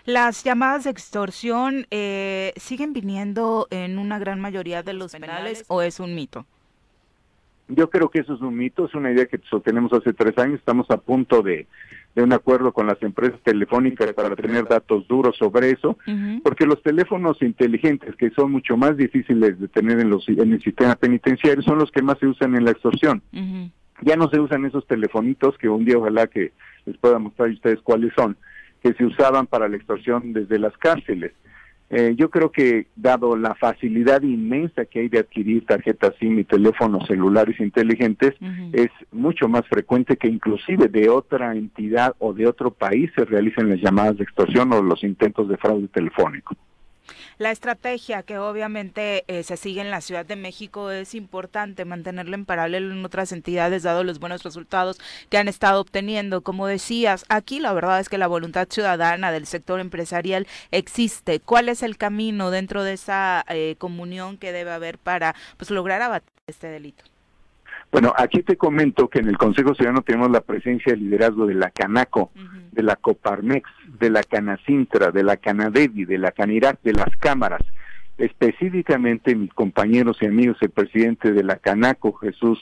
Las 0.05 0.43
llamadas 0.43 0.85
de 0.85 0.89
extorsión 0.91 1.87
eh, 1.91 2.53
siguen 2.57 2.93
viniendo 2.93 3.67
en 3.69 3.99
una 3.99 4.19
gran 4.19 4.39
mayoría 4.39 4.83
de 4.83 4.93
los 4.93 5.11
penales 5.11 5.65
o 5.67 5.81
es 5.81 5.99
un 5.99 6.15
mito? 6.15 6.45
Yo 7.67 7.89
creo 7.89 8.09
que 8.09 8.19
eso 8.19 8.33
es 8.33 8.41
un 8.41 8.57
mito, 8.57 8.85
es 8.85 8.95
una 8.95 9.11
idea 9.11 9.27
que 9.27 9.39
sostenemos 9.49 9.93
hace 9.93 10.11
tres 10.13 10.35
años, 10.39 10.59
estamos 10.59 10.89
a 10.89 10.97
punto 10.97 11.43
de, 11.43 11.67
de 12.15 12.23
un 12.23 12.33
acuerdo 12.33 12.73
con 12.73 12.87
las 12.87 13.01
empresas 13.03 13.39
telefónicas 13.43 14.11
para 14.13 14.35
tener 14.35 14.67
datos 14.67 15.07
duros 15.07 15.37
sobre 15.37 15.71
eso, 15.71 15.95
porque 16.43 16.65
los 16.65 16.81
teléfonos 16.81 17.39
inteligentes, 17.43 18.15
que 18.15 18.31
son 18.31 18.51
mucho 18.51 18.75
más 18.75 18.97
difíciles 18.97 19.59
de 19.59 19.67
tener 19.67 19.99
en, 19.99 20.09
los, 20.09 20.27
en 20.27 20.53
el 20.53 20.61
sistema 20.63 20.95
penitenciario, 20.95 21.61
son 21.61 21.77
los 21.77 21.91
que 21.91 22.01
más 22.01 22.17
se 22.17 22.25
usan 22.25 22.55
en 22.55 22.65
la 22.65 22.71
extorsión. 22.71 23.21
Ya 24.01 24.15
no 24.15 24.29
se 24.29 24.39
usan 24.39 24.65
esos 24.65 24.87
telefonitos, 24.87 25.57
que 25.59 25.69
un 25.69 25.85
día 25.85 25.97
ojalá 25.97 26.25
que 26.25 26.53
les 26.85 26.97
pueda 26.97 27.19
mostrar 27.19 27.49
a 27.49 27.53
ustedes 27.53 27.79
cuáles 27.81 28.11
son, 28.15 28.35
que 28.81 28.93
se 28.93 29.05
usaban 29.05 29.47
para 29.47 29.67
la 29.67 29.77
extorsión 29.77 30.33
desde 30.33 30.59
las 30.59 30.77
cárceles. 30.77 31.31
Eh, 31.91 32.13
yo 32.15 32.29
creo 32.29 32.51
que 32.51 32.85
dado 32.95 33.35
la 33.35 33.55
facilidad 33.55 34.21
inmensa 34.21 34.85
que 34.85 34.99
hay 34.99 35.09
de 35.09 35.19
adquirir 35.19 35.65
tarjetas 35.65 36.13
SIM 36.19 36.37
y 36.37 36.43
teléfonos 36.43 37.07
celulares 37.07 37.59
inteligentes, 37.59 38.35
es 38.73 38.89
mucho 39.11 39.47
más 39.47 39.67
frecuente 39.67 40.15
que 40.15 40.27
inclusive 40.27 40.87
de 40.87 41.09
otra 41.09 41.55
entidad 41.55 42.15
o 42.19 42.33
de 42.33 42.45
otro 42.45 42.69
país 42.69 43.09
se 43.15 43.25
realicen 43.25 43.69
las 43.69 43.81
llamadas 43.81 44.17
de 44.17 44.23
extorsión 44.23 44.71
o 44.71 44.83
los 44.83 45.03
intentos 45.03 45.49
de 45.49 45.57
fraude 45.57 45.87
telefónico. 45.87 46.55
La 47.39 47.51
estrategia 47.51 48.21
que 48.23 48.37
obviamente 48.37 49.23
eh, 49.29 49.43
se 49.43 49.55
sigue 49.55 49.79
en 49.79 49.91
la 49.91 50.01
Ciudad 50.01 50.25
de 50.25 50.35
México 50.35 50.91
es 50.91 51.15
importante 51.15 51.85
mantenerla 51.85 52.35
en 52.35 52.43
paralelo 52.43 52.91
en 52.91 53.05
otras 53.05 53.31
entidades, 53.31 53.83
dado 53.83 54.03
los 54.03 54.19
buenos 54.19 54.43
resultados 54.43 54.97
que 55.29 55.37
han 55.37 55.47
estado 55.47 55.79
obteniendo. 55.79 56.41
Como 56.41 56.67
decías, 56.67 57.23
aquí 57.29 57.61
la 57.61 57.71
verdad 57.71 58.01
es 58.01 58.09
que 58.09 58.17
la 58.17 58.27
voluntad 58.27 58.67
ciudadana 58.69 59.31
del 59.31 59.45
sector 59.45 59.79
empresarial 59.79 60.47
existe. 60.71 61.39
¿Cuál 61.39 61.69
es 61.69 61.81
el 61.81 61.95
camino 61.95 62.51
dentro 62.51 62.83
de 62.83 62.91
esa 62.91 63.45
eh, 63.47 63.77
comunión 63.77 64.37
que 64.37 64.51
debe 64.51 64.71
haber 64.71 64.97
para 64.97 65.33
pues, 65.55 65.71
lograr 65.71 66.01
abatir 66.01 66.33
este 66.45 66.67
delito? 66.67 67.08
Bueno, 67.91 68.13
aquí 68.15 68.43
te 68.43 68.55
comento 68.55 69.07
que 69.07 69.19
en 69.19 69.29
el 69.29 69.37
Consejo 69.37 69.73
Ciudadano 69.73 70.03
tenemos 70.03 70.29
la 70.29 70.41
presencia 70.41 70.93
de 70.93 70.99
liderazgo 70.99 71.47
de 71.47 71.55
la 71.55 71.71
Canaco, 71.71 72.31
de 72.71 72.83
la 72.83 72.95
Coparmex, 72.95 73.67
de 73.99 74.11
la 74.11 74.23
Canacintra, 74.23 75.11
de 75.11 75.23
la 75.23 75.37
Canadevi, 75.37 76.05
de 76.05 76.19
la 76.19 76.31
Canirac, 76.31 76.79
de 76.83 76.93
las 76.93 77.09
cámaras. 77.19 77.61
Específicamente 78.19 79.35
mis 79.35 79.51
compañeros 79.53 80.17
y 80.21 80.27
amigos, 80.27 80.57
el 80.61 80.69
presidente 80.69 81.31
de 81.31 81.43
la 81.43 81.55
Canaco, 81.55 82.13
Jesús 82.13 82.59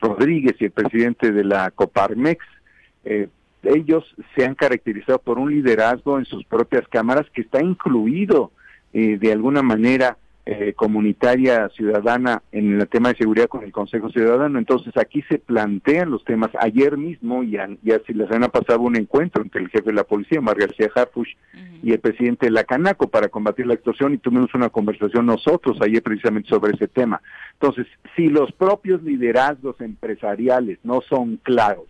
Rodríguez, 0.00 0.56
y 0.60 0.64
el 0.64 0.70
presidente 0.70 1.30
de 1.30 1.44
la 1.44 1.70
Coparmex, 1.72 2.42
eh, 3.04 3.28
ellos 3.62 4.04
se 4.34 4.46
han 4.46 4.54
caracterizado 4.54 5.18
por 5.18 5.38
un 5.38 5.50
liderazgo 5.50 6.18
en 6.18 6.24
sus 6.24 6.44
propias 6.44 6.88
cámaras 6.88 7.26
que 7.34 7.42
está 7.42 7.62
incluido 7.62 8.52
eh, 8.94 9.18
de 9.18 9.32
alguna 9.32 9.62
manera 9.62 10.16
eh, 10.46 10.72
comunitaria 10.74 11.68
ciudadana 11.70 12.42
en 12.50 12.80
el 12.80 12.88
tema 12.88 13.10
de 13.10 13.18
seguridad 13.18 13.48
con 13.48 13.62
el 13.62 13.72
Consejo 13.72 14.10
Ciudadano. 14.10 14.58
Entonces 14.58 14.96
aquí 14.96 15.22
se 15.28 15.38
plantean 15.38 16.10
los 16.10 16.24
temas. 16.24 16.50
Ayer 16.58 16.96
mismo, 16.96 17.42
ya, 17.42 17.68
ya 17.82 18.00
si 18.06 18.14
la 18.14 18.26
semana 18.26 18.48
pasada 18.48 18.78
un 18.78 18.96
encuentro 18.96 19.42
entre 19.42 19.62
el 19.62 19.68
jefe 19.68 19.90
de 19.90 19.92
la 19.92 20.04
policía, 20.04 20.40
María 20.40 20.66
García 20.66 20.90
Harfush, 20.94 21.34
y 21.82 21.92
el 21.92 22.00
presidente 22.00 22.46
de 22.46 22.52
la 22.52 22.64
Canaco 22.64 23.08
para 23.08 23.28
combatir 23.28 23.66
la 23.66 23.74
extorsión 23.74 24.14
y 24.14 24.18
tuvimos 24.18 24.54
una 24.54 24.68
conversación 24.70 25.26
nosotros 25.26 25.78
ayer 25.80 26.02
precisamente 26.02 26.48
sobre 26.48 26.72
ese 26.72 26.88
tema. 26.88 27.20
Entonces, 27.52 27.86
si 28.16 28.28
los 28.28 28.52
propios 28.52 29.02
liderazgos 29.02 29.80
empresariales 29.80 30.78
no 30.82 31.00
son 31.08 31.36
claros, 31.36 31.86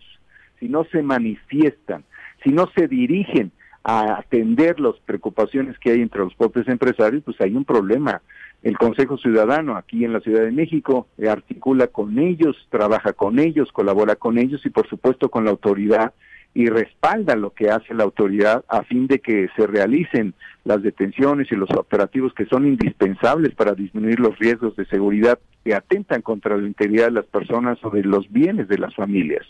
si 0.59 0.69
no 0.69 0.85
se 0.85 1.01
manifiestan, 1.01 2.03
si 2.43 2.51
no 2.51 2.69
se 2.75 2.87
dirigen 2.87 3.51
a 3.83 4.19
atender 4.19 4.79
las 4.79 4.95
preocupaciones 5.05 5.77
que 5.79 5.91
hay 5.91 6.01
entre 6.01 6.21
los 6.21 6.35
propios 6.35 6.67
empresarios, 6.67 7.23
pues 7.23 7.39
hay 7.41 7.55
un 7.55 7.65
problema 7.65 8.21
el 8.63 8.77
Consejo 8.77 9.17
Ciudadano 9.17 9.75
aquí 9.75 10.05
en 10.05 10.13
la 10.13 10.19
Ciudad 10.19 10.43
de 10.43 10.51
México 10.51 11.07
eh, 11.17 11.29
articula 11.29 11.87
con 11.87 12.19
ellos, 12.19 12.55
trabaja 12.69 13.13
con 13.13 13.39
ellos, 13.39 13.71
colabora 13.71 14.15
con 14.15 14.37
ellos 14.37 14.63
y 14.65 14.69
por 14.69 14.87
supuesto 14.87 15.29
con 15.29 15.45
la 15.45 15.51
autoridad 15.51 16.13
y 16.53 16.67
respalda 16.67 17.35
lo 17.35 17.51
que 17.51 17.69
hace 17.69 17.93
la 17.93 18.03
autoridad 18.03 18.63
a 18.67 18.83
fin 18.83 19.07
de 19.07 19.19
que 19.19 19.47
se 19.55 19.65
realicen 19.65 20.33
las 20.63 20.83
detenciones 20.83 21.51
y 21.51 21.55
los 21.55 21.71
operativos 21.71 22.33
que 22.33 22.45
son 22.45 22.67
indispensables 22.67 23.55
para 23.55 23.73
disminuir 23.73 24.19
los 24.19 24.37
riesgos 24.37 24.75
de 24.75 24.85
seguridad 24.85 25.39
que 25.63 25.73
atentan 25.73 26.21
contra 26.21 26.57
la 26.57 26.67
integridad 26.67 27.05
de 27.05 27.11
las 27.11 27.25
personas 27.25 27.79
o 27.83 27.89
de 27.89 28.03
los 28.03 28.29
bienes 28.31 28.67
de 28.67 28.77
las 28.77 28.93
familias. 28.93 29.47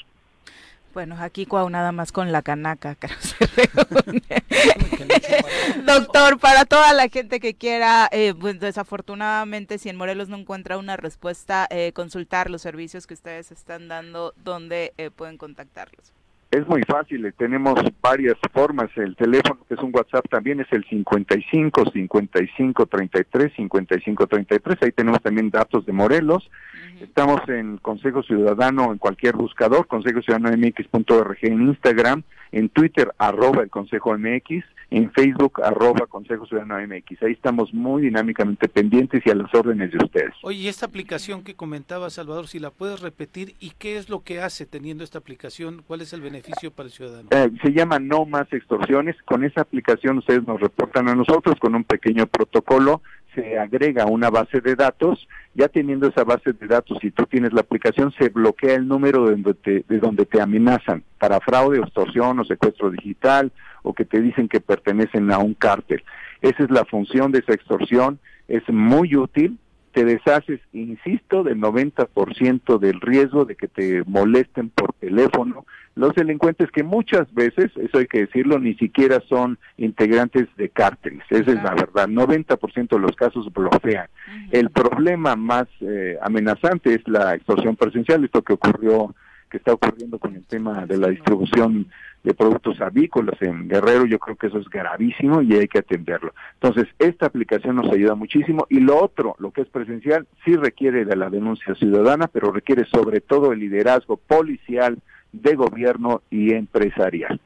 Bueno, 0.94 1.16
aquí 1.20 1.46
cuau 1.46 1.70
nada 1.70 1.94
más 1.94 2.12
con 2.12 2.34
la 2.34 2.42
canaca, 2.42 2.98
Doctor, 5.86 6.38
para 6.40 6.66
toda 6.66 6.92
la 6.94 7.08
gente 7.08 7.40
que 7.40 7.54
quiera, 7.54 8.10
eh, 8.12 8.34
pues 8.38 8.60
desafortunadamente 8.60 9.78
si 9.78 9.88
en 9.88 9.96
Morelos 9.96 10.28
no 10.28 10.38
encuentra 10.38 10.78
una 10.78 10.98
respuesta, 10.98 11.66
eh, 11.70 11.94
consultar 11.94 12.50
los 12.50 12.62
servicios 12.62 13.08
que 13.08 13.14
ustedes 13.14 13.52
están 13.52 13.88
dando, 13.88 14.34
¿dónde 14.36 14.94
eh, 14.98 15.12
pueden 15.12 15.38
contactarlos? 15.38 16.14
Es 16.52 16.68
muy 16.68 16.82
fácil, 16.84 17.34
tenemos 17.38 17.76
varias 18.02 18.36
formas. 18.52 18.90
El 18.98 19.16
teléfono, 19.16 19.62
que 19.70 19.76
es 19.76 19.80
un 19.80 19.92
WhatsApp, 19.94 20.28
también 20.30 20.60
es 20.60 20.68
el 20.72 20.84
55 20.84 21.90
55 21.92 22.86
33 22.88 23.54
55 23.56 24.28
33. 24.28 24.78
Ahí 24.82 24.92
tenemos 24.92 25.22
también 25.22 25.50
datos 25.50 25.86
de 25.86 25.94
Morelos. 25.94 26.52
Estamos 27.00 27.40
en 27.48 27.78
Consejo 27.78 28.22
Ciudadano 28.22 28.92
en 28.92 28.98
cualquier 28.98 29.38
buscador, 29.38 29.88
Consejo 29.88 30.22
Ciudadano 30.22 30.56
MX.org 30.58 31.38
en 31.42 31.70
Instagram, 31.70 32.24
en 32.52 32.68
Twitter, 32.68 33.14
arroba 33.18 33.64
el 33.64 33.70
Consejo 33.70 34.18
MX 34.18 34.66
en 34.92 35.10
Facebook, 35.14 35.62
arroba 35.64 36.06
Consejo 36.06 36.46
Ciudadano 36.46 36.76
MX. 36.86 37.24
Ahí 37.24 37.32
estamos 37.32 37.74
muy 37.74 38.04
dinámicamente 38.04 38.68
pendientes 38.68 39.24
y 39.26 39.30
a 39.30 39.36
las 39.36 39.54
órdenes 39.56 39.90
de 39.92 39.98
ustedes. 40.04 40.34
Oye, 40.44 40.68
esta 40.68 40.86
aplicación 40.86 41.44
que 41.44 41.56
comentaba 41.56 42.10
Salvador, 42.10 42.48
si 42.48 42.60
la 42.60 42.72
puedes 42.72 43.00
repetir, 43.00 43.56
¿y 43.62 43.72
qué 43.80 43.98
es 43.98 44.10
lo 44.10 44.20
que 44.20 44.42
hace 44.42 44.66
teniendo 44.66 45.06
esta 45.06 45.18
aplicación? 45.18 45.82
¿Cuál 45.88 46.02
es 46.02 46.12
el 46.12 46.20
beneficio 46.20 46.72
para 46.72 46.88
el 46.88 46.94
ciudadano? 46.94 47.30
Eh, 47.32 47.52
se 47.64 47.72
llama 47.72 48.00
No 48.00 48.26
Más 48.26 48.52
Extorsiones. 48.52 49.16
Con 49.24 49.46
esa 49.46 49.62
aplicación 49.62 50.18
ustedes 50.18 50.46
nos 50.46 50.60
reportan 50.60 51.08
a 51.08 51.16
nosotros 51.16 51.56
con 51.60 51.74
un 51.74 51.86
pequeño 51.86 52.28
protocolo 52.28 53.02
se 53.34 53.58
agrega 53.58 54.06
una 54.08 54.30
base 54.30 54.60
de 54.60 54.76
datos, 54.76 55.28
ya 55.54 55.68
teniendo 55.70 56.08
esa 56.08 56.26
base 56.26 56.52
de 56.52 56.68
datos, 56.68 56.98
si 57.02 57.12
tú 57.12 57.26
tienes 57.26 57.54
la 57.54 57.62
aplicación, 57.62 58.14
se 58.20 58.28
bloquea 58.30 58.76
el 58.76 58.88
número 58.88 59.26
de 59.26 59.32
donde 59.32 59.54
te, 59.54 59.86
de 59.88 60.00
donde 60.00 60.26
te 60.26 60.42
amenazan 60.42 61.04
para 61.18 61.40
fraude, 61.40 61.80
extorsión 61.80 62.40
o 62.40 62.44
secuestro 62.44 62.90
digital 62.90 63.52
o 63.84 63.94
que 63.94 64.06
te 64.06 64.22
dicen 64.22 64.48
que 64.48 64.60
pertenecen 64.60 65.32
a 65.32 65.40
un 65.40 65.54
cártel. 65.54 66.04
Esa 66.42 66.64
es 66.64 66.72
la 66.72 66.86
función 66.86 67.32
de 67.32 67.40
esa 67.40 67.54
extorsión, 67.54 68.20
es 68.48 68.64
muy 68.70 69.16
útil, 69.16 69.58
te 69.94 70.06
deshaces, 70.06 70.60
insisto, 70.72 71.44
del 71.44 71.60
90% 71.60 72.80
del 72.80 73.02
riesgo 73.02 73.46
de 73.46 73.56
que 73.56 73.68
te 73.68 74.04
molesten 74.06 74.70
por 74.70 74.94
teléfono. 74.94 75.66
Los 75.96 76.16
delincuentes 76.16 76.72
que 76.72 76.84
muchas 76.84 77.32
veces, 77.34 77.72
eso 77.76 77.98
hay 77.98 78.08
que 78.08 78.22
decirlo, 78.22 78.58
ni 78.60 78.76
siquiera 78.76 79.22
son 79.28 79.58
integrantes 79.78 80.48
de 80.56 80.70
cárteles, 80.70 81.24
esa 81.30 81.52
es 81.52 81.62
la 81.62 81.76
verdad, 81.76 82.08
90% 82.08 82.90
de 82.90 83.00
los 83.00 83.16
casos 83.18 83.52
bloquean. 83.52 84.08
El 84.52 84.70
problema 84.70 85.36
más 85.36 85.68
eh, 85.82 86.18
amenazante 86.22 86.94
es 86.94 87.06
la 87.08 87.36
extorsión 87.36 87.76
presencial, 87.76 88.24
esto 88.24 88.42
que 88.42 88.54
ocurrió 88.54 89.14
que 89.52 89.58
está 89.58 89.74
ocurriendo 89.74 90.18
con 90.18 90.34
el 90.36 90.46
tema 90.46 90.86
de 90.86 90.98
la 90.98 91.10
distribución 91.10 91.88
de 92.24 92.34
productos 92.34 92.80
avícolas 92.80 93.40
en 93.42 93.68
Guerrero, 93.68 94.06
yo 94.06 94.18
creo 94.18 94.38
que 94.38 94.48
eso 94.48 94.60
es 94.60 94.70
gravísimo 94.70 95.42
y 95.42 95.54
hay 95.54 95.68
que 95.68 95.80
atenderlo. 95.80 96.34
Entonces, 96.54 96.88
esta 96.98 97.26
aplicación 97.26 97.76
nos 97.76 97.92
ayuda 97.92 98.16
muchísimo 98.16 98.66
y 98.70 98.80
lo 98.80 99.04
otro, 99.04 99.36
lo 99.40 99.52
que 99.52 99.62
es 99.62 99.68
presencial, 99.68 100.26
sí 100.46 100.56
requiere 100.56 101.04
de 101.04 101.16
la 101.16 101.30
denuncia 101.30 101.76
ciudadana, 101.76 102.28
pero 102.28 102.52
requiere 102.52 102.86
sobre 102.86 103.20
todo 103.20 103.52
el 103.52 103.60
liderazgo 103.60 104.18
policial, 104.18 104.98
de 105.34 105.56
gobierno 105.56 106.22
y 106.30 106.54
empresarial. 106.54 107.40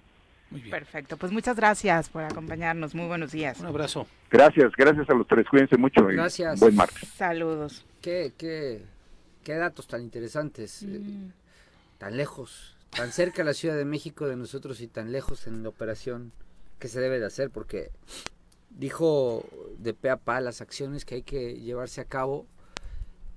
Perfecto, 0.72 1.18
pues 1.18 1.32
muchas 1.32 1.56
gracias 1.56 2.10
por 2.10 2.24
acompañarnos. 2.24 2.96
Muy 2.96 3.08
buenos 3.08 3.32
días. 3.32 3.60
Un 3.60 3.68
abrazo. 3.68 4.08
Gracias, 4.32 4.72
gracias 4.78 5.10
a 5.10 5.14
los 5.14 5.28
tres. 5.28 5.46
Cuídense 5.48 5.78
mucho. 5.78 6.06
Gracias. 6.06 6.60
buen 6.60 6.76
martes. 6.76 7.10
Saludos. 7.10 7.86
Qué, 8.02 8.34
qué, 8.38 8.82
qué 9.44 9.54
datos 9.54 9.88
tan 9.88 10.02
interesantes. 10.02 10.84
Mm. 10.84 11.45
Tan 11.98 12.18
lejos, 12.18 12.78
tan 12.90 13.12
cerca 13.12 13.44
la 13.44 13.54
Ciudad 13.54 13.76
de 13.76 13.86
México 13.86 14.28
de 14.28 14.36
nosotros 14.36 14.82
y 14.82 14.88
tan 14.88 15.12
lejos 15.12 15.48
en 15.48 15.64
la 15.64 15.70
operación 15.70 16.32
que 16.80 16.88
se 16.88 17.00
debe 17.00 17.20
de 17.20 17.26
hacer, 17.26 17.50
porque 17.50 17.92
dijo 18.70 19.44
de 19.78 19.94
pe 19.94 20.10
a 20.10 20.18
pa 20.18 20.42
las 20.42 20.62
acciones 20.62 21.06
que 21.06 21.16
hay 21.16 21.24
que 21.24 21.60
llevarse 21.60 22.02
a 22.02 22.06
cabo 22.06 22.48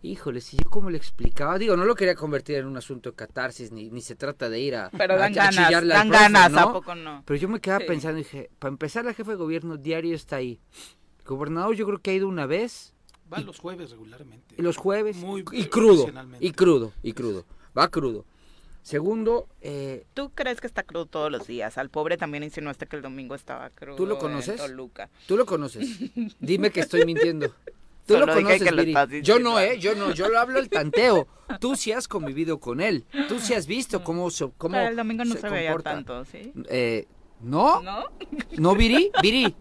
Híjole, 0.01 0.41
si 0.41 0.57
yo 0.57 0.71
como 0.71 0.91
le 0.91 0.97
explicaba, 0.97 1.59
digo, 1.59 1.77
no 1.77 1.85
lo 1.85 1.97
quería 1.97 2.15
convertir 2.15 2.57
en 2.57 2.67
un 2.67 2.77
asunto 2.77 3.11
de 3.11 3.17
catarsis, 3.17 3.73
ni, 3.73 3.91
ni 3.91 4.01
se 4.01 4.15
trata 4.15 4.49
de 4.49 4.61
ir 4.61 4.77
a, 4.77 4.91
Pero 4.91 5.17
dan 5.17 5.33
ganas, 5.33 5.87
dan 5.87 6.09
ganas, 6.09 6.53
¿no? 6.53 6.61
¿a 6.61 6.73
poco 6.73 6.95
no? 6.95 7.25
Pero 7.27 7.41
yo 7.41 7.49
me 7.49 7.61
quedaba 7.61 7.85
pensando, 7.85 8.19
dije, 8.19 8.49
para 8.61 8.71
empezar 8.71 9.05
la 9.05 9.13
jefa 9.13 9.33
de 9.33 9.37
gobierno 9.37 9.77
diario 9.77 10.15
está 10.15 10.37
ahí. 10.37 10.61
El 11.19 11.25
gobernador 11.25 11.75
yo 11.75 11.85
creo 11.85 11.99
que 11.99 12.13
ha 12.13 12.15
ido 12.15 12.29
una 12.29 12.47
vez. 12.47 12.95
Va 13.33 13.41
los 13.41 13.59
jueves 13.59 13.91
regularmente. 13.91 14.55
Los 14.63 14.77
jueves. 14.77 15.17
Muy 15.17 15.45
y 15.51 15.65
crudo, 15.65 16.07
y 16.39 16.53
crudo, 16.53 16.93
y 17.03 17.13
crudo. 17.13 17.45
Va 17.77 17.89
crudo. 17.89 18.25
Segundo, 18.83 19.49
eh, 19.61 20.07
¿tú 20.15 20.31
crees 20.35 20.61
que 20.61 20.67
está 20.67 20.83
crudo 20.83 21.07
todos 21.07 21.31
los 21.31 21.47
días? 21.47 21.79
Al 21.79 21.91
pobre 21.91 22.17
también 22.17 22.43
insinuaste 22.43 22.87
que 22.87 22.97
el 22.97 23.03
domingo 23.03 23.35
estaba 23.35 23.71
crudo. 23.71 23.97
¿Tú 23.97 24.07
lo 24.07 24.19
conoces? 24.19 24.61
¿Tú 25.27 25.37
lo 25.37 25.47
conoces? 25.47 25.99
Dime 26.41 26.71
que 26.71 26.81
estoy 26.81 27.05
mintiendo. 27.05 27.55
Tú 28.07 28.17
lo 28.17 28.27
conoces, 28.27 29.23
Yo 29.23 29.39
no, 29.39 29.61
¿eh? 29.61 29.79
Yo 29.79 29.95
no, 29.95 30.15
yo 30.15 30.31
lo 30.31 30.39
hablo 30.41 30.59
el 30.59 30.71
tanteo. 30.71 31.29
Tú 31.61 31.77
sí 31.77 31.93
has 31.93 32.09
convivido 32.09 32.59
con 32.59 32.81
él. 32.81 33.05
Tú 33.29 33.39
sí 33.39 33.53
has 33.53 33.67
visto 33.67 34.03
cómo, 34.03 34.29
cómo 34.57 34.77
Pero 34.77 34.89
el 34.89 34.97
domingo 34.97 35.27
no 35.27 35.35
se, 35.35 35.47
veía 35.51 35.77
tanto, 35.77 36.25
¿sí? 36.25 36.53
Eh, 36.71 37.07
¿No? 37.41 37.83
¿No? 37.83 38.05
¿No, 38.57 38.75
Viri? 38.75 39.11
Viri, 39.23 39.55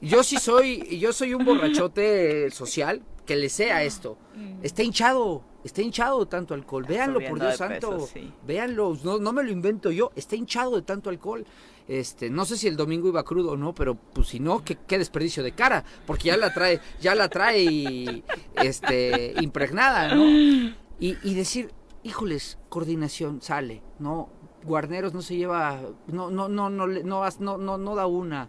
yo 0.00 0.22
sí 0.22 0.36
soy, 0.36 0.98
yo 0.98 1.12
soy 1.12 1.34
un 1.34 1.44
borrachote 1.44 2.50
social 2.50 3.02
que 3.26 3.36
le 3.36 3.48
sea 3.48 3.82
esto. 3.82 4.16
Mm. 4.34 4.64
Está 4.64 4.82
hinchado, 4.82 5.42
está 5.64 5.82
hinchado 5.82 6.20
de 6.20 6.26
tanto 6.26 6.54
alcohol. 6.54 6.84
Véanlo, 6.84 7.20
por 7.28 7.40
Dios 7.40 7.56
santo. 7.56 8.08
Véanlo, 8.46 8.96
no, 9.02 9.18
no 9.18 9.32
me 9.32 9.42
lo 9.42 9.50
invento 9.50 9.90
yo. 9.90 10.10
Está 10.14 10.36
hinchado 10.36 10.76
de 10.76 10.82
tanto 10.82 11.10
alcohol. 11.10 11.44
Este, 11.88 12.30
no 12.30 12.44
sé 12.44 12.56
si 12.56 12.68
el 12.68 12.76
domingo 12.76 13.08
iba 13.08 13.24
crudo 13.24 13.52
o 13.52 13.56
no, 13.56 13.74
pero 13.74 13.94
pues 13.94 14.28
si 14.28 14.40
no, 14.40 14.64
qué, 14.64 14.78
qué 14.86 14.98
desperdicio 14.98 15.42
de 15.42 15.52
cara, 15.52 15.84
porque 16.06 16.28
ya 16.28 16.36
la 16.36 16.54
trae, 16.54 16.80
ya 17.00 17.14
la 17.14 17.28
trae 17.28 18.22
este 18.54 19.34
impregnada, 19.40 20.14
¿no? 20.14 20.24
Y, 20.24 21.16
y 21.24 21.34
decir, 21.34 21.72
híjoles, 22.04 22.58
coordinación, 22.68 23.42
sale, 23.42 23.82
¿no? 23.98 24.30
Guarneros 24.64 25.12
no 25.12 25.22
se 25.22 25.36
lleva, 25.36 25.80
no, 26.06 26.30
no, 26.30 26.48
no, 26.48 26.70
no, 26.70 26.86
no, 26.86 27.30
no, 27.40 27.58
no, 27.58 27.78
no 27.78 27.94
da 27.96 28.06
una. 28.06 28.48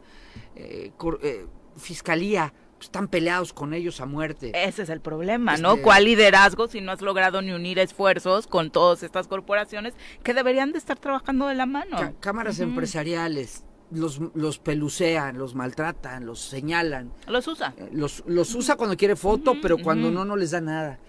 Eh, 0.55 0.91
eh, 1.23 1.47
fiscalía, 1.75 2.53
están 2.85 3.07
peleados 3.07 3.53
con 3.53 3.73
ellos 3.73 4.01
a 4.01 4.05
muerte. 4.05 4.51
Ese 4.53 4.83
es 4.83 4.89
el 4.89 5.01
problema, 5.01 5.57
¿no? 5.57 5.71
Este 5.71 5.83
¿Cuál 5.83 6.05
liderazgo 6.05 6.67
si 6.67 6.81
no 6.81 6.91
has 6.91 7.01
logrado 7.01 7.41
ni 7.41 7.51
unir 7.51 7.79
esfuerzos 7.79 8.47
con 8.47 8.71
todas 8.71 9.03
estas 9.03 9.27
corporaciones 9.27 9.93
que 10.23 10.33
deberían 10.33 10.71
de 10.71 10.77
estar 10.77 10.97
trabajando 10.97 11.47
de 11.47 11.55
la 11.55 11.65
mano? 11.65 12.13
cámaras 12.19 12.59
empresariales, 12.59 13.65
los, 13.91 14.19
los 14.33 14.59
pelucean, 14.59 15.37
los 15.37 15.55
maltratan, 15.55 16.25
los 16.25 16.39
señalan. 16.39 17.11
Los 17.27 17.47
usa. 17.47 17.73
Eh, 17.77 17.89
los, 17.91 18.23
los 18.25 18.53
usa 18.55 18.75
cuando 18.75 18.97
quiere 18.97 19.15
foto, 19.15 19.55
pero 19.61 19.77
cuando 19.77 20.11
no, 20.11 20.25
no 20.25 20.35
les 20.35 20.51
da 20.51 20.61
nada. 20.61 20.99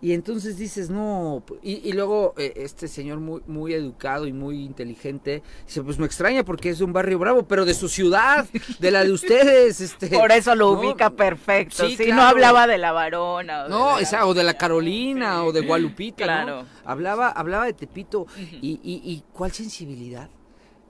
Y 0.00 0.12
entonces 0.12 0.56
dices, 0.56 0.90
no. 0.90 1.42
Y, 1.62 1.92
luego 1.92 2.34
eh, 2.36 2.52
este 2.56 2.88
señor 2.88 3.18
muy, 3.20 3.42
muy 3.46 3.74
educado 3.74 4.26
y 4.26 4.32
muy 4.32 4.64
inteligente 4.64 5.42
dice, 5.66 5.82
pues 5.82 5.98
me 5.98 6.06
extraña 6.06 6.44
porque 6.44 6.70
es 6.70 6.78
de 6.78 6.84
un 6.84 6.92
barrio 6.92 7.18
bravo, 7.18 7.42
pero 7.46 7.64
de 7.64 7.74
su 7.74 7.88
ciudad, 7.88 8.46
de 8.78 8.90
la 8.90 9.04
de 9.04 9.12
ustedes. 9.12 9.78
Este, 9.88 10.08
Por 10.08 10.30
eso 10.32 10.54
lo 10.54 10.72
ubica 10.72 11.08
perfecto. 11.10 11.88
Sí, 11.88 12.10
no 12.12 12.22
hablaba 12.22 12.66
de 12.66 12.76
la 12.76 12.92
varona. 12.92 13.64
O 13.64 13.68
no, 13.68 13.96
de 13.96 14.06
la, 14.10 14.26
o 14.26 14.34
de 14.34 14.44
la 14.44 14.54
Carolina 14.54 15.44
o 15.44 15.52
de 15.52 15.62
Gualupita. 15.62 16.24
Claro. 16.24 16.64
Hablaba, 16.84 17.30
hablaba 17.30 17.64
de 17.64 17.72
Tepito. 17.72 18.26
y, 18.36 18.80
y, 18.82 19.00
y 19.10 19.24
cuál 19.32 19.52
sensibilidad 19.52 20.28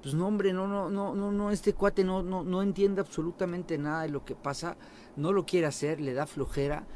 pues 0.09 0.17
no 0.17 0.27
hombre, 0.27 0.55
no, 0.55 0.67
no, 0.67 0.89
no, 0.89 1.15
no, 1.15 1.31
no, 1.31 1.51
este 1.51 1.75
cuate 1.75 2.03
no, 2.03 2.23
no, 2.23 2.43
no 2.43 2.63
entiende 2.63 3.03
absolutamente 3.03 3.77
nada 3.77 4.05
de 4.05 4.09
lo 4.09 4.25
que 4.25 4.35
pasa, 4.35 4.79
no 5.17 5.33
lo 5.35 5.45
quiere 5.45 5.67
hacer, 5.67 6.01
le 6.01 6.15
da 6.15 6.27
flojera, 6.27 6.87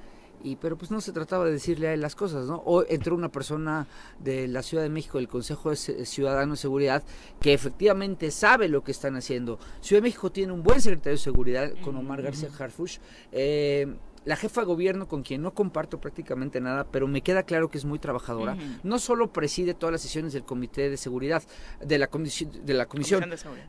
y 0.42 0.56
pero 0.56 0.78
pues 0.78 0.90
no 0.90 1.02
se 1.02 1.12
trataba 1.12 1.44
de 1.44 1.52
decirle 1.52 1.88
a 1.88 1.92
él 1.92 2.00
las 2.00 2.16
cosas, 2.16 2.46
¿no? 2.46 2.62
O 2.64 2.86
entró 2.88 3.14
una 3.14 3.30
persona 3.30 3.86
de 4.18 4.48
la 4.48 4.62
Ciudad 4.62 4.82
de 4.82 4.88
México, 4.88 5.18
del 5.18 5.28
Consejo 5.28 5.68
de 5.68 5.76
Ciudadano 5.76 6.52
de 6.54 6.56
Seguridad, 6.56 7.02
que 7.38 7.52
efectivamente 7.52 8.30
sabe 8.30 8.68
lo 8.68 8.82
que 8.82 8.92
están 8.92 9.14
haciendo. 9.14 9.58
Ciudad 9.82 10.00
de 10.00 10.08
México 10.08 10.32
tiene 10.32 10.54
un 10.54 10.62
buen 10.62 10.80
secretario 10.80 11.18
de 11.18 11.22
Seguridad 11.22 11.70
con 11.84 11.96
Omar 11.96 12.22
García 12.22 12.48
Harfush. 12.58 12.96
Eh, 13.30 13.94
la 14.24 14.36
jefa 14.36 14.62
de 14.62 14.66
gobierno 14.66 15.08
con 15.08 15.22
quien 15.22 15.42
no 15.42 15.54
comparto 15.54 16.00
prácticamente 16.00 16.60
nada, 16.60 16.86
pero 16.90 17.08
me 17.08 17.22
queda 17.22 17.42
claro 17.42 17.68
que 17.68 17.78
es 17.78 17.84
muy 17.84 17.98
trabajadora, 17.98 18.56
no 18.82 18.98
solo 18.98 19.32
preside 19.32 19.74
todas 19.74 19.92
las 19.92 20.02
sesiones 20.02 20.32
del 20.32 20.44
Comité 20.44 20.90
de 20.90 20.96
Seguridad, 20.96 21.42
de 21.80 21.98
la, 21.98 22.06
comisión, 22.08 22.50
de 22.64 22.74
la 22.74 22.86
comisión, 22.86 23.24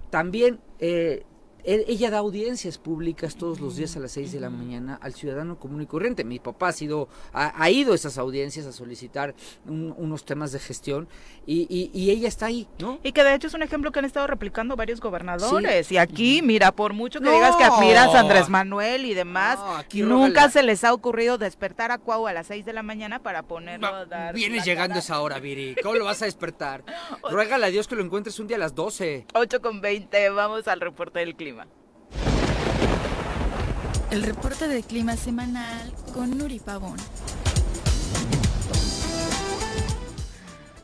también 0.10 0.60
eh, 0.80 1.26
ella 1.64 2.10
da 2.12 2.18
audiencias 2.18 2.78
públicas 2.78 3.36
todos 3.36 3.60
los 3.60 3.76
días 3.76 3.96
a 3.96 4.00
las 4.00 4.12
6 4.12 4.32
de 4.34 4.40
la 4.40 4.50
mañana 4.50 5.00
al 5.02 5.14
ciudadano 5.14 5.58
común 5.58 5.82
y 5.82 5.86
corriente. 5.86 6.24
Mi 6.24 6.40
papá 6.40 6.70
ha, 6.70 6.72
sido, 6.74 7.08
ha, 7.34 7.70
ido 7.70 7.94
a 7.94 7.96
esas 7.96 8.18
audiencias 8.18 8.66
a 8.66 8.72
solicitar 8.72 9.34
unos 9.66 10.26
temas 10.26 10.52
de 10.52 10.60
gestión 10.60 11.08
y, 11.46 11.90
y, 11.94 12.12
ella 12.12 12.28
está 12.28 12.48
ahí, 12.48 12.68
¿no? 12.80 13.00
Y 13.04 13.12
que 13.12 13.24
de 13.24 13.34
hecho 13.34 13.48
es 13.48 13.54
un 13.54 13.64
ejemplo 13.64 13.92
que 13.92 14.00
han 14.00 14.06
estado 14.06 14.28
replicando 14.28 14.76
varios 14.76 15.00
gobernadores. 15.00 15.92
Y 15.92 15.98
aquí, 15.98 16.42
mira, 16.42 16.72
por 16.72 16.94
mucho 16.94 17.20
que 17.22 17.30
digas 17.30 17.56
que 17.56 17.64
admiras 17.64 18.14
a 18.14 18.20
Andrés 18.20 18.50
Manuel 18.50 19.06
y 19.06 19.14
demás, 19.14 19.60
nunca 19.94 20.50
se 20.50 20.64
les 20.64 20.84
ha 20.84 20.94
ocurrido 20.94 21.38
despertar 21.38 21.92
a 21.92 21.98
Cuau 21.98 22.28
a 22.28 22.34
las 22.34 22.48
6 22.48 22.66
de 22.66 22.74
la 22.74 22.84
mañana 22.84 23.20
para 23.20 23.44
ponerlo 23.44 23.88
a 23.88 24.06
dar. 24.06 24.36
Vienes 24.36 24.66
llegando 24.66 24.96
a 24.96 25.00
esa 25.00 25.22
hora, 25.22 25.40
Viri. 25.40 25.76
¿Cómo 25.82 25.96
lo 25.96 26.06
vas 26.06 26.22
a 26.22 26.26
despertar? 26.26 26.84
Ruégale 27.30 27.66
a 27.66 27.70
Dios 27.70 27.88
que 27.88 27.96
lo 27.96 28.04
encuentres 28.04 28.40
un 28.40 28.48
día 28.48 28.58
a 28.58 28.60
las 28.60 28.76
12. 28.76 29.28
8 29.34 29.62
con 29.62 29.82
20, 29.82 30.30
vamos 30.30 30.68
al 30.68 30.82
reporte 30.82 31.20
del 31.20 31.36
clima. 31.36 31.53
El 34.12 34.24
reporte 34.24 34.68
de 34.68 34.84
clima 34.84 35.16
semanal 35.16 35.92
con 36.14 36.38
Nuri 36.38 36.60
Pavón. 36.60 36.98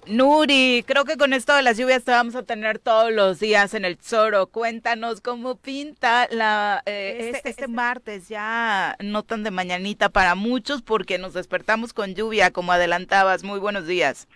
Nuri, 0.09 0.83
creo 0.87 1.05
que 1.05 1.17
con 1.17 1.33
esto 1.33 1.55
de 1.55 1.61
las 1.61 1.77
lluvias 1.77 2.03
te 2.03 2.09
vamos 2.09 2.33
a 2.33 2.41
tener 2.41 2.79
todos 2.79 3.13
los 3.13 3.39
días 3.39 3.75
en 3.75 3.85
el 3.85 3.97
Zoro. 4.01 4.47
Cuéntanos 4.47 5.21
cómo 5.21 5.55
pinta 5.57 6.27
la 6.31 6.81
eh, 6.87 7.17
este, 7.19 7.37
este, 7.37 7.49
este, 7.49 7.67
martes, 7.67 8.27
ya 8.27 8.97
no 9.03 9.21
tan 9.21 9.43
de 9.43 9.51
mañanita 9.51 10.09
para 10.09 10.33
muchos 10.33 10.81
porque 10.81 11.19
nos 11.19 11.35
despertamos 11.35 11.93
con 11.93 12.15
lluvia, 12.15 12.49
como 12.49 12.71
adelantabas. 12.71 13.43
Muy 13.43 13.59
buenos 13.59 13.85
días. 13.85 14.27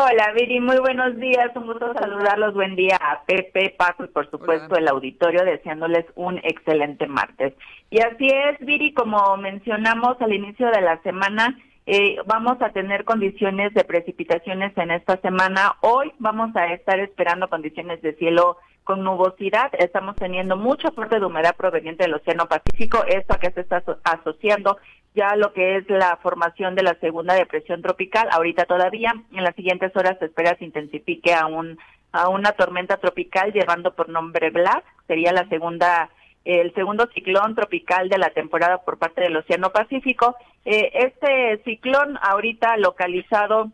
Hola, 0.00 0.32
Viri, 0.32 0.60
muy 0.60 0.78
buenos 0.78 1.16
días. 1.16 1.50
Un 1.56 1.66
gusto 1.66 1.92
saludarlos. 1.92 2.54
Buen 2.54 2.76
día 2.76 2.96
a 3.00 3.24
Pepe, 3.24 3.74
Paco 3.76 4.04
y 4.04 4.06
por 4.06 4.30
supuesto 4.30 4.76
el 4.76 4.86
auditorio, 4.86 5.44
deseándoles 5.44 6.06
un 6.14 6.38
excelente 6.44 7.08
martes. 7.08 7.52
Y 7.90 7.98
así 7.98 8.28
es, 8.28 8.64
Viri, 8.64 8.94
como 8.94 9.36
mencionamos 9.38 10.14
al 10.20 10.32
inicio 10.32 10.70
de 10.70 10.82
la 10.82 11.02
semana, 11.02 11.58
eh, 11.86 12.14
vamos 12.26 12.62
a 12.62 12.70
tener 12.70 13.04
condiciones 13.04 13.74
de 13.74 13.82
precipitaciones 13.82 14.72
en 14.78 14.92
esta 14.92 15.16
semana. 15.16 15.74
Hoy 15.80 16.12
vamos 16.20 16.54
a 16.54 16.72
estar 16.74 17.00
esperando 17.00 17.48
condiciones 17.48 18.00
de 18.00 18.14
cielo 18.14 18.56
con 18.84 19.02
nubosidad. 19.02 19.72
Estamos 19.78 20.14
teniendo 20.14 20.56
mucha 20.56 20.92
fuerte 20.92 21.18
de 21.18 21.26
humedad 21.26 21.56
proveniente 21.56 22.04
del 22.04 22.14
Océano 22.14 22.46
Pacífico. 22.46 23.04
Esto 23.08 23.34
a 23.34 23.38
que 23.38 23.50
se 23.50 23.62
está 23.62 23.82
asociando 24.04 24.78
ya 25.14 25.36
lo 25.36 25.52
que 25.52 25.76
es 25.76 25.88
la 25.88 26.16
formación 26.22 26.74
de 26.74 26.82
la 26.82 26.94
segunda 27.00 27.34
depresión 27.34 27.82
tropical. 27.82 28.28
Ahorita 28.30 28.64
todavía, 28.64 29.12
en 29.32 29.44
las 29.44 29.54
siguientes 29.54 29.94
horas 29.96 30.18
se 30.18 30.26
espera 30.26 30.56
se 30.58 30.64
intensifique 30.64 31.34
a 31.34 31.46
un 31.46 31.78
a 32.10 32.28
una 32.28 32.52
tormenta 32.52 32.96
tropical 32.96 33.52
llevando 33.52 33.94
por 33.94 34.08
nombre 34.08 34.50
Blas, 34.50 34.82
sería 35.06 35.32
la 35.32 35.46
segunda 35.48 36.08
el 36.44 36.72
segundo 36.74 37.06
ciclón 37.12 37.54
tropical 37.54 38.08
de 38.08 38.16
la 38.16 38.30
temporada 38.30 38.78
por 38.78 38.96
parte 38.96 39.20
del 39.20 39.36
Océano 39.36 39.70
Pacífico. 39.70 40.34
Eh, 40.64 40.90
este 40.94 41.62
ciclón 41.64 42.18
ahorita 42.22 42.78
localizado 42.78 43.70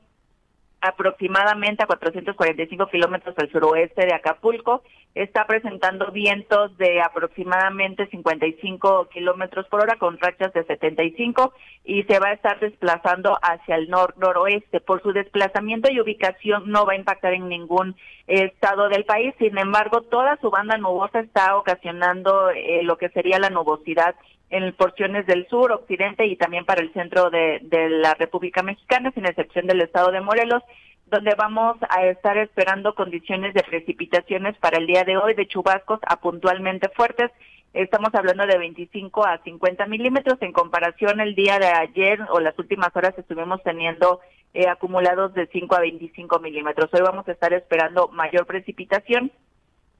aproximadamente 0.85 1.83
a 1.83 1.87
445 1.87 2.87
kilómetros 2.89 3.35
al 3.39 3.51
suroeste 3.51 4.05
de 4.05 4.15
Acapulco. 4.15 4.83
Está 5.15 5.47
presentando 5.47 6.11
vientos 6.11 6.77
de 6.77 7.01
aproximadamente 7.01 8.07
55 8.09 9.09
kilómetros 9.09 9.67
por 9.69 9.81
hora 9.81 9.97
con 9.97 10.19
rachas 10.19 10.53
de 10.53 10.65
75 10.65 11.55
y 11.85 12.03
se 12.03 12.19
va 12.19 12.29
a 12.29 12.33
estar 12.33 12.59
desplazando 12.61 13.39
hacia 13.41 13.77
el 13.77 13.89
nor-noroeste. 13.89 14.81
Por 14.81 15.03
su 15.03 15.13
desplazamiento 15.13 15.91
y 15.91 16.01
ubicación 16.01 16.71
no 16.71 16.85
va 16.85 16.95
a 16.95 16.97
impactar 16.97 17.33
en 17.33 17.49
ningún 17.49 17.97
estado 18.27 18.89
del 18.89 19.05
país. 19.05 19.35
Sin 19.39 19.57
embargo, 19.57 20.03
toda 20.03 20.37
su 20.41 20.51
banda 20.51 20.77
nubosa 20.77 21.21
está 21.21 21.57
ocasionando 21.57 22.51
eh, 22.51 22.83
lo 22.83 22.99
que 22.99 23.09
sería 23.11 23.39
la 23.39 23.51
nubosidad 23.51 24.15
en 24.51 24.73
porciones 24.75 25.27
del 25.27 25.47
sur, 25.49 25.73
occidente 25.73 26.27
y 26.27 26.37
también 26.37 26.65
para 26.65 26.83
el 26.83 26.93
centro 26.93 27.31
de, 27.31 27.61
de 27.63 27.89
la 27.89 28.15
República 28.15 28.63
Mexicana, 28.63 29.11
sin 29.13 29.27
excepción 29.27 29.67
del 29.67 29.83
estado 29.83 30.11
de 30.13 30.21
Morelos 30.21 30.63
donde 31.07 31.35
vamos 31.37 31.77
a 31.89 32.07
estar 32.07 32.37
esperando 32.39 32.95
condiciones 32.95 33.55
de 33.55 33.63
precipitaciones 33.63 34.57
para 34.59 34.79
el 34.79 34.87
día 34.87 35.05
de 35.05 35.17
hoy, 35.17 35.35
de 35.35 35.47
chubascos 35.47 36.01
a 36.07 36.17
puntualmente 36.17 36.89
fuertes. 36.89 37.31
Estamos 37.73 38.15
hablando 38.15 38.47
de 38.47 38.59
25 38.59 39.27
a 39.27 39.39
50 39.39 39.87
milímetros. 39.87 40.39
En 40.41 40.53
comparación, 40.53 41.21
el 41.21 41.35
día 41.35 41.59
de 41.59 41.67
ayer 41.67 42.21
o 42.31 42.41
las 42.41 42.59
últimas 42.59 42.95
horas 42.95 43.15
estuvimos 43.19 43.63
teniendo 43.63 44.21
eh, 44.55 44.69
acumulados 44.69 45.35
de 45.35 45.47
5 45.49 45.75
a 45.75 45.81
25 45.81 46.39
milímetros. 46.39 46.89
Hoy 46.93 47.03
vamos 47.03 47.29
a 47.29 47.33
estar 47.33 47.53
esperando 47.53 48.09
mayor 48.09 48.47
precipitación 48.47 49.31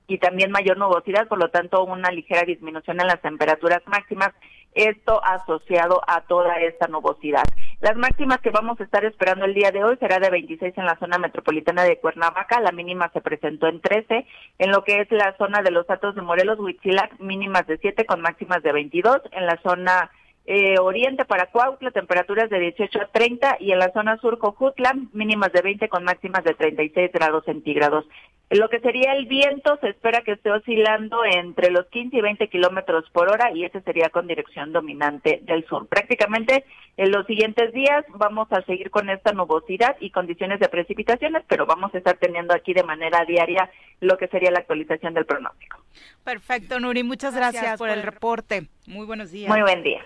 y 0.07 0.19
también 0.19 0.51
mayor 0.51 0.77
nubosidad, 0.77 1.29
por 1.29 1.39
lo 1.39 1.51
tanto 1.51 1.85
una 1.85 2.11
ligera 2.11 2.43
disminución 2.43 3.01
en 3.01 3.07
las 3.07 3.21
temperaturas 3.23 3.83
máximas, 3.87 4.33
esto 4.75 5.25
asociado 5.25 6.03
a 6.07 6.23
toda 6.23 6.57
esta 6.57 6.89
nubosidad. 6.89 7.45
Las 7.81 7.97
máximas 7.97 8.41
que 8.41 8.51
vamos 8.51 8.81
a 8.81 8.85
estar 8.85 9.05
esperando 9.05 9.45
el 9.45 9.55
día 9.55 9.71
de 9.71 9.85
hoy 9.85 9.97
será 9.99 10.19
de 10.19 10.31
26 10.31 10.77
en 10.77 10.85
la 10.85 10.99
zona 10.99 11.19
metropolitana 11.19 11.85
de 11.85 11.99
Cuernavaca, 11.99 12.61
la 12.61 12.73
mínima 12.73 13.11
se 13.13 13.21
presentó 13.21 13.69
en 13.69 13.81
13, 13.81 14.27
en 14.59 14.71
lo 14.71 14.83
que 14.85 15.01
es 15.01 15.11
la 15.13 15.37
zona 15.37 15.63
de 15.63 15.71
los 15.71 15.89
Atos 15.89 16.15
de 16.15 16.23
Morelos, 16.23 16.59
Huitzilac, 16.59 17.19
mínimas 17.21 17.67
de 17.67 17.79
7 17.79 18.05
con 18.05 18.21
máximas 18.21 18.63
de 18.63 18.73
22, 18.73 19.21
en 19.33 19.47
la 19.47 19.61
zona 19.63 20.11
eh, 20.47 20.79
oriente 20.79 21.25
para 21.25 21.47
Cuautla, 21.47 21.91
temperaturas 21.91 22.51
de 22.51 22.59
18 22.59 23.01
a 23.01 23.07
30 23.07 23.57
y 23.61 23.73
en 23.73 23.79
la 23.79 23.93
zona 23.93 24.19
sur 24.19 24.39
Cojutla, 24.39 24.95
mínimas 25.13 25.53
de 25.53 25.63
20 25.63 25.89
con 25.89 26.05
máximas 26.05 26.45
de 26.45 26.53
36 26.53 27.11
grados 27.13 27.45
centígrados. 27.47 28.05
Lo 28.51 28.69
que 28.69 28.79
sería 28.81 29.15
el 29.15 29.25
viento 29.25 29.79
se 29.81 29.89
espera 29.89 30.21
que 30.21 30.33
esté 30.33 30.51
oscilando 30.51 31.25
entre 31.25 31.71
los 31.71 31.87
15 31.87 32.19
y 32.19 32.21
20 32.21 32.49
kilómetros 32.49 33.09
por 33.11 33.31
hora 33.31 33.51
y 33.53 33.65
ese 33.65 33.81
sería 33.81 34.11
con 34.11 34.27
dirección 34.27 34.71
dominante 34.71 35.41
del 35.45 35.67
sur. 35.67 35.89
Prácticamente 35.89 36.65
en 36.99 37.11
los 37.11 37.27
siguientes 37.27 37.73
días 37.73 38.05
vamos 38.11 38.47
a 38.53 38.61
seguir 38.63 38.91
con 38.91 39.09
esta 39.09 39.33
nubosidad 39.33 39.97
y 39.99 40.11
condiciones 40.11 40.61
de 40.61 40.69
precipitaciones, 40.69 41.43
pero 41.49 41.65
vamos 41.65 41.95
a 41.95 41.99
estar 41.99 42.19
teniendo 42.19 42.55
aquí 42.55 42.75
de 42.75 42.83
manera 42.83 43.25
diaria 43.25 43.71
lo 44.01 44.19
que 44.19 44.29
sería 44.29 44.51
la 44.51 44.59
actualización 44.59 45.15
del 45.15 45.25
pronóstico. 45.25 45.79
Perfecto, 46.23 46.79
Nuri, 46.79 47.03
muchas 47.03 47.35
gracias, 47.35 47.79
por, 47.79 47.89
el 47.89 48.03
reporte. 48.03 48.69
Muy 48.87 49.07
buenos 49.07 49.31
días. 49.31 49.49
Muy 49.49 49.63
buen 49.63 49.83
día. 49.83 50.05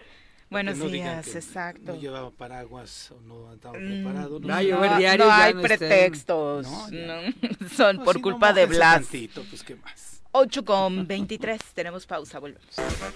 Buenos 0.50 0.80
días, 0.90 1.34
exacto. 1.34 1.92
No 1.92 2.00
llevaba 2.00 2.30
paraguas 2.30 3.10
o 3.10 3.20
no 3.20 3.50
andaba 3.50 3.78
mm, 3.78 3.86
preparado. 3.86 4.40
No, 4.40 4.46
no, 4.48 5.30
hay 5.30 5.54
pretextos. 5.54 6.66
Son 7.76 8.02
por 8.04 8.20
culpa 8.20 8.52
de 8.52 8.66
Blas. 8.66 9.06
pues 9.08 9.62
qué 9.62 9.76
más. 9.76 10.17
8 10.32 10.64
con 10.64 11.06
23, 11.06 11.58
tenemos 11.74 12.06
pausa, 12.06 12.38
volvemos. 12.38 12.68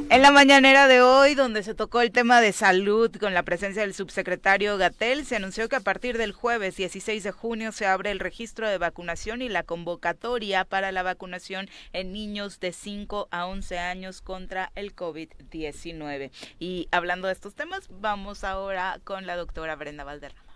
En 0.08 0.22
la 0.22 0.30
mañanera 0.30 0.88
de 0.88 1.02
hoy, 1.02 1.34
donde 1.34 1.62
se 1.62 1.74
tocó 1.74 2.00
el 2.00 2.10
tema 2.10 2.40
de 2.40 2.52
salud 2.52 3.14
con 3.20 3.34
la 3.34 3.42
presencia 3.42 3.82
del 3.82 3.92
subsecretario 3.92 4.78
Gatel, 4.78 5.26
se 5.26 5.36
anunció 5.36 5.68
que 5.68 5.76
a 5.76 5.80
partir 5.80 6.16
del 6.16 6.32
jueves 6.32 6.76
16 6.76 7.22
de 7.22 7.30
junio 7.30 7.70
se 7.72 7.86
abre 7.86 8.10
el 8.10 8.18
registro 8.18 8.68
de 8.68 8.78
vacunación 8.78 9.42
y 9.42 9.50
la 9.50 9.62
convocatoria 9.62 10.64
para 10.64 10.90
la 10.90 11.02
vacunación 11.02 11.68
en 11.92 12.12
niños 12.12 12.60
de 12.60 12.72
5 12.72 13.28
a 13.30 13.46
11 13.46 13.78
años 13.78 14.22
contra 14.22 14.72
el 14.74 14.96
COVID-19. 14.96 16.30
Y 16.58 16.88
hablando 16.92 17.26
de 17.26 17.34
estos 17.34 17.54
temas, 17.54 17.88
vamos 17.90 18.42
ahora 18.42 19.00
con 19.04 19.26
la 19.26 19.36
doctora 19.36 19.76
Brenda 19.76 20.04
Valderrama. 20.04 20.52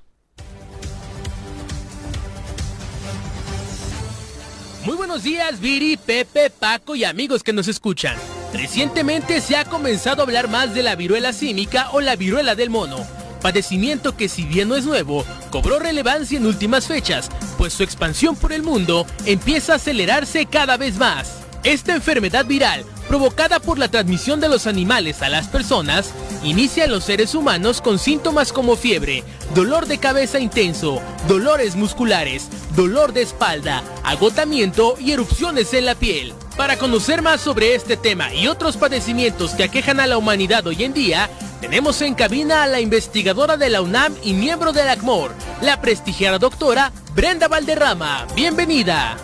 Muy 4.86 4.94
buenos 4.96 5.24
días, 5.24 5.58
Viri, 5.58 5.96
Pepe, 5.96 6.48
Paco 6.48 6.94
y 6.94 7.02
amigos 7.02 7.42
que 7.42 7.52
nos 7.52 7.66
escuchan. 7.66 8.16
Recientemente 8.52 9.40
se 9.40 9.56
ha 9.56 9.64
comenzado 9.64 10.22
a 10.22 10.24
hablar 10.24 10.48
más 10.48 10.76
de 10.76 10.84
la 10.84 10.94
viruela 10.94 11.32
símica 11.32 11.90
o 11.90 12.00
la 12.00 12.14
viruela 12.14 12.54
del 12.54 12.70
mono, 12.70 13.04
padecimiento 13.42 14.16
que 14.16 14.28
si 14.28 14.44
bien 14.44 14.68
no 14.68 14.76
es 14.76 14.84
nuevo, 14.84 15.24
cobró 15.50 15.80
relevancia 15.80 16.38
en 16.38 16.46
últimas 16.46 16.86
fechas, 16.86 17.30
pues 17.58 17.72
su 17.72 17.82
expansión 17.82 18.36
por 18.36 18.52
el 18.52 18.62
mundo 18.62 19.08
empieza 19.24 19.72
a 19.72 19.76
acelerarse 19.76 20.46
cada 20.46 20.76
vez 20.76 20.96
más. 20.98 21.45
Esta 21.66 21.96
enfermedad 21.96 22.46
viral, 22.46 22.84
provocada 23.08 23.58
por 23.58 23.76
la 23.76 23.88
transmisión 23.88 24.38
de 24.38 24.48
los 24.48 24.68
animales 24.68 25.20
a 25.20 25.28
las 25.28 25.48
personas, 25.48 26.12
inicia 26.44 26.84
en 26.84 26.92
los 26.92 27.02
seres 27.02 27.34
humanos 27.34 27.80
con 27.80 27.98
síntomas 27.98 28.52
como 28.52 28.76
fiebre, 28.76 29.24
dolor 29.52 29.86
de 29.86 29.98
cabeza 29.98 30.38
intenso, 30.38 31.02
dolores 31.26 31.74
musculares, 31.74 32.46
dolor 32.76 33.12
de 33.12 33.22
espalda, 33.22 33.82
agotamiento 34.04 34.94
y 35.00 35.10
erupciones 35.10 35.74
en 35.74 35.86
la 35.86 35.96
piel. 35.96 36.34
Para 36.56 36.78
conocer 36.78 37.20
más 37.20 37.40
sobre 37.40 37.74
este 37.74 37.96
tema 37.96 38.32
y 38.32 38.46
otros 38.46 38.76
padecimientos 38.76 39.50
que 39.54 39.64
aquejan 39.64 39.98
a 39.98 40.06
la 40.06 40.18
humanidad 40.18 40.64
hoy 40.68 40.84
en 40.84 40.92
día, 40.92 41.28
tenemos 41.60 42.00
en 42.00 42.14
cabina 42.14 42.62
a 42.62 42.68
la 42.68 42.78
investigadora 42.78 43.56
de 43.56 43.70
la 43.70 43.82
UNAM 43.82 44.14
y 44.22 44.34
miembro 44.34 44.72
de 44.72 44.84
la 44.84 44.92
ACMOR, 44.92 45.34
la 45.62 45.80
prestigiada 45.80 46.38
doctora 46.38 46.92
Brenda 47.16 47.48
Valderrama. 47.48 48.24
Bienvenida. 48.36 49.16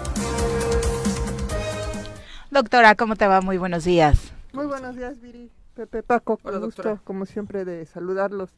Doctora, 2.52 2.96
¿cómo 2.96 3.16
te 3.16 3.26
va? 3.26 3.40
Muy 3.40 3.56
buenos 3.56 3.82
días. 3.84 4.34
Muy 4.52 4.66
buenos 4.66 4.94
días, 4.94 5.18
Viri. 5.22 5.50
Pepe 5.74 6.02
Paco, 6.02 6.36
con 6.36 6.60
gusto, 6.60 7.00
como 7.02 7.24
siempre, 7.24 7.64
de 7.64 7.86
saludarlos. 7.86 8.50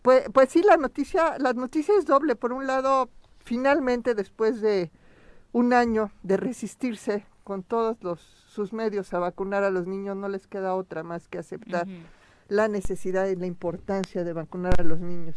Pues, 0.00 0.24
pues 0.32 0.48
sí, 0.48 0.62
la 0.62 0.78
noticia, 0.78 1.36
la 1.38 1.52
noticia 1.52 1.92
es 1.98 2.06
doble. 2.06 2.34
Por 2.34 2.54
un 2.54 2.66
lado, 2.66 3.10
finalmente, 3.40 4.14
después 4.14 4.62
de 4.62 4.90
un 5.52 5.74
año 5.74 6.10
de 6.22 6.38
resistirse 6.38 7.26
con 7.44 7.62
todos 7.62 8.02
los, 8.02 8.20
sus 8.20 8.72
medios 8.72 9.12
a 9.12 9.18
vacunar 9.18 9.64
a 9.64 9.70
los 9.70 9.86
niños, 9.86 10.16
no 10.16 10.30
les 10.30 10.46
queda 10.46 10.74
otra 10.74 11.02
más 11.02 11.28
que 11.28 11.36
aceptar 11.36 11.86
la 12.48 12.68
necesidad 12.68 13.26
y 13.26 13.36
la 13.36 13.44
importancia 13.44 14.24
de 14.24 14.32
vacunar 14.32 14.80
a 14.80 14.82
los 14.82 15.00
niños. 15.00 15.34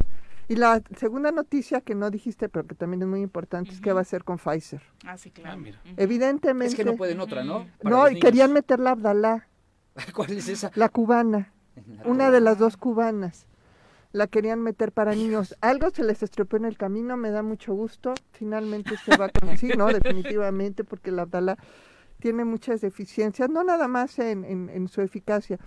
Y 0.54 0.56
la 0.56 0.84
segunda 0.98 1.32
noticia 1.32 1.82
que 1.82 1.96
no 1.96 2.12
dijiste, 2.12 2.48
pero 2.48 2.68
que 2.68 2.76
también 2.76 3.02
es 3.02 3.08
muy 3.08 3.22
importante, 3.22 3.72
es 3.72 3.82
que 3.82 3.92
va 3.92 4.02
a 4.02 4.04
ser 4.04 4.24
con 4.24 4.38
Pfizer. 4.38 4.84
Ah, 5.04 5.18
sí, 5.18 5.32
claro. 5.32 5.60
Ah, 5.66 5.90
Evidentemente. 5.98 6.74
Es 6.74 6.76
que 6.76 6.86
no 6.86 6.96
pueden 6.96 7.20
otra, 7.22 7.44
¿no? 7.44 7.66
no, 7.82 8.08
y 8.08 8.20
querían 8.20 8.54
meter 8.54 8.80
la 8.80 8.92
Abdalá. 8.92 9.48
¿Cuál 10.14 10.34
es 10.34 10.48
esa? 10.48 10.72
La 10.76 10.90
cubana. 10.90 11.52
una 12.06 12.30
de 12.30 12.40
las 12.40 12.60
dos 12.60 12.78
cubanas. 12.78 13.48
La 14.12 14.28
querían 14.28 14.62
meter 14.62 14.92
para 14.92 15.16
niños. 15.16 15.56
Algo 15.60 15.90
se 15.90 16.04
les 16.04 16.22
estropeó 16.22 16.60
en 16.60 16.66
el 16.66 16.78
camino, 16.78 17.18
me 17.18 17.32
da 17.32 17.42
mucho 17.42 17.74
gusto. 17.74 18.14
Finalmente 18.34 18.96
se 18.98 19.18
va 19.18 19.30
con... 19.30 19.58
Sí, 19.58 19.70
no, 19.76 19.88
definitivamente, 19.92 20.84
porque 20.84 21.10
la 21.10 21.24
Abdalá 21.24 21.58
tiene 22.20 22.46
muchas 22.46 22.80
deficiencias, 22.80 23.50
no 23.50 23.64
nada 23.64 23.88
más 23.88 24.20
en, 24.20 24.46
en, 24.46 24.70
en 24.70 24.88
su 24.88 25.02
eficacia, 25.02 25.58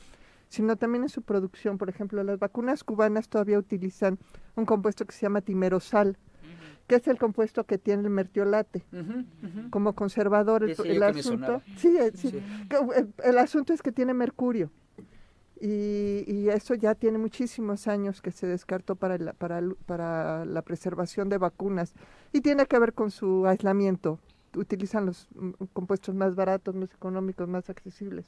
sino 0.56 0.76
también 0.76 1.02
en 1.02 1.10
su 1.10 1.20
producción. 1.20 1.76
Por 1.76 1.90
ejemplo, 1.90 2.22
las 2.24 2.38
vacunas 2.38 2.82
cubanas 2.82 3.28
todavía 3.28 3.58
utilizan 3.58 4.18
un 4.54 4.64
compuesto 4.64 5.04
que 5.04 5.12
se 5.12 5.20
llama 5.22 5.42
timerosal, 5.42 6.16
que 6.86 6.94
es 6.94 7.06
el 7.08 7.18
compuesto 7.18 7.64
que 7.64 7.76
tiene 7.76 8.04
el 8.04 8.10
mertiolate 8.10 8.86
como 9.68 9.92
conservador. 9.92 10.62
El, 10.64 11.02
asunto, 11.02 11.60
sí, 11.76 11.94
eh, 11.98 12.10
sí, 12.14 12.40
El, 13.22 13.38
asunto 13.38 13.74
es 13.74 13.82
que 13.82 13.92
tiene 13.92 14.14
mercurio. 14.14 14.70
Y, 15.60 16.24
y, 16.26 16.48
eso 16.48 16.74
ya 16.74 16.94
tiene 16.94 17.18
muchísimos 17.18 17.86
años 17.86 18.20
que 18.20 18.30
se 18.30 18.46
descartó 18.46 18.94
para 18.94 19.16
la, 19.16 19.32
para, 19.32 19.62
para 19.86 20.44
la 20.44 20.60
preservación 20.62 21.30
de 21.30 21.38
vacunas 21.38 21.94
y 22.32 22.42
tiene 22.42 22.66
que 22.66 22.78
ver 22.78 22.92
con 22.92 23.10
su 23.10 23.46
aislamiento. 23.46 24.18
Utilizan 24.54 25.06
los 25.06 25.28
mm, 25.34 25.64
compuestos 25.72 26.14
más 26.14 26.34
baratos, 26.34 26.74
más 26.74 26.92
económicos, 26.92 27.48
más 27.48 27.68
accesibles. 27.70 28.26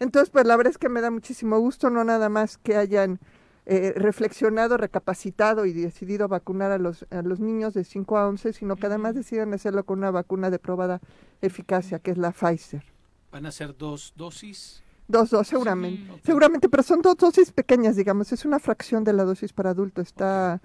Entonces, 0.00 0.30
pues 0.30 0.46
la 0.46 0.56
verdad 0.56 0.72
es 0.72 0.78
que 0.78 0.88
me 0.88 1.02
da 1.02 1.10
muchísimo 1.10 1.58
gusto, 1.60 1.90
no 1.90 2.02
nada 2.04 2.30
más 2.30 2.56
que 2.56 2.76
hayan 2.76 3.20
eh, 3.66 3.92
reflexionado, 3.94 4.78
recapacitado 4.78 5.66
y 5.66 5.74
decidido 5.74 6.26
vacunar 6.26 6.72
a 6.72 6.78
los, 6.78 7.06
a 7.10 7.20
los 7.20 7.38
niños 7.38 7.74
de 7.74 7.84
5 7.84 8.16
a 8.16 8.26
11, 8.26 8.54
sino 8.54 8.76
que 8.76 8.86
además 8.86 9.14
decidan 9.14 9.52
hacerlo 9.52 9.84
con 9.84 9.98
una 9.98 10.10
vacuna 10.10 10.48
de 10.50 10.58
probada 10.58 11.00
eficacia, 11.42 11.98
que 11.98 12.12
es 12.12 12.18
la 12.18 12.32
Pfizer. 12.32 12.82
¿Van 13.30 13.44
a 13.44 13.52
ser 13.52 13.76
dos 13.76 14.14
dosis? 14.16 14.82
Dos, 15.06 15.28
dos, 15.28 15.46
seguramente. 15.46 16.20
Seguramente, 16.24 16.70
pero 16.70 16.82
son 16.82 17.02
dos 17.02 17.16
dosis 17.16 17.52
pequeñas, 17.52 17.96
digamos. 17.96 18.32
Es 18.32 18.46
una 18.46 18.58
fracción 18.58 19.04
de 19.04 19.12
la 19.12 19.24
dosis 19.24 19.52
para 19.52 19.70
adultos. 19.70 20.06
Está 20.06 20.60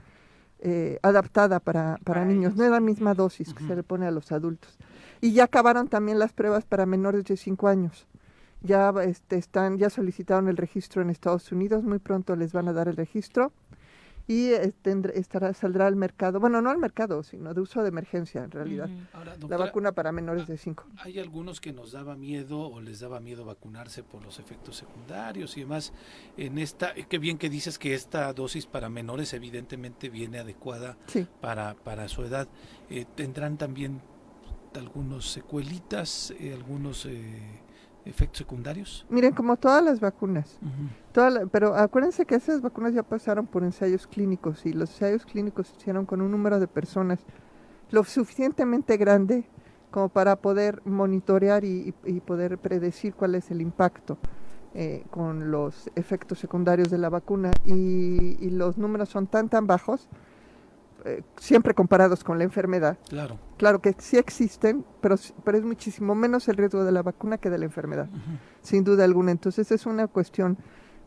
eh, 0.59 0.97
adaptada 1.01 1.59
para, 1.59 1.99
para, 2.05 2.23
niños. 2.23 2.55
No 2.55 2.63
es 2.63 2.71
la 2.71 2.79
misma 2.79 3.13
dosis 3.15 3.53
que 3.53 3.67
se 3.67 3.75
le 3.75 3.83
pone 3.83 4.07
a 4.07 4.11
los 4.11 4.31
adultos. 4.31 4.77
Y 5.19 5.33
ya 5.33 5.43
acabaron 5.43 5.89
también 5.89 6.19
las 6.19 6.31
pruebas 6.31 6.65
para 6.65 6.85
menores 6.85 7.25
de 7.25 7.35
5 7.37 7.67
años 7.67 8.07
ya 8.65 8.93
este, 9.03 9.37
están, 9.37 9.77
ya 9.77 9.89
solicitaron 9.89 10.47
el 10.47 10.57
registro 10.57 11.01
en 11.01 11.09
Estados 11.09 11.51
Unidos, 11.51 11.83
muy 11.83 11.99
pronto 11.99 12.35
les 12.35 12.53
van 12.53 12.67
a 12.67 12.73
dar 12.73 12.87
el 12.87 12.95
registro 12.95 13.51
y 14.27 14.47
este, 14.47 14.93
estará, 15.13 15.53
saldrá 15.53 15.85
al 15.85 15.95
mercado, 15.95 16.39
bueno, 16.39 16.61
no 16.61 16.71
al 16.71 16.79
mercado, 16.79 17.21
sino 17.21 17.53
de 17.53 17.61
uso 17.61 17.83
de 17.83 17.89
emergencia 17.89 18.43
en 18.43 18.49
realidad, 18.49 18.89
la 19.47 19.57
vacuna 19.57 19.91
para 19.91 20.11
menores 20.11 20.47
de 20.47 20.57
5. 20.57 20.83
Hay 20.97 21.19
algunos 21.19 21.61
que 21.61 21.71
nos 21.71 21.91
daba 21.91 22.15
miedo 22.15 22.59
o 22.59 22.81
les 22.81 23.01
daba 23.01 23.19
miedo 23.19 23.45
vacunarse 23.45 24.01
por 24.01 24.23
los 24.23 24.39
efectos 24.39 24.77
secundarios 24.77 25.57
y 25.57 25.61
demás. 25.61 25.93
En 26.37 26.57
esta, 26.57 26.91
eh, 26.95 27.05
qué 27.07 27.19
bien 27.19 27.37
que 27.37 27.49
dices 27.49 27.77
que 27.77 27.93
esta 27.93 28.33
dosis 28.33 28.65
para 28.65 28.89
menores 28.89 29.33
evidentemente 29.33 30.09
viene 30.09 30.39
adecuada 30.39 30.97
para, 31.39 31.75
para 31.75 32.07
su 32.07 32.23
edad. 32.23 32.47
Eh, 32.89 33.05
¿Tendrán 33.15 33.57
también 33.57 34.01
algunos 34.75 35.29
secuelitas, 35.29 36.33
eh, 36.39 36.53
algunos... 36.53 37.05
Eh, 37.05 37.61
efectos 38.05 38.37
secundarios? 38.39 39.05
Miren, 39.09 39.33
como 39.33 39.57
todas 39.57 39.83
las 39.83 39.99
vacunas, 39.99 40.59
pero 41.51 41.75
acuérdense 41.75 42.25
que 42.25 42.35
esas 42.35 42.61
vacunas 42.61 42.93
ya 42.93 43.03
pasaron 43.03 43.47
por 43.47 43.63
ensayos 43.63 44.07
clínicos 44.07 44.65
y 44.65 44.73
los 44.73 44.91
ensayos 44.91 45.25
clínicos 45.25 45.67
se 45.67 45.77
hicieron 45.77 46.05
con 46.05 46.21
un 46.21 46.31
número 46.31 46.59
de 46.59 46.67
personas 46.67 47.19
lo 47.91 48.03
suficientemente 48.03 48.97
grande 48.97 49.45
como 49.91 50.09
para 50.09 50.35
poder 50.35 50.81
monitorear 50.85 51.63
y, 51.63 51.93
poder 52.25 52.57
predecir 52.57 53.13
cuál 53.13 53.35
es 53.35 53.49
el 53.49 53.61
impacto 53.61 54.17
eh, 54.73 55.05
con 55.09 55.51
los 55.51 55.89
efectos 55.95 56.39
secundarios 56.39 56.89
de 56.89 56.97
la 56.97 57.09
vacuna. 57.09 57.51
Y, 57.65 58.37
y 58.45 58.49
los 58.49 58.77
números 58.77 59.07
son 59.07 59.27
tan 59.27 59.47
tan 59.47 59.67
bajos 59.67 60.09
eh, 61.05 61.21
siempre 61.37 61.73
comparados 61.73 62.23
con 62.23 62.37
la 62.37 62.43
enfermedad. 62.43 62.97
Claro. 63.09 63.37
Claro 63.57 63.79
que 63.79 63.95
sí 63.99 64.17
existen, 64.17 64.83
pero, 65.01 65.15
pero 65.43 65.57
es 65.57 65.63
muchísimo 65.63 66.15
menos 66.15 66.47
el 66.47 66.57
riesgo 66.57 66.83
de 66.83 66.91
la 66.91 67.03
vacuna 67.03 67.37
que 67.37 67.49
de 67.49 67.59
la 67.59 67.65
enfermedad, 67.65 68.09
sin 68.61 68.83
duda 68.83 69.03
alguna. 69.03 69.31
Entonces 69.31 69.71
es 69.71 69.85
una 69.85 70.07
cuestión 70.07 70.57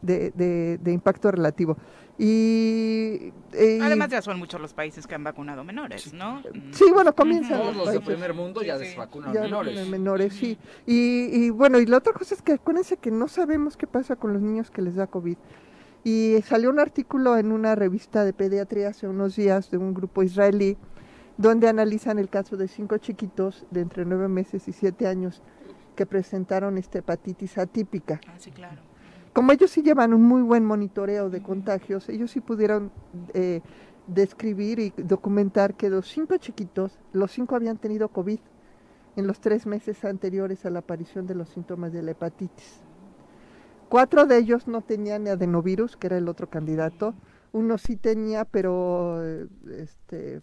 de, 0.02 0.78
de, 0.80 0.92
impacto 0.92 1.30
relativo. 1.30 1.76
Y, 2.16 3.32
Además 3.80 4.10
ya 4.10 4.22
son 4.22 4.38
muchos 4.38 4.60
los 4.60 4.72
países 4.72 5.06
que 5.06 5.14
han 5.14 5.24
vacunado 5.24 5.64
menores, 5.64 6.12
¿no? 6.12 6.42
Sí, 6.72 6.84
bueno, 6.92 7.14
comienzan. 7.14 7.58
Todos 7.58 7.76
los, 7.76 7.92
del 7.92 8.02
primer 8.02 8.34
mundo 8.34 8.62
ya 8.62 8.78
desvacunan 8.78 9.32
menores. 9.32 9.88
menores. 9.88 10.32
sí. 10.32 10.58
Y, 10.86 11.28
y 11.32 11.50
bueno, 11.50 11.78
y 11.78 11.86
la 11.86 11.98
otra 11.98 12.12
cosa 12.12 12.34
es 12.34 12.42
que 12.42 12.52
acuérdense 12.52 12.96
que 12.96 13.10
no 13.10 13.28
sabemos 13.28 13.76
qué 13.76 13.86
pasa 13.86 14.16
con 14.16 14.32
los 14.32 14.42
niños 14.42 14.70
que 14.70 14.82
les 14.82 14.94
da 14.94 15.06
COVID. 15.06 15.36
Y 16.04 16.40
salió 16.44 16.70
un 16.70 16.78
artículo 16.78 17.36
en 17.36 17.52
una 17.52 17.74
revista 17.74 18.24
de 18.24 18.32
pediatría 18.32 18.88
hace 18.88 19.08
unos 19.08 19.36
días 19.36 19.70
de 19.70 19.78
un 19.78 19.94
grupo 19.94 20.22
israelí 20.22 20.76
donde 21.36 21.68
analizan 21.68 22.18
el 22.18 22.28
caso 22.28 22.56
de 22.56 22.68
cinco 22.68 22.98
chiquitos 22.98 23.66
de 23.70 23.80
entre 23.80 24.04
nueve 24.04 24.28
meses 24.28 24.66
y 24.68 24.72
siete 24.72 25.06
años 25.06 25.42
que 25.94 26.04
presentaron 26.06 26.78
esta 26.78 26.98
hepatitis 26.98 27.58
atípica. 27.58 28.20
Ah, 28.26 28.34
sí, 28.38 28.50
claro. 28.50 28.82
Como 29.32 29.52
ellos 29.52 29.70
sí 29.70 29.82
llevan 29.82 30.14
un 30.14 30.22
muy 30.22 30.42
buen 30.42 30.64
monitoreo 30.64 31.30
de 31.30 31.42
contagios, 31.42 32.08
ellos 32.08 32.32
sí 32.32 32.40
pudieron 32.40 32.90
eh, 33.34 33.60
describir 34.08 34.80
y 34.80 34.92
documentar 34.96 35.74
que 35.74 35.90
los 35.90 36.08
cinco 36.08 36.36
chiquitos, 36.38 36.98
los 37.12 37.30
cinco 37.30 37.54
habían 37.54 37.78
tenido 37.78 38.08
COVID 38.08 38.40
en 39.16 39.26
los 39.26 39.40
tres 39.40 39.66
meses 39.66 40.04
anteriores 40.04 40.64
a 40.66 40.70
la 40.70 40.80
aparición 40.80 41.26
de 41.26 41.36
los 41.36 41.48
síntomas 41.50 41.92
de 41.92 42.02
la 42.02 42.12
hepatitis. 42.12 42.80
Cuatro 43.88 44.26
de 44.26 44.38
ellos 44.38 44.68
no 44.68 44.82
tenían 44.82 45.26
adenovirus, 45.26 45.96
que 45.96 46.08
era 46.08 46.18
el 46.18 46.28
otro 46.28 46.48
candidato. 46.48 47.14
Uno 47.52 47.78
sí 47.78 47.96
tenía, 47.96 48.44
pero 48.44 49.24
este, 49.24 50.42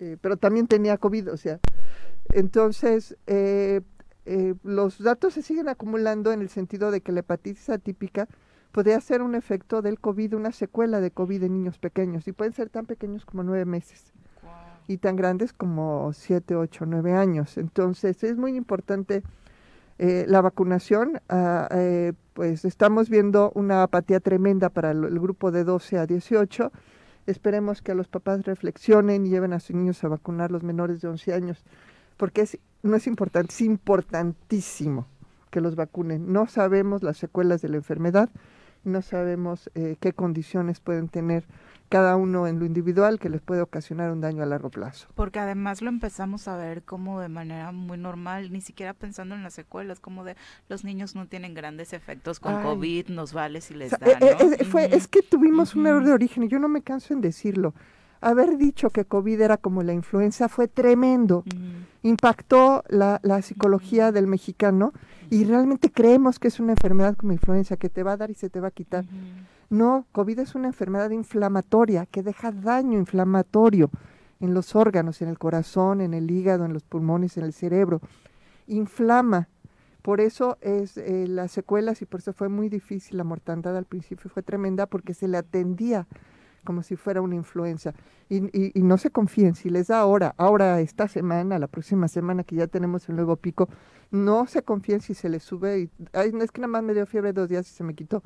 eh, 0.00 0.16
pero 0.20 0.36
también 0.36 0.66
tenía 0.66 0.98
COVID, 0.98 1.32
o 1.32 1.36
sea. 1.36 1.60
Entonces, 2.32 3.16
eh, 3.26 3.80
eh, 4.26 4.54
los 4.64 4.98
datos 5.02 5.34
se 5.34 5.42
siguen 5.42 5.68
acumulando 5.68 6.32
en 6.32 6.40
el 6.40 6.48
sentido 6.48 6.90
de 6.90 7.00
que 7.00 7.12
la 7.12 7.20
hepatitis 7.20 7.70
atípica 7.70 8.26
podría 8.72 9.00
ser 9.00 9.22
un 9.22 9.36
efecto 9.36 9.80
del 9.80 10.00
COVID, 10.00 10.34
una 10.34 10.50
secuela 10.50 11.00
de 11.00 11.12
COVID 11.12 11.44
en 11.44 11.52
niños 11.52 11.78
pequeños, 11.78 12.26
y 12.26 12.32
pueden 12.32 12.54
ser 12.54 12.70
tan 12.70 12.86
pequeños 12.86 13.24
como 13.24 13.44
nueve 13.44 13.64
meses 13.64 14.12
y 14.88 14.98
tan 14.98 15.14
grandes 15.14 15.52
como 15.52 16.12
siete, 16.12 16.56
ocho, 16.56 16.86
nueve 16.86 17.12
años. 17.12 17.56
Entonces, 17.56 18.24
es 18.24 18.36
muy 18.36 18.56
importante 18.56 19.22
eh, 19.98 20.24
la 20.28 20.40
vacunación, 20.40 21.20
ah, 21.28 21.68
eh, 21.70 22.12
pues 22.32 22.64
estamos 22.64 23.08
viendo 23.08 23.52
una 23.54 23.84
apatía 23.84 24.18
tremenda 24.18 24.68
para 24.68 24.90
el, 24.90 25.20
grupo 25.20 25.52
de 25.52 25.62
12 25.64 25.98
a 25.98 26.06
18. 26.06 26.72
Esperemos 27.26 27.80
que 27.80 27.94
los 27.94 28.08
papás 28.08 28.44
reflexionen 28.44 29.24
y 29.24 29.30
lleven 29.30 29.52
a 29.52 29.60
sus 29.60 29.76
niños 29.76 30.02
a 30.02 30.08
vacunar 30.08 30.50
los 30.50 30.64
menores 30.64 31.00
de 31.00 31.08
11 31.08 31.32
años, 31.32 31.64
porque 32.16 32.42
es, 32.42 32.58
no 32.82 32.96
es 32.96 33.06
importante, 33.06 33.52
es 33.52 33.60
importantísimo 33.60 35.06
que 35.50 35.60
los 35.60 35.76
vacunen. 35.76 36.32
No 36.32 36.48
sabemos 36.48 37.04
las 37.04 37.16
secuelas 37.16 37.62
de 37.62 37.68
la 37.68 37.76
enfermedad, 37.76 38.28
no 38.82 39.00
sabemos 39.00 39.70
eh, 39.74 39.96
qué 40.00 40.12
condiciones 40.12 40.80
pueden 40.80 41.08
tener 41.08 41.44
cada 41.94 42.16
uno 42.16 42.48
en 42.48 42.58
lo 42.58 42.66
individual 42.66 43.20
que 43.20 43.28
les 43.28 43.40
puede 43.40 43.62
ocasionar 43.62 44.10
un 44.10 44.20
daño 44.20 44.42
a 44.42 44.46
largo 44.46 44.68
plazo. 44.68 45.06
Porque 45.14 45.38
además 45.38 45.80
lo 45.80 45.90
empezamos 45.90 46.48
a 46.48 46.56
ver 46.56 46.82
como 46.82 47.20
de 47.20 47.28
manera 47.28 47.70
muy 47.70 47.96
normal, 47.96 48.50
ni 48.50 48.60
siquiera 48.62 48.94
pensando 48.94 49.36
en 49.36 49.44
las 49.44 49.54
secuelas, 49.54 50.00
como 50.00 50.24
de 50.24 50.34
los 50.68 50.82
niños 50.82 51.14
no 51.14 51.28
tienen 51.28 51.54
grandes 51.54 51.92
efectos 51.92 52.40
con 52.40 52.64
COVID, 52.64 53.10
nos 53.10 53.32
vale 53.32 53.60
si 53.60 53.74
les 53.74 53.92
da, 53.92 53.98
eh, 54.08 54.18
eh, 54.20 54.56
es, 54.58 54.66
fue, 54.66 54.92
es 54.92 55.06
que 55.06 55.22
tuvimos 55.22 55.76
un 55.76 55.86
error 55.86 56.04
de 56.04 56.12
origen 56.12 56.42
y 56.42 56.48
yo 56.48 56.58
no 56.58 56.68
me 56.68 56.82
canso 56.82 57.14
en 57.14 57.20
decirlo. 57.20 57.74
Haber 58.20 58.58
dicho 58.58 58.90
que 58.90 59.04
COVID 59.04 59.40
era 59.40 59.56
como 59.56 59.84
la 59.84 59.92
influenza 59.92 60.48
fue 60.48 60.66
tremendo. 60.66 61.44
Impactó 62.02 62.82
la, 62.88 63.20
la 63.22 63.40
psicología 63.40 64.10
del 64.10 64.26
mexicano 64.26 64.92
y 65.30 65.44
realmente 65.44 65.92
creemos 65.92 66.40
que 66.40 66.48
es 66.48 66.58
una 66.58 66.72
enfermedad 66.72 67.14
como 67.16 67.32
influenza 67.34 67.76
que 67.76 67.88
te 67.88 68.02
va 68.02 68.12
a 68.12 68.16
dar 68.16 68.32
y 68.32 68.34
se 68.34 68.50
te 68.50 68.58
va 68.58 68.68
a 68.68 68.72
quitar. 68.72 69.04
No, 69.70 70.06
COVID 70.12 70.38
es 70.40 70.54
una 70.54 70.68
enfermedad 70.68 71.10
inflamatoria 71.10 72.06
que 72.06 72.22
deja 72.22 72.52
daño 72.52 72.98
inflamatorio 72.98 73.90
en 74.40 74.54
los 74.54 74.74
órganos, 74.74 75.22
en 75.22 75.28
el 75.28 75.38
corazón, 75.38 76.00
en 76.00 76.14
el 76.14 76.30
hígado, 76.30 76.64
en 76.64 76.72
los 76.72 76.82
pulmones, 76.82 77.36
en 77.36 77.44
el 77.44 77.52
cerebro. 77.52 78.00
Inflama. 78.66 79.48
Por 80.02 80.20
eso 80.20 80.58
es 80.60 80.98
eh, 80.98 81.26
las 81.26 81.50
secuelas 81.50 82.02
y 82.02 82.06
por 82.06 82.20
eso 82.20 82.34
fue 82.34 82.48
muy 82.48 82.68
difícil. 82.68 83.16
La 83.16 83.24
mortandad 83.24 83.76
al 83.76 83.86
principio 83.86 84.28
fue 84.28 84.42
tremenda 84.42 84.86
porque 84.86 85.14
se 85.14 85.28
le 85.28 85.38
atendía 85.38 86.06
como 86.64 86.82
si 86.82 86.96
fuera 86.96 87.20
una 87.20 87.36
influenza. 87.36 87.94
Y, 88.28 88.78
y, 88.78 88.82
no 88.82 88.96
se 88.96 89.10
confíen, 89.10 89.54
si 89.54 89.68
les 89.68 89.88
da 89.88 90.00
ahora, 90.00 90.34
ahora 90.38 90.80
esta 90.80 91.08
semana, 91.08 91.58
la 91.58 91.66
próxima 91.66 92.08
semana 92.08 92.42
que 92.42 92.56
ya 92.56 92.66
tenemos 92.66 93.08
el 93.08 93.16
nuevo 93.16 93.36
pico, 93.36 93.68
no 94.10 94.46
se 94.46 94.62
confíen 94.62 95.02
si 95.02 95.14
se 95.14 95.28
les 95.28 95.42
sube. 95.42 95.80
Y, 95.80 95.90
ay, 96.14 96.32
es 96.40 96.50
que 96.50 96.60
nada 96.60 96.68
más 96.68 96.82
me 96.82 96.94
dio 96.94 97.06
fiebre 97.06 97.32
dos 97.32 97.48
días 97.48 97.70
y 97.70 97.74
se 97.74 97.84
me 97.84 97.94
quitó. 97.94 98.22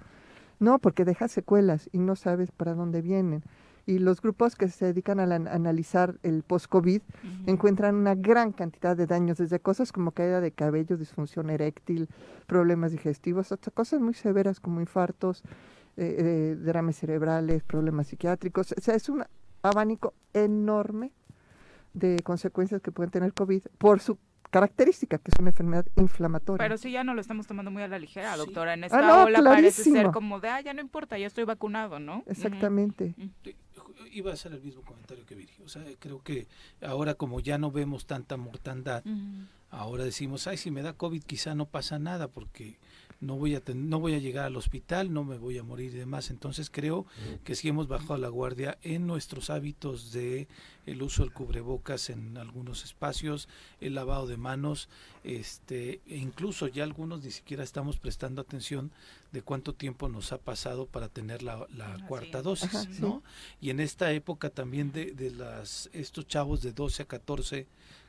No, 0.60 0.78
porque 0.78 1.04
deja 1.04 1.28
secuelas 1.28 1.88
y 1.92 1.98
no 1.98 2.16
sabes 2.16 2.50
para 2.50 2.74
dónde 2.74 3.02
vienen. 3.02 3.42
Y 3.86 4.00
los 4.00 4.20
grupos 4.20 4.54
que 4.54 4.68
se 4.68 4.84
dedican 4.84 5.18
a, 5.18 5.34
analizar 5.34 6.18
el 6.22 6.42
post-COVID 6.42 7.00
encuentran 7.46 7.94
una 7.94 8.14
gran 8.14 8.52
cantidad 8.52 8.94
de 8.94 9.06
daños, 9.06 9.38
desde 9.38 9.60
cosas 9.60 9.92
como 9.92 10.10
caída 10.10 10.42
de 10.42 10.52
cabello, 10.52 10.98
disfunción 10.98 11.48
eréctil, 11.48 12.08
problemas 12.46 12.92
digestivos, 12.92 13.50
hasta 13.50 13.70
cosas 13.70 14.00
muy 14.00 14.12
severas 14.12 14.60
como 14.60 14.80
infartos, 14.80 15.42
eh, 15.96 16.16
eh, 16.18 16.56
dramas 16.60 16.96
cerebrales, 16.96 17.62
problemas 17.62 18.08
psiquiátricos. 18.08 18.74
O 18.76 18.80
sea, 18.80 18.94
es 18.94 19.08
un 19.08 19.24
abanico 19.62 20.12
enorme 20.34 21.12
de 21.94 22.18
consecuencias 22.22 22.82
que 22.82 22.92
pueden 22.92 23.10
tener 23.10 23.32
COVID 23.32 23.62
por 23.78 24.00
su 24.00 24.18
característica, 24.50 25.18
que 25.18 25.30
es 25.30 25.38
una 25.38 25.50
enfermedad 25.50 25.86
inflamatoria. 25.96 26.64
Pero 26.64 26.78
si 26.78 26.90
ya 26.90 27.04
no 27.04 27.14
lo 27.14 27.20
estamos 27.20 27.46
tomando 27.46 27.70
muy 27.70 27.82
a 27.82 27.88
la 27.88 27.98
ligera, 27.98 28.36
doctora. 28.36 28.74
En 28.74 28.84
ah, 28.84 28.86
esta 28.86 29.24
ola 29.24 29.42
parece 29.42 29.84
ser 29.84 30.10
como 30.10 30.40
de, 30.40 30.48
ah, 30.48 30.60
ya 30.60 30.74
no 30.74 30.80
importa, 30.80 31.18
ya 31.18 31.26
estoy 31.26 31.44
vacunado, 31.44 31.98
¿no? 31.98 32.24
Exactamente. 32.26 33.14
Iba 34.12 34.32
a 34.32 34.36
ser 34.36 34.52
el 34.52 34.62
mismo 34.62 34.82
comentario 34.82 35.26
que 35.26 35.34
Viri. 35.34 35.52
O 35.64 35.68
sea, 35.68 35.82
creo 35.98 36.22
que 36.22 36.46
ahora 36.82 37.14
como 37.14 37.40
ya 37.40 37.58
no 37.58 37.70
vemos 37.70 38.06
tanta 38.06 38.36
mortandad, 38.36 39.04
ahora 39.70 40.04
decimos, 40.04 40.46
ay, 40.46 40.56
si 40.56 40.70
me 40.70 40.82
da 40.82 40.92
COVID 40.94 41.22
quizá 41.22 41.54
no 41.54 41.66
pasa 41.66 41.98
nada 41.98 42.28
porque 42.28 42.78
no 43.20 43.36
voy 43.36 43.56
a 43.56 43.62
no 43.74 43.98
voy 43.98 44.14
a 44.14 44.18
llegar 44.18 44.44
al 44.44 44.56
hospital, 44.56 45.12
no 45.12 45.24
me 45.24 45.38
voy 45.38 45.58
a 45.58 45.64
morir 45.64 45.92
y 45.92 45.98
demás. 45.98 46.30
Entonces 46.30 46.70
creo 46.70 47.06
que 47.42 47.54
si 47.56 47.68
hemos 47.68 47.88
bajado 47.88 48.16
la 48.16 48.28
guardia 48.28 48.78
en 48.82 49.06
nuestros 49.06 49.50
hábitos 49.50 50.12
de 50.12 50.46
el 50.86 51.02
uso 51.02 51.22
del 51.22 51.32
cubrebocas 51.32 52.10
en 52.10 52.36
algunos 52.38 52.84
espacios, 52.84 53.48
el 53.80 53.94
lavado 53.94 54.26
de 54.26 54.36
manos, 54.36 54.88
este, 55.24 56.00
e 56.06 56.16
incluso 56.16 56.68
ya 56.68 56.84
algunos 56.84 57.24
ni 57.24 57.30
siquiera 57.30 57.64
estamos 57.64 57.98
prestando 57.98 58.40
atención 58.40 58.92
de 59.32 59.42
cuánto 59.42 59.74
tiempo 59.74 60.08
nos 60.08 60.32
ha 60.32 60.38
pasado 60.38 60.86
para 60.86 61.08
tener 61.08 61.42
la, 61.42 61.66
cuarta 62.06 62.40
dosis, 62.40 63.00
¿no? 63.00 63.22
Y 63.60 63.70
en 63.70 63.80
esta 63.80 64.12
época 64.12 64.48
también 64.50 64.92
de, 64.92 65.12
de 65.12 65.30
las 65.32 65.90
estos 65.92 66.26
chavos 66.26 66.62
de 66.62 66.72
12 66.72 67.02
a 67.02 67.06
14 67.06 67.66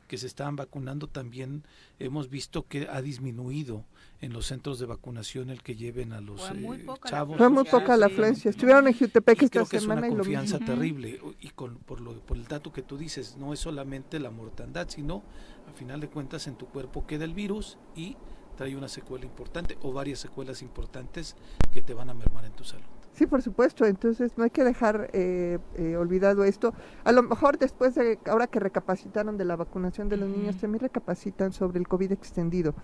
que 0.10 0.18
se 0.18 0.28
estaban 0.28 0.56
vacunando 0.56 1.08
también 1.08 1.64
hemos 2.00 2.30
visto 2.30 2.68
que 2.68 2.88
ha 2.90 3.02
disminuido 3.02 3.86
en 4.22 4.34
los 4.34 4.48
centros 4.48 4.80
de 4.80 4.86
vacunación 4.86 5.50
el 5.50 5.64
que 5.64 5.76
lleven 5.76 6.14
a 6.14 6.22
los 6.22 6.50
eh, 6.52 6.86
chavos. 7.06 7.38
Fue 7.38 7.50
muy 7.50 7.64
poca 7.64 7.96
la 7.98 8.08
afluencia. 8.08 8.50
Estuvieron 8.50 8.88
en 8.88 8.94
Jutepec 8.94 9.44
esta 9.44 9.66
que 9.66 9.80
semana 9.80 10.08
es 10.08 10.14
una 10.14 10.24
confianza 10.24 10.60
terrible 10.60 11.20
y 11.40 11.50
con, 11.50 11.78
por, 11.78 12.02
lo, 12.02 12.20
por 12.20 12.38
el 12.38 12.46
dato 12.46 12.74
que 12.74 12.82
tú 12.82 12.98
dices, 12.98 13.38
no 13.38 13.54
es 13.54 13.60
solamente 13.60 14.20
la 14.20 14.32
mortandad, 14.32 14.88
sino 14.90 15.24
a 15.70 15.74
final 15.74 16.00
de 16.02 16.10
cuentas 16.10 16.48
en 16.48 16.56
tu 16.56 16.68
cuerpo 16.68 17.06
queda 17.08 17.26
el 17.26 17.34
virus 17.34 17.78
y 17.96 18.18
trae 18.58 18.76
una 18.76 18.90
secuela 18.90 19.26
importante 19.26 19.78
o 19.82 19.94
varias 19.94 20.20
secuelas 20.20 20.62
importantes 20.62 21.36
que 21.72 21.82
te 21.82 21.94
van 21.94 22.10
a 22.10 22.14
mermar 22.14 22.44
en 22.44 22.52
tu 22.52 22.66
salud. 22.66 22.86
Sí, 23.14 23.26
por 23.26 23.42
supuesto. 23.42 23.86
Entonces 23.86 24.32
no 24.38 24.44
hay 24.44 24.50
que 24.50 24.64
dejar 24.64 25.10
eh, 25.14 25.60
eh, 25.76 25.96
olvidado 25.96 26.44
esto. 26.44 26.74
A 27.04 27.12
lo 27.12 27.24
mejor 27.24 27.58
después 27.58 27.96
de 27.96 28.20
ahora 28.26 28.48
que 28.48 28.60
recapacitaron 28.60 29.38
de 29.38 29.46
la 29.46 29.56
vacunación 29.56 30.10
de 30.10 30.18
los 30.18 30.30
niños, 30.30 30.58
también 30.58 30.82
recapacitan 30.82 31.54
sobre 31.54 31.80
el 31.80 31.88
COVID 31.88 32.12
extendido. 32.12 32.76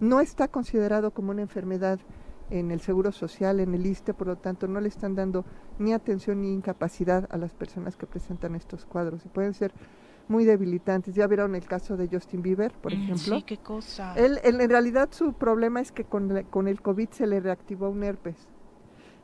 No 0.00 0.20
está 0.20 0.48
considerado 0.48 1.10
como 1.12 1.30
una 1.30 1.42
enfermedad 1.42 1.98
en 2.50 2.70
el 2.70 2.80
Seguro 2.80 3.12
Social, 3.12 3.60
en 3.60 3.74
el 3.74 3.84
ISTE, 3.84 4.14
por 4.14 4.26
lo 4.26 4.36
tanto 4.36 4.68
no 4.68 4.80
le 4.80 4.88
están 4.88 5.14
dando 5.14 5.44
ni 5.78 5.92
atención 5.92 6.40
ni 6.40 6.52
incapacidad 6.52 7.28
a 7.30 7.36
las 7.36 7.52
personas 7.52 7.96
que 7.96 8.06
presentan 8.06 8.54
estos 8.54 8.86
cuadros 8.86 9.24
y 9.26 9.28
pueden 9.28 9.54
ser 9.54 9.72
muy 10.28 10.44
debilitantes. 10.44 11.14
Ya 11.14 11.26
vieron 11.26 11.54
el 11.54 11.66
caso 11.66 11.96
de 11.96 12.08
Justin 12.08 12.42
Bieber, 12.42 12.72
por 12.72 12.92
mm, 12.94 13.02
ejemplo. 13.02 13.36
Sí, 13.36 13.42
qué 13.42 13.58
cosa. 13.58 14.14
Él, 14.14 14.40
en 14.44 14.70
realidad 14.70 15.08
su 15.12 15.34
problema 15.34 15.80
es 15.80 15.92
que 15.92 16.04
con, 16.04 16.44
con 16.44 16.68
el 16.68 16.80
COVID 16.80 17.10
se 17.10 17.26
le 17.26 17.40
reactivó 17.40 17.90
un 17.90 18.02
herpes 18.02 18.48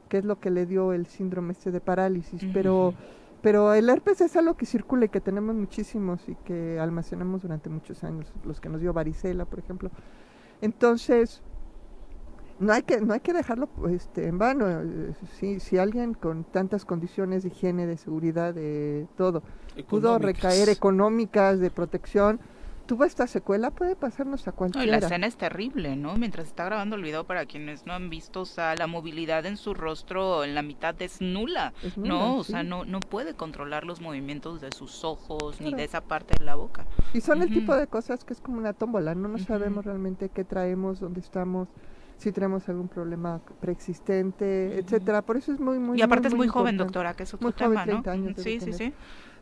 que 0.09 0.19
es 0.19 0.25
lo 0.25 0.39
que 0.39 0.51
le 0.51 0.67
dio 0.67 0.93
el 0.93 1.07
síndrome 1.07 1.53
este 1.53 1.71
de 1.71 1.81
parálisis, 1.81 2.47
pero 2.53 2.95
pero 3.45 3.75
el 3.75 3.91
herpes 3.91 4.23
es 4.23 4.37
algo 4.37 4.57
que 4.57 4.65
circula 4.65 5.05
y 5.05 5.09
que 5.11 5.21
tenemos 5.21 5.55
muchísimos 5.55 6.27
y 6.31 6.35
que 6.35 6.79
almacenamos 6.81 7.43
durante 7.43 7.69
muchos 7.69 8.03
años, 8.03 8.33
los 8.43 8.59
que 8.59 8.71
nos 8.71 8.81
dio 8.81 8.95
varicela, 8.95 9.45
por 9.45 9.59
ejemplo. 9.59 9.91
Entonces, 10.61 11.43
no 12.59 12.73
hay 12.73 12.83
que 12.83 13.01
no 13.01 13.15
hay 13.15 13.21
que 13.21 13.33
dejarlo 13.33 13.69
este, 13.91 14.29
en 14.29 14.39
vano. 14.39 14.67
Si, 15.39 15.61
si 15.61 15.79
alguien 15.79 16.15
con 16.15 16.45
tantas 16.45 16.85
condiciones 16.85 17.43
de 17.43 17.49
higiene, 17.49 17.87
de 17.87 17.97
seguridad, 17.97 18.55
de 18.55 19.07
todo, 19.17 19.43
pudo 19.89 20.19
recaer 20.19 20.69
económicas, 20.69 21.61
de 21.61 21.71
protección, 21.71 22.41
tuvo 22.87 23.05
esta 23.05 23.27
secuela, 23.27 23.71
puede 23.71 23.97
pasarnos 23.97 24.47
a 24.49 24.53
cualquiera. 24.53 24.87
la 24.87 24.99
escena 24.99 25.27
es 25.27 25.37
terrible, 25.37 25.97
¿no? 25.97 26.17
Mientras 26.17 26.47
está 26.47 26.65
grabando 26.65 26.97
el 26.97 27.03
video, 27.03 27.25
para 27.25 27.47
quienes 27.47 27.87
no 27.87 27.93
han 27.93 28.11
visto, 28.11 28.43
o 28.43 28.47
sea, 28.47 28.75
la 28.75 28.87
movilidad 28.87 29.47
en 29.47 29.57
su 29.57 29.75
rostro 29.75 30.45
en 30.45 30.55
la 30.55 30.63
mitad 30.63 31.01
es 31.01 31.21
nula, 31.21 31.73
¿no? 31.97 32.37
O 32.37 32.45
sea, 32.45 32.63
no, 32.63 32.85
no 32.85 33.01
puede 33.01 33.35
controlar 33.35 33.85
los 33.85 34.01
movimientos 34.01 34.61
de 34.61 34.71
sus 34.73 35.05
ojos 35.05 35.61
ni 35.61 35.73
de 35.73 35.85
esa 35.85 36.03
parte 36.03 36.35
de 36.39 36.45
la 36.45 36.55
boca. 36.55 36.87
Y 37.13 37.21
son 37.21 37.43
el 37.43 37.49
tipo 37.49 37.75
de 37.75 37.87
cosas 37.87 38.25
que 38.25 38.33
es 38.33 38.41
como 38.41 38.59
una 38.59 38.73
tómbola, 38.73 39.15
no 39.15 39.29
nos 39.29 39.43
sabemos 39.43 39.85
realmente 39.85 40.29
qué 40.29 40.45
traemos, 40.45 41.01
dónde 41.01 41.21
estamos 41.21 41.69
si 42.17 42.31
tenemos 42.31 42.69
algún 42.69 42.87
problema 42.87 43.41
preexistente, 43.61 44.79
etcétera. 44.79 45.23
Por 45.23 45.37
eso 45.37 45.53
es 45.53 45.59
muy, 45.59 45.81
muy 45.81 45.99
Y 45.99 46.03
aparte 46.03 46.29
es 46.29 46.35
muy 46.35 46.47
joven, 46.47 46.77
doctora, 46.77 47.15
que 47.15 47.25
es 47.25 47.35
otro 47.35 47.49
muy 47.49 47.53
tema, 47.53 47.83
joven, 47.83 48.03
30 48.03 48.13
Años 48.13 48.35
sí, 48.37 48.61
sí, 48.61 48.73
sí 48.73 48.93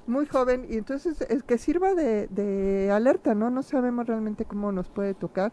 muy 0.07 0.27
joven 0.27 0.67
y 0.69 0.77
entonces 0.77 1.21
es 1.23 1.43
que 1.43 1.59
sirva 1.59 1.95
de, 1.95 2.27
de, 2.29 2.91
alerta, 2.91 3.35
¿no? 3.35 3.51
No 3.51 3.63
sabemos 3.63 4.07
realmente 4.07 4.45
cómo 4.45 4.73
nos 4.73 4.89
puede 4.89 5.15
tocar 5.15 5.53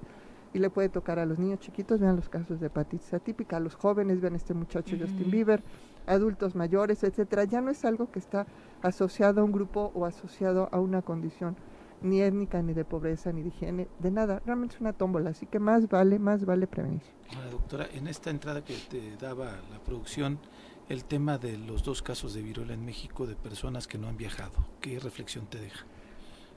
y 0.54 0.60
le 0.60 0.70
puede 0.70 0.90
tocar 0.90 1.20
a 1.20 1.26
los 1.26 1.38
niños 1.38 1.60
chiquitos, 1.60 2.00
vean 2.00 2.16
los 2.16 2.30
casos 2.30 2.60
de 2.60 2.68
hepatitis 2.68 3.14
atípica, 3.14 3.58
a 3.58 3.60
los 3.60 3.76
jóvenes, 3.76 4.22
vean 4.22 4.36
este 4.36 4.54
muchacho 4.54 4.96
Justin 5.00 5.30
Bieber, 5.30 5.64
adultos 6.08 6.56
mayores, 6.56 7.04
etcétera, 7.04 7.44
ya 7.44 7.62
no 7.62 7.70
es 7.70 7.86
algo 7.86 8.12
que 8.12 8.20
está 8.20 8.48
asociado 8.82 9.42
a 9.42 9.44
un 9.44 9.52
grupo 9.52 9.92
o 9.94 10.06
asociado 10.06 10.70
a 10.72 10.80
una 10.80 11.02
condición 11.02 11.56
ni 12.02 12.22
étnica, 12.22 12.62
ni 12.62 12.74
de 12.74 12.86
pobreza, 12.86 13.32
ni 13.32 13.42
de 13.42 13.50
higiene, 13.50 13.88
de 14.00 14.12
nada, 14.12 14.42
realmente 14.46 14.76
es 14.76 14.82
una 14.82 14.94
tómbola, 14.94 15.32
así 15.32 15.46
que 15.46 15.60
más 15.60 15.90
vale, 15.90 16.18
más 16.18 16.46
vale 16.46 16.66
prevenir. 16.66 17.02
doctora, 17.52 17.88
en 17.94 18.08
esta 18.08 18.30
entrada 18.30 18.64
que 18.64 18.76
te 18.90 19.18
daba 19.18 19.46
la 19.70 19.80
producción, 19.86 20.40
el 20.90 21.06
tema 21.06 21.38
de 21.38 21.58
los 21.58 21.84
dos 21.84 22.02
casos 22.02 22.34
de 22.34 22.42
viruela 22.42 22.74
en 22.74 22.84
México 22.84 23.28
de 23.28 23.36
personas 23.36 23.88
que 23.88 23.98
no 23.98 24.08
han 24.08 24.18
viajado. 24.18 24.52
¿Qué 24.82 25.00
reflexión 25.00 25.46
te 25.46 25.60
deja? 25.60 25.86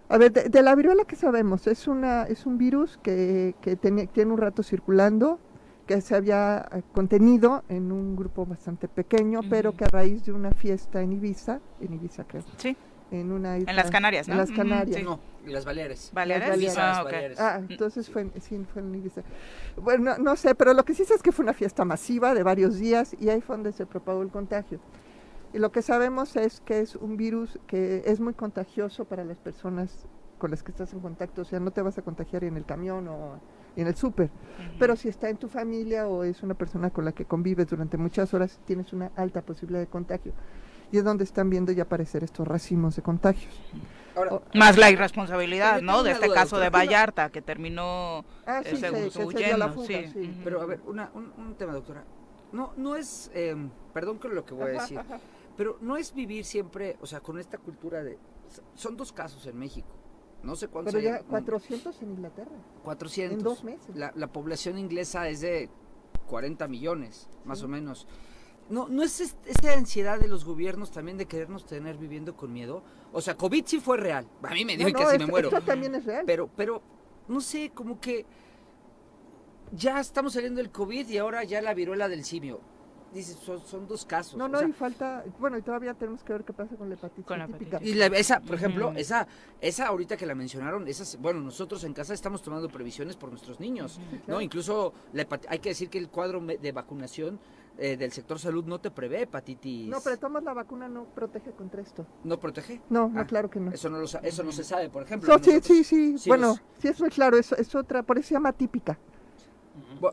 A 0.09 0.19
ver, 0.19 0.33
de, 0.33 0.63
la 0.63 0.75
viruela 0.75 1.05
que 1.05 1.17
sabemos, 1.17 1.67
es 1.67 1.87
una 1.87 2.25
es 2.25 2.45
un 2.45 2.59
virus 2.59 2.99
que, 3.03 3.55
que 3.61 3.77
tiene, 3.77 4.09
tiene 4.09 4.33
un 4.33 4.39
rato 4.39 4.63
circulando, 4.63 5.39
que 5.87 6.01
se 6.01 6.17
había 6.17 6.67
eh, 6.73 6.83
contenido 6.93 7.63
en 7.69 7.93
un 7.93 8.17
grupo 8.17 8.45
bastante 8.45 8.89
pequeño, 8.89 9.41
pero 9.49 9.77
que 9.77 9.85
a 9.85 9.89
raíz 9.89 10.25
de 10.25 10.33
una 10.33 10.53
fiesta 10.53 11.03
en 11.03 11.13
Ibiza, 11.13 11.61
en 11.81 11.95
Ibiza 11.95 12.25
creo, 12.25 12.43
sí 12.57 12.77
en 13.13 13.31
una 13.31 13.57
En 13.57 13.77
las 13.77 13.91
Canarias, 13.91 14.27
¿no? 14.27 14.35
En 14.35 14.39
las 14.39 14.51
Canarias. 14.51 15.03
No, 15.03 15.21
en 15.45 15.53
las 15.53 15.65
Baleares. 15.65 16.11
¿Baleares? 16.15 16.79
Ah, 16.79 17.05
ah, 17.39 17.61
entonces 17.69 18.09
fue, 18.09 18.31
sí, 18.41 18.65
fue 18.73 18.83
en 18.83 18.95
Ibiza. 18.95 19.23
Bueno, 19.77 20.17
no, 20.19 20.37
sé, 20.37 20.55
pero 20.55 20.73
lo 20.73 20.85
que 20.85 20.95
sí 20.95 21.05
sé 21.05 21.15
es 21.15 21.23
que 21.23 21.31
fue 21.31 21.43
una 21.43 21.53
fiesta 21.53 21.85
masiva 21.85 22.35
de 22.35 22.43
varios 22.43 22.79
días 22.79 23.15
y 23.21 23.29
ahí 23.29 23.41
fue 23.41 23.57
donde 23.57 23.73
se 23.73 23.87
propagó 23.87 24.23
el 24.23 24.31
contagio. 24.31 24.81
Y 25.53 25.59
lo 25.59 25.71
que 25.71 25.83
sabemos 25.83 26.37
es 26.37 26.61
que 26.61 26.81
es 26.81 26.97
un 26.97 27.19
virus 27.19 27.59
que 27.67 28.03
es 28.07 28.21
muy 28.21 28.33
contagioso 28.33 29.05
para 29.05 29.25
las 29.25 29.37
personas 29.37 30.07
con 30.39 30.51
las 30.51 30.63
que 30.63 30.71
estás 30.71 30.93
en 30.95 31.01
contacto. 31.01 31.43
O 31.43 31.45
sea, 31.45 31.61
no 31.61 31.71
te 31.71 31.83
vas 31.83 31.99
a 31.99 32.03
contagiar 32.03 32.45
en 32.45 32.57
el 32.57 32.65
camión 32.65 33.07
o 33.09 33.39
en 33.77 33.87
el 33.87 33.95
súper. 33.95 34.31
Pero 34.79 34.97
si 34.97 35.09
está 35.09 35.29
en 35.29 35.37
tu 35.37 35.49
familia 35.49 36.09
o 36.09 36.25
es 36.25 36.43
una 36.43 36.55
persona 36.55 36.89
con 36.89 37.05
la 37.05 37.13
que 37.13 37.27
convives 37.27 37.67
durante 37.69 37.99
muchas 37.99 38.33
horas, 38.33 38.59
tienes 38.65 38.95
una 38.95 39.13
alta 39.17 39.43
posibilidad 39.43 39.81
de 39.81 39.89
contagio 39.89 40.33
y 40.93 40.99
es 40.99 41.05
donde 41.05 41.25
están 41.25 41.51
viendo 41.51 41.73
ya 41.73 41.85
aparecer 41.85 42.23
estos 42.23 42.47
racimos 42.47 42.95
de 42.95 43.03
contagios. 43.03 43.53
más 44.55 44.77
la 44.77 44.91
irresponsabilidad, 44.91 45.81
¿no? 45.81 46.03
De 46.03 46.13
este 46.13 46.29
caso 46.29 46.59
de 46.59 46.69
Vallarta, 46.69 47.31
que 47.31 47.41
terminó 47.41 48.25
ah, 48.47 48.63
sí, 48.63 48.77
huyendo. 49.25 49.85
sí. 49.85 50.37
Pero 50.45 50.61
a 50.61 50.67
ver, 50.67 50.81
una, 50.87 51.11
un, 51.15 51.55
tema, 51.57 51.73
doctora. 51.73 52.05
No, 52.53 52.75
no 52.77 52.95
es, 52.95 53.31
em, 53.35 53.71
perdón 53.95 54.19
con 54.19 54.35
lo 54.35 54.45
que 54.45 54.53
voy 54.53 54.69
a 54.69 54.83
decir, 54.83 55.01
pero 55.57 55.79
no 55.81 55.97
es 55.97 56.15
vivir 56.15 56.45
siempre, 56.45 56.99
o 57.01 57.07
sea, 57.07 57.21
con 57.21 57.39
esta 57.39 57.57
cultura 57.57 58.03
de... 58.03 58.19
Son 58.75 58.95
dos 58.95 59.13
casos 59.13 59.47
en 59.47 59.59
México. 59.59 59.89
No 60.43 60.57
sé 60.57 60.69
cuántos. 60.69 60.93
Pero 60.93 61.05
ya 61.05 61.23
400 61.23 62.03
en 62.03 62.11
Inglaterra. 62.11 62.51
400. 62.83 63.39
En 63.39 63.45
dos 63.45 63.65
meses. 63.65 63.97
La, 63.97 64.13
la 64.15 64.27
población 64.27 64.77
inglesa 64.77 65.29
es 65.29 65.41
de 65.41 65.71
40 66.27 66.69
millones, 66.69 67.31
más 67.47 67.63
o 67.63 67.69
menos. 67.69 68.07
¿No, 68.73 68.89
¿No 68.89 69.03
es 69.03 69.21
esa 69.21 69.75
ansiedad 69.75 70.19
de 70.19 70.29
los 70.29 70.47
gobiernos 70.47 70.91
también 70.91 71.19
de 71.19 71.27
querernos 71.27 71.67
tener 71.67 71.99
viviendo 71.99 72.35
con 72.35 72.55
miedo? 72.55 72.83
O 73.13 73.21
sea, 73.21 73.37
COVID 73.37 73.67
sí 73.67 73.81
fue 73.81 73.99
real. 73.99 74.27
A 74.43 74.55
mí 74.55 74.65
me 74.65 74.79
dio 74.79 74.87
que 74.87 74.95
casi 74.95 75.19
me 75.19 75.27
muero. 75.27 75.49
Esto 75.49 75.61
también 75.61 75.95
es 75.95 76.07
real. 76.07 76.25
Pero, 76.25 76.49
pero, 76.57 76.81
no 77.29 77.43
sé, 77.43 77.71
como 77.75 78.01
que 78.01 78.25
ya 79.73 80.01
estamos 80.01 80.33
saliendo 80.33 80.57
del 80.57 80.71
COVID 80.71 81.07
y 81.07 81.19
ahora 81.19 81.45
ya 81.45 81.61
la 81.61 81.75
viruela 81.75 82.09
del 82.09 82.25
simio. 82.25 82.63
Dices, 83.13 83.37
son, 83.37 83.87
dos 83.87 84.07
casos. 84.07 84.37
No, 84.37 84.49
no, 84.49 84.67
y 84.67 84.73
falta, 84.73 85.25
bueno, 85.39 85.59
y 85.59 85.63
todavía 85.63 85.93
tenemos 85.93 86.23
que 86.23 86.33
ver 86.33 86.45
qué 86.45 86.53
pasa 86.53 86.77
con 86.77 86.89
la 86.89 86.95
hepatitis. 86.95 87.27
Con 87.27 87.39
la 87.39 87.49
Y 87.83 88.01
esa, 88.01 88.41
por 88.41 88.55
ejemplo, 88.55 88.93
esa, 88.97 89.27
esa 89.61 89.89
ahorita 89.89 90.17
que 90.17 90.25
la 90.25 90.35
mencionaron, 90.35 90.89
esas, 90.89 91.21
bueno, 91.21 91.41
nosotros 91.41 91.85
en 91.85 91.93
casa 91.93 92.15
estamos 92.15 92.41
tomando 92.43 92.69
previsiones 92.69 93.17
por 93.17 93.29
nuestros 93.29 93.61
niños, 93.61 94.01
¿no? 94.27 94.41
Incluso 94.41 94.95
hay 95.49 95.59
que 95.59 95.71
decir 95.71 95.91
que 95.91 95.99
el 95.99 96.09
cuadro 96.09 96.41
de 96.41 96.73
vacunación 96.73 97.39
eh, 97.79 97.97
del 97.97 98.13
sector 98.13 98.39
salud 98.39 98.65
no 98.65 98.81
te 98.81 98.91
prevé 98.91 99.23
hepatitis. 99.23 99.89
No, 99.89 100.01
pero 100.03 100.19
tomas 100.19 100.43
la 100.43 100.53
vacuna 100.53 100.89
no 100.89 101.05
protege 101.05 101.53
contra 101.53 101.81
esto. 101.81 102.07
¿No 102.23 102.39
protege? 102.39 102.81
No, 102.91 103.09
no, 103.09 103.21
ah, 103.21 103.27
claro 103.27 103.49
que 103.49 103.61
no. 103.61 103.73
Eso 103.73 103.89
no, 103.89 103.99
lo, 103.99 104.05
eso 104.05 104.43
no 104.43 104.53
se 104.53 104.65
sabe, 104.65 104.91
por 104.91 105.03
ejemplo. 105.03 105.35
sí, 105.43 105.61
sí, 105.63 105.85
sí, 106.19 106.29
bueno, 106.29 106.57
sí 106.79 106.89
es 106.89 107.01
muy 107.01 107.11
claro, 107.11 107.39
es, 107.39 107.53
es 107.53 107.75
otra, 107.75 108.03
por 108.03 108.19
eso 108.19 108.29
se 108.29 108.35
llama 108.35 108.53
típica. 108.53 108.99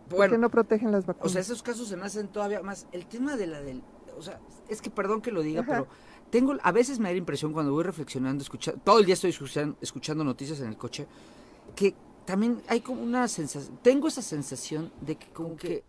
Porque 0.10 0.38
no 0.38 0.50
protegen 0.50 0.92
las 0.92 1.06
vacunas. 1.06 1.26
O 1.26 1.30
sea, 1.30 1.42
esos 1.42 1.64
casos 1.64 1.88
se 1.88 1.98
me 1.98 2.06
hacen 2.06 2.28
todavía 2.28 2.62
más. 2.62 2.88
El 2.92 3.06
tema 3.06 3.36
de 3.36 3.48
la 3.48 3.62
del... 3.62 3.84
O 4.18 4.22
sea, 4.22 4.40
es 4.68 4.82
que 4.82 4.90
perdón 4.90 5.22
que 5.22 5.32
lo 5.32 5.42
diga, 5.42 5.64
pero 5.64 5.88
tengo 6.30 6.56
a 6.62 6.72
veces 6.72 7.00
me 7.00 7.10
da 7.10 7.14
la 7.14 7.18
impresión 7.18 7.54
cuando 7.54 7.72
voy 7.72 7.84
reflexionando, 7.84 8.42
escuchando, 8.42 8.82
todo 8.84 9.00
el 9.00 9.06
día 9.06 9.14
estoy 9.14 9.32
escuchando, 9.32 9.78
escuchando 9.82 10.24
noticias 10.24 10.60
en 10.60 10.68
el 10.68 10.78
coche, 10.78 11.08
que 11.76 11.96
también 12.26 12.62
hay 12.68 12.82
como 12.82 13.02
una 13.02 13.28
sensación, 13.28 13.80
tengo 13.82 14.08
esa 14.08 14.22
sensación 14.22 14.92
de 15.02 15.16
que 15.16 15.28
como 15.30 15.56
que 15.56 15.84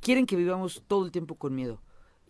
quieren 0.00 0.26
que 0.26 0.36
vivamos 0.36 0.82
todo 0.86 1.04
el 1.04 1.10
tiempo 1.10 1.34
con 1.34 1.54
miedo. 1.54 1.80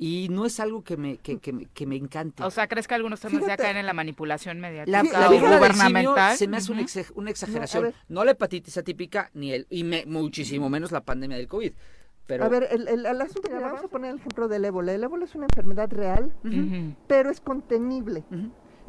Y 0.03 0.27
no 0.31 0.47
es 0.47 0.59
algo 0.59 0.83
que 0.83 0.97
me, 0.97 1.19
que, 1.19 1.39
que, 1.39 1.87
me 1.87 1.95
encante. 1.95 2.43
O 2.43 2.51
sea, 2.51 2.67
¿crees 2.67 2.89
que 2.89 2.95
algunos 2.95 3.21
temas 3.21 3.47
ya 3.47 3.57
caen 3.57 3.77
en 3.77 3.87
la 3.87 3.93
manipulación 3.93 4.59
mediática 4.59 5.31
o 5.31 5.31
gubernamental? 5.31 6.37
se 6.37 6.49
me 6.49 6.57
hace 6.57 6.73
una, 7.15 7.31
exageración. 7.31 7.95
No, 8.09 8.25
la 8.25 8.33
hepatitis 8.33 8.77
atípica, 8.77 9.31
ni 9.33 9.53
el, 9.53 9.69
y 9.71 9.85
muchísimo 10.07 10.69
menos 10.69 10.91
la 10.91 11.03
pandemia 11.03 11.37
del 11.37 11.47
COVID. 11.47 11.73
Pero... 12.27 12.45
A 12.45 12.49
ver, 12.49 12.67
el, 12.73 12.89
el, 12.89 13.21
asunto, 13.21 13.49
vamos 13.53 13.85
a 13.85 13.87
poner 13.87 14.11
el 14.11 14.17
ejemplo 14.17 14.49
del 14.49 14.65
ébola. 14.65 14.93
El 14.93 15.05
ébola 15.05 15.25
es 15.25 15.37
una 15.37 15.45
enfermedad 15.45 15.89
real, 15.93 16.35
pero 17.07 17.31
es 17.31 17.41
contenible. 17.41 18.25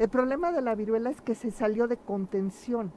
El 0.00 0.08
problema 0.08 0.50
de 0.50 0.62
la 0.62 0.74
viruela 0.74 1.10
es 1.10 1.20
que 1.20 1.36
se 1.36 1.52
salió 1.52 1.86
de 1.86 1.96
contención. 1.96 2.92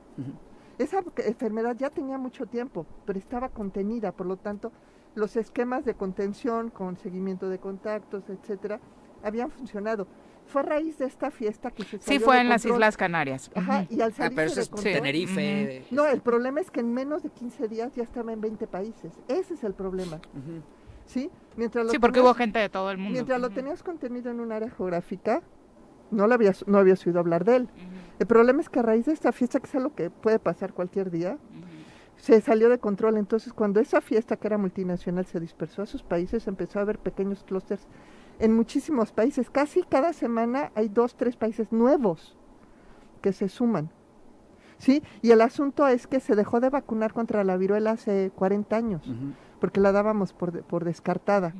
Esa 0.79 1.03
enfermedad 1.17 1.75
ya 1.77 1.91
tenía 1.91 2.17
mucho 2.17 2.47
tiempo, 2.47 2.87
pero 3.05 3.19
estaba 3.19 3.49
contenida, 3.49 4.11
por 4.11 4.25
lo 4.25 4.37
tanto, 4.37 4.71
los 5.17 5.35
esquemas 5.35 5.83
de 5.83 5.95
contención 5.95 6.69
con 6.69 6.95
seguimiento 6.97 7.49
de 7.49 7.57
contactos, 7.57 8.29
etcétera, 8.29 8.79
habían 9.23 9.49
funcionado. 9.49 10.07
Fue 10.45 10.61
a 10.61 10.65
raíz 10.65 10.97
de 10.99 11.05
esta 11.05 11.31
fiesta 11.31 11.71
que 11.71 11.83
se 11.83 11.97
Sí, 11.97 12.19
fue 12.19 12.39
en 12.39 12.47
las 12.47 12.65
Islas 12.65 12.95
Canarias. 12.95 13.51
Ajá, 13.53 13.85
y 13.89 13.99
al 13.99 14.11
ah, 14.11 14.15
salirse 14.15 14.61
de 14.61 14.67
control, 14.67 14.93
Tenerife. 14.93 15.85
No, 15.91 16.05
el 16.05 16.21
problema 16.21 16.61
es 16.61 16.71
que 16.71 16.79
en 16.79 16.93
menos 16.93 17.23
de 17.23 17.29
15 17.29 17.67
días 17.67 17.95
ya 17.95 18.03
estaba 18.03 18.31
en 18.31 18.39
20 18.39 18.67
países. 18.67 19.11
Ese 19.27 19.55
es 19.55 19.63
el 19.63 19.73
problema. 19.73 20.21
¿Sí? 21.05 21.29
Mientras 21.57 21.89
sí, 21.89 21.99
porque 21.99 22.21
hubo 22.21 22.33
gente 22.33 22.59
de 22.59 22.69
todo 22.69 22.91
el 22.91 22.97
mundo. 22.97 23.13
Mientras 23.13 23.41
lo 23.41 23.49
tenías 23.49 23.81
contenido 23.81 24.29
en 24.29 24.39
un 24.39 24.51
área 24.51 24.69
geográfica, 24.69 25.41
no, 26.11 26.27
lo 26.27 26.33
habías, 26.33 26.65
no 26.67 26.77
habías 26.77 27.05
oído 27.07 27.19
hablar 27.19 27.43
de 27.43 27.55
él. 27.57 27.69
El 28.19 28.27
problema 28.27 28.61
es 28.61 28.69
que 28.69 28.79
a 28.79 28.83
raíz 28.83 29.07
de 29.07 29.13
esta 29.13 29.31
fiesta, 29.31 29.59
que 29.59 29.67
es 29.67 29.75
algo 29.75 29.95
que 29.95 30.09
puede 30.09 30.39
pasar 30.39 30.73
cualquier 30.73 31.11
día, 31.11 31.37
se 32.17 32.41
salió 32.41 32.69
de 32.69 32.79
control. 32.79 33.17
Entonces, 33.17 33.53
cuando 33.53 33.79
esa 33.79 34.01
fiesta 34.01 34.37
que 34.37 34.47
era 34.47 34.57
multinacional 34.57 35.25
se 35.25 35.39
dispersó 35.39 35.83
a 35.83 35.85
sus 35.85 36.03
países, 36.03 36.47
empezó 36.47 36.79
a 36.79 36.81
haber 36.83 36.99
pequeños 36.99 37.43
clústeres 37.43 37.87
en 38.39 38.55
muchísimos 38.55 39.11
países. 39.11 39.49
Casi 39.49 39.83
cada 39.83 40.13
semana 40.13 40.71
hay 40.75 40.89
dos, 40.89 41.15
tres 41.15 41.35
países 41.35 41.71
nuevos 41.71 42.35
que 43.21 43.33
se 43.33 43.49
suman. 43.49 43.89
¿Sí? 44.79 45.01
Y 45.23 45.31
el 45.31 45.41
asunto 45.41 45.87
es 45.87 46.05
que 46.05 46.19
se 46.19 46.35
dejó 46.35 46.59
de 46.59 46.69
vacunar 46.69 47.11
contra 47.11 47.43
la 47.43 47.57
viruela 47.57 47.91
hace 47.91 48.31
40 48.35 48.75
años, 48.75 49.11
porque 49.59 49.79
la 49.79 49.91
dábamos 49.91 50.33
por, 50.33 50.61
por 50.63 50.85
descartada. 50.85 51.55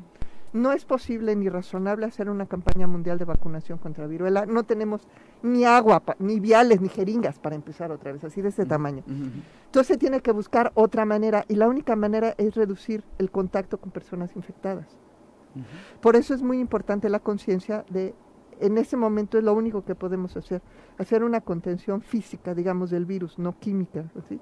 No 0.53 0.71
es 0.71 0.85
posible 0.85 1.35
ni 1.35 1.49
razonable 1.49 2.05
hacer 2.05 2.29
una 2.29 2.45
campaña 2.45 2.87
mundial 2.87 3.17
de 3.17 3.25
vacunación 3.25 3.77
contra 3.77 4.07
viruela. 4.07 4.45
No 4.45 4.63
tenemos 4.63 5.07
ni 5.43 5.65
agua, 5.65 6.01
ni 6.19 6.39
viales, 6.39 6.81
ni 6.81 6.89
jeringas 6.89 7.39
para 7.39 7.55
empezar 7.55 7.91
otra 7.91 8.11
vez, 8.11 8.23
así 8.23 8.41
de 8.41 8.49
este 8.49 8.65
tamaño. 8.65 9.03
Entonces 9.07 9.87
se 9.87 9.97
tiene 9.97 10.21
que 10.21 10.31
buscar 10.31 10.71
otra 10.75 11.05
manera 11.05 11.45
y 11.47 11.55
la 11.55 11.67
única 11.67 11.95
manera 11.95 12.33
es 12.37 12.55
reducir 12.55 13.03
el 13.17 13.29
contacto 13.29 13.77
con 13.77 13.91
personas 13.91 14.35
infectadas. 14.35 14.97
Por 16.01 16.15
eso 16.15 16.33
es 16.33 16.41
muy 16.41 16.59
importante 16.59 17.09
la 17.09 17.19
conciencia 17.19 17.83
de, 17.89 18.13
en 18.59 18.77
ese 18.77 18.97
momento 18.97 19.37
es 19.37 19.43
lo 19.43 19.53
único 19.53 19.83
que 19.83 19.95
podemos 19.95 20.35
hacer, 20.37 20.61
hacer 20.97 21.23
una 21.23 21.41
contención 21.41 22.01
física, 22.01 22.53
digamos, 22.53 22.89
del 22.89 23.05
virus, 23.05 23.37
no 23.37 23.57
química. 23.59 24.05
¿sí? 24.29 24.39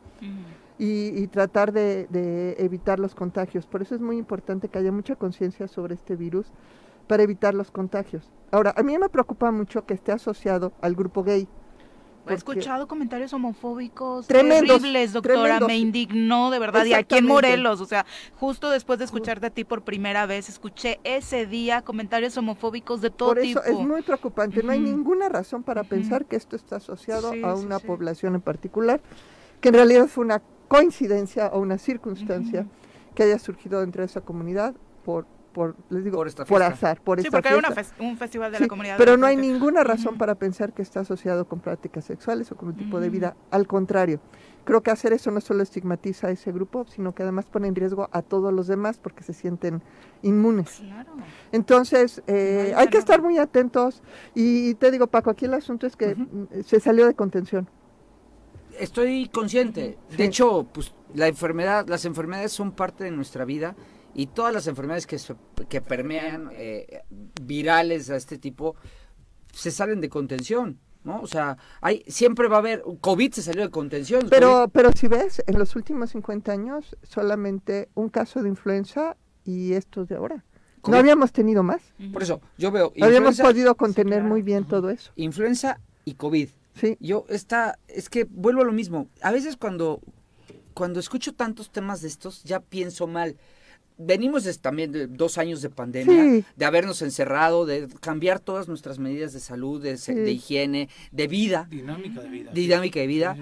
Y, 0.78 1.28
tratar 1.28 1.72
de, 1.72 2.56
evitar 2.60 3.00
los 3.00 3.16
contagios. 3.16 3.66
Por 3.66 3.82
eso 3.82 3.96
es 3.96 4.02
muy 4.02 4.18
importante 4.18 4.68
que 4.68 4.80
haya 4.80 4.92
mucha 4.92 5.16
conciencia 5.16 5.68
sobre 5.68 5.96
este 5.96 6.16
virus 6.16 6.48
para 7.08 7.24
evitar 7.24 7.54
los 7.54 7.72
contagios. 7.72 8.30
Ahora, 8.52 8.74
a 8.76 8.84
mí 8.84 8.98
me 8.98 9.10
preocupa 9.10 9.52
mucho 9.52 9.86
que 9.86 9.94
esté 9.94 10.12
asociado 10.12 10.74
al 10.82 10.96
grupo 10.96 11.24
gay. 11.24 11.48
He 12.28 12.34
escuchado 12.34 12.88
comentarios 12.88 13.34
homofóbicos 13.34 14.26
tremendos, 14.26 14.78
terribles, 14.78 15.14
doctora. 15.14 15.60
Me 15.60 15.78
indignó 15.78 16.50
de 16.50 16.58
verdad. 16.58 16.84
Y 16.86 16.94
aquí 16.94 17.18
en 17.18 17.28
Morelos, 17.28 17.82
o 17.82 17.86
sea, 17.86 18.06
justo 18.40 18.72
después 18.72 18.98
de 18.98 19.06
escucharte 19.06 19.46
a 19.46 19.50
ti 19.52 19.64
por 19.64 19.84
primera 19.84 20.26
vez, 20.26 20.50
escuché 20.50 21.00
ese 21.04 21.46
día 21.46 21.84
comentarios 21.84 22.36
homofóbicos 22.38 23.02
de 23.02 23.12
todo 23.12 23.36
tipo. 23.36 23.60
Por 23.60 23.70
eso 23.70 23.80
es 23.80 23.88
muy 23.88 24.02
preocupante. 24.02 24.64
No 24.64 24.72
hay 24.72 24.80
ninguna 24.80 25.30
razón 25.30 25.62
para 25.62 25.84
pensar 25.84 26.26
que 26.26 26.36
esto 26.36 26.56
está 26.56 26.78
asociado 26.78 27.32
a 27.44 27.54
una 27.54 27.78
población 27.78 28.34
en 28.34 28.42
particular, 28.42 29.02
que 29.62 29.70
en 29.70 29.76
realidad 29.76 30.08
fue 30.08 30.26
una 30.26 30.42
coincidencia 30.68 31.48
o 31.48 31.60
una 31.60 31.78
circunstancia 31.78 32.68
que 33.14 33.24
haya 33.24 33.40
surgido 33.40 33.82
dentro 33.82 34.02
de 34.02 34.08
esa 34.08 34.22
comunidad 34.22 34.76
por 35.04 35.26
por 35.56 35.74
les 35.90 36.04
digo 36.04 36.22
por, 36.50 36.64
azar 36.64 37.00
por 37.00 37.22
sí, 37.22 37.30
porque 37.32 37.48
era 37.48 37.74
un 38.00 38.18
festival 38.18 38.52
de 38.52 38.60
la 38.60 38.68
comunidad 38.68 38.98
pero 38.98 39.16
no 39.16 39.26
hay 39.26 39.38
ninguna 39.38 39.86
razón 39.86 40.18
para 40.18 40.36
pensar 40.36 40.74
que 40.74 40.82
está 40.82 41.00
asociado 41.00 41.48
con 41.48 41.62
prácticas 41.62 42.04
sexuales 42.04 42.52
o 42.52 42.58
con 42.58 42.68
un 42.70 42.76
tipo 42.76 43.00
de 43.00 43.10
vida. 43.10 43.38
Al 43.52 43.66
contrario 43.66 44.20
creo 44.66 44.84
que 44.84 44.92
hacer 44.92 45.14
eso 45.14 45.32
no 45.32 45.40
solo 45.40 45.64
estigmatiza 45.64 46.28
a 46.28 46.32
ese 46.32 46.52
grupo 46.52 46.86
sino 46.90 47.16
que 47.16 47.24
además 47.24 47.46
pone 47.46 47.70
en 47.70 47.76
riesgo 47.76 48.10
a 48.12 48.22
todos 48.22 48.52
los 48.52 48.68
demás 48.68 48.98
porque 48.98 49.24
se 49.24 49.32
sienten 49.32 49.82
inmunes. 50.24 50.84
Entonces 51.54 52.22
eh, 52.28 52.74
hay 52.76 52.90
que 52.90 52.98
estar 52.98 53.22
muy 53.22 53.38
atentos. 53.38 54.04
Y, 54.34 54.74
te 54.76 54.92
digo 54.92 55.08
Paco 55.08 55.30
aquí 55.30 55.46
el 55.46 55.54
asunto 55.54 55.88
es 55.88 55.96
que 55.96 56.18
se 56.66 56.82
salió 56.82 57.08
de 57.08 57.14
contención 57.14 57.70
estoy 58.80 59.30
consciente. 59.30 59.98
De 60.16 60.26
hecho, 60.26 60.68
pues 60.72 60.94
la 61.14 61.28
enfermedad, 61.28 61.88
las 61.88 62.06
enfermedades 62.06 62.52
son 62.52 62.72
parte 62.72 63.04
de 63.04 63.12
nuestra 63.12 63.46
vida 63.46 63.76
y 64.14 64.28
todas 64.28 64.54
las 64.54 64.68
enfermedades 64.68 65.08
que, 65.08 65.18
que 65.68 65.82
permean 65.82 66.50
eh, 66.54 67.04
virales 67.42 68.10
a 68.10 68.16
este 68.16 68.38
tipo 68.38 68.76
se 69.52 69.72
salen 69.72 70.02
de 70.02 70.10
contención. 70.10 70.80
¿no? 71.04 71.22
O 71.22 71.28
sea, 71.28 71.58
hay, 71.82 72.04
siempre 72.08 72.48
va 72.48 72.58
a 72.58 72.60
haber, 72.60 72.84
COVID 73.00 73.32
se 73.32 73.42
salió 73.42 73.62
de 73.62 73.70
contención. 73.70 74.28
Pero, 74.30 74.70
pero 74.74 74.92
si 74.92 75.08
ves, 75.08 75.44
en 75.46 75.60
los 75.60 75.76
últimos 75.76 76.12
50 76.12 76.52
años, 76.52 76.98
solamente 77.04 77.90
un 77.94 78.10
caso 78.10 78.42
de 78.42 78.50
influenza 78.50 79.16
y 79.44 79.74
estos 79.74 80.10
de 80.10 80.16
ahora. 80.16 80.44
No 80.88 80.98
habíamos 80.98 81.32
tenido 81.32 81.64
más. 81.64 81.82
Por 82.14 82.22
eso, 82.22 82.42
yo 82.58 82.72
veo... 82.72 82.94
Habíamos 83.02 83.40
podido 83.40 83.76
contener 83.76 84.24
muy 84.24 84.44
bien 84.44 84.66
todo 84.66 84.90
eso. 84.92 85.12
Influenza 85.16 85.80
y 86.04 86.14
COVID. 86.14 86.50
Sí. 86.76 86.98
Yo, 87.00 87.26
esta, 87.30 87.80
es 87.88 88.10
que 88.10 88.26
vuelvo 88.26 88.62
a 88.62 88.66
lo 88.66 88.74
mismo. 88.74 89.08
A 89.22 89.32
veces 89.32 89.58
cuando, 89.58 90.02
cuando 90.74 91.00
escucho 91.00 91.34
tantos 91.34 91.72
temas 91.72 92.02
de 92.02 92.08
estos, 92.08 92.44
ya 92.44 92.60
pienso 92.60 93.08
mal. 93.08 93.38
Venimos 93.98 94.44
también 94.60 94.92
de 94.92 95.08
dos 95.08 95.38
años 95.38 95.62
de 95.62 95.70
pandemia, 95.70 96.46
de 96.54 96.66
habernos 96.66 97.02
encerrado, 97.02 97.66
de 97.66 97.88
cambiar 98.02 98.42
todas 98.42 98.68
nuestras 98.68 99.00
medidas 99.00 99.32
de 99.32 99.40
salud, 99.40 99.82
de, 99.82 99.96
de 99.96 100.32
higiene, 100.32 100.90
de 101.14 101.28
vida. 101.28 101.68
Dinámica 101.70 102.22
de 102.22 102.30
vida. 102.30 102.52
Dinámica 102.52 103.00
de 103.00 103.08
vida. 103.08 103.38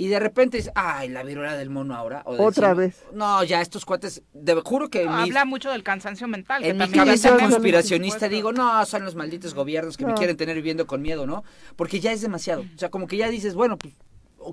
Y 0.00 0.06
de 0.06 0.20
repente 0.20 0.58
dices, 0.58 0.72
ay, 0.76 1.08
la 1.08 1.24
viruela 1.24 1.56
del 1.56 1.70
mono 1.70 1.96
ahora. 1.96 2.22
Otra 2.24 2.72
vez. 2.72 3.04
No, 3.12 3.42
ya 3.42 3.60
estos 3.60 3.84
cuates, 3.84 4.22
de, 4.32 4.54
juro 4.64 4.88
que... 4.88 5.08
habla 5.08 5.44
mucho 5.44 5.72
del 5.72 5.82
cansancio 5.82 6.28
mental. 6.28 6.64
En 6.64 6.78
mi 6.78 6.88
cabeza 6.88 7.36
conspiracionista 7.36 8.28
digo, 8.28 8.52
no, 8.52 8.86
son 8.86 9.04
los 9.04 9.16
malditos 9.16 9.54
gobiernos 9.54 9.96
que 9.96 10.06
me 10.06 10.14
quieren 10.14 10.36
tener 10.36 10.54
viviendo 10.54 10.86
con 10.86 11.02
miedo, 11.02 11.26
¿no? 11.26 11.42
Porque 11.74 11.98
ya 11.98 12.12
es 12.12 12.20
demasiado. 12.20 12.62
O 12.62 12.78
sea, 12.78 12.90
como 12.90 13.08
que 13.08 13.16
ya 13.16 13.28
dices, 13.28 13.56
bueno, 13.56 13.76
pues, 13.76 13.92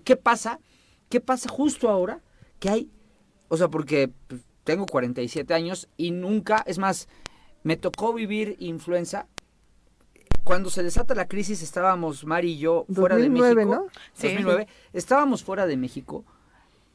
¿qué 0.03 0.15
pasa? 0.15 0.59
¿Qué 1.09 1.21
pasa 1.21 1.47
justo 1.47 1.89
ahora 1.89 2.21
que 2.59 2.69
hay? 2.69 2.89
O 3.47 3.55
sea, 3.55 3.67
porque 3.67 4.09
pues, 4.27 4.41
tengo 4.63 4.87
47 4.87 5.53
años 5.53 5.87
y 5.95 6.09
nunca, 6.09 6.63
es 6.65 6.79
más, 6.79 7.07
me 7.61 7.77
tocó 7.77 8.13
vivir 8.13 8.55
influenza 8.57 9.27
cuando 10.45 10.69
se 10.69 10.83
desata 10.83 11.15
la 11.15 11.27
crisis 11.27 11.63
estábamos 11.63 12.23
Mari 12.23 12.51
y 12.51 12.57
yo 12.59 12.85
fuera 12.93 13.17
de 13.17 13.29
México. 13.29 13.65
¿no? 13.65 13.87
Sí. 14.13 14.27
2009. 14.27 14.67
Estábamos 14.93 15.43
fuera 15.43 15.65
de 15.65 15.75
México. 15.75 16.23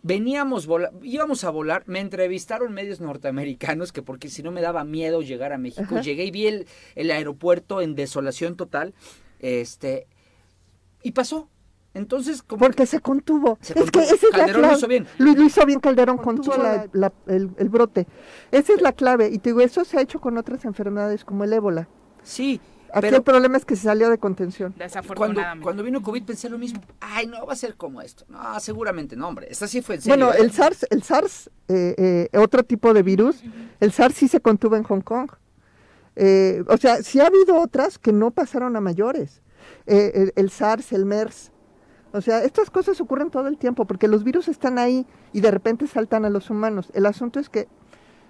Veníamos, 0.03 0.67
íbamos 1.03 1.45
a 1.45 1.51
volar, 1.51 1.83
me 1.87 2.01
entrevistaron 2.01 2.73
medios 2.73 3.01
norteamericanos 3.01 3.93
que 3.93 4.03
porque 4.03 4.29
si 4.29 4.43
no 4.43 4.53
me 4.53 4.63
daba 4.63 4.85
miedo 4.85 5.21
llegar 5.21 5.53
a 5.53 5.59
México, 5.59 6.01
llegué 6.01 6.25
y 6.25 6.31
vi 6.31 6.47
el, 6.47 6.67
el, 6.95 7.11
aeropuerto 7.11 7.83
en 7.83 7.95
desolación 7.95 8.57
total, 8.57 8.95
este, 9.41 10.07
y 11.03 11.11
pasó, 11.11 11.51
entonces, 11.93 12.43
como 12.43 12.61
Porque 12.61 12.87
se 12.87 13.01
contuvo. 13.01 13.59
es 13.61 13.91
que 13.91 13.99
esa 13.99 14.15
es 14.15 14.21
Calderón 14.31 14.63
la 14.63 14.69
clave. 14.69 14.69
Lo 14.69 14.79
hizo 14.79 14.87
bien. 14.87 15.07
Lo, 15.19 15.43
hizo 15.43 15.67
bien 15.67 15.81
Calderón, 15.81 16.19
contuvo 16.19 16.55
el, 17.27 17.51
el, 17.59 17.69
brote. 17.69 18.07
Esa 18.53 18.73
es 18.75 18.81
la 18.81 18.93
clave. 18.93 19.29
Y 19.29 19.39
te 19.39 19.51
digo, 19.51 19.61
eso 19.61 19.85
se 19.85 19.99
ha 19.99 20.01
hecho 20.01 20.21
con 20.21 20.39
otras 20.39 20.65
enfermedades 20.65 21.25
como 21.25 21.45
el 21.45 21.53
ébola. 21.53 21.89
Sí, 22.23 22.61
Aquí 22.93 23.09
el 23.09 23.23
problema 23.23 23.57
es 23.57 23.65
que 23.65 23.77
se 23.77 23.85
salió 23.85 24.11
de 24.11 24.19
contención. 24.19 24.75
Cuando, 25.17 25.41
cuando 25.63 25.83
vino 25.83 26.03
COVID 26.03 26.25
pensé 26.25 26.49
lo 26.49 26.59
mismo. 26.59 26.81
Ay, 27.01 27.27
no 27.27 27.47
va 27.47 27.53
a 27.53 27.57
ser 27.57 27.77
como 27.77 28.03
esto. 28.03 28.25
No, 28.29 28.59
seguramente 28.61 29.17
no, 29.17 29.29
hombre. 29.29 29.47
Esta 29.51 29.67
sí 29.67 29.83
fue 29.83 29.97
en 29.97 30.03
serio. 30.03 30.17
Bueno, 30.17 30.33
¿eh? 30.33 30.43
el 30.43 30.53
SARS, 30.53 30.87
el 30.91 31.03
SARS, 31.03 31.51
eh, 31.69 32.29
eh, 32.33 32.39
otro 32.39 32.63
tipo 32.65 32.93
de 32.95 33.03
virus, 33.03 33.43
el 33.81 33.93
SARS 33.93 34.15
sí 34.15 34.29
se 34.29 34.41
contuvo 34.41 34.77
en 34.77 34.83
Hong 34.85 35.01
Kong. 35.01 35.31
o 36.17 36.77
sea, 36.77 37.03
sí 37.03 37.21
ha 37.21 37.27
habido 37.27 37.61
otras 37.61 37.99
que 37.99 38.13
no 38.13 38.31
pasaron 38.31 38.77
a 38.77 38.81
mayores. 38.81 39.43
El, 39.87 40.33
el, 40.37 40.51
SARS, 40.51 40.93
el 40.93 41.07
MERS. 41.07 41.53
O 42.13 42.21
sea, 42.21 42.43
estas 42.43 42.71
cosas 42.71 43.01
ocurren 43.01 43.31
todo 43.31 43.47
el 43.47 43.57
tiempo 43.57 43.85
porque 43.85 44.09
los 44.09 44.25
virus 44.25 44.49
están 44.49 44.79
ahí 44.79 45.07
y 45.33 45.41
de 45.41 45.51
repente 45.51 45.87
saltan 45.87 46.25
a 46.25 46.31
los 46.31 46.51
humanos. 46.51 46.91
El 46.93 47.07
asunto 47.07 47.39
es 47.39 47.49
que 47.49 47.69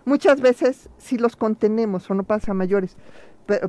muchas 0.05 0.41
veces 0.41 0.89
si 0.99 1.17
los 1.19 1.37
contenemos 1.37 2.11
o 2.11 2.15
no 2.15 2.25
pasa 2.25 2.51
a 2.51 2.55
mayores 2.55 2.97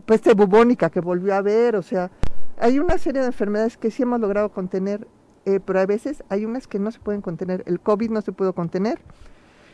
peste 0.06 0.34
bubónica 0.34 0.90
que 0.90 1.02
volvió 1.02 1.34
a 1.34 1.38
haber, 1.38 1.76
o 1.76 1.82
sea, 1.82 2.12
hay 2.60 2.80
una 2.80 2.98
serie 2.98 3.22
de 3.22 3.28
enfermedades 3.28 3.78
que 3.78 3.92
sí 3.92 4.04
hemos 4.04 4.20
logrado 4.20 4.50
contener, 4.50 5.08
eh, 5.46 5.60
pero 5.60 5.80
a 5.80 5.86
veces 5.86 6.24
hay 6.30 6.46
unas 6.46 6.68
que 6.68 6.78
no 6.78 6.92
se 6.92 7.00
pueden 7.00 7.22
contener. 7.22 7.64
El 7.66 7.80
COVID 7.80 8.12
no 8.12 8.22
se 8.22 8.32
pudo 8.32 8.54
contener 8.54 9.00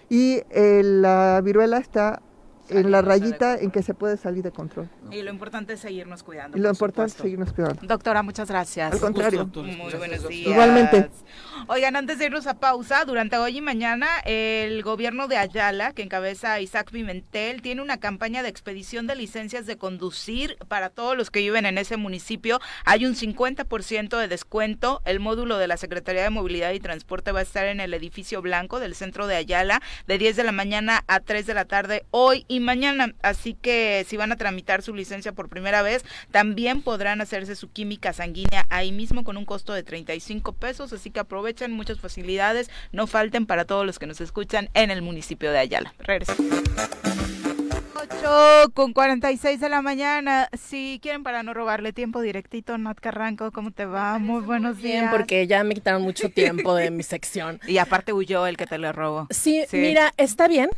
y 0.09 0.41
eh, 0.49 0.81
la 0.83 1.41
viruela 1.43 1.77
está 1.79 2.21
en 2.69 2.91
la 2.91 3.01
rayita 3.01 3.57
en 3.57 3.71
que 3.71 3.83
se 3.83 3.93
puede 3.93 4.17
salir 4.17 4.43
de 4.43 4.51
control. 4.51 4.89
Y 5.11 5.21
lo 5.21 5.31
importante 5.31 5.73
es 5.73 5.79
seguirnos 5.79 6.23
cuidando. 6.23 6.57
Y 6.57 6.61
lo 6.61 6.69
importante 6.69 7.11
es 7.11 7.17
seguirnos 7.17 7.53
cuidando. 7.53 7.81
Doctora, 7.83 8.23
muchas 8.23 8.49
gracias. 8.49 8.93
Al 8.93 8.99
contrario. 8.99 9.49
Muy 9.53 9.93
buenos 9.93 10.27
días. 10.27 10.51
Igualmente. 10.51 11.09
Oigan, 11.67 11.95
antes 11.95 12.19
de 12.19 12.25
irnos 12.25 12.47
a 12.47 12.59
pausa, 12.59 13.05
durante 13.05 13.37
hoy 13.37 13.57
y 13.57 13.61
mañana, 13.61 14.07
el 14.25 14.83
gobierno 14.83 15.27
de 15.27 15.37
Ayala, 15.37 15.93
que 15.93 16.03
encabeza 16.03 16.59
Isaac 16.61 16.91
Pimentel, 16.91 17.61
tiene 17.61 17.81
una 17.81 17.97
campaña 17.97 18.43
de 18.43 18.49
expedición 18.49 19.07
de 19.07 19.15
licencias 19.15 19.65
de 19.65 19.77
conducir 19.77 20.57
para 20.67 20.89
todos 20.89 21.17
los 21.17 21.31
que 21.31 21.39
viven 21.39 21.65
en 21.65 21.77
ese 21.77 21.97
municipio. 21.97 22.59
Hay 22.85 23.05
un 23.05 23.15
50% 23.15 24.17
de 24.17 24.27
descuento. 24.27 25.01
El 25.05 25.19
módulo 25.19 25.57
de 25.57 25.67
la 25.67 25.77
Secretaría 25.77 26.23
de 26.23 26.29
Movilidad 26.29 26.71
y 26.71 26.79
Transporte 26.79 27.31
va 27.31 27.39
a 27.39 27.43
estar 27.43 27.65
en 27.65 27.79
el 27.79 27.93
edificio 27.93 28.41
blanco 28.41 28.79
del 28.79 28.95
centro 28.95 29.27
de 29.27 29.35
Ayala, 29.35 29.81
de 30.07 30.17
10 30.17 30.35
de 30.35 30.43
la 30.43 30.51
mañana 30.51 31.03
a 31.07 31.19
3 31.19 31.45
de 31.45 31.53
la 31.53 31.65
tarde 31.65 32.05
hoy 32.11 32.45
y 32.47 32.56
mañana. 32.59 33.13
Así 33.21 33.53
que 33.53 34.05
si 34.07 34.17
van 34.17 34.31
a 34.31 34.37
tramitar 34.37 34.81
su 34.81 34.93
licencia 34.93 35.31
por 35.31 35.49
primera 35.49 35.81
vez, 35.81 36.03
también 36.31 36.81
podrán 36.81 37.21
hacerse 37.21 37.55
su 37.55 37.71
química 37.71 38.13
sanguínea 38.13 38.65
ahí 38.69 38.91
mismo 38.91 39.23
con 39.23 39.37
un 39.37 39.45
costo 39.45 39.73
de 39.73 39.83
35 39.83 40.53
pesos. 40.53 40.93
Así 40.93 41.11
que 41.11 41.19
aprovechen 41.19 41.71
muchas 41.71 41.99
facilidades, 41.99 42.69
no 42.91 43.07
falten 43.07 43.45
para 43.45 43.65
todos 43.65 43.85
los 43.85 43.99
que 43.99 44.07
nos 44.07 44.21
escuchan 44.21 44.69
en 44.73 44.91
el 44.91 45.01
municipio 45.01 45.51
de 45.51 45.59
Ayala. 45.59 45.93
Regresamos. 45.99 47.36
8 47.99 48.71
con 48.73 48.93
46 48.93 49.59
de 49.59 49.69
la 49.69 49.81
mañana. 49.81 50.49
Si 50.53 50.99
quieren 51.01 51.23
para 51.23 51.41
no 51.41 51.53
robarle 51.53 51.93
tiempo 51.93 52.21
directito, 52.21 52.77
Nat 52.77 52.99
Carranco, 52.99 53.51
¿cómo 53.51 53.71
te 53.71 53.85
va? 53.85 54.19
Muy 54.19 54.41
buenos 54.41 54.77
días. 54.77 55.01
Bien, 55.01 55.09
porque 55.09 55.47
ya 55.47 55.63
me 55.63 55.73
quitaron 55.73 56.03
mucho 56.03 56.29
tiempo 56.29 56.75
de 56.75 56.91
mi 56.91 57.03
sección. 57.03 57.59
Y 57.67 57.79
aparte 57.79 58.13
huyó 58.13 58.47
el 58.47 58.55
que 58.55 58.65
te 58.65 58.77
lo 58.77 58.91
robó. 58.93 59.27
Sí, 59.29 59.65
mira, 59.73 60.13
está 60.17 60.47
bien, 60.47 60.69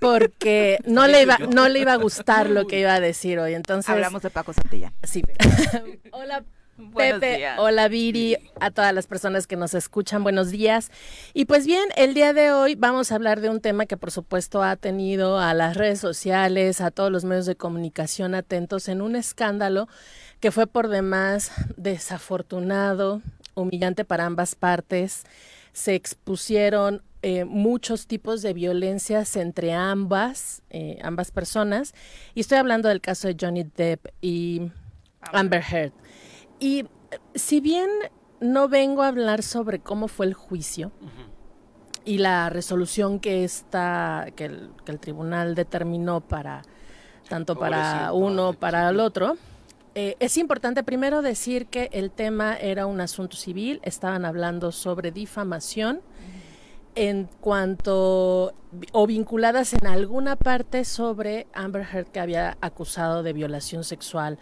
porque 0.00 0.78
no 0.86 1.06
le 1.06 1.22
iba 1.22 1.38
no 1.38 1.68
le 1.68 1.80
iba 1.80 1.92
a 1.92 1.96
gustar 1.96 2.50
lo 2.50 2.66
que 2.66 2.80
iba 2.80 2.94
a 2.94 3.00
decir 3.00 3.38
hoy. 3.38 3.54
Entonces 3.54 3.88
Hablamos 3.88 4.22
de 4.22 4.30
Paco 4.30 4.52
Santillán. 4.52 4.92
Sí. 5.02 5.22
Hola, 6.10 6.44
Pepe, 6.94 7.46
hola 7.58 7.88
Viri, 7.88 8.36
a 8.60 8.70
todas 8.70 8.92
las 8.92 9.06
personas 9.06 9.46
que 9.46 9.56
nos 9.56 9.72
escuchan, 9.72 10.22
buenos 10.22 10.50
días. 10.50 10.90
Y 11.32 11.46
pues 11.46 11.66
bien, 11.66 11.88
el 11.96 12.12
día 12.12 12.34
de 12.34 12.52
hoy 12.52 12.74
vamos 12.74 13.10
a 13.10 13.14
hablar 13.14 13.40
de 13.40 13.48
un 13.48 13.60
tema 13.60 13.86
que 13.86 13.96
por 13.96 14.10
supuesto 14.10 14.62
ha 14.62 14.76
tenido 14.76 15.38
a 15.38 15.54
las 15.54 15.76
redes 15.76 16.00
sociales, 16.00 16.82
a 16.82 16.90
todos 16.90 17.10
los 17.10 17.24
medios 17.24 17.46
de 17.46 17.56
comunicación 17.56 18.34
atentos 18.34 18.88
en 18.88 19.00
un 19.00 19.16
escándalo 19.16 19.88
que 20.40 20.52
fue 20.52 20.66
por 20.66 20.88
demás 20.88 21.50
desafortunado, 21.76 23.22
humillante 23.54 24.04
para 24.04 24.26
ambas 24.26 24.54
partes. 24.54 25.24
Se 25.72 25.94
expusieron 25.94 27.02
eh, 27.22 27.44
muchos 27.44 28.06
tipos 28.06 28.42
de 28.42 28.52
violencias 28.52 29.36
entre 29.36 29.72
ambas, 29.72 30.62
eh, 30.68 30.98
ambas 31.02 31.30
personas. 31.30 31.94
Y 32.34 32.40
estoy 32.40 32.58
hablando 32.58 32.90
del 32.90 33.00
caso 33.00 33.28
de 33.28 33.36
Johnny 33.40 33.64
Depp 33.64 34.08
y 34.20 34.70
Amber 35.32 35.62
Heard. 35.62 35.92
Y 36.58 36.80
eh, 36.80 36.86
si 37.34 37.60
bien 37.60 37.88
no 38.40 38.68
vengo 38.68 39.02
a 39.02 39.08
hablar 39.08 39.42
sobre 39.42 39.80
cómo 39.80 40.08
fue 40.08 40.26
el 40.26 40.34
juicio 40.34 40.92
y 42.04 42.18
la 42.18 42.50
resolución 42.50 43.18
que 43.18 43.44
está 43.44 44.28
que 44.36 44.44
el, 44.44 44.70
que 44.84 44.92
el 44.92 45.00
tribunal 45.00 45.54
determinó 45.54 46.20
para 46.20 46.62
tanto 47.28 47.58
para 47.58 48.12
uno 48.12 48.52
para 48.52 48.88
el 48.88 49.00
otro, 49.00 49.36
eh, 49.94 50.14
es 50.20 50.36
importante 50.36 50.82
primero 50.82 51.22
decir 51.22 51.66
que 51.66 51.88
el 51.92 52.10
tema 52.10 52.54
era 52.54 52.86
un 52.86 53.00
asunto 53.00 53.36
civil, 53.36 53.80
estaban 53.82 54.24
hablando 54.24 54.70
sobre 54.70 55.10
difamación 55.10 56.02
en 56.94 57.28
cuanto 57.40 58.54
o 58.92 59.06
vinculadas 59.06 59.72
en 59.72 59.86
alguna 59.86 60.36
parte 60.36 60.84
sobre 60.84 61.46
Amber 61.54 61.86
Heard 61.90 62.08
que 62.08 62.20
había 62.20 62.58
acusado 62.60 63.22
de 63.22 63.32
violación 63.32 63.84
sexual 63.84 64.38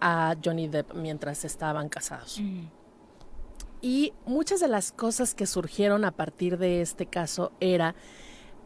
a 0.00 0.36
Johnny 0.42 0.68
Depp 0.68 0.94
mientras 0.94 1.44
estaban 1.44 1.88
casados. 1.88 2.40
Mm. 2.40 2.66
Y 3.82 4.12
muchas 4.24 4.60
de 4.60 4.68
las 4.68 4.92
cosas 4.92 5.34
que 5.34 5.46
surgieron 5.46 6.04
a 6.04 6.10
partir 6.10 6.58
de 6.58 6.80
este 6.80 7.06
caso 7.06 7.52
era 7.60 7.94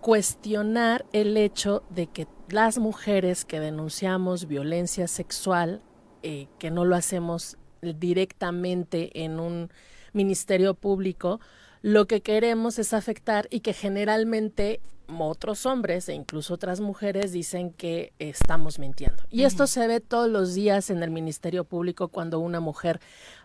cuestionar 0.01 1.05
el 1.13 1.37
hecho 1.37 1.83
de 1.91 2.07
que 2.07 2.27
las 2.49 2.79
mujeres 2.79 3.45
que 3.45 3.61
denunciamos 3.61 4.47
violencia 4.47 5.09
sexual, 5.09 5.83
eh, 6.23 6.49
que 6.59 6.71
no 6.71 6.85
lo 6.85 6.97
hacemos 6.97 7.59
directamente 7.83 9.25
en 9.25 9.41
un 9.41 9.71
ministerio 10.13 10.75
público, 10.75 11.41
lo 11.83 12.07
que 12.07 12.23
queremos 12.23 12.79
es 12.79 12.93
afectar 12.93 13.47
y 13.51 13.61
que 13.61 13.73
generalmente 13.73 14.81
otros 15.19 15.67
hombres 15.67 16.09
e 16.09 16.15
incluso 16.15 16.55
otras 16.55 16.81
mujeres 16.81 17.33
dicen 17.33 17.73
que 17.73 18.13
estamos 18.19 18.79
mintiendo. 18.79 19.23
Y 19.31 19.45
esto 19.45 19.67
se 19.67 19.87
ve 19.87 20.01
todos 20.01 20.29
los 20.29 20.55
días 20.55 20.91
en 20.91 21.03
el 21.03 21.11
Ministerio 21.11 21.65
Público 21.65 22.09
cuando 22.09 22.41
una 22.41 22.61
mujer 22.61 23.01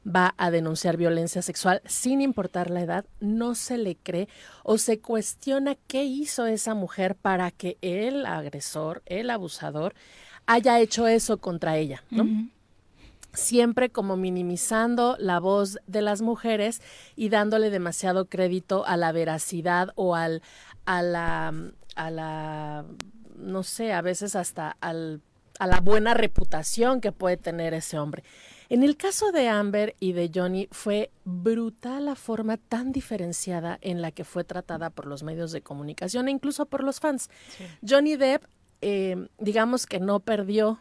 va 0.05 0.33
a 0.37 0.51
denunciar 0.51 0.97
violencia 0.97 1.41
sexual 1.41 1.81
sin 1.85 2.21
importar 2.21 2.69
la 2.69 2.81
edad, 2.81 3.05
no 3.19 3.55
se 3.55 3.77
le 3.77 3.95
cree 3.95 4.27
o 4.63 4.77
se 4.77 4.99
cuestiona 4.99 5.75
qué 5.87 6.03
hizo 6.03 6.45
esa 6.45 6.73
mujer 6.73 7.15
para 7.15 7.51
que 7.51 7.77
el 7.81 8.25
agresor, 8.25 9.01
el 9.05 9.29
abusador, 9.29 9.95
haya 10.45 10.79
hecho 10.79 11.07
eso 11.07 11.37
contra 11.37 11.77
ella, 11.77 12.03
¿no? 12.11 12.25
siempre 13.35 13.89
como 13.89 14.17
minimizando 14.17 15.15
la 15.19 15.39
voz 15.39 15.79
de 15.87 16.01
las 16.01 16.21
mujeres 16.21 16.81
y 17.15 17.29
dándole 17.29 17.69
demasiado 17.69 18.25
crédito 18.25 18.85
a 18.85 18.97
la 18.97 19.11
veracidad 19.11 19.89
o 19.95 20.15
al, 20.15 20.41
a 20.85 21.01
la, 21.01 21.53
a 21.95 22.11
la, 22.11 22.85
no 23.37 23.63
sé, 23.63 23.93
a 23.93 24.01
veces 24.01 24.35
hasta 24.35 24.77
al, 24.81 25.21
a 25.59 25.67
la 25.67 25.79
buena 25.79 26.13
reputación 26.13 27.01
que 27.01 27.11
puede 27.11 27.37
tener 27.37 27.73
ese 27.73 27.99
hombre. 27.99 28.23
En 28.69 28.83
el 28.83 28.97
caso 28.97 29.31
de 29.31 29.47
Amber 29.47 29.95
y 29.99 30.13
de 30.13 30.31
Johnny 30.33 30.67
fue 30.71 31.11
brutal 31.23 32.05
la 32.05 32.15
forma 32.15 32.57
tan 32.57 32.91
diferenciada 32.91 33.77
en 33.81 34.01
la 34.01 34.11
que 34.11 34.23
fue 34.23 34.43
tratada 34.43 34.89
por 34.89 35.05
los 35.05 35.21
medios 35.21 35.51
de 35.51 35.61
comunicación 35.61 36.27
e 36.27 36.31
incluso 36.31 36.65
por 36.65 36.83
los 36.83 36.99
fans. 36.99 37.29
Johnny 37.87 38.15
Depp, 38.15 38.43
eh, 38.81 39.27
digamos 39.37 39.85
que 39.85 39.99
no 39.99 40.19
perdió 40.19 40.79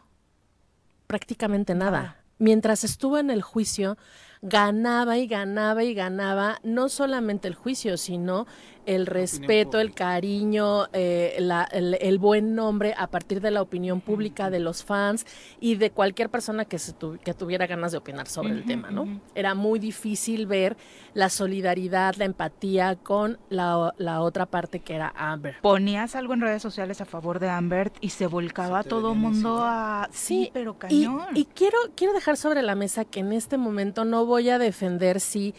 prácticamente 1.07 1.75
nada 1.75 2.25
mientras 2.39 2.85
estuvo 2.85 3.19
en 3.19 3.31
el 3.31 3.43
juicio, 3.43 3.97
ganaba 4.43 5.19
y 5.19 5.27
ganaba 5.27 5.85
y 5.85 5.95
ganaba 5.95 6.59
no 6.63 6.89
solamente 6.89 7.49
el 7.49 7.55
juicio, 7.55 7.97
sino 7.97 8.47
el 8.87 9.07
respeto, 9.07 9.81
el 9.81 9.93
cariño, 9.93 10.87
eh, 10.93 11.37
el, 11.73 12.19
buen 12.19 12.55
nombre 12.55 12.95
a 12.97 13.07
partir 13.07 13.41
de 13.41 13.51
la 13.51 13.63
opinión 13.63 14.01
pública 14.01 14.51
de 14.51 14.61
los 14.61 14.85
fans 14.85 15.27
y 15.61 15.77
de 15.77 15.91
cualquier 15.91 16.31
persona 16.31 16.65
que, 16.65 16.79
se 16.79 16.95
que 17.23 17.35
tuviera 17.35 17.67
ganas 17.67 17.93
de 17.93 17.99
opinar 17.99 18.29
sobre 18.29 18.51
el 18.51 18.65
tema, 18.65 18.91
¿no? 18.91 19.21
Era 19.35 19.55
muy 19.55 19.79
difícil 19.79 20.47
ver 20.47 20.77
la 21.13 21.29
solidaridad, 21.29 22.15
la 22.17 22.25
empatía 22.25 22.97
con 22.97 23.39
la, 23.49 23.93
otra 24.21 24.47
parte 24.47 24.81
que 24.81 24.95
era 24.95 25.13
Amber. 25.17 25.57
Ponías 25.61 26.17
algo 26.17 26.35
en 26.35 26.41
redes 26.41 26.63
sociales 26.63 27.01
a 27.01 27.05
favor 27.05 27.39
de 27.39 27.49
Amber 27.49 27.93
y 28.01 28.11
se 28.11 28.27
volcaba 28.27 28.83
todo 28.83 29.13
el 29.13 29.19
mundo 29.19 29.59
a... 29.63 30.09
Sí, 30.13 30.51
pero 30.53 30.79
cañón. 30.79 31.27
Y, 31.35 31.41
y 31.41 31.45
quiero, 31.47 31.79
quiero 31.95 32.13
dejar 32.13 32.37
sobre 32.37 32.63
la 32.63 32.75
mesa 32.75 33.05
que 33.05 33.21
en 33.21 33.33
este 33.33 33.59
momento 33.59 34.05
no 34.05 34.27
voy 34.27 34.51
a 34.51 34.59
defender 34.59 35.21
si 35.21 35.55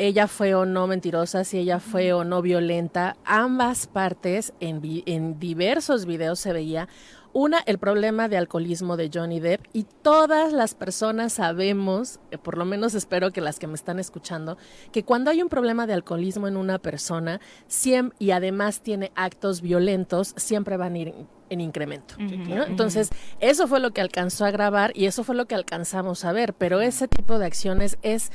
ella 0.00 0.28
fue 0.28 0.54
o 0.54 0.64
no 0.64 0.86
mentirosa, 0.86 1.44
si 1.44 1.58
ella 1.58 1.78
fue 1.78 2.14
o 2.14 2.24
no 2.24 2.40
violenta. 2.40 3.16
Ambas 3.26 3.86
partes 3.86 4.54
en, 4.58 4.80
en 5.04 5.38
diversos 5.38 6.06
videos 6.06 6.38
se 6.38 6.54
veía 6.54 6.88
una, 7.32 7.58
el 7.66 7.78
problema 7.78 8.28
de 8.28 8.38
alcoholismo 8.38 8.96
de 8.96 9.10
Johnny 9.12 9.40
Depp 9.40 9.66
y 9.72 9.84
todas 9.84 10.52
las 10.54 10.74
personas 10.74 11.34
sabemos, 11.34 12.18
eh, 12.30 12.38
por 12.38 12.56
lo 12.56 12.64
menos 12.64 12.94
espero 12.94 13.30
que 13.30 13.42
las 13.42 13.58
que 13.58 13.66
me 13.66 13.74
están 13.74 14.00
escuchando, 14.00 14.56
que 14.90 15.04
cuando 15.04 15.30
hay 15.30 15.42
un 15.42 15.50
problema 15.50 15.86
de 15.86 15.92
alcoholismo 15.92 16.48
en 16.48 16.56
una 16.56 16.78
persona 16.78 17.40
siempre, 17.68 18.16
y 18.18 18.30
además 18.30 18.80
tiene 18.80 19.12
actos 19.14 19.60
violentos, 19.60 20.32
siempre 20.36 20.78
van 20.78 20.94
a 20.94 20.98
ir 20.98 21.14
en 21.50 21.60
incremento. 21.60 22.14
Entonces, 22.18 23.10
eso 23.40 23.68
fue 23.68 23.80
lo 23.80 23.90
que 23.90 24.00
alcanzó 24.00 24.44
a 24.44 24.50
grabar 24.50 24.92
y 24.94 25.06
eso 25.06 25.24
fue 25.24 25.34
lo 25.34 25.46
que 25.46 25.54
alcanzamos 25.54 26.24
a 26.24 26.32
ver, 26.32 26.54
pero 26.54 26.80
ese 26.80 27.06
tipo 27.06 27.38
de 27.38 27.46
acciones 27.46 27.98
es 28.02 28.30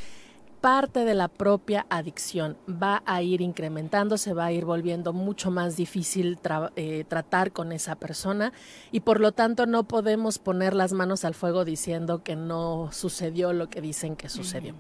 parte 0.66 1.06
de 1.06 1.14
la 1.14 1.28
propia 1.28 1.86
adicción. 1.92 2.58
Va 2.68 3.04
a 3.06 3.22
ir 3.22 3.42
incrementando, 3.42 4.18
se 4.18 4.34
va 4.34 4.46
a 4.46 4.52
ir 4.52 4.66
volviendo 4.66 5.14
mucho 5.14 5.52
más 5.52 5.78
difícil 5.78 6.40
eh, 6.76 7.06
tratar 7.08 7.52
con 7.52 7.72
esa 7.72 7.94
persona 7.98 8.52
y 8.92 9.02
por 9.02 9.20
lo 9.20 9.32
tanto 9.32 9.68
no 9.68 9.84
podemos 9.84 10.40
poner 10.40 10.74
las 10.74 10.92
manos 10.92 11.24
al 11.24 11.36
fuego 11.36 11.66
diciendo 11.66 12.24
que 12.24 12.36
no 12.36 12.90
sucedió 12.92 13.54
lo 13.54 13.70
que 13.70 13.80
dicen 13.80 14.16
que 14.16 14.28
sucedió. 14.28 14.74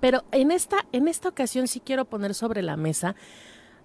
Pero 0.00 0.24
en 0.32 0.50
esta, 0.50 0.86
en 0.92 1.08
esta 1.08 1.28
ocasión 1.28 1.68
sí 1.68 1.80
quiero 1.80 2.06
poner 2.06 2.32
sobre 2.32 2.62
la 2.62 2.78
mesa 2.78 3.16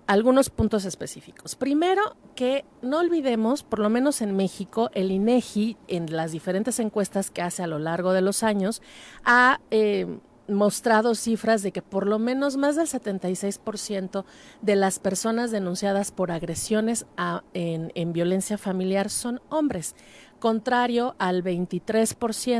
algunos 0.07 0.49
puntos 0.49 0.85
específicos. 0.85 1.57
Primero, 1.57 2.15
que 2.35 2.63
no 2.81 2.99
olvidemos, 2.99 3.63
por 3.63 3.79
lo 3.79 3.89
menos 3.89 4.21
en 4.21 4.37
México, 4.37 4.89
el 4.93 5.11
INEGI, 5.11 5.75
en 5.89 6.15
las 6.15 6.31
diferentes 6.31 6.79
encuestas 6.79 7.31
que 7.31 7.41
hace 7.41 7.63
a 7.63 7.67
lo 7.67 7.79
largo 7.79 8.13
de 8.13 8.21
los 8.21 8.43
años, 8.43 8.81
ha 9.25 9.59
eh, 9.71 10.07
mostrado 10.51 11.15
cifras 11.15 11.61
de 11.61 11.71
que 11.71 11.81
por 11.81 12.07
lo 12.07 12.19
menos 12.19 12.57
más 12.57 12.75
del 12.75 12.87
76% 12.87 14.25
de 14.61 14.75
las 14.75 14.99
personas 14.99 15.51
denunciadas 15.51 16.11
por 16.11 16.31
agresiones 16.31 17.05
en, 17.53 18.13
violencia 18.13 18.57
familiar 18.57 19.09
son 19.09 19.41
hombres, 19.49 19.95
contrario 20.39 21.15
al 21.19 21.43
23%, 21.43 22.15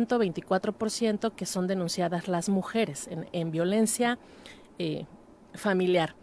24% 0.08 1.36
que 1.36 1.46
son 1.46 1.68
denunciadas 1.68 2.28
las 2.28 2.50
mujeres 2.50 3.10
en, 3.32 3.52
violencia 3.52 4.18
eh, 4.80 5.06
familiar. 5.54 6.16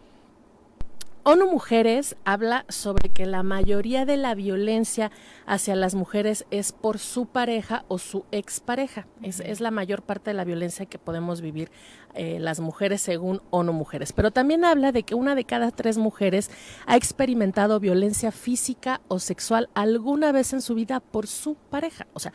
ONU 1.31 1.45
Mujeres 1.45 2.17
habla 2.25 2.65
sobre 2.71 3.11
que 3.11 3.27
la 3.27 3.43
mayoría 3.43 4.07
de 4.07 4.17
la 4.17 4.35
violencia 4.35 5.11
hacia 5.45 5.77
las 5.77 5.95
mujeres 5.95 6.47
es 6.51 6.73
por 6.73 6.99
su 6.99 7.27
pareja 7.27 7.85
o 7.89 7.99
su 7.99 8.25
expareja. 8.33 9.07
Es, 9.23 9.41
es 9.41 9.61
la 9.61 9.71
mayor 9.71 10.01
parte 10.01 10.31
de 10.31 10.35
la 10.35 10.45
violencia 10.45 10.87
que 10.87 10.99
podemos 10.99 11.43
vivir 11.43 11.71
eh, 12.15 12.39
las 12.41 12.61
mujeres 12.61 13.03
según 13.03 13.43
ONU 13.51 13.75
Mujeres. 13.75 14.15
Pero 14.15 14.31
también 14.31 14.65
habla 14.65 14.91
de 14.91 15.03
que 15.03 15.15
una 15.15 15.35
de 15.35 15.45
cada 15.45 15.71
tres 15.71 15.99
mujeres 15.99 16.51
ha 16.87 16.97
experimentado 16.97 17.79
violencia 17.79 18.33
física 18.33 19.03
o 19.09 19.19
sexual 19.19 19.69
alguna 19.75 20.33
vez 20.33 20.55
en 20.55 20.63
su 20.63 20.75
vida 20.75 21.01
por 21.01 21.27
su 21.27 21.57
pareja. 21.57 22.07
O 22.15 22.21
sea, 22.21 22.33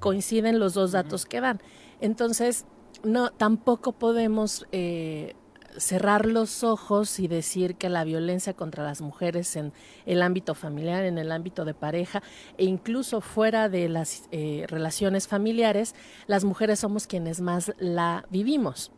coinciden 0.00 0.58
los 0.58 0.74
dos 0.74 0.92
datos 0.92 1.24
que 1.24 1.40
dan. 1.40 1.62
Entonces, 2.02 2.66
no, 3.04 3.30
tampoco 3.30 3.92
podemos... 3.92 4.66
Eh, 4.70 5.34
cerrar 5.78 6.26
los 6.26 6.64
ojos 6.64 7.18
y 7.18 7.28
decir 7.28 7.76
que 7.76 7.88
la 7.88 8.04
violencia 8.04 8.54
contra 8.54 8.84
las 8.84 9.00
mujeres 9.00 9.56
en 9.56 9.72
el 10.06 10.22
ámbito 10.22 10.54
familiar, 10.54 11.04
en 11.04 11.18
el 11.18 11.32
ámbito 11.32 11.64
de 11.64 11.74
pareja 11.74 12.22
e 12.56 12.64
incluso 12.64 13.20
fuera 13.20 13.68
de 13.68 13.88
las 13.88 14.28
eh, 14.30 14.64
relaciones 14.68 15.28
familiares, 15.28 15.94
las 16.26 16.44
mujeres 16.44 16.80
somos 16.80 17.06
quienes 17.06 17.40
más 17.40 17.72
la 17.78 18.24
vivimos. 18.30 18.92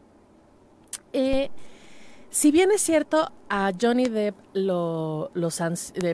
Eh, 1.12 1.50
si 2.30 2.52
bien 2.52 2.70
es 2.70 2.80
cierto, 2.80 3.32
a 3.48 3.72
Johnny 3.78 4.04
Depp 4.04 4.36
lo, 4.52 5.32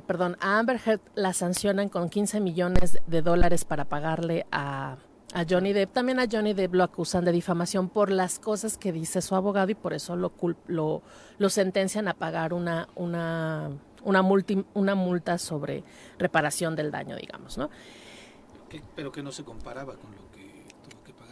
perdón, 0.07 0.39
a 0.41 0.59
Amber 0.59 0.81
Heard 0.85 1.01
la 1.15 1.35
sancionan 1.35 1.91
con 1.91 2.09
15 2.09 2.41
millones 2.41 2.99
de 3.07 3.21
dólares 3.21 3.67
para 3.67 3.85
pagarle 3.85 4.47
a, 4.51 4.97
a, 5.37 5.45
Johnny 5.49 5.73
Depp. 5.73 5.93
También 5.93 6.19
a 6.21 6.27
Johnny 6.31 6.55
Depp 6.55 6.75
lo 6.75 6.85
acusan 6.85 7.25
de 7.25 7.33
difamación 7.33 7.89
por 7.89 8.11
las 8.11 8.39
cosas 8.39 8.79
que 8.79 8.93
dice 8.93 9.23
su 9.23 9.35
abogado 9.35 9.71
y 9.71 9.75
por 9.75 9.93
eso 9.93 10.17
lo, 10.17 10.33
lo, 10.67 11.03
lo 11.39 11.49
sentencian 11.51 12.09
a 12.09 12.15
pagar 12.15 12.53
una, 12.53 12.89
una, 12.95 13.71
una, 14.03 14.23
una 14.75 14.95
multa 14.95 15.39
sobre 15.39 15.85
reparación 16.19 16.77
del 16.77 16.91
daño, 16.91 17.17
digamos, 17.17 17.59
¿no? 17.59 17.71
pero 18.95 19.13
que 19.13 19.23
no 19.23 19.33
se 19.33 19.45
comparaba 19.45 19.95
con 19.95 20.11
lo 20.13 20.31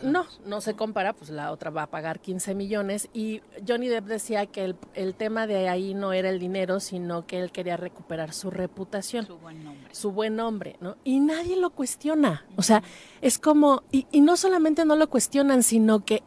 no, 0.05 0.27
no 0.45 0.61
se 0.61 0.75
compara, 0.75 1.13
pues 1.13 1.31
la 1.31 1.51
otra 1.51 1.71
va 1.71 1.85
a 1.85 1.87
pagar 1.91 2.21
15 2.21 2.55
millones 2.55 3.09
y 3.13 3.41
Johnny 3.67 3.89
Depp 3.89 4.07
decía 4.07 4.47
que 4.47 4.65
el, 4.65 4.77
el, 4.95 5.15
tema 5.15 5.47
de 5.47 5.69
ahí 5.69 5.95
no 5.95 6.13
era 6.13 6.29
el 6.31 6.39
dinero, 6.39 6.81
sino 6.81 7.27
que 7.27 7.41
él 7.41 7.51
quería 7.51 7.77
recuperar 7.77 8.33
su 8.33 8.51
reputación. 8.51 9.27
Su 9.27 9.39
buen 9.39 9.65
nombre. 9.65 9.95
Su 9.95 10.13
buen 10.13 10.37
nombre, 10.37 10.77
¿no? 10.81 10.97
Y 11.05 11.21
nadie 11.21 11.57
lo 11.57 11.71
cuestiona. 11.71 12.47
O 12.57 12.63
sea, 12.63 12.83
es 13.21 13.39
como, 13.39 13.83
y, 13.91 14.07
y 14.13 14.21
no 14.21 14.37
solamente 14.37 14.85
no 14.85 14.97
lo 14.97 15.09
cuestionan, 15.09 15.63
sino 15.63 16.05
que 16.05 16.23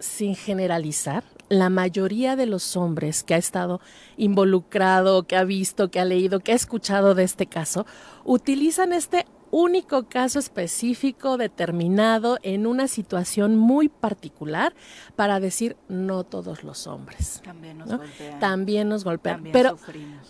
sin 0.00 0.34
generalizar, 0.34 1.24
la 1.50 1.68
mayoría 1.68 2.36
de 2.36 2.46
los 2.46 2.76
hombres 2.76 3.22
que 3.22 3.34
ha 3.34 3.36
estado 3.36 3.80
involucrado, 4.16 5.24
que 5.24 5.36
ha 5.36 5.44
visto, 5.44 5.90
que 5.90 6.00
ha 6.00 6.04
leído, 6.04 6.40
que 6.40 6.52
ha 6.52 6.54
escuchado 6.54 7.14
de 7.14 7.24
este 7.24 7.46
caso, 7.46 7.86
utilizan 8.24 8.92
este 8.92 9.26
único 9.50 10.04
caso 10.04 10.38
específico 10.38 11.36
determinado 11.36 12.38
en 12.42 12.66
una 12.66 12.88
situación 12.88 13.56
muy 13.56 13.88
particular 13.88 14.74
para 15.16 15.40
decir 15.40 15.76
no 15.88 16.24
todos 16.24 16.64
los 16.64 16.86
hombres. 16.86 17.40
También 17.44 17.78
nos 17.78 17.88
golpean. 17.88 18.40
También 18.40 18.88
nos 18.88 19.04
golpean. 19.04 19.44
pero, 19.52 19.76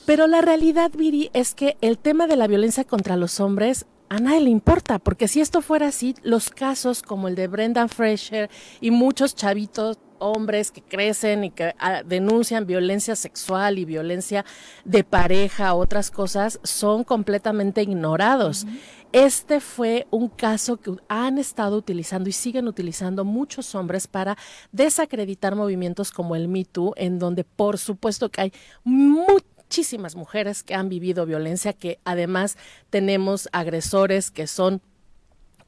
pero 0.07 0.27
la 0.27 0.41
realidad, 0.41 0.91
Viri, 0.97 1.31
es 1.33 1.55
que 1.55 1.77
el 1.81 1.99
tema 1.99 2.27
de 2.27 2.37
la 2.37 2.47
violencia 2.47 2.85
contra 2.85 3.17
los 3.17 3.41
hombres 3.41 3.87
a 4.09 4.19
nadie 4.19 4.41
le 4.41 4.51
importa, 4.51 4.99
porque 4.99 5.29
si 5.29 5.41
esto 5.41 5.63
fuera 5.63 5.87
así, 5.87 6.17
los 6.25 6.51
casos 6.51 7.01
como 7.01 7.29
el 7.29 7.37
de 7.37 7.47
Brendan 7.47 7.89
Fraser 7.89 8.51
y 8.81 8.91
muchos 8.91 9.37
chavitos 9.37 9.99
hombres 10.21 10.71
que 10.71 10.83
crecen 10.83 11.45
y 11.45 11.51
que 11.51 11.75
ah, 11.79 12.03
denuncian 12.05 12.67
violencia 12.67 13.17
sexual 13.17 13.79
y 13.79 13.85
violencia 13.85 14.45
de 14.85 15.03
pareja, 15.03 15.75
otras 15.75 16.11
cosas, 16.11 16.61
son 16.63 17.05
completamente 17.05 17.83
ignorados. 17.83 18.67
Este 19.13 19.59
fue 19.59 20.07
un 20.13 20.29
caso 20.29 20.77
que 20.77 20.95
han 21.09 21.39
estado 21.39 21.77
utilizando 21.77 22.29
y 22.29 22.33
siguen 22.33 22.69
utilizando 22.69 23.25
muchos 23.25 23.75
hombres 23.75 24.07
para 24.07 24.39
desacreditar 24.71 25.57
movimientos 25.57 26.13
como 26.13 26.37
el 26.37 26.47
Me 26.47 26.65
Too, 26.65 26.95
en 26.97 27.19
donde 27.19 27.43
por 27.43 27.79
supuesto 27.79 28.29
que 28.29 28.41
hay 28.43 28.53
muchísimas 28.85 30.15
mujeres 30.15 30.63
que 30.63 30.75
han 30.75 30.89
vivido 30.89 31.27
violencia, 31.27 31.73
que 31.73 31.99
además 32.05 32.57
tenemos 32.89 33.49
agresores 33.51 34.31
que 34.31 34.47
son 34.47 34.81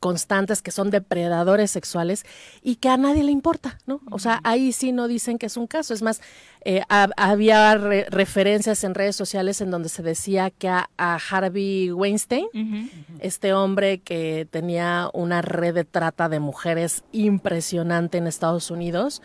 constantes 0.03 0.63
que 0.63 0.73
son 0.73 0.91
depredadores 0.91 1.71
sexuales 1.71 2.27
y 2.61 2.75
que 2.75 2.89
a 2.89 2.97
nadie 2.97 3.23
le 3.23 3.31
importa, 3.31 3.79
¿no? 3.87 4.01
O 4.11 4.19
sea, 4.19 4.41
ahí 4.43 4.73
sí 4.73 4.91
no 4.91 5.07
dicen 5.07 5.39
que 5.39 5.47
es 5.47 5.57
un 5.57 5.69
caso. 5.69 5.95
Es 5.95 6.03
más, 6.03 6.21
eh, 6.65 6.83
había 6.89 7.77
referencias 7.77 8.83
en 8.83 8.97
redes 8.97 9.15
sociales 9.15 9.61
en 9.61 9.71
donde 9.71 9.89
se 9.89 10.03
decía 10.03 10.51
que 10.51 10.69
a, 10.69 10.89
Harvey 10.99 11.93
Weinstein, 11.93 12.47
este 13.21 13.53
hombre 13.53 14.01
que 14.01 14.49
tenía 14.51 15.09
una 15.15 15.41
red 15.41 15.73
de 15.73 15.85
trata 15.85 16.29
de 16.29 16.41
mujeres 16.41 17.05
impresionante 17.13 18.19
en 18.19 18.27
Estados 18.27 18.73
Unidos, 18.73 19.23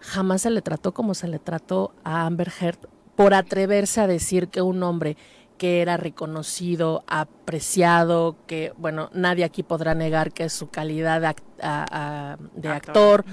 jamás 0.00 0.42
se 0.42 0.50
le 0.50 0.62
trató 0.62 0.92
como 0.92 1.14
se 1.14 1.28
le 1.28 1.38
trató 1.38 1.94
a 2.02 2.26
Amber 2.26 2.52
Heard 2.60 2.88
por 3.14 3.34
atreverse 3.34 4.00
a 4.00 4.08
decir 4.08 4.48
que 4.48 4.62
un 4.62 4.82
hombre 4.82 5.16
que 5.62 5.80
era 5.80 5.96
reconocido, 5.96 7.04
apreciado, 7.06 8.34
que, 8.48 8.72
bueno, 8.78 9.10
nadie 9.12 9.44
aquí 9.44 9.62
podrá 9.62 9.94
negar 9.94 10.32
que 10.32 10.48
su 10.48 10.70
calidad 10.70 11.20
de, 11.20 12.68
actor, 12.68 13.24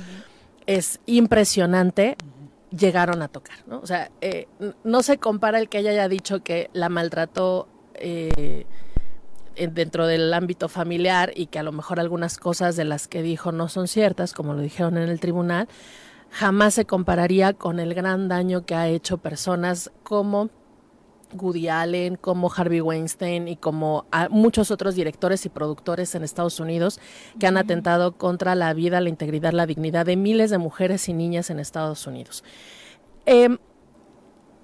es 0.67 0.99
impresionante, 1.07 2.17
llegaron 2.69 3.23
a 3.23 3.29
tocar, 3.29 3.57
¿no? 3.65 3.79
O 3.79 3.87
sea, 3.87 4.11
eh, 4.21 4.47
no 4.83 5.01
se 5.01 5.17
compara 5.17 5.57
el 5.57 5.69
que 5.69 5.79
ella 5.79 5.89
haya 5.89 6.07
dicho 6.07 6.43
que 6.43 6.69
la 6.71 6.87
maltrató 6.89 7.67
eh, 7.95 8.67
dentro 9.55 10.05
del 10.05 10.31
ámbito 10.31 10.69
familiar 10.69 11.31
y 11.35 11.47
que 11.47 11.57
a 11.57 11.63
lo 11.63 11.71
mejor 11.71 11.99
algunas 11.99 12.37
cosas 12.37 12.75
de 12.75 12.85
las 12.85 13.07
que 13.07 13.23
dijo 13.23 13.51
no 13.51 13.69
son 13.69 13.87
ciertas, 13.87 14.33
como 14.33 14.53
lo 14.53 14.61
dijeron 14.61 14.99
en 14.99 15.09
el 15.09 15.19
tribunal, 15.19 15.67
jamás 16.29 16.75
se 16.75 16.85
compararía 16.85 17.53
con 17.53 17.79
el 17.79 17.95
gran 17.95 18.27
daño 18.27 18.67
que 18.67 18.75
ha 18.75 18.87
hecho 18.87 19.17
personas 19.17 19.89
como 20.03 20.51
Woody 21.33 21.67
Allen, 21.67 22.15
como 22.15 22.51
Harvey 22.51 22.81
Weinstein 22.81 23.47
y 23.47 23.55
como 23.55 24.05
muchos 24.29 24.71
otros 24.71 24.95
directores 24.95 25.45
y 25.45 25.49
productores 25.49 26.15
en 26.15 26.23
Estados 26.23 26.59
Unidos 26.59 26.99
que 27.39 27.47
han 27.47 27.57
atentado 27.57 28.17
contra 28.17 28.55
la 28.55 28.73
vida, 28.73 29.01
la 29.01 29.09
integridad, 29.09 29.53
la 29.53 29.65
dignidad 29.65 30.05
de 30.05 30.15
miles 30.15 30.49
de 30.49 30.57
mujeres 30.57 31.07
y 31.09 31.13
niñas 31.13 31.49
en 31.49 31.59
Estados 31.59 32.05
Unidos. 32.07 32.43
Em, 33.25 33.57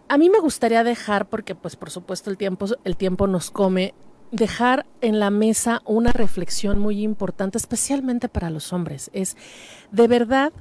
a 0.07 0.17
mí 0.17 0.29
me 0.29 0.39
gustaría 0.39 0.83
dejar, 0.83 1.27
porque 1.27 1.55
pues 1.55 1.75
por 1.75 1.89
supuesto 1.89 2.29
el 2.29 2.37
tiempo, 2.37 2.67
el 2.83 2.97
tiempo 2.97 3.27
nos 3.27 3.51
come, 3.51 3.93
dejar 4.31 4.85
en 5.01 5.19
la 5.19 5.29
mesa 5.29 5.81
una 5.85 6.11
reflexión 6.11 6.79
muy 6.79 7.01
importante, 7.01 7.57
especialmente 7.57 8.29
para 8.29 8.49
los 8.49 8.73
hombres. 8.73 9.09
Es 9.13 9.37
de 9.91 10.07
verdad 10.07 10.51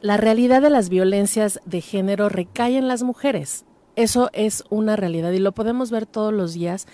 la 0.00 0.16
realidad 0.16 0.62
de 0.62 0.70
las 0.70 0.88
violencias 0.88 1.60
de 1.64 1.80
género 1.80 2.28
recae 2.28 2.76
en 2.76 2.88
las 2.88 3.02
mujeres. 3.02 3.64
Eso 3.96 4.28
es 4.34 4.62
una 4.68 4.94
realidad 4.94 5.32
y 5.32 5.38
lo 5.38 5.52
podemos 5.52 5.90
ver 5.90 6.04
todos 6.06 6.32
los 6.32 6.52
días 6.52 6.86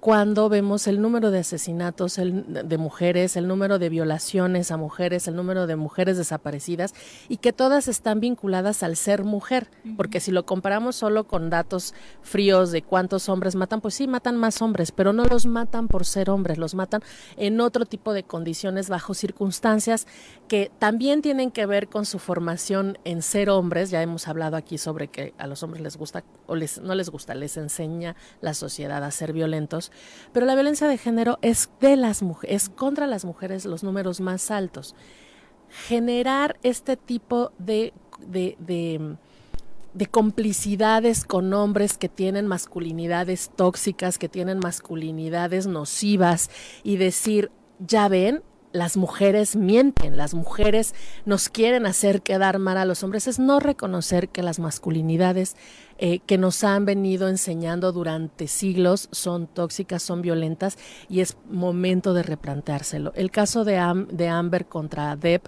cuando 0.00 0.48
vemos 0.48 0.86
el 0.86 1.02
número 1.02 1.30
de 1.32 1.40
asesinatos 1.40 2.16
de 2.16 2.78
mujeres, 2.78 3.36
el 3.36 3.48
número 3.48 3.78
de 3.80 3.88
violaciones 3.88 4.70
a 4.70 4.76
mujeres, 4.76 5.26
el 5.26 5.34
número 5.34 5.66
de 5.66 5.74
mujeres 5.74 6.16
desaparecidas 6.16 6.94
y 7.28 7.38
que 7.38 7.52
todas 7.52 7.88
están 7.88 8.20
vinculadas 8.20 8.84
al 8.84 8.96
ser 8.96 9.24
mujer, 9.24 9.68
porque 9.96 10.20
si 10.20 10.30
lo 10.30 10.46
comparamos 10.46 10.94
solo 10.94 11.24
con 11.24 11.50
datos 11.50 11.94
fríos 12.22 12.70
de 12.70 12.82
cuántos 12.82 13.28
hombres 13.28 13.56
matan, 13.56 13.80
pues 13.80 13.94
sí, 13.94 14.06
matan 14.06 14.36
más 14.36 14.62
hombres, 14.62 14.92
pero 14.92 15.12
no 15.12 15.24
los 15.24 15.46
matan 15.46 15.88
por 15.88 16.06
ser 16.06 16.30
hombres, 16.30 16.58
los 16.58 16.76
matan 16.76 17.02
en 17.36 17.60
otro 17.60 17.84
tipo 17.84 18.12
de 18.12 18.22
condiciones, 18.22 18.88
bajo 18.88 19.14
circunstancias 19.14 20.06
que 20.46 20.70
también 20.78 21.22
tienen 21.22 21.50
que 21.50 21.66
ver 21.66 21.88
con 21.88 22.06
su 22.06 22.20
formación 22.20 22.98
en 23.04 23.20
ser 23.22 23.50
hombres, 23.50 23.90
ya 23.90 24.00
hemos 24.00 24.28
hablado 24.28 24.56
aquí 24.56 24.78
sobre 24.78 25.08
que 25.08 25.34
a 25.38 25.46
los 25.48 25.62
hombres 25.64 25.82
les 25.82 25.96
gusta 25.96 26.22
o 26.46 26.54
les, 26.54 26.80
no 26.80 26.94
les 26.94 27.10
gusta, 27.10 27.34
les 27.34 27.56
enseña 27.56 28.14
la 28.40 28.54
sociedad 28.54 29.02
a 29.02 29.10
ser 29.10 29.32
violentos, 29.32 29.87
pero 30.32 30.46
la 30.46 30.54
violencia 30.54 30.88
de 30.88 30.98
género 30.98 31.38
es 31.42 31.70
de 31.80 31.96
las 31.96 32.22
mujeres, 32.22 32.68
contra 32.68 33.06
las 33.06 33.24
mujeres 33.24 33.64
los 33.64 33.82
números 33.82 34.20
más 34.20 34.50
altos. 34.50 34.94
Generar 35.68 36.58
este 36.62 36.96
tipo 36.96 37.52
de, 37.58 37.92
de, 38.26 38.56
de 39.94 40.06
complicidades 40.06 41.24
con 41.24 41.52
hombres 41.52 41.98
que 41.98 42.08
tienen 42.08 42.46
masculinidades 42.46 43.50
tóxicas, 43.56 44.18
que 44.18 44.28
tienen 44.28 44.58
masculinidades 44.58 45.66
nocivas 45.66 46.50
y 46.82 46.96
decir, 46.96 47.50
ya 47.78 48.08
ven, 48.08 48.42
las 48.72 48.96
mujeres 48.96 49.56
mienten, 49.56 50.16
las 50.16 50.34
mujeres 50.34 50.94
nos 51.24 51.48
quieren 51.48 51.86
hacer 51.86 52.22
quedar 52.22 52.58
mal 52.58 52.76
a 52.76 52.84
los 52.84 53.02
hombres, 53.02 53.26
es 53.26 53.38
no 53.38 53.60
reconocer 53.60 54.28
que 54.28 54.42
las 54.42 54.58
masculinidades 54.58 55.56
eh, 55.98 56.20
que 56.20 56.38
nos 56.38 56.62
han 56.64 56.84
venido 56.84 57.28
enseñando 57.28 57.92
durante 57.92 58.46
siglos 58.46 59.08
son 59.12 59.46
tóxicas, 59.46 60.02
son 60.02 60.22
violentas 60.22 60.78
y 61.08 61.20
es 61.20 61.36
momento 61.50 62.14
de 62.14 62.22
replanteárselo. 62.22 63.12
El 63.16 63.30
caso 63.30 63.64
de, 63.64 64.06
de 64.10 64.28
Amber 64.28 64.66
contra 64.66 65.16
Depp 65.16 65.46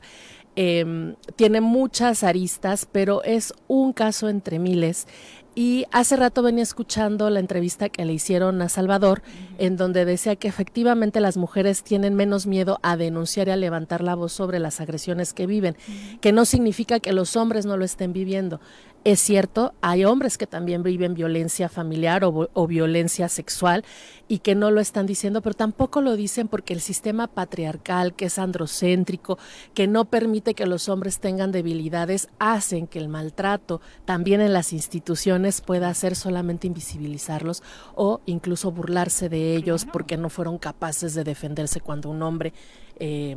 em, 0.57 1.15
tiene 1.37 1.61
muchas 1.61 2.25
aristas, 2.25 2.87
pero 2.91 3.23
es 3.25 3.53
un 3.69 3.93
caso 3.93 4.29
entre 4.29 4.59
miles. 4.59 5.07
Y 5.55 5.85
hace 5.91 6.15
rato 6.15 6.43
venía 6.43 6.63
escuchando 6.63 7.29
la 7.29 7.41
entrevista 7.41 7.89
que 7.89 8.05
le 8.05 8.13
hicieron 8.13 8.63
a 8.63 8.69
Salvador, 8.69 9.21
en 9.59 9.77
donde 9.77 10.05
decía 10.05 10.37
que 10.37 10.47
efectivamente 10.47 11.21
las 11.21 11.37
mujeres 11.37 11.83
tienen 11.83 12.15
menos 12.15 12.47
miedo 12.47 12.79
a 12.83 12.97
denunciar 12.97 13.49
y 13.49 13.51
a 13.51 13.57
levantar 13.57 14.01
la 14.01 14.15
voz 14.15 14.33
sobre 14.33 14.61
las 14.61 14.81
agresiones 14.81 15.33
que 15.33 15.47
viven, 15.47 15.77
que 16.21 16.31
no 16.31 16.45
significa 16.45 17.01
que 17.01 17.13
los 17.13 17.37
hombres 17.37 17.67
no 17.67 17.77
lo 17.77 17.85
estén 17.85 18.13
viviendo. 18.13 18.61
Es 19.03 19.19
cierto, 19.19 19.73
hay 19.81 20.05
hombres 20.05 20.39
que 20.39 20.47
también 20.47 20.83
viven 20.83 21.15
violencia 21.15 21.69
familiar 21.69 22.23
o, 22.25 22.67
violencia 22.67 23.29
sexual 23.29 23.83
y 24.31 24.39
que 24.39 24.55
no 24.55 24.71
lo 24.71 24.81
están 24.81 25.07
diciendo, 25.07 25.43
pero 25.43 25.57
tampoco 25.57 26.01
lo 26.01 26.15
dicen 26.15 26.47
porque 26.47 26.73
el 26.73 26.81
sistema 26.81 27.27
patriarcal, 27.27 28.15
que 28.15 28.27
es 28.27 28.39
androcéntrico, 28.39 29.39
que 29.75 29.89
no 29.89 30.05
permite 30.05 30.55
que 30.55 30.67
los 30.67 30.89
hombres 30.89 31.19
tengan 31.19 31.51
debilidades, 31.51 32.29
hacen 32.39 32.87
que 32.87 33.01
el 33.01 33.09
maltrato 33.09 33.81
también 34.05 34.41
en 34.41 34.53
las 34.53 34.73
instituciones 34.73 35.61
pueda 35.61 35.89
hacer 35.89 36.15
solamente 36.15 36.69
invisibilizarlos 36.69 37.65
o 37.97 38.21
incluso 38.25 38.71
burlarse 38.71 39.29
de 39.29 39.57
ellos 39.57 39.85
porque 39.85 40.17
no 40.17 40.31
fueron 40.31 40.59
capaces 40.59 41.13
de 41.15 41.25
defenderse 41.25 41.81
cuando 41.81 42.09
un 42.09 42.23
hombre... 42.23 42.53
Eh, 43.01 43.37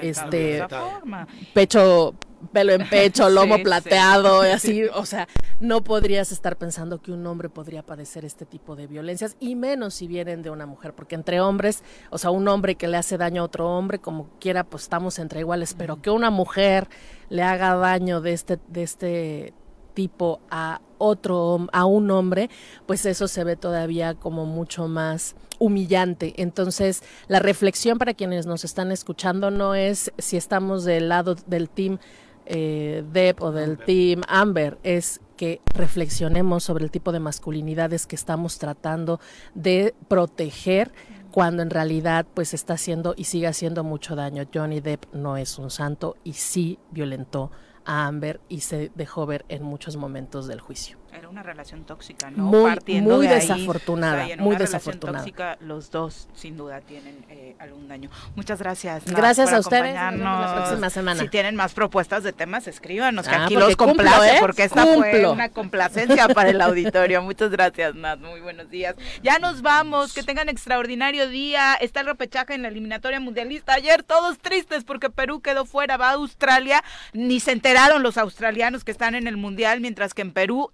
este 0.00 0.64
pecho 1.54 2.14
pelo 2.52 2.72
en 2.72 2.88
pecho, 2.88 3.28
lomo 3.30 3.58
plateado, 3.58 4.46
y 4.46 4.50
así, 4.50 4.84
o 4.94 5.04
sea, 5.04 5.28
no 5.60 5.82
podrías 5.82 6.32
estar 6.32 6.56
pensando 6.56 7.00
que 7.00 7.12
un 7.12 7.26
hombre 7.26 7.48
podría 7.48 7.82
padecer 7.82 8.24
este 8.24 8.46
tipo 8.46 8.76
de 8.76 8.86
violencias, 8.86 9.36
y 9.40 9.56
menos 9.56 9.94
si 9.94 10.06
vienen 10.06 10.42
de 10.42 10.50
una 10.50 10.66
mujer, 10.66 10.94
porque 10.94 11.14
entre 11.14 11.40
hombres, 11.40 11.82
o 12.10 12.18
sea, 12.18 12.30
un 12.30 12.46
hombre 12.48 12.76
que 12.76 12.88
le 12.88 12.96
hace 12.96 13.18
daño 13.18 13.42
a 13.42 13.44
otro 13.44 13.68
hombre, 13.68 13.98
como 13.98 14.28
quiera, 14.40 14.64
pues 14.64 14.84
estamos 14.84 15.18
entre 15.18 15.40
iguales, 15.40 15.74
pero 15.76 16.00
que 16.00 16.10
una 16.10 16.30
mujer 16.30 16.88
le 17.28 17.42
haga 17.42 17.74
daño 17.74 18.20
de 18.20 18.32
este, 18.32 18.58
de 18.68 18.82
este 18.82 19.54
tipo 19.98 20.38
a 20.48 20.80
otro, 20.98 21.66
a 21.72 21.84
un 21.84 22.12
hombre, 22.12 22.50
pues 22.86 23.04
eso 23.04 23.26
se 23.26 23.42
ve 23.42 23.56
todavía 23.56 24.14
como 24.14 24.46
mucho 24.46 24.86
más 24.86 25.34
humillante. 25.58 26.34
Entonces, 26.36 27.02
la 27.26 27.40
reflexión 27.40 27.98
para 27.98 28.14
quienes 28.14 28.46
nos 28.46 28.62
están 28.62 28.92
escuchando 28.92 29.50
no 29.50 29.74
es 29.74 30.12
si 30.16 30.36
estamos 30.36 30.84
del 30.84 31.08
lado 31.08 31.34
del 31.48 31.68
team 31.68 31.98
eh, 32.46 33.02
Deb 33.12 33.42
o 33.42 33.50
del 33.50 33.76
team 33.76 34.22
Amber, 34.28 34.78
es 34.84 35.20
que 35.36 35.60
reflexionemos 35.74 36.62
sobre 36.62 36.84
el 36.84 36.92
tipo 36.92 37.10
de 37.10 37.18
masculinidades 37.18 38.06
que 38.06 38.14
estamos 38.14 38.60
tratando 38.60 39.18
de 39.56 39.96
proteger 40.06 40.92
cuando 41.32 41.62
en 41.62 41.70
realidad 41.70 42.24
pues 42.34 42.54
está 42.54 42.74
haciendo 42.74 43.14
y 43.16 43.24
sigue 43.24 43.48
haciendo 43.48 43.82
mucho 43.82 44.14
daño. 44.14 44.44
Johnny 44.54 44.78
Depp 44.78 45.12
no 45.12 45.36
es 45.36 45.58
un 45.58 45.70
santo 45.70 46.14
y 46.22 46.34
sí 46.34 46.78
violentó 46.92 47.50
a 47.88 48.06
Amber 48.06 48.40
y 48.50 48.60
se 48.60 48.92
dejó 48.94 49.24
ver 49.24 49.46
en 49.48 49.62
muchos 49.62 49.96
momentos 49.96 50.46
del 50.46 50.60
juicio. 50.60 50.97
Era 51.12 51.28
una 51.28 51.42
relación 51.42 51.84
tóxica, 51.84 52.30
¿no? 52.30 52.44
Muy, 52.44 53.00
muy 53.00 53.26
desafortunada, 53.26 54.26
muy 54.38 54.56
desafortunada. 54.56 55.18
Tóxica, 55.18 55.56
los 55.60 55.90
dos 55.90 56.28
sin 56.34 56.56
duda 56.56 56.80
tienen 56.80 57.24
eh, 57.30 57.56
algún 57.58 57.88
daño. 57.88 58.10
Muchas 58.36 58.58
gracias. 58.58 59.04
gracias 59.06 59.52
a 59.52 59.58
ustedes. 59.58 59.94
la 59.94 60.54
próxima 60.56 60.90
semana. 60.90 61.20
Si 61.20 61.28
tienen 61.28 61.56
más 61.56 61.72
propuestas 61.72 62.22
de 62.22 62.32
temas, 62.32 62.68
escríbanos, 62.68 63.26
que 63.26 63.34
ah, 63.34 63.44
aquí 63.44 63.56
los 63.56 63.76
complace, 63.76 64.36
¿eh? 64.36 64.40
porque 64.40 64.64
esta 64.64 64.84
fue 64.84 65.26
una 65.26 65.48
complacencia 65.48 66.28
para 66.28 66.50
el 66.50 66.60
auditorio. 66.60 67.22
Muchas 67.22 67.50
gracias, 67.50 67.94
Nat. 67.94 68.18
Muy 68.20 68.40
buenos 68.40 68.70
días. 68.70 68.94
Ya 69.22 69.38
nos 69.38 69.62
vamos, 69.62 70.12
que 70.12 70.22
tengan 70.22 70.48
extraordinario 70.48 71.28
día. 71.28 71.74
Está 71.74 72.00
el 72.00 72.06
repechaje 72.06 72.54
en 72.54 72.62
la 72.62 72.68
eliminatoria 72.68 73.20
mundialista. 73.20 73.74
Ayer 73.74 74.02
todos 74.02 74.38
tristes 74.38 74.84
porque 74.84 75.10
Perú 75.10 75.40
quedó 75.40 75.64
fuera, 75.64 75.96
va 75.96 76.10
a 76.10 76.12
Australia. 76.12 76.84
Ni 77.12 77.40
se 77.40 77.52
enteraron 77.52 78.02
los 78.02 78.18
australianos 78.18 78.84
que 78.84 78.90
están 78.90 79.14
en 79.14 79.26
el 79.26 79.36
mundial, 79.36 79.80
mientras 79.80 80.14
que 80.14 80.22
en 80.22 80.32
Perú, 80.32 80.70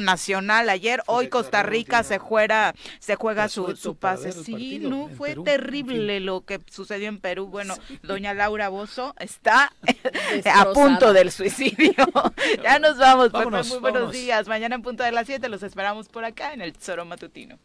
nacional 0.00 0.68
ayer. 0.68 1.02
Hoy 1.06 1.28
Costa 1.28 1.62
Rica 1.62 2.02
se 2.02 2.18
juega, 2.18 2.74
se 2.98 3.16
juega 3.16 3.48
su, 3.48 3.76
su 3.76 3.96
pase. 3.96 4.32
Sí, 4.32 4.78
no, 4.78 5.08
fue 5.08 5.36
terrible 5.36 6.20
lo 6.20 6.44
que 6.44 6.60
sucedió 6.70 7.08
en 7.08 7.18
Perú. 7.18 7.46
Bueno, 7.46 7.76
doña 8.02 8.34
Laura 8.34 8.68
Bozo 8.68 9.14
está 9.18 9.72
a 10.54 10.72
punto 10.72 11.12
del 11.12 11.30
suicidio. 11.30 11.94
ya 12.62 12.78
nos 12.78 12.98
vamos, 12.98 13.32
muy 13.68 13.78
buenos 13.78 14.12
días. 14.12 14.48
Mañana 14.48 14.74
en 14.76 14.82
punto 14.82 15.02
de 15.02 15.12
las 15.12 15.26
7 15.26 15.48
los 15.48 15.62
esperamos 15.62 16.08
por 16.08 16.24
acá 16.24 16.52
en 16.52 16.60
el 16.60 16.72
Tesoro 16.72 17.04
Matutino. 17.04 17.58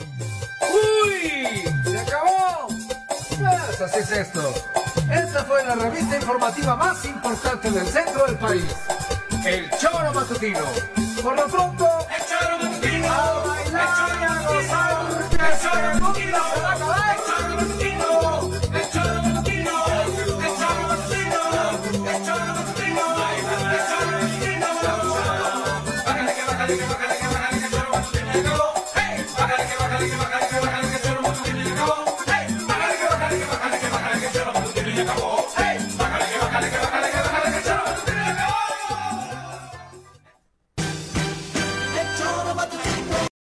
¡Uy! 0.00 1.62
¡Se 1.84 1.98
acabó! 1.98 2.68
Pues 3.38 3.80
así 3.80 4.00
es 4.00 4.10
esto. 4.10 4.54
Esta 5.10 5.44
fue 5.44 5.64
la 5.64 5.74
revista 5.74 6.16
informativa 6.16 6.76
más 6.76 7.04
importante 7.04 7.70
del 7.70 7.86
centro 7.86 8.26
del 8.26 8.36
país 8.36 8.64
el 9.46 9.70
choro 9.78 10.12
matutino. 10.12 10.60
Por 11.22 11.36
lo 11.36 11.46
pronto, 11.46 11.86
el 12.10 12.22
choro 12.26 12.58
matutino. 12.58 13.12
A 13.12 13.44
bailar, 13.46 13.88
el 13.88 14.30
choro 14.42 14.62
matutino. 14.68 15.46
El 15.46 15.60
choro 15.62 16.00
matutino. 16.00 17.55